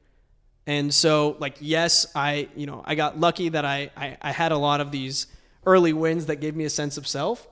And 0.68 0.94
so 0.94 1.38
like 1.40 1.58
yes, 1.60 2.08
I, 2.16 2.50
you 2.56 2.66
know, 2.66 2.84
I 2.86 2.96
got 2.96 3.20
lucky 3.20 3.50
that 3.50 3.66
I 3.66 3.92
I, 3.96 4.18
I 4.22 4.32
had 4.32 4.52
a 4.52 4.58
lot 4.58 4.82
of 4.82 4.92
these 4.92 5.28
early 5.66 5.94
wins 5.94 6.28
that 6.28 6.38
gave 6.38 6.56
me 6.56 6.66
a 6.66 6.70
sense 6.70 6.98
of 6.98 7.08
self. 7.08 7.48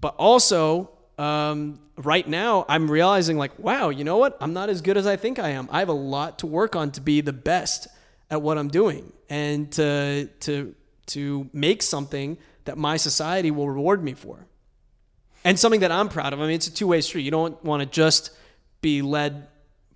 But 0.00 0.14
also, 0.16 0.90
um, 1.18 1.80
right 1.96 2.26
now, 2.26 2.64
I'm 2.68 2.90
realizing 2.90 3.36
like, 3.36 3.58
wow, 3.58 3.88
you 3.88 4.04
know 4.04 4.16
what? 4.18 4.36
I'm 4.40 4.52
not 4.52 4.68
as 4.68 4.80
good 4.80 4.96
as 4.96 5.06
I 5.06 5.16
think 5.16 5.38
I 5.38 5.50
am. 5.50 5.68
I 5.72 5.80
have 5.80 5.88
a 5.88 5.92
lot 5.92 6.38
to 6.40 6.46
work 6.46 6.76
on 6.76 6.92
to 6.92 7.00
be 7.00 7.20
the 7.20 7.32
best 7.32 7.88
at 8.30 8.42
what 8.42 8.58
I'm 8.58 8.68
doing 8.68 9.12
and 9.28 9.70
to 9.72 10.26
to 10.40 10.74
to 11.06 11.48
make 11.52 11.82
something 11.82 12.38
that 12.64 12.76
my 12.76 12.96
society 12.96 13.50
will 13.50 13.68
reward 13.68 14.02
me 14.02 14.14
for. 14.14 14.46
And 15.44 15.58
something 15.58 15.80
that 15.80 15.92
I'm 15.92 16.08
proud 16.08 16.32
of. 16.32 16.40
I 16.40 16.42
mean, 16.42 16.56
it's 16.56 16.66
a 16.66 16.74
two-way 16.74 17.00
street. 17.00 17.22
You 17.22 17.30
don't 17.30 17.62
want 17.64 17.80
to 17.80 17.86
just 17.86 18.30
be 18.82 19.00
led 19.00 19.46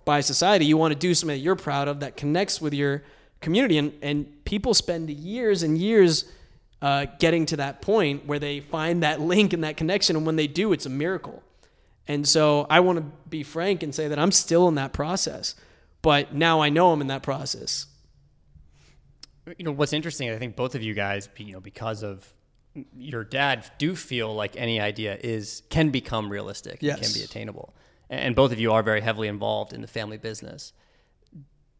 by 0.05 0.21
society. 0.21 0.65
You 0.65 0.77
want 0.77 0.93
to 0.93 0.99
do 0.99 1.13
something 1.13 1.37
that 1.37 1.43
you're 1.43 1.55
proud 1.55 1.87
of 1.87 1.99
that 1.99 2.17
connects 2.17 2.59
with 2.59 2.73
your 2.73 3.03
community. 3.41 3.77
And, 3.77 3.93
and 4.01 4.45
people 4.45 4.73
spend 4.73 5.09
years 5.09 5.61
and 5.61 5.77
years 5.77 6.25
uh, 6.81 7.05
getting 7.19 7.45
to 7.47 7.57
that 7.57 7.81
point 7.81 8.25
where 8.25 8.39
they 8.39 8.61
find 8.61 9.03
that 9.03 9.21
link 9.21 9.53
and 9.53 9.63
that 9.63 9.77
connection. 9.77 10.15
And 10.15 10.25
when 10.25 10.35
they 10.35 10.47
do, 10.47 10.73
it's 10.73 10.85
a 10.85 10.89
miracle. 10.89 11.43
And 12.07 12.27
so 12.27 12.65
I 12.69 12.79
want 12.79 12.99
to 12.99 13.05
be 13.29 13.43
frank 13.43 13.83
and 13.83 13.93
say 13.93 14.07
that 14.07 14.19
I'm 14.19 14.31
still 14.31 14.67
in 14.67 14.75
that 14.75 14.91
process, 14.91 15.55
but 16.01 16.33
now 16.33 16.61
I 16.61 16.69
know 16.69 16.91
I'm 16.91 17.01
in 17.01 17.07
that 17.07 17.23
process. 17.23 17.85
You 19.45 19.65
know 19.65 19.71
what's 19.71 19.93
interesting? 19.93 20.29
I 20.29 20.37
think 20.37 20.55
both 20.55 20.75
of 20.75 20.83
you 20.83 20.93
guys, 20.93 21.27
you 21.37 21.53
know, 21.53 21.59
because 21.59 22.03
of 22.03 22.33
your 22.95 23.23
dad, 23.23 23.69
do 23.77 23.95
feel 23.95 24.33
like 24.33 24.55
any 24.55 24.79
idea 24.79 25.17
is 25.21 25.63
can 25.69 25.89
become 25.89 26.29
realistic, 26.29 26.79
yes. 26.81 26.99
can 26.99 27.13
be 27.13 27.23
attainable, 27.23 27.73
and 28.09 28.35
both 28.35 28.51
of 28.51 28.59
you 28.59 28.71
are 28.71 28.83
very 28.83 29.01
heavily 29.01 29.27
involved 29.27 29.73
in 29.73 29.81
the 29.81 29.87
family 29.87 30.17
business. 30.17 30.73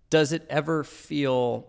Does 0.10 0.32
it 0.32 0.46
ever 0.50 0.84
feel 0.84 1.68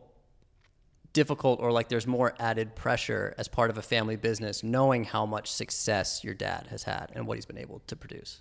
difficult 1.14 1.60
or 1.60 1.72
like 1.72 1.88
there's 1.88 2.06
more 2.06 2.34
added 2.38 2.74
pressure 2.74 3.34
as 3.38 3.48
part 3.48 3.70
of 3.70 3.78
a 3.78 3.82
family 3.82 4.16
business, 4.16 4.62
knowing 4.62 5.04
how 5.04 5.24
much 5.24 5.50
success 5.50 6.22
your 6.22 6.34
dad 6.34 6.66
has 6.68 6.82
had 6.82 7.10
and 7.14 7.26
what 7.26 7.38
he's 7.38 7.46
been 7.46 7.56
able 7.56 7.80
to 7.86 7.96
produce? 7.96 8.40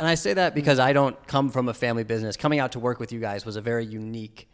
And 0.00 0.08
I 0.08 0.14
say 0.14 0.32
that 0.34 0.54
because 0.54 0.78
mm. 0.78 0.82
I 0.82 0.92
don't 0.92 1.26
come 1.26 1.50
from 1.50 1.68
a 1.68 1.74
family 1.74 2.04
business. 2.04 2.36
Coming 2.36 2.58
out 2.58 2.72
to 2.72 2.78
work 2.78 2.98
with 2.98 3.12
you 3.12 3.20
guys 3.20 3.44
was 3.44 3.56
a 3.56 3.60
very 3.60 3.84
unique 3.84 4.48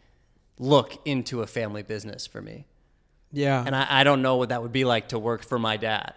look 0.58 0.98
into 1.04 1.42
a 1.42 1.46
family 1.46 1.82
business 1.82 2.26
for 2.26 2.42
me. 2.42 2.66
Yeah. 3.32 3.62
And 3.64 3.76
I, 3.76 3.86
I 3.88 4.04
don't 4.04 4.22
know 4.22 4.36
what 4.36 4.48
that 4.50 4.62
would 4.62 4.72
be 4.72 4.84
like 4.84 5.08
to 5.08 5.18
work 5.18 5.44
for 5.44 5.58
my 5.58 5.76
dad. 5.76 6.14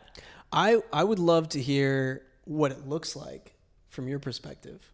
I, 0.51 0.81
I 0.91 1.03
would 1.03 1.19
love 1.19 1.49
to 1.49 1.61
hear 1.61 2.23
what 2.45 2.71
it 2.71 2.87
looks 2.87 3.15
like 3.15 3.53
from 3.89 4.07
your 4.07 4.19
perspective. 4.19 4.91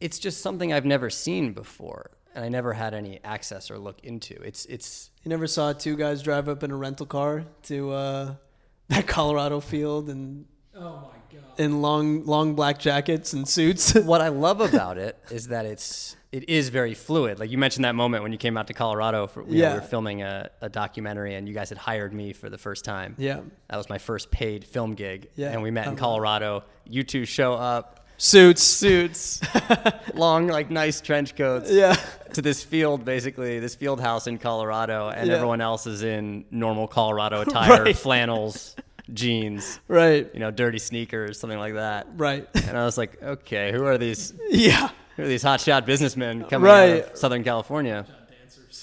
It's 0.00 0.18
just 0.18 0.40
something 0.40 0.72
I've 0.72 0.84
never 0.84 1.10
seen 1.10 1.52
before 1.52 2.10
and 2.34 2.44
I 2.44 2.48
never 2.48 2.72
had 2.72 2.94
any 2.94 3.20
access 3.24 3.70
or 3.70 3.78
look 3.78 4.00
into. 4.02 4.34
It's 4.42 4.64
it's 4.66 5.10
You 5.22 5.28
never 5.28 5.46
saw 5.46 5.72
two 5.72 5.96
guys 5.96 6.22
drive 6.22 6.48
up 6.48 6.62
in 6.62 6.70
a 6.70 6.76
rental 6.76 7.06
car 7.06 7.44
to 7.64 7.90
uh, 7.92 8.34
that 8.88 9.06
Colorado 9.06 9.60
field 9.60 10.08
and 10.08 10.46
Oh 10.74 10.80
my 10.80 11.18
god. 11.18 11.21
In 11.58 11.82
long 11.82 12.24
long 12.24 12.54
black 12.54 12.78
jackets 12.78 13.32
and 13.32 13.46
suits. 13.48 13.94
what 14.12 14.20
I 14.20 14.28
love 14.28 14.60
about 14.60 14.98
it 14.98 15.16
is 15.30 15.48
that 15.48 15.66
it's 15.66 16.16
it 16.32 16.48
is 16.48 16.70
very 16.70 16.94
fluid. 16.94 17.38
Like 17.38 17.50
you 17.50 17.58
mentioned 17.58 17.84
that 17.84 17.94
moment 17.94 18.22
when 18.22 18.32
you 18.32 18.38
came 18.38 18.56
out 18.56 18.66
to 18.68 18.72
Colorado 18.72 19.26
for 19.26 19.42
you 19.42 19.48
know, 19.48 19.54
Yeah. 19.54 19.72
we 19.74 19.80
were 19.80 19.84
filming 19.86 20.22
a, 20.22 20.50
a 20.62 20.68
documentary 20.70 21.34
and 21.34 21.46
you 21.46 21.52
guys 21.52 21.68
had 21.68 21.76
hired 21.76 22.14
me 22.14 22.32
for 22.32 22.48
the 22.48 22.56
first 22.56 22.84
time. 22.86 23.14
Yeah. 23.18 23.40
That 23.68 23.76
was 23.76 23.90
my 23.90 23.98
first 23.98 24.30
paid 24.30 24.64
film 24.64 24.94
gig. 24.94 25.28
Yeah. 25.36 25.50
And 25.52 25.62
we 25.62 25.70
met 25.70 25.86
in. 25.88 25.96
Colorado. 25.96 26.64
You 26.86 27.02
two 27.02 27.26
show 27.26 27.52
up, 27.52 28.06
Suits. 28.16 28.62
suits, 28.62 29.40
long, 30.14 30.46
like 30.46 30.70
nice 30.70 31.00
trench 31.00 31.36
coats. 31.36 31.70
Yeah. 31.70 31.96
To 32.34 32.40
this 32.42 32.62
field, 32.64 33.04
basically, 33.04 33.58
this 33.58 33.74
field 33.74 34.00
house 34.00 34.26
in 34.26 34.38
Colorado, 34.38 35.08
and 35.10 35.28
Yeah. 35.28 35.34
everyone 35.34 35.60
else 35.60 35.86
is 35.86 36.02
in 36.02 36.44
normal 36.50 36.86
Colorado 36.88 37.40
attire, 37.46 37.84
Right. 37.84 37.96
flannels, 37.96 38.74
jeans, 39.14 39.80
Right. 39.88 40.28
you 40.32 40.40
know, 40.40 40.50
dirty 40.50 40.78
sneakers, 40.78 41.38
something 41.38 41.58
like 41.58 41.74
that. 41.74 42.06
Right. 42.16 42.48
And 42.66 42.76
I 42.76 42.84
was 42.84 42.96
like, 42.98 43.22
okay, 43.22 43.72
who 43.72 43.84
are 43.84 43.98
these 43.98 44.34
yeah. 44.50 44.90
who 45.16 45.24
are 45.24 45.28
these 45.28 45.42
hotshot 45.44 45.84
businessmen 45.86 46.44
coming 46.44 46.70
out 46.70 46.88
of 47.10 47.16
Southern 47.16 47.44
California? 47.44 48.06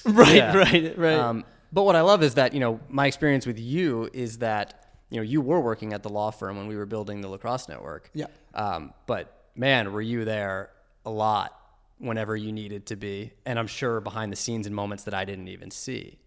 Right. 0.05 0.35
Yeah. 0.35 0.55
Right. 0.55 0.97
Right. 0.97 1.13
Um, 1.15 1.43
but 1.73 1.83
what 1.83 1.95
I 1.95 2.01
love 2.01 2.23
is 2.23 2.35
that 2.35 2.53
you 2.53 2.59
know 2.59 2.79
my 2.89 3.07
experience 3.07 3.45
with 3.45 3.59
you 3.59 4.09
is 4.13 4.37
that 4.37 4.85
you 5.09 5.17
know 5.17 5.23
you 5.23 5.41
were 5.41 5.59
working 5.59 5.93
at 5.93 6.03
the 6.03 6.09
law 6.09 6.29
firm 6.31 6.57
when 6.57 6.67
we 6.67 6.77
were 6.77 6.85
building 6.85 7.21
the 7.21 7.27
lacrosse 7.27 7.67
network. 7.67 8.09
Yeah. 8.13 8.27
Um, 8.53 8.93
but 9.07 9.45
man, 9.55 9.91
were 9.91 10.01
you 10.01 10.25
there 10.25 10.69
a 11.05 11.09
lot 11.09 11.53
whenever 11.97 12.35
you 12.37 12.51
needed 12.51 12.85
to 12.87 12.95
be, 12.95 13.33
and 13.45 13.59
I'm 13.59 13.67
sure 13.67 13.99
behind 13.99 14.31
the 14.31 14.35
scenes 14.37 14.67
in 14.67 14.73
moments 14.73 15.03
that 15.03 15.13
I 15.13 15.25
didn't 15.25 15.49
even 15.49 15.69
see. 15.71 16.17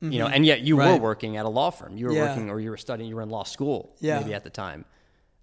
You 0.00 0.18
know, 0.20 0.26
and 0.28 0.46
yet 0.46 0.60
you 0.60 0.76
were 0.76 0.84
Mm-hmm. 0.84 1.02
Working 1.02 1.36
at 1.36 1.44
a 1.44 1.48
law 1.48 1.70
firm. 1.70 1.96
You 1.96 2.06
were 2.06 2.12
Yeah. 2.12 2.28
working, 2.28 2.50
or 2.50 2.60
you 2.60 2.70
were 2.70 2.76
studying. 2.76 3.08
You 3.08 3.16
were 3.16 3.22
in 3.22 3.30
law 3.30 3.42
school, 3.42 3.96
Yeah. 4.00 4.20
maybe 4.20 4.32
at 4.32 4.44
the 4.44 4.50
time. 4.50 4.84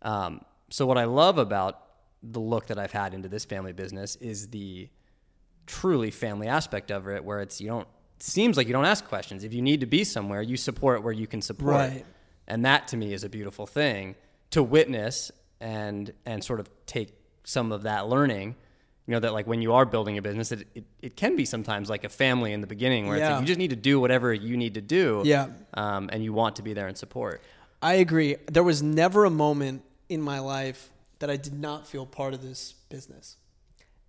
Um, 0.02 0.41
so 0.69 0.86
what 0.86 0.98
I 0.98 1.03
love 1.06 1.38
about 1.38 1.82
the 2.23 2.40
look 2.40 2.68
that 2.68 2.80
I've 2.80 2.91
had 2.94 3.14
into 3.14 3.27
this 3.27 3.44
family 3.45 3.73
business 3.73 4.15
is 4.18 4.48
the 4.48 4.90
truly 5.68 6.10
family 6.11 6.48
aspect 6.48 6.90
of 6.91 7.07
it 7.07 7.23
where 7.23 7.40
it's 7.41 7.60
you 7.60 7.68
don't 7.68 7.88
it 8.18 8.23
seems 8.23 8.56
like 8.56 8.68
you 8.68 8.73
don't 8.73 8.86
ask 8.86 9.03
questions 9.06 9.44
if 9.44 9.53
you 9.53 9.61
need 9.61 9.80
to 9.82 9.86
be 9.88 10.03
somewhere 10.03 10.41
you 10.41 10.56
support 10.57 11.03
where 11.03 11.11
you 11.14 11.26
can 11.27 11.41
support 11.41 11.73
Right. 11.76 12.06
and 12.48 12.64
that 12.65 12.88
to 12.90 12.98
me 12.98 13.14
is 13.14 13.23
a 13.23 13.30
beautiful 13.30 13.65
thing 13.65 14.15
to 14.52 14.61
witness 14.64 15.32
and 15.60 16.14
and 16.26 16.44
sort 16.44 16.60
of 16.60 16.69
take 16.86 17.14
some 17.44 17.72
of 17.72 17.84
that 17.84 18.07
learning 18.07 18.56
you 19.07 19.11
know 19.14 19.19
that 19.19 19.34
like 19.34 19.45
when 19.48 19.61
you 19.61 19.73
are 19.73 19.86
building 19.86 20.18
a 20.18 20.22
business 20.22 20.52
it, 20.52 20.68
it, 20.73 20.84
it 21.02 21.15
can 21.15 21.36
be 21.36 21.45
sometimes 21.45 21.90
like 21.90 22.03
a 22.03 22.10
family 22.10 22.53
in 22.53 22.61
the 22.61 22.68
beginning 22.68 23.07
where 23.07 23.18
it's 23.18 23.30
like 23.30 23.40
you 23.41 23.45
just 23.45 23.60
need 23.60 23.69
to 23.69 23.76
do 23.76 23.99
whatever 23.99 24.34
you 24.34 24.57
need 24.57 24.73
to 24.76 24.82
do 24.82 25.22
Yeah. 25.26 25.48
um, 25.76 26.10
and 26.11 26.23
you 26.23 26.34
want 26.34 26.56
to 26.57 26.61
be 26.64 26.73
there 26.73 26.88
and 26.88 26.98
support 26.98 27.41
I 27.82 27.95
agree. 27.95 28.38
There 28.52 28.64
was 28.64 28.82
never 28.82 29.26
a 29.26 29.30
moment 29.30 29.84
in 30.10 30.19
my 30.19 30.40
life 30.40 30.90
that 31.19 31.30
I 31.30 31.36
did 31.38 31.53
not 31.53 31.86
feel 31.88 32.06
part 32.07 32.34
of 32.34 32.41
this 32.41 32.73
business. 32.90 33.36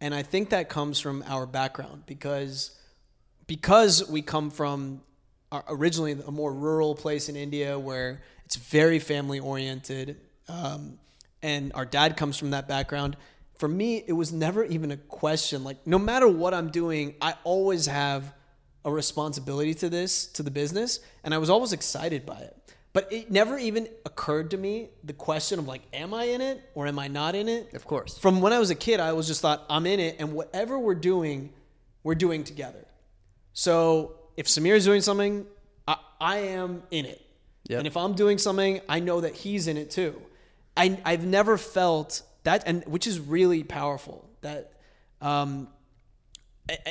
And 0.00 0.14
I 0.14 0.22
think 0.22 0.48
that 0.50 0.70
comes 0.70 0.98
from 0.98 1.22
our 1.26 1.44
background 1.46 2.04
because 2.06 2.70
because 3.46 4.08
we 4.08 4.22
come 4.22 4.50
from 4.50 5.02
originally 5.68 6.12
a 6.26 6.30
more 6.30 6.52
rural 6.54 6.94
place 6.94 7.28
in 7.28 7.36
India 7.36 7.78
where 7.78 8.22
it's 8.46 8.56
very 8.56 8.98
family 8.98 9.40
oriented, 9.40 10.20
um, 10.48 10.98
and 11.42 11.72
our 11.74 11.84
dad 11.84 12.16
comes 12.16 12.38
from 12.38 12.50
that 12.50 12.66
background. 12.68 13.16
For 13.58 13.68
me, 13.68 14.04
it 14.06 14.12
was 14.12 14.32
never 14.32 14.64
even 14.64 14.90
a 14.90 14.96
question. 14.96 15.64
Like, 15.64 15.86
no 15.86 15.98
matter 15.98 16.28
what 16.28 16.52
I'm 16.54 16.70
doing, 16.70 17.14
I 17.20 17.34
always 17.44 17.86
have 17.86 18.34
a 18.84 18.90
responsibility 18.90 19.74
to 19.74 19.88
this, 19.88 20.26
to 20.28 20.42
the 20.42 20.50
business, 20.50 21.00
and 21.24 21.34
I 21.34 21.38
was 21.38 21.50
always 21.50 21.72
excited 21.72 22.24
by 22.24 22.38
it. 22.38 22.56
But 22.92 23.12
it 23.12 23.30
never 23.30 23.58
even 23.58 23.88
occurred 24.06 24.52
to 24.52 24.56
me 24.56 24.88
the 25.04 25.12
question 25.12 25.58
of 25.58 25.66
like, 25.66 25.82
am 25.92 26.14
I 26.14 26.24
in 26.24 26.40
it 26.40 26.62
or 26.74 26.86
am 26.86 26.98
I 26.98 27.08
not 27.08 27.34
in 27.34 27.46
it? 27.46 27.74
of 27.74 27.84
course 27.84 28.16
From 28.16 28.40
when 28.40 28.54
I 28.54 28.58
was 28.58 28.70
a 28.70 28.74
kid, 28.74 29.00
I 29.00 29.12
was 29.12 29.26
just 29.26 29.42
thought 29.42 29.66
I'm 29.68 29.86
in 29.86 30.00
it, 30.00 30.16
and 30.18 30.32
whatever 30.32 30.78
we're 30.78 30.94
doing, 30.94 31.52
we're 32.04 32.14
doing 32.14 32.42
together. 32.42 32.86
So 33.52 34.18
if 34.36 34.46
Samir 34.46 34.76
is 34.76 34.84
doing 34.84 35.02
something, 35.02 35.46
I, 35.86 35.96
I 36.20 36.36
am 36.38 36.84
in 36.90 37.04
it. 37.04 37.20
Yep. 37.68 37.78
And 37.78 37.86
if 37.86 37.96
I'm 37.96 38.14
doing 38.14 38.38
something, 38.38 38.80
I 38.88 39.00
know 39.00 39.20
that 39.20 39.34
he's 39.34 39.66
in 39.66 39.76
it 39.76 39.90
too. 39.90 40.22
I, 40.76 40.98
I've 41.04 41.26
never 41.26 41.58
felt 41.58 42.22
that, 42.46 42.62
and 42.66 42.84
which 42.86 43.06
is 43.06 43.20
really 43.20 43.62
powerful. 43.62 44.28
That 44.40 44.72
um, 45.20 45.68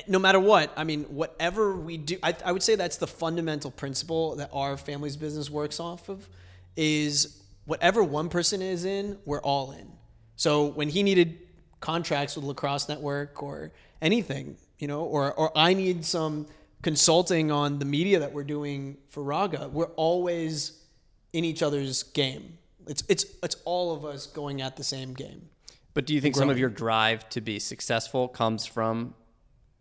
no 0.08 0.20
matter 0.20 0.40
what, 0.40 0.72
I 0.78 0.84
mean, 0.84 1.04
whatever 1.04 1.76
we 1.76 1.98
do, 1.98 2.18
I, 2.22 2.36
I 2.46 2.52
would 2.52 2.64
say 2.64 2.76
that's 2.76 2.98
the 2.98 3.08
fundamental 3.08 3.72
principle 3.72 4.36
that 4.36 4.50
our 4.54 4.78
family's 4.78 5.18
business 5.18 5.50
works 5.50 5.80
off 5.80 6.10
of 6.10 6.28
is 6.76 7.42
whatever 7.66 8.04
one 8.04 8.30
person 8.30 8.62
is 8.62 8.86
in, 8.86 9.18
we're 9.26 9.42
all 9.42 9.72
in. 9.72 9.92
So 10.36 10.66
when 10.66 10.90
he 10.90 11.04
needed 11.04 11.40
contracts 11.80 12.36
with 12.36 12.46
Lacrosse 12.46 12.90
Network 12.90 13.42
or 13.42 13.72
anything, 14.02 14.58
you 14.78 14.88
know, 14.88 15.04
or, 15.04 15.34
or 15.34 15.52
I 15.58 15.74
need 15.74 16.04
some 16.04 16.48
consulting 16.82 17.50
on 17.50 17.80
the 17.80 17.86
media 17.86 18.20
that 18.20 18.34
we're 18.34 18.44
doing 18.44 18.98
for 19.08 19.24
Raga, 19.24 19.70
we're 19.70 19.86
always 19.96 20.84
in 21.32 21.46
each 21.46 21.64
other's 21.64 22.04
game. 22.04 22.58
It's 22.88 23.04
it's 23.10 23.26
it's 23.44 23.56
all 23.66 23.96
of 23.96 24.06
us 24.06 24.28
going 24.28 24.62
at 24.62 24.76
the 24.76 24.84
same 24.84 25.14
game. 25.14 25.50
But 25.94 26.06
do 26.06 26.14
you 26.14 26.22
think 26.22 26.36
some 26.36 26.50
of 26.50 26.60
your 26.60 26.70
drive 26.70 27.28
to 27.30 27.42
be 27.42 27.58
successful 27.58 28.28
comes 28.28 28.66
from 28.66 29.14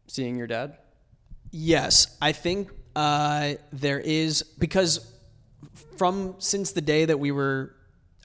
seeing 0.06 0.36
your 0.36 0.46
dad? 0.46 0.78
Yes, 1.50 2.16
I 2.22 2.32
think 2.32 2.70
uh, 2.94 3.54
there 3.72 3.98
is 3.98 4.42
because 4.42 5.12
from 5.96 6.36
since 6.38 6.72
the 6.72 6.80
day 6.80 7.04
that 7.04 7.18
we 7.18 7.32
were 7.32 7.74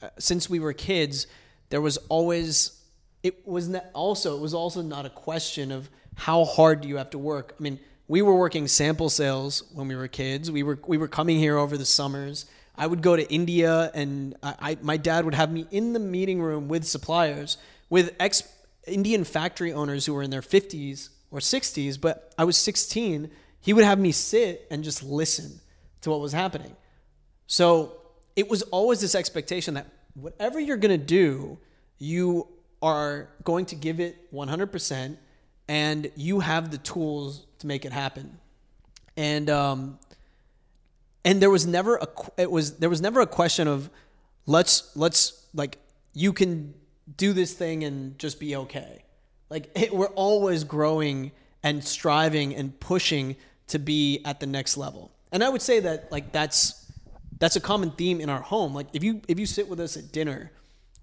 uh, 0.01 0.09
since 0.19 0.49
we 0.49 0.59
were 0.59 0.73
kids, 0.73 1.27
there 1.69 1.81
was 1.81 1.97
always 2.09 2.79
it 3.23 3.47
was 3.47 3.67
not 3.67 3.85
also 3.93 4.37
it 4.37 4.41
was 4.41 4.53
also 4.53 4.81
not 4.81 5.05
a 5.05 5.09
question 5.09 5.71
of 5.71 5.89
how 6.15 6.45
hard 6.45 6.81
do 6.81 6.87
you 6.87 6.97
have 6.97 7.09
to 7.11 7.17
work. 7.17 7.55
I 7.59 7.63
mean, 7.63 7.79
we 8.07 8.21
were 8.21 8.35
working 8.35 8.67
sample 8.67 9.09
sales 9.09 9.63
when 9.73 9.87
we 9.87 9.95
were 9.95 10.07
kids. 10.07 10.51
We 10.51 10.63
were 10.63 10.79
we 10.85 10.97
were 10.97 11.07
coming 11.07 11.37
here 11.37 11.57
over 11.57 11.77
the 11.77 11.85
summers. 11.85 12.45
I 12.79 12.87
would 12.87 13.01
go 13.01 13.15
to 13.15 13.31
India, 13.31 13.91
and 13.93 14.35
I, 14.41 14.55
I 14.59 14.77
my 14.81 14.97
dad 14.97 15.25
would 15.25 15.35
have 15.35 15.51
me 15.51 15.67
in 15.69 15.93
the 15.93 15.99
meeting 15.99 16.41
room 16.41 16.69
with 16.69 16.85
suppliers 16.85 17.57
with 17.89 18.15
ex 18.19 18.41
Indian 18.87 19.25
factory 19.25 19.73
owners 19.73 20.05
who 20.05 20.13
were 20.13 20.23
in 20.23 20.31
their 20.31 20.41
fifties 20.41 21.09
or 21.29 21.41
sixties. 21.41 21.97
But 21.97 22.33
I 22.37 22.45
was 22.45 22.57
sixteen. 22.57 23.29
He 23.59 23.73
would 23.73 23.83
have 23.83 23.99
me 23.99 24.13
sit 24.13 24.65
and 24.71 24.83
just 24.83 25.03
listen 25.03 25.59
to 26.01 26.09
what 26.09 26.21
was 26.21 26.31
happening. 26.31 26.75
So 27.47 27.97
it 28.37 28.49
was 28.49 28.61
always 28.63 29.01
this 29.01 29.15
expectation 29.15 29.73
that 29.73 29.87
whatever 30.13 30.59
you're 30.59 30.77
going 30.77 30.97
to 30.97 31.05
do, 31.05 31.57
you 31.97 32.47
are 32.81 33.27
going 33.43 33.65
to 33.65 33.75
give 33.75 33.99
it 33.99 34.31
100% 34.33 35.17
and 35.67 36.11
you 36.15 36.39
have 36.39 36.71
the 36.71 36.77
tools 36.77 37.45
to 37.59 37.67
make 37.67 37.83
it 37.83 37.91
happen. 37.91 38.39
And 39.17 39.49
um 39.49 39.99
and 41.25 41.41
there 41.41 41.49
was 41.49 41.65
never 41.65 41.97
a 41.97 42.07
it 42.37 42.49
was 42.49 42.77
there 42.77 42.89
was 42.89 43.01
never 43.01 43.21
a 43.21 43.27
question 43.27 43.67
of 43.67 43.89
let's 44.45 44.95
let's 44.95 45.45
like 45.53 45.77
you 46.13 46.33
can 46.33 46.73
do 47.17 47.33
this 47.33 47.53
thing 47.53 47.83
and 47.83 48.17
just 48.19 48.39
be 48.39 48.55
okay. 48.55 49.03
Like 49.49 49.69
it, 49.75 49.93
we're 49.93 50.07
always 50.07 50.63
growing 50.63 51.31
and 51.63 51.83
striving 51.83 52.55
and 52.55 52.79
pushing 52.79 53.35
to 53.67 53.79
be 53.79 54.21
at 54.25 54.39
the 54.39 54.45
next 54.45 54.77
level. 54.77 55.11
And 55.31 55.43
I 55.43 55.49
would 55.49 55.61
say 55.61 55.79
that 55.81 56.11
like 56.11 56.31
that's 56.31 56.91
that's 57.39 57.55
a 57.55 57.61
common 57.61 57.91
theme 57.91 58.21
in 58.21 58.29
our 58.29 58.41
home. 58.41 58.73
Like 58.73 58.87
if 58.93 59.03
you 59.03 59.21
if 59.27 59.39
you 59.39 59.45
sit 59.45 59.67
with 59.67 59.79
us 59.79 59.97
at 59.97 60.11
dinner, 60.11 60.51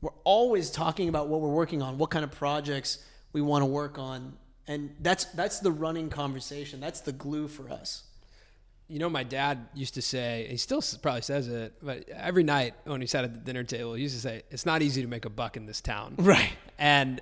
we're 0.00 0.10
always 0.24 0.70
talking 0.70 1.08
about 1.08 1.28
what 1.28 1.40
we're 1.40 1.48
working 1.48 1.82
on, 1.82 1.98
what 1.98 2.10
kind 2.10 2.24
of 2.24 2.30
projects 2.30 2.98
we 3.32 3.42
want 3.42 3.62
to 3.62 3.66
work 3.66 3.98
on, 3.98 4.34
and 4.66 4.94
that's 5.00 5.26
that's 5.26 5.60
the 5.60 5.70
running 5.70 6.10
conversation. 6.10 6.80
That's 6.80 7.00
the 7.00 7.12
glue 7.12 7.48
for 7.48 7.70
us. 7.70 8.04
You 8.88 9.00
know, 9.00 9.10
my 9.10 9.24
dad 9.24 9.66
used 9.74 9.94
to 9.94 10.02
say, 10.02 10.46
he 10.48 10.56
still 10.56 10.80
probably 11.02 11.22
says 11.22 11.48
it, 11.48 11.74
but 11.82 12.08
every 12.08 12.44
night 12.44 12.74
when 12.84 13.00
he 13.00 13.06
sat 13.08 13.24
at 13.24 13.32
the 13.34 13.40
dinner 13.40 13.64
table, 13.64 13.94
he 13.94 14.02
used 14.02 14.14
to 14.14 14.20
say, 14.20 14.42
"It's 14.50 14.64
not 14.64 14.80
easy 14.80 15.02
to 15.02 15.08
make 15.08 15.24
a 15.24 15.30
buck 15.30 15.56
in 15.56 15.66
this 15.66 15.80
town." 15.80 16.14
Right. 16.18 16.52
and 16.78 17.20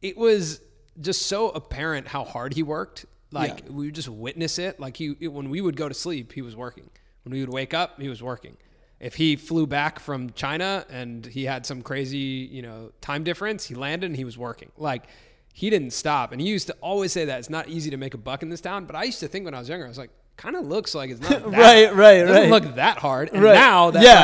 it 0.00 0.16
was 0.16 0.60
just 1.00 1.22
so 1.26 1.50
apparent 1.50 2.08
how 2.08 2.24
hard 2.24 2.54
he 2.54 2.62
worked. 2.62 3.04
Like 3.30 3.60
Yeah. 3.60 3.70
we 3.72 3.86
would 3.86 3.94
just 3.94 4.08
witness 4.08 4.58
it. 4.58 4.80
Like 4.80 4.96
he, 4.96 5.10
when 5.28 5.48
we 5.50 5.60
would 5.60 5.76
go 5.76 5.88
to 5.88 5.94
sleep, 5.94 6.32
he 6.32 6.42
was 6.42 6.56
working. 6.56 6.90
When 7.24 7.32
we 7.32 7.40
would 7.40 7.52
wake 7.52 7.72
up, 7.74 8.00
he 8.00 8.08
was 8.08 8.22
working. 8.22 8.56
If 8.98 9.14
he 9.14 9.36
flew 9.36 9.66
back 9.66 9.98
from 10.00 10.30
China 10.30 10.84
and 10.90 11.24
he 11.26 11.44
had 11.44 11.64
some 11.66 11.82
crazy, 11.82 12.18
you 12.18 12.62
know, 12.62 12.92
time 13.00 13.24
difference, 13.24 13.64
he 13.66 13.74
landed 13.74 14.06
and 14.06 14.16
he 14.16 14.24
was 14.24 14.36
working. 14.38 14.70
Like 14.76 15.04
he 15.52 15.70
didn't 15.70 15.92
stop. 15.92 16.32
And 16.32 16.40
he 16.40 16.48
used 16.48 16.66
to 16.68 16.74
always 16.80 17.12
say 17.12 17.24
that 17.26 17.38
it's 17.38 17.50
not 17.50 17.68
easy 17.68 17.90
to 17.90 17.96
make 17.96 18.14
a 18.14 18.18
buck 18.18 18.42
in 18.42 18.48
this 18.48 18.60
town. 18.60 18.84
But 18.86 18.96
I 18.96 19.04
used 19.04 19.20
to 19.20 19.28
think 19.28 19.44
when 19.44 19.54
I 19.54 19.58
was 19.60 19.68
younger, 19.68 19.84
I 19.84 19.88
was 19.88 19.98
like, 19.98 20.10
kind 20.36 20.56
of 20.56 20.66
looks 20.66 20.94
like 20.94 21.10
it's 21.10 21.20
not 21.20 21.30
that, 21.42 21.46
Right, 21.50 21.94
right, 21.94 22.16
it 22.18 22.26
doesn't 22.26 22.50
right. 22.50 22.50
look 22.64 22.74
that 22.76 22.98
hard. 22.98 23.30
And 23.32 23.42
Right. 23.42 23.54
now 23.54 23.90
that 23.90 24.02
Yeah. 24.02 24.20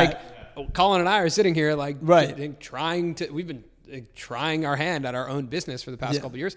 like 0.57 0.73
Colin 0.75 1.01
and 1.01 1.09
I 1.09 1.19
are 1.21 1.29
sitting 1.29 1.55
here 1.55 1.75
like 1.75 1.97
Right. 2.01 2.59
trying 2.61 3.15
to 3.17 3.31
we've 3.31 3.47
been 3.47 3.65
trying 4.15 4.67
our 4.67 4.77
hand 4.77 5.07
at 5.07 5.15
our 5.15 5.29
own 5.29 5.47
business 5.47 5.83
for 5.83 5.91
the 5.91 5.97
past 5.97 6.15
Yeah. 6.15 6.21
couple 6.21 6.39
years. 6.39 6.57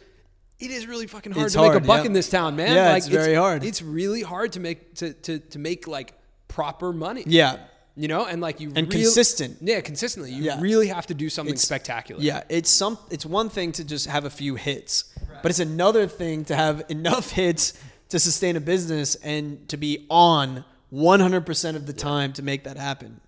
It 0.59 0.69
is 0.71 0.85
really 0.85 1.07
fucking 1.07 1.31
hard 1.31 1.45
It's 1.45 1.55
to 1.55 1.61
make 1.61 1.73
a 1.73 1.79
buck 1.79 2.01
yeah. 2.01 2.05
in 2.07 2.13
this 2.13 2.29
town, 2.29 2.55
man. 2.55 2.75
Yeah, 2.75 2.89
like, 2.89 2.97
it's 2.99 3.07
very 3.07 3.33
hard. 3.35 3.63
It's 3.63 3.81
really 3.81 4.21
hard 4.21 4.51
to 4.53 4.59
make 4.59 4.95
to 4.95 5.13
to 5.13 5.39
to 5.39 5.59
make 5.59 5.87
like 5.87 6.13
proper 6.47 6.91
money. 6.93 7.23
Yeah. 7.25 7.57
You 7.95 8.07
know, 8.07 8.25
and 8.25 8.41
like 8.41 8.59
you 8.59 8.67
And 8.75 8.87
real- 8.87 9.03
consistent. 9.03 9.57
Yeah, 9.61 9.81
consistently. 9.81 10.31
You 10.31 10.43
Yeah. 10.43 10.61
really 10.61 10.87
have 10.87 11.07
to 11.07 11.13
do 11.13 11.29
something 11.29 11.53
It's- 11.53 11.65
spectacular. 11.65 12.21
Yeah, 12.21 12.43
it's 12.49 12.69
some 12.69 12.97
it's 13.09 13.25
one 13.25 13.49
thing 13.49 13.71
to 13.73 13.83
just 13.83 14.05
have 14.07 14.23
a 14.25 14.29
few 14.29 14.55
hits, 14.55 15.05
but 15.41 15.49
it's 15.51 15.59
another 15.59 16.07
thing 16.07 16.45
to 16.45 16.55
have 16.55 16.83
enough 16.89 17.31
hits 17.31 17.73
to 18.11 18.19
sustain 18.19 18.55
a 18.55 18.59
business 18.61 19.15
and 19.15 19.67
to 19.69 19.77
be 19.77 20.05
on 20.09 20.63
100% 20.93 21.75
of 21.75 21.85
the 21.85 21.93
time 21.93 22.33
to 22.33 22.43
make 22.43 22.63
that 22.65 22.77
happen. 22.77 23.19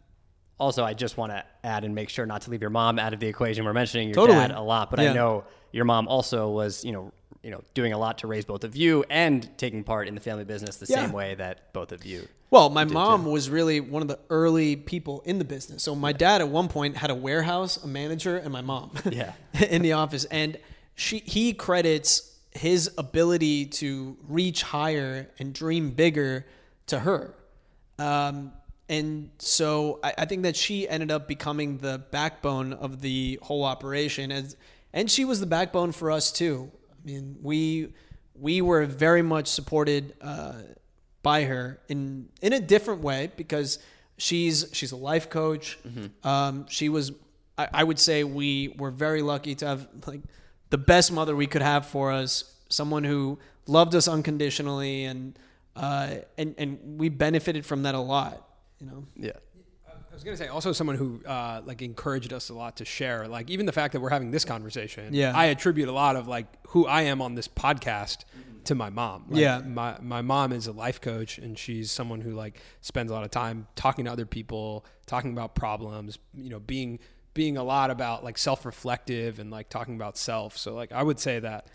Also, 0.60 0.84
I 0.84 0.94
just 0.94 1.18
want 1.18 1.32
to 1.32 1.44
add 1.64 1.84
and 1.84 1.96
make 1.96 2.10
sure 2.10 2.26
not 2.26 2.42
to 2.44 2.52
leave 2.52 2.62
your 2.62 2.70
mom 2.70 3.00
out 3.00 3.14
of 3.14 3.20
the 3.20 3.28
equation. 3.28 3.66
We're 3.66 3.74
mentioning 3.74 4.10
your 4.10 4.16
Totally. 4.16 4.38
dad 4.40 4.52
a 4.52 4.62
lot, 4.62 4.90
but 4.92 5.00
Yeah. 5.00 5.12
I 5.12 5.14
know 5.14 5.46
your 5.72 5.86
mom 5.86 6.08
also 6.08 6.50
was, 6.50 6.86
you 6.86 6.92
know, 6.92 7.12
you 7.42 7.52
know, 7.52 7.62
doing 7.74 7.92
a 7.92 7.98
lot 7.98 8.20
to 8.20 8.28
raise 8.28 8.46
both 8.46 8.64
of 8.64 8.76
you 8.76 9.04
and 9.10 9.50
taking 9.58 9.84
part 9.84 10.08
in 10.08 10.16
the 10.16 10.22
family 10.22 10.46
business 10.46 10.78
the 10.78 10.86
Yeah. 10.88 11.04
same 11.06 11.12
way 11.12 11.36
that 11.36 11.74
both 11.74 11.92
of 11.92 12.06
you. 12.06 12.28
Well, 12.52 12.70
my 12.70 12.86
mom 12.86 13.26
was 13.26 13.50
really 13.50 13.80
one 13.82 14.02
of 14.02 14.08
the 14.08 14.20
early 14.30 14.76
people 14.76 15.22
in 15.26 15.40
the 15.40 15.44
business. 15.46 15.82
So 15.84 15.96
my 15.96 16.14
dad 16.14 16.40
at 16.40 16.48
one 16.50 16.68
point 16.68 16.96
had 16.98 17.10
a 17.10 17.16
warehouse, 17.16 17.84
a 17.84 17.88
manager, 17.88 18.38
and 18.38 18.52
my 18.54 18.62
mom 18.62 18.92
Yeah. 19.10 19.34
in 19.70 19.82
the 19.82 19.94
office. 19.94 20.26
And 20.26 20.58
she 20.96 21.20
he 21.20 21.54
credits 21.54 22.33
his 22.56 22.92
ability 22.98 23.66
to 23.66 24.18
reach 24.28 24.64
higher 24.64 25.30
and 25.40 25.54
dream 25.54 25.92
bigger 25.92 26.46
to 26.88 27.00
her. 27.00 27.36
Um, 28.00 28.54
and 28.90 29.30
so 29.40 30.00
I, 30.04 30.14
I 30.20 30.26
think 30.26 30.44
that 30.44 30.56
she 30.56 30.88
ended 30.88 31.12
up 31.12 31.28
becoming 31.28 31.78
the 31.78 32.04
backbone 32.12 32.74
of 32.74 33.02
the 33.02 33.40
whole 33.42 33.64
operation, 33.64 34.32
and 34.32 34.56
and 34.94 35.10
she 35.10 35.26
was 35.26 35.40
the 35.40 35.46
backbone 35.46 35.92
for 35.92 36.12
us 36.12 36.32
too. 36.32 36.72
I 36.92 37.06
mean, 37.06 37.38
we 37.42 37.94
we 38.36 38.62
were 38.62 38.86
very 38.86 39.22
much 39.22 39.48
supported 39.48 40.14
uh, 40.22 40.54
by 41.22 41.46
her 41.46 41.80
in 41.88 42.30
in 42.42 42.54
a 42.54 42.60
different 42.60 43.02
way 43.02 43.32
because 43.36 43.80
she's 44.18 44.70
she's 44.74 44.92
a 44.92 44.98
life 44.98 45.30
coach. 45.30 45.80
Um, 46.24 46.66
she 46.68 46.90
was, 46.90 47.12
I, 47.58 47.68
I 47.74 47.84
would 47.84 48.00
say, 48.00 48.24
we 48.24 48.76
were 48.78 48.92
very 48.92 49.22
lucky 49.22 49.56
to 49.56 49.68
have 49.68 49.88
like 50.06 50.22
the 50.74 50.78
best 50.80 51.12
mother 51.12 51.36
we 51.36 51.46
could 51.46 51.62
have 51.62 51.86
for 51.86 52.12
us, 52.12 52.52
someone 52.68 53.04
who 53.04 53.38
loved 53.68 53.94
us 53.94 54.08
unconditionally, 54.08 55.06
and 55.06 55.38
uh, 55.76 56.16
and 56.36 56.56
and 56.58 57.00
we 57.00 57.10
benefited 57.10 57.64
from 57.64 57.84
that 57.84 57.94
a 57.94 58.00
lot. 58.00 58.42
You 58.80 58.88
know, 58.88 59.06
Yeah. 59.16 59.32
I 59.88 60.16
was 60.16 60.24
gonna 60.24 60.36
say 60.38 60.48
also 60.48 60.72
someone 60.72 60.96
who 60.96 61.22
uh, 61.28 61.62
like 61.64 61.84
encouraged 61.84 62.34
us 62.34 62.50
a 62.50 62.56
lot 62.56 62.78
to 62.78 62.86
share. 62.86 63.28
Like 63.28 63.52
even 63.52 63.68
the 63.68 63.72
fact 63.72 63.94
that 63.94 64.00
we're 64.00 64.10
having 64.10 64.32
this 64.32 64.46
conversation, 64.46 65.14
Yeah. 65.14 65.32
I 65.36 65.46
attribute 65.46 65.90
a 65.90 65.92
lot 65.92 66.16
of 66.16 66.28
like 66.28 66.48
who 66.70 66.88
I 66.88 67.04
am 67.04 67.22
on 67.22 67.36
this 67.36 67.48
podcast 67.48 68.24
to 68.64 68.74
my 68.74 68.90
mom. 68.90 69.26
Like, 69.30 69.42
Yeah. 69.42 69.60
my 69.60 69.98
my 70.02 70.24
mom 70.24 70.52
is 70.54 70.66
a 70.66 70.72
life 70.72 71.00
coach, 71.02 71.38
and 71.38 71.56
she's 71.58 71.92
someone 71.92 72.22
who 72.22 72.32
like 72.32 72.60
spends 72.82 73.12
a 73.12 73.14
lot 73.14 73.24
of 73.24 73.30
time 73.30 73.68
talking 73.76 74.06
to 74.06 74.12
other 74.12 74.26
people, 74.26 74.86
talking 75.06 75.34
about 75.34 75.54
problems. 75.54 76.18
You 76.34 76.50
know, 76.50 76.60
being 76.60 76.98
being 77.34 77.58
a 77.58 77.64
lot 77.64 77.90
about 77.92 78.24
like 78.24 78.38
self 78.38 78.66
reflective 78.66 79.40
and 79.40 79.50
like 79.52 79.70
talking 79.70 79.96
about 79.96 80.18
self. 80.18 80.58
So 80.58 80.74
like 80.76 80.92
I 80.92 81.02
would 81.04 81.20
say 81.20 81.40
that 81.40 81.68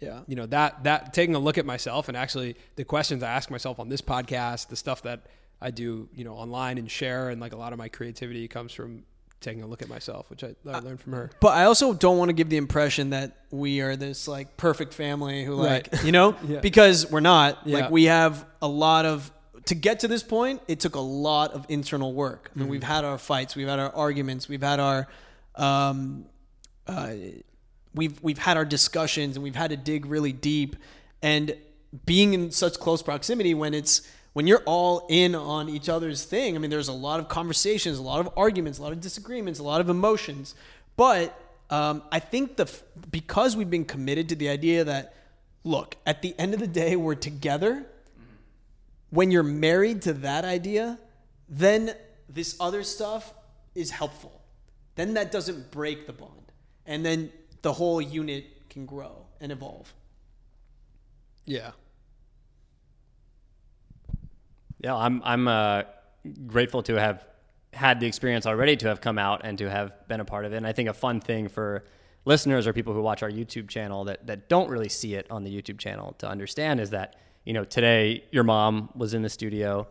yeah, 0.00 0.20
you 0.26 0.36
know 0.36 0.46
that 0.46 0.84
that 0.84 1.14
taking 1.14 1.34
a 1.34 1.38
look 1.38 1.56
at 1.58 1.64
myself 1.66 2.08
and 2.08 2.16
actually 2.16 2.56
the 2.76 2.84
questions 2.84 3.22
I 3.22 3.30
ask 3.32 3.50
myself 3.50 3.78
on 3.80 3.88
this 3.88 4.02
podcast, 4.02 4.68
the 4.68 4.76
stuff 4.76 5.02
that 5.02 5.26
I 5.60 5.70
do, 5.70 6.08
you 6.14 6.22
know, 6.24 6.34
online 6.34 6.76
and 6.76 6.90
share, 6.90 7.30
and 7.30 7.40
like 7.40 7.52
a 7.54 7.56
lot 7.56 7.72
of 7.72 7.78
my 7.78 7.88
creativity 7.88 8.46
comes 8.46 8.72
from 8.72 9.04
taking 9.40 9.62
a 9.62 9.66
look 9.66 9.80
at 9.80 9.88
myself, 9.88 10.28
which 10.28 10.44
I, 10.44 10.54
I 10.66 10.72
uh, 10.72 10.80
learned 10.80 11.00
from 11.00 11.12
her. 11.14 11.30
But 11.40 11.48
I 11.54 11.64
also 11.64 11.94
don't 11.94 12.18
want 12.18 12.28
to 12.30 12.32
give 12.34 12.50
the 12.50 12.56
impression 12.58 13.10
that 13.10 13.36
we 13.50 13.80
are 13.80 13.96
this 13.96 14.28
like 14.28 14.56
perfect 14.58 14.92
family 14.92 15.44
who 15.44 15.54
like 15.54 15.88
Right. 15.92 16.04
you 16.04 16.12
know 16.12 16.36
Yeah. 16.46 16.60
because 16.60 17.10
we're 17.10 17.20
not. 17.20 17.60
Yeah. 17.64 17.78
Like 17.80 17.90
we 17.90 18.04
have 18.04 18.44
a 18.60 18.68
lot 18.68 19.06
of 19.06 19.30
to 19.66 19.74
get 19.74 20.00
to 20.00 20.08
this 20.08 20.22
point. 20.22 20.62
It 20.68 20.80
took 20.80 20.94
a 20.94 21.00
lot 21.00 21.52
of 21.52 21.66
internal 21.68 22.12
work. 22.12 22.50
I 22.54 22.58
mean, 22.58 22.68
we've 22.68 22.82
had 22.82 23.04
our 23.04 23.18
fights, 23.18 23.54
we've 23.54 23.68
had 23.68 23.78
our 23.78 23.94
arguments, 23.94 24.48
we've 24.48 24.62
had 24.62 24.80
our 24.80 25.06
um, 25.54 26.26
uh, 26.86 27.12
we've 27.94 28.22
we've 28.22 28.38
had 28.38 28.56
our 28.56 28.64
discussions, 28.64 29.36
and 29.36 29.42
we've 29.42 29.56
had 29.56 29.70
to 29.70 29.76
dig 29.76 30.06
really 30.06 30.32
deep. 30.32 30.76
And 31.22 31.56
being 32.04 32.34
in 32.34 32.50
such 32.50 32.78
close 32.78 33.02
proximity 33.02 33.54
when 33.54 33.72
it's 33.74 34.02
when 34.32 34.46
you're 34.46 34.62
all 34.66 35.06
in 35.08 35.34
on 35.34 35.68
each 35.68 35.88
other's 35.88 36.24
thing. 36.24 36.56
I 36.56 36.58
mean, 36.58 36.70
there's 36.70 36.88
a 36.88 36.92
lot 36.92 37.20
of 37.20 37.28
conversations, 37.28 37.98
a 37.98 38.02
lot 38.02 38.20
of 38.20 38.28
arguments, 38.36 38.78
a 38.78 38.82
lot 38.82 38.92
of 38.92 39.00
disagreements, 39.00 39.58
a 39.58 39.62
lot 39.62 39.80
of 39.80 39.88
emotions. 39.88 40.54
But 40.96 41.38
um, 41.70 42.02
I 42.12 42.18
think 42.18 42.56
the 42.56 42.70
because 43.10 43.56
we've 43.56 43.70
been 43.70 43.86
committed 43.86 44.28
to 44.28 44.36
the 44.36 44.48
idea 44.48 44.84
that 44.84 45.14
look, 45.64 45.96
at 46.06 46.22
the 46.22 46.34
end 46.38 46.54
of 46.54 46.60
the 46.60 46.66
day, 46.66 46.96
we're 46.96 47.14
together. 47.14 47.86
When 49.10 49.30
you're 49.30 49.42
married 49.42 50.02
to 50.02 50.12
that 50.14 50.44
idea, 50.44 50.98
then 51.48 51.94
this 52.28 52.56
other 52.58 52.82
stuff 52.82 53.32
is 53.74 53.90
helpful. 53.90 54.42
Then 54.96 55.14
that 55.14 55.30
doesn't 55.30 55.70
break 55.70 56.06
the 56.06 56.12
bond, 56.12 56.52
and 56.86 57.04
then 57.04 57.30
the 57.62 57.72
whole 57.72 58.00
unit 58.00 58.68
can 58.70 58.86
grow 58.86 59.26
and 59.40 59.52
evolve. 59.52 59.92
Yeah. 61.44 61.72
Yeah, 64.82 64.96
I'm 64.96 65.22
I'm 65.24 65.48
uh, 65.48 65.82
grateful 66.46 66.82
to 66.84 66.94
have 66.94 67.26
had 67.72 68.00
the 68.00 68.06
experience 68.06 68.46
already 68.46 68.76
to 68.76 68.88
have 68.88 69.00
come 69.00 69.18
out 69.18 69.42
and 69.44 69.58
to 69.58 69.70
have 69.70 70.08
been 70.08 70.20
a 70.20 70.24
part 70.24 70.44
of 70.44 70.52
it. 70.52 70.56
And 70.56 70.66
I 70.66 70.72
think 70.72 70.88
a 70.88 70.94
fun 70.94 71.20
thing 71.20 71.48
for 71.48 71.84
listeners 72.24 72.66
or 72.66 72.72
people 72.72 72.94
who 72.94 73.02
watch 73.02 73.22
our 73.22 73.30
YouTube 73.30 73.68
channel 73.68 74.04
that 74.04 74.26
that 74.26 74.48
don't 74.48 74.68
really 74.68 74.88
see 74.88 75.14
it 75.14 75.30
on 75.30 75.44
the 75.44 75.50
YouTube 75.50 75.78
channel 75.78 76.14
to 76.18 76.28
understand 76.28 76.80
is 76.80 76.90
that 76.90 77.16
you 77.46 77.52
know 77.54 77.64
today 77.64 78.24
your 78.30 78.44
mom 78.44 78.90
was 78.94 79.14
in 79.14 79.22
the 79.22 79.28
studio. 79.30 79.86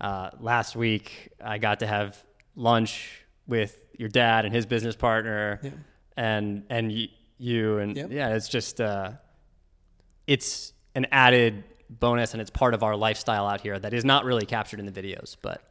Uh, 0.00 0.30
last 0.40 0.74
week 0.76 1.28
I 1.44 1.58
got 1.58 1.80
to 1.80 1.86
have 1.86 2.22
lunch 2.56 3.22
with 3.46 3.78
your 3.98 4.08
dad 4.08 4.44
and 4.46 4.54
his 4.54 4.64
business 4.64 4.96
partner, 4.96 5.60
Yeah. 5.62 5.70
and 6.16 6.64
and 6.70 6.88
y- 6.90 7.08
you 7.36 7.78
and 7.78 7.96
Yep. 7.96 8.10
yeah, 8.12 8.34
it's 8.34 8.48
just 8.48 8.80
uh, 8.80 9.12
it's 10.26 10.72
an 10.94 11.06
added 11.12 11.64
bonus 11.88 12.32
and 12.34 12.40
it's 12.40 12.50
part 12.50 12.72
of 12.74 12.82
our 12.82 12.96
lifestyle 12.96 13.46
out 13.46 13.60
here 13.60 13.78
that 13.78 13.92
is 13.92 14.04
not 14.04 14.24
really 14.24 14.46
captured 14.46 14.78
in 14.80 14.86
the 14.86 14.92
videos, 14.92 15.36
but 15.42 15.62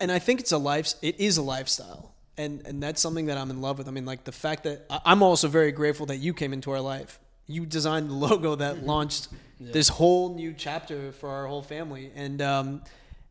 and 0.00 0.10
I 0.10 0.18
think 0.18 0.40
it's 0.40 0.52
a 0.52 0.58
life. 0.58 0.94
It 1.02 1.20
is 1.20 1.36
a 1.36 1.42
lifestyle, 1.42 2.14
and 2.36 2.66
and 2.66 2.82
that's 2.82 3.00
something 3.00 3.26
that 3.26 3.36
I'm 3.38 3.50
in 3.50 3.60
love 3.60 3.78
with. 3.78 3.88
I 3.88 3.90
mean, 3.90 4.06
like 4.06 4.24
the 4.24 4.32
fact 4.32 4.64
that 4.64 4.86
I'm 5.04 5.22
also 5.22 5.48
very 5.48 5.72
grateful 5.72 6.06
that 6.06 6.16
you 6.16 6.32
came 6.34 6.52
into 6.52 6.70
our 6.70 6.80
life. 6.80 7.18
You 7.46 7.66
designed 7.66 8.08
the 8.08 8.14
logo 8.14 8.54
that 8.54 8.84
launched 8.86 9.28
this 9.60 9.88
whole 9.88 10.34
new 10.34 10.52
chapter 10.52 11.12
for 11.12 11.28
our 11.28 11.46
whole 11.46 11.62
family, 11.62 12.10
and 12.14 12.42
um, 12.42 12.82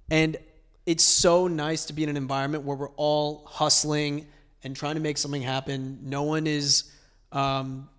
and 0.10 0.38
it's 0.86 1.04
so 1.04 1.48
nice 1.48 1.86
to 1.86 1.94
be 1.94 2.04
in 2.04 2.10
an 2.10 2.18
environment 2.18 2.64
where 2.64 2.76
we're 2.76 2.90
all 2.92 3.44
hustling 3.46 4.28
and 4.64 4.76
trying 4.76 4.96
to 4.96 5.02
make 5.02 5.18
something 5.18 5.42
happen. 5.42 6.00
No 6.04 6.24
one 6.24 6.48
is. 6.48 6.92
Um, 7.32 7.90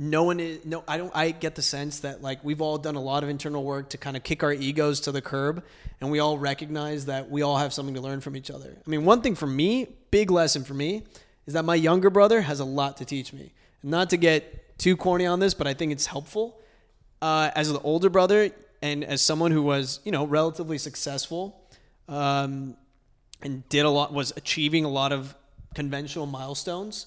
no 0.00 0.22
one 0.22 0.38
is 0.38 0.64
no 0.64 0.84
i 0.86 0.96
don't 0.96 1.10
i 1.14 1.32
get 1.32 1.56
the 1.56 1.62
sense 1.62 2.00
that 2.00 2.22
like 2.22 2.42
we've 2.44 2.60
all 2.60 2.78
done 2.78 2.94
a 2.94 3.00
lot 3.00 3.24
of 3.24 3.28
internal 3.28 3.64
work 3.64 3.90
to 3.90 3.98
kind 3.98 4.16
of 4.16 4.22
kick 4.22 4.44
our 4.44 4.52
egos 4.52 5.00
to 5.00 5.10
the 5.10 5.20
curb 5.20 5.64
and 6.00 6.08
we 6.08 6.20
all 6.20 6.38
recognize 6.38 7.06
that 7.06 7.28
we 7.28 7.42
all 7.42 7.58
have 7.58 7.72
something 7.72 7.96
to 7.96 8.00
learn 8.00 8.20
from 8.20 8.36
each 8.36 8.48
other 8.48 8.76
i 8.86 8.88
mean 8.88 9.04
one 9.04 9.20
thing 9.20 9.34
for 9.34 9.48
me 9.48 9.88
big 10.12 10.30
lesson 10.30 10.62
for 10.62 10.74
me 10.74 11.02
is 11.46 11.54
that 11.54 11.64
my 11.64 11.74
younger 11.74 12.10
brother 12.10 12.42
has 12.42 12.60
a 12.60 12.64
lot 12.64 12.96
to 12.96 13.04
teach 13.04 13.32
me 13.32 13.52
not 13.82 14.08
to 14.08 14.16
get 14.16 14.78
too 14.78 14.96
corny 14.96 15.26
on 15.26 15.40
this 15.40 15.52
but 15.52 15.66
i 15.66 15.74
think 15.74 15.90
it's 15.90 16.06
helpful 16.06 16.60
uh, 17.22 17.50
as 17.54 17.72
the 17.72 17.80
older 17.80 18.08
brother 18.10 18.50
and 18.82 19.04
as 19.04 19.22
someone 19.22 19.50
who 19.50 19.62
was 19.62 20.00
you 20.04 20.12
know 20.12 20.24
relatively 20.24 20.78
successful 20.78 21.60
um, 22.08 22.76
and 23.42 23.68
did 23.68 23.84
a 23.84 23.90
lot 23.90 24.12
was 24.12 24.32
achieving 24.36 24.84
a 24.84 24.88
lot 24.88 25.12
of 25.12 25.34
conventional 25.74 26.26
milestones 26.26 27.06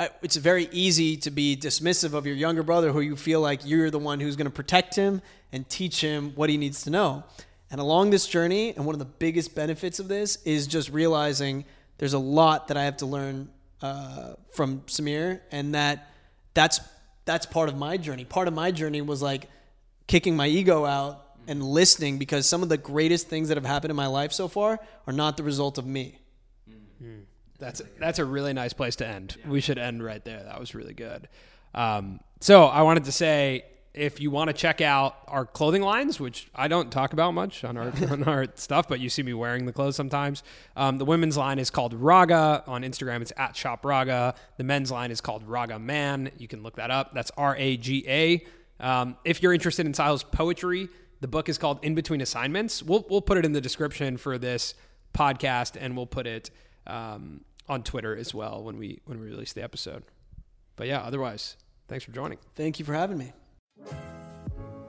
I- 0.00 0.10
it's 0.22 0.36
very 0.36 0.68
easy 0.72 1.16
to 1.18 1.30
be 1.30 1.56
dismissive 1.56 2.14
of 2.14 2.26
your 2.26 2.34
younger 2.34 2.62
brother 2.62 2.90
who 2.92 3.00
you 3.00 3.16
feel 3.16 3.40
like 3.40 3.60
you're 3.64 3.90
the 3.90 3.98
one 3.98 4.18
who's 4.20 4.34
going 4.36 4.46
to 4.46 4.50
protect 4.52 4.96
him 4.96 5.22
and 5.52 5.68
teach 5.68 6.00
him 6.00 6.32
what 6.34 6.50
he 6.50 6.56
needs 6.56 6.82
to 6.82 6.90
know. 6.90 7.22
And 7.70 7.80
along 7.80 8.10
this 8.10 8.26
journey, 8.26 8.70
and 8.74 8.86
one 8.86 8.94
of 8.94 8.98
the 8.98 9.04
biggest 9.04 9.54
benefits 9.54 10.00
of 10.00 10.08
this 10.08 10.42
is 10.44 10.66
just 10.66 10.90
realizing 10.90 11.64
there's 11.98 12.12
a 12.12 12.18
lot 12.18 12.68
that 12.68 12.76
I 12.76 12.84
have 12.84 12.96
to 12.98 13.06
learn 13.06 13.48
uh, 13.82 14.34
from 14.52 14.80
Samir, 14.82 15.40
and 15.52 15.74
that 15.74 16.10
that's 16.54 16.80
that's 17.24 17.46
part 17.46 17.68
of 17.68 17.76
my 17.76 17.96
journey. 17.96 18.24
Part 18.24 18.48
of 18.48 18.54
my 18.54 18.70
journey 18.70 19.00
was 19.00 19.22
like 19.22 19.48
kicking 20.06 20.36
my 20.36 20.46
ego 20.46 20.84
out 20.84 21.22
and 21.46 21.62
listening 21.62 22.18
because 22.18 22.48
some 22.48 22.62
of 22.62 22.68
the 22.68 22.76
greatest 22.76 23.28
things 23.28 23.48
that 23.48 23.56
have 23.56 23.66
happened 23.66 23.90
in 23.90 23.96
my 23.96 24.06
life 24.06 24.32
so 24.32 24.48
far 24.48 24.78
are 25.06 25.12
not 25.12 25.36
the 25.36 25.42
result 25.42 25.78
of 25.78 25.86
me. 25.86 26.18
That's 27.58 27.82
that's 27.98 28.18
a 28.18 28.24
really 28.24 28.52
nice 28.52 28.72
place 28.72 28.96
to 28.96 29.06
end. 29.06 29.36
We 29.46 29.60
should 29.60 29.78
end 29.78 30.02
right 30.02 30.24
there. 30.24 30.42
That 30.42 30.58
was 30.58 30.74
really 30.74 30.94
good. 30.94 31.28
Um, 31.74 32.20
so 32.40 32.64
I 32.64 32.82
wanted 32.82 33.04
to 33.04 33.12
say, 33.12 33.64
if 33.94 34.20
you 34.20 34.30
want 34.30 34.48
to 34.48 34.54
check 34.54 34.80
out 34.80 35.16
our 35.28 35.46
clothing 35.46 35.82
lines, 35.82 36.18
which 36.18 36.48
I 36.54 36.66
don't 36.66 36.90
talk 36.90 37.12
about 37.12 37.32
much 37.32 37.64
on 37.64 37.76
our 37.76 37.92
on 38.10 38.24
our 38.24 38.46
stuff, 38.56 38.88
but 38.88 39.00
you 39.00 39.08
see 39.08 39.22
me 39.22 39.32
wearing 39.32 39.66
the 39.66 39.72
clothes 39.72 39.96
sometimes. 39.96 40.42
Um, 40.76 40.98
the 40.98 41.04
women's 41.04 41.36
line 41.36 41.58
is 41.58 41.70
called 41.70 41.94
Raga 41.94 42.64
on 42.66 42.82
Instagram. 42.82 43.22
It's 43.22 43.32
at 43.36 43.56
Shop 43.56 43.84
Raga. 43.84 44.34
The 44.56 44.64
men's 44.64 44.90
line 44.90 45.10
is 45.10 45.20
called 45.20 45.48
Ragaman. 45.48 46.32
You 46.38 46.48
can 46.48 46.62
look 46.62 46.76
that 46.76 46.90
up. 46.90 47.14
That's 47.14 47.30
R 47.36 47.56
A 47.56 47.76
G 47.76 48.04
A. 48.08 48.44
Um, 48.80 49.16
if 49.24 49.42
you're 49.42 49.54
interested 49.54 49.86
in 49.86 49.92
Sahil's 49.92 50.24
poetry, 50.24 50.88
the 51.20 51.28
book 51.28 51.48
is 51.48 51.56
called 51.56 51.78
In 51.82 51.94
Between 51.94 52.20
Assignments. 52.20 52.82
We'll 52.82 53.06
we'll 53.08 53.22
put 53.22 53.38
it 53.38 53.44
in 53.44 53.52
the 53.52 53.60
description 53.60 54.16
for 54.16 54.38
this 54.38 54.74
podcast, 55.14 55.76
and 55.80 55.96
we'll 55.96 56.06
put 56.06 56.26
it 56.26 56.50
um, 56.86 57.42
on 57.68 57.82
Twitter 57.84 58.16
as 58.16 58.34
well 58.34 58.62
when 58.64 58.76
we 58.76 59.00
when 59.04 59.20
we 59.20 59.26
release 59.26 59.52
the 59.52 59.62
episode. 59.62 60.02
But 60.76 60.88
yeah, 60.88 61.00
otherwise, 61.00 61.56
thanks 61.86 62.04
for 62.04 62.10
joining. 62.10 62.38
Thank 62.56 62.80
you 62.80 62.84
for 62.84 62.94
having 62.94 63.16
me. 63.16 63.32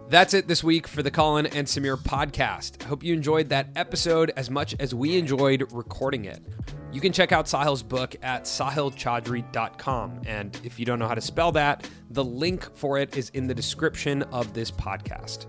That's 0.08 0.36
it 0.36 0.48
this 0.48 0.64
week 0.64 0.88
for 0.88 1.02
the 1.02 1.10
Colin 1.10 1.48
and 1.48 1.66
Samir 1.66 1.98
podcast. 1.98 2.84
Hope 2.84 3.04
you 3.04 3.12
enjoyed 3.14 3.50
that 3.50 3.70
episode 3.76 4.32
as 4.38 4.52
much 4.52 4.76
as 4.80 4.94
we 4.94 5.18
enjoyed 5.18 5.72
recording 5.72 6.26
it. 6.26 6.42
You 6.92 7.02
can 7.02 7.12
check 7.12 7.32
out 7.32 7.46
Sahil's 7.46 7.82
book 7.82 8.16
at 8.22 8.44
sahilchaudry.com. 8.44 10.22
And 10.28 10.60
if 10.64 10.78
you 10.80 10.86
don't 10.86 11.00
know 11.00 11.08
how 11.08 11.16
to 11.16 11.22
spell 11.22 11.52
that, 11.54 11.90
the 12.12 12.24
link 12.24 12.70
for 12.78 13.00
it 13.00 13.18
is 13.18 13.30
in 13.30 13.48
the 13.48 13.56
description 13.56 14.22
of 14.24 14.54
this 14.54 14.70
podcast. 14.70 15.48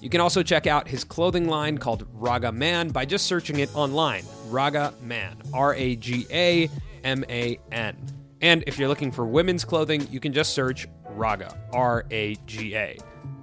You 0.00 0.10
can 0.10 0.20
also 0.20 0.42
check 0.42 0.66
out 0.66 0.88
his 0.88 1.04
clothing 1.04 1.48
line 1.48 1.78
called 1.78 2.12
Ragaman 2.12 2.92
by 2.92 3.04
just 3.04 3.26
searching 3.26 3.60
it 3.60 3.74
online. 3.76 4.24
Ragaman, 4.50 5.48
R 5.54 5.76
A 5.76 5.94
G 5.94 6.26
A 6.32 6.68
M 7.04 7.24
A 7.28 7.60
N. 7.70 7.96
And 8.40 8.64
if 8.66 8.80
you're 8.80 8.88
looking 8.88 9.12
for 9.12 9.24
women's 9.24 9.64
clothing, 9.64 10.08
you 10.10 10.18
can 10.18 10.32
just 10.32 10.54
search 10.54 10.88
Raga, 11.14 11.56
R 11.72 12.04
A 12.10 12.34
G 12.46 12.74
A. 12.74 12.96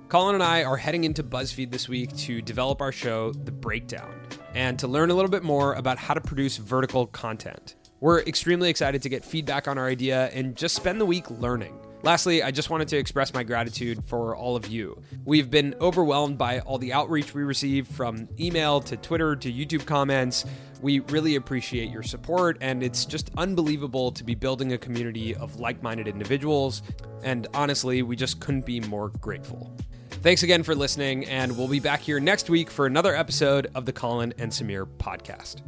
Colin 0.07 0.35
and 0.35 0.43
I 0.43 0.63
are 0.63 0.77
heading 0.77 1.03
into 1.03 1.23
BuzzFeed 1.23 1.69
this 1.69 1.87
week 1.87 2.15
to 2.17 2.41
develop 2.41 2.81
our 2.81 2.91
show, 2.91 3.31
The 3.31 3.51
Breakdown, 3.51 4.19
and 4.55 4.79
to 4.79 4.87
learn 4.87 5.11
a 5.11 5.13
little 5.13 5.29
bit 5.29 5.43
more 5.43 5.73
about 5.75 5.99
how 5.99 6.15
to 6.15 6.21
produce 6.21 6.57
vertical 6.57 7.05
content. 7.05 7.75
We're 7.99 8.21
extremely 8.21 8.69
excited 8.69 9.03
to 9.03 9.09
get 9.09 9.23
feedback 9.23 9.67
on 9.67 9.77
our 9.77 9.87
idea 9.87 10.29
and 10.29 10.55
just 10.55 10.75
spend 10.75 10.99
the 10.99 11.05
week 11.05 11.29
learning. 11.29 11.77
Lastly, 12.01 12.41
I 12.41 12.51
just 12.51 12.69
wanted 12.69 12.87
to 12.89 12.97
express 12.97 13.33
my 13.33 13.43
gratitude 13.43 14.05
for 14.05 14.35
all 14.35 14.55
of 14.55 14.67
you. 14.67 15.01
We've 15.25 15.51
been 15.51 15.75
overwhelmed 15.81 16.37
by 16.37 16.59
all 16.59 16.77
the 16.77 16.93
outreach 16.93 17.33
we 17.33 17.43
receive 17.43 17.87
from 17.87 18.29
email 18.39 18.79
to 18.81 18.95
Twitter 18.95 19.35
to 19.35 19.51
YouTube 19.51 19.85
comments. 19.85 20.45
We 20.81 21.01
really 21.01 21.35
appreciate 21.35 21.89
your 21.89 22.03
support, 22.03 22.57
and 22.61 22.81
it's 22.81 23.05
just 23.05 23.31
unbelievable 23.37 24.13
to 24.13 24.23
be 24.23 24.33
building 24.33 24.71
a 24.71 24.77
community 24.77 25.35
of 25.35 25.59
like 25.59 25.83
minded 25.83 26.07
individuals. 26.07 26.83
And 27.21 27.47
honestly, 27.53 28.01
we 28.01 28.15
just 28.15 28.39
couldn't 28.39 28.65
be 28.65 28.79
more 28.79 29.09
grateful. 29.09 29.75
Thanks 30.21 30.43
again 30.43 30.63
for 30.63 30.75
listening, 30.75 31.25
and 31.25 31.57
we'll 31.57 31.67
be 31.67 31.79
back 31.81 31.99
here 31.99 32.19
next 32.19 32.49
week 32.49 32.69
for 32.69 32.85
another 32.85 33.13
episode 33.13 33.71
of 33.75 33.85
the 33.85 33.93
Colin 33.93 34.33
and 34.37 34.51
Samir 34.51 34.85
podcast. 34.85 35.61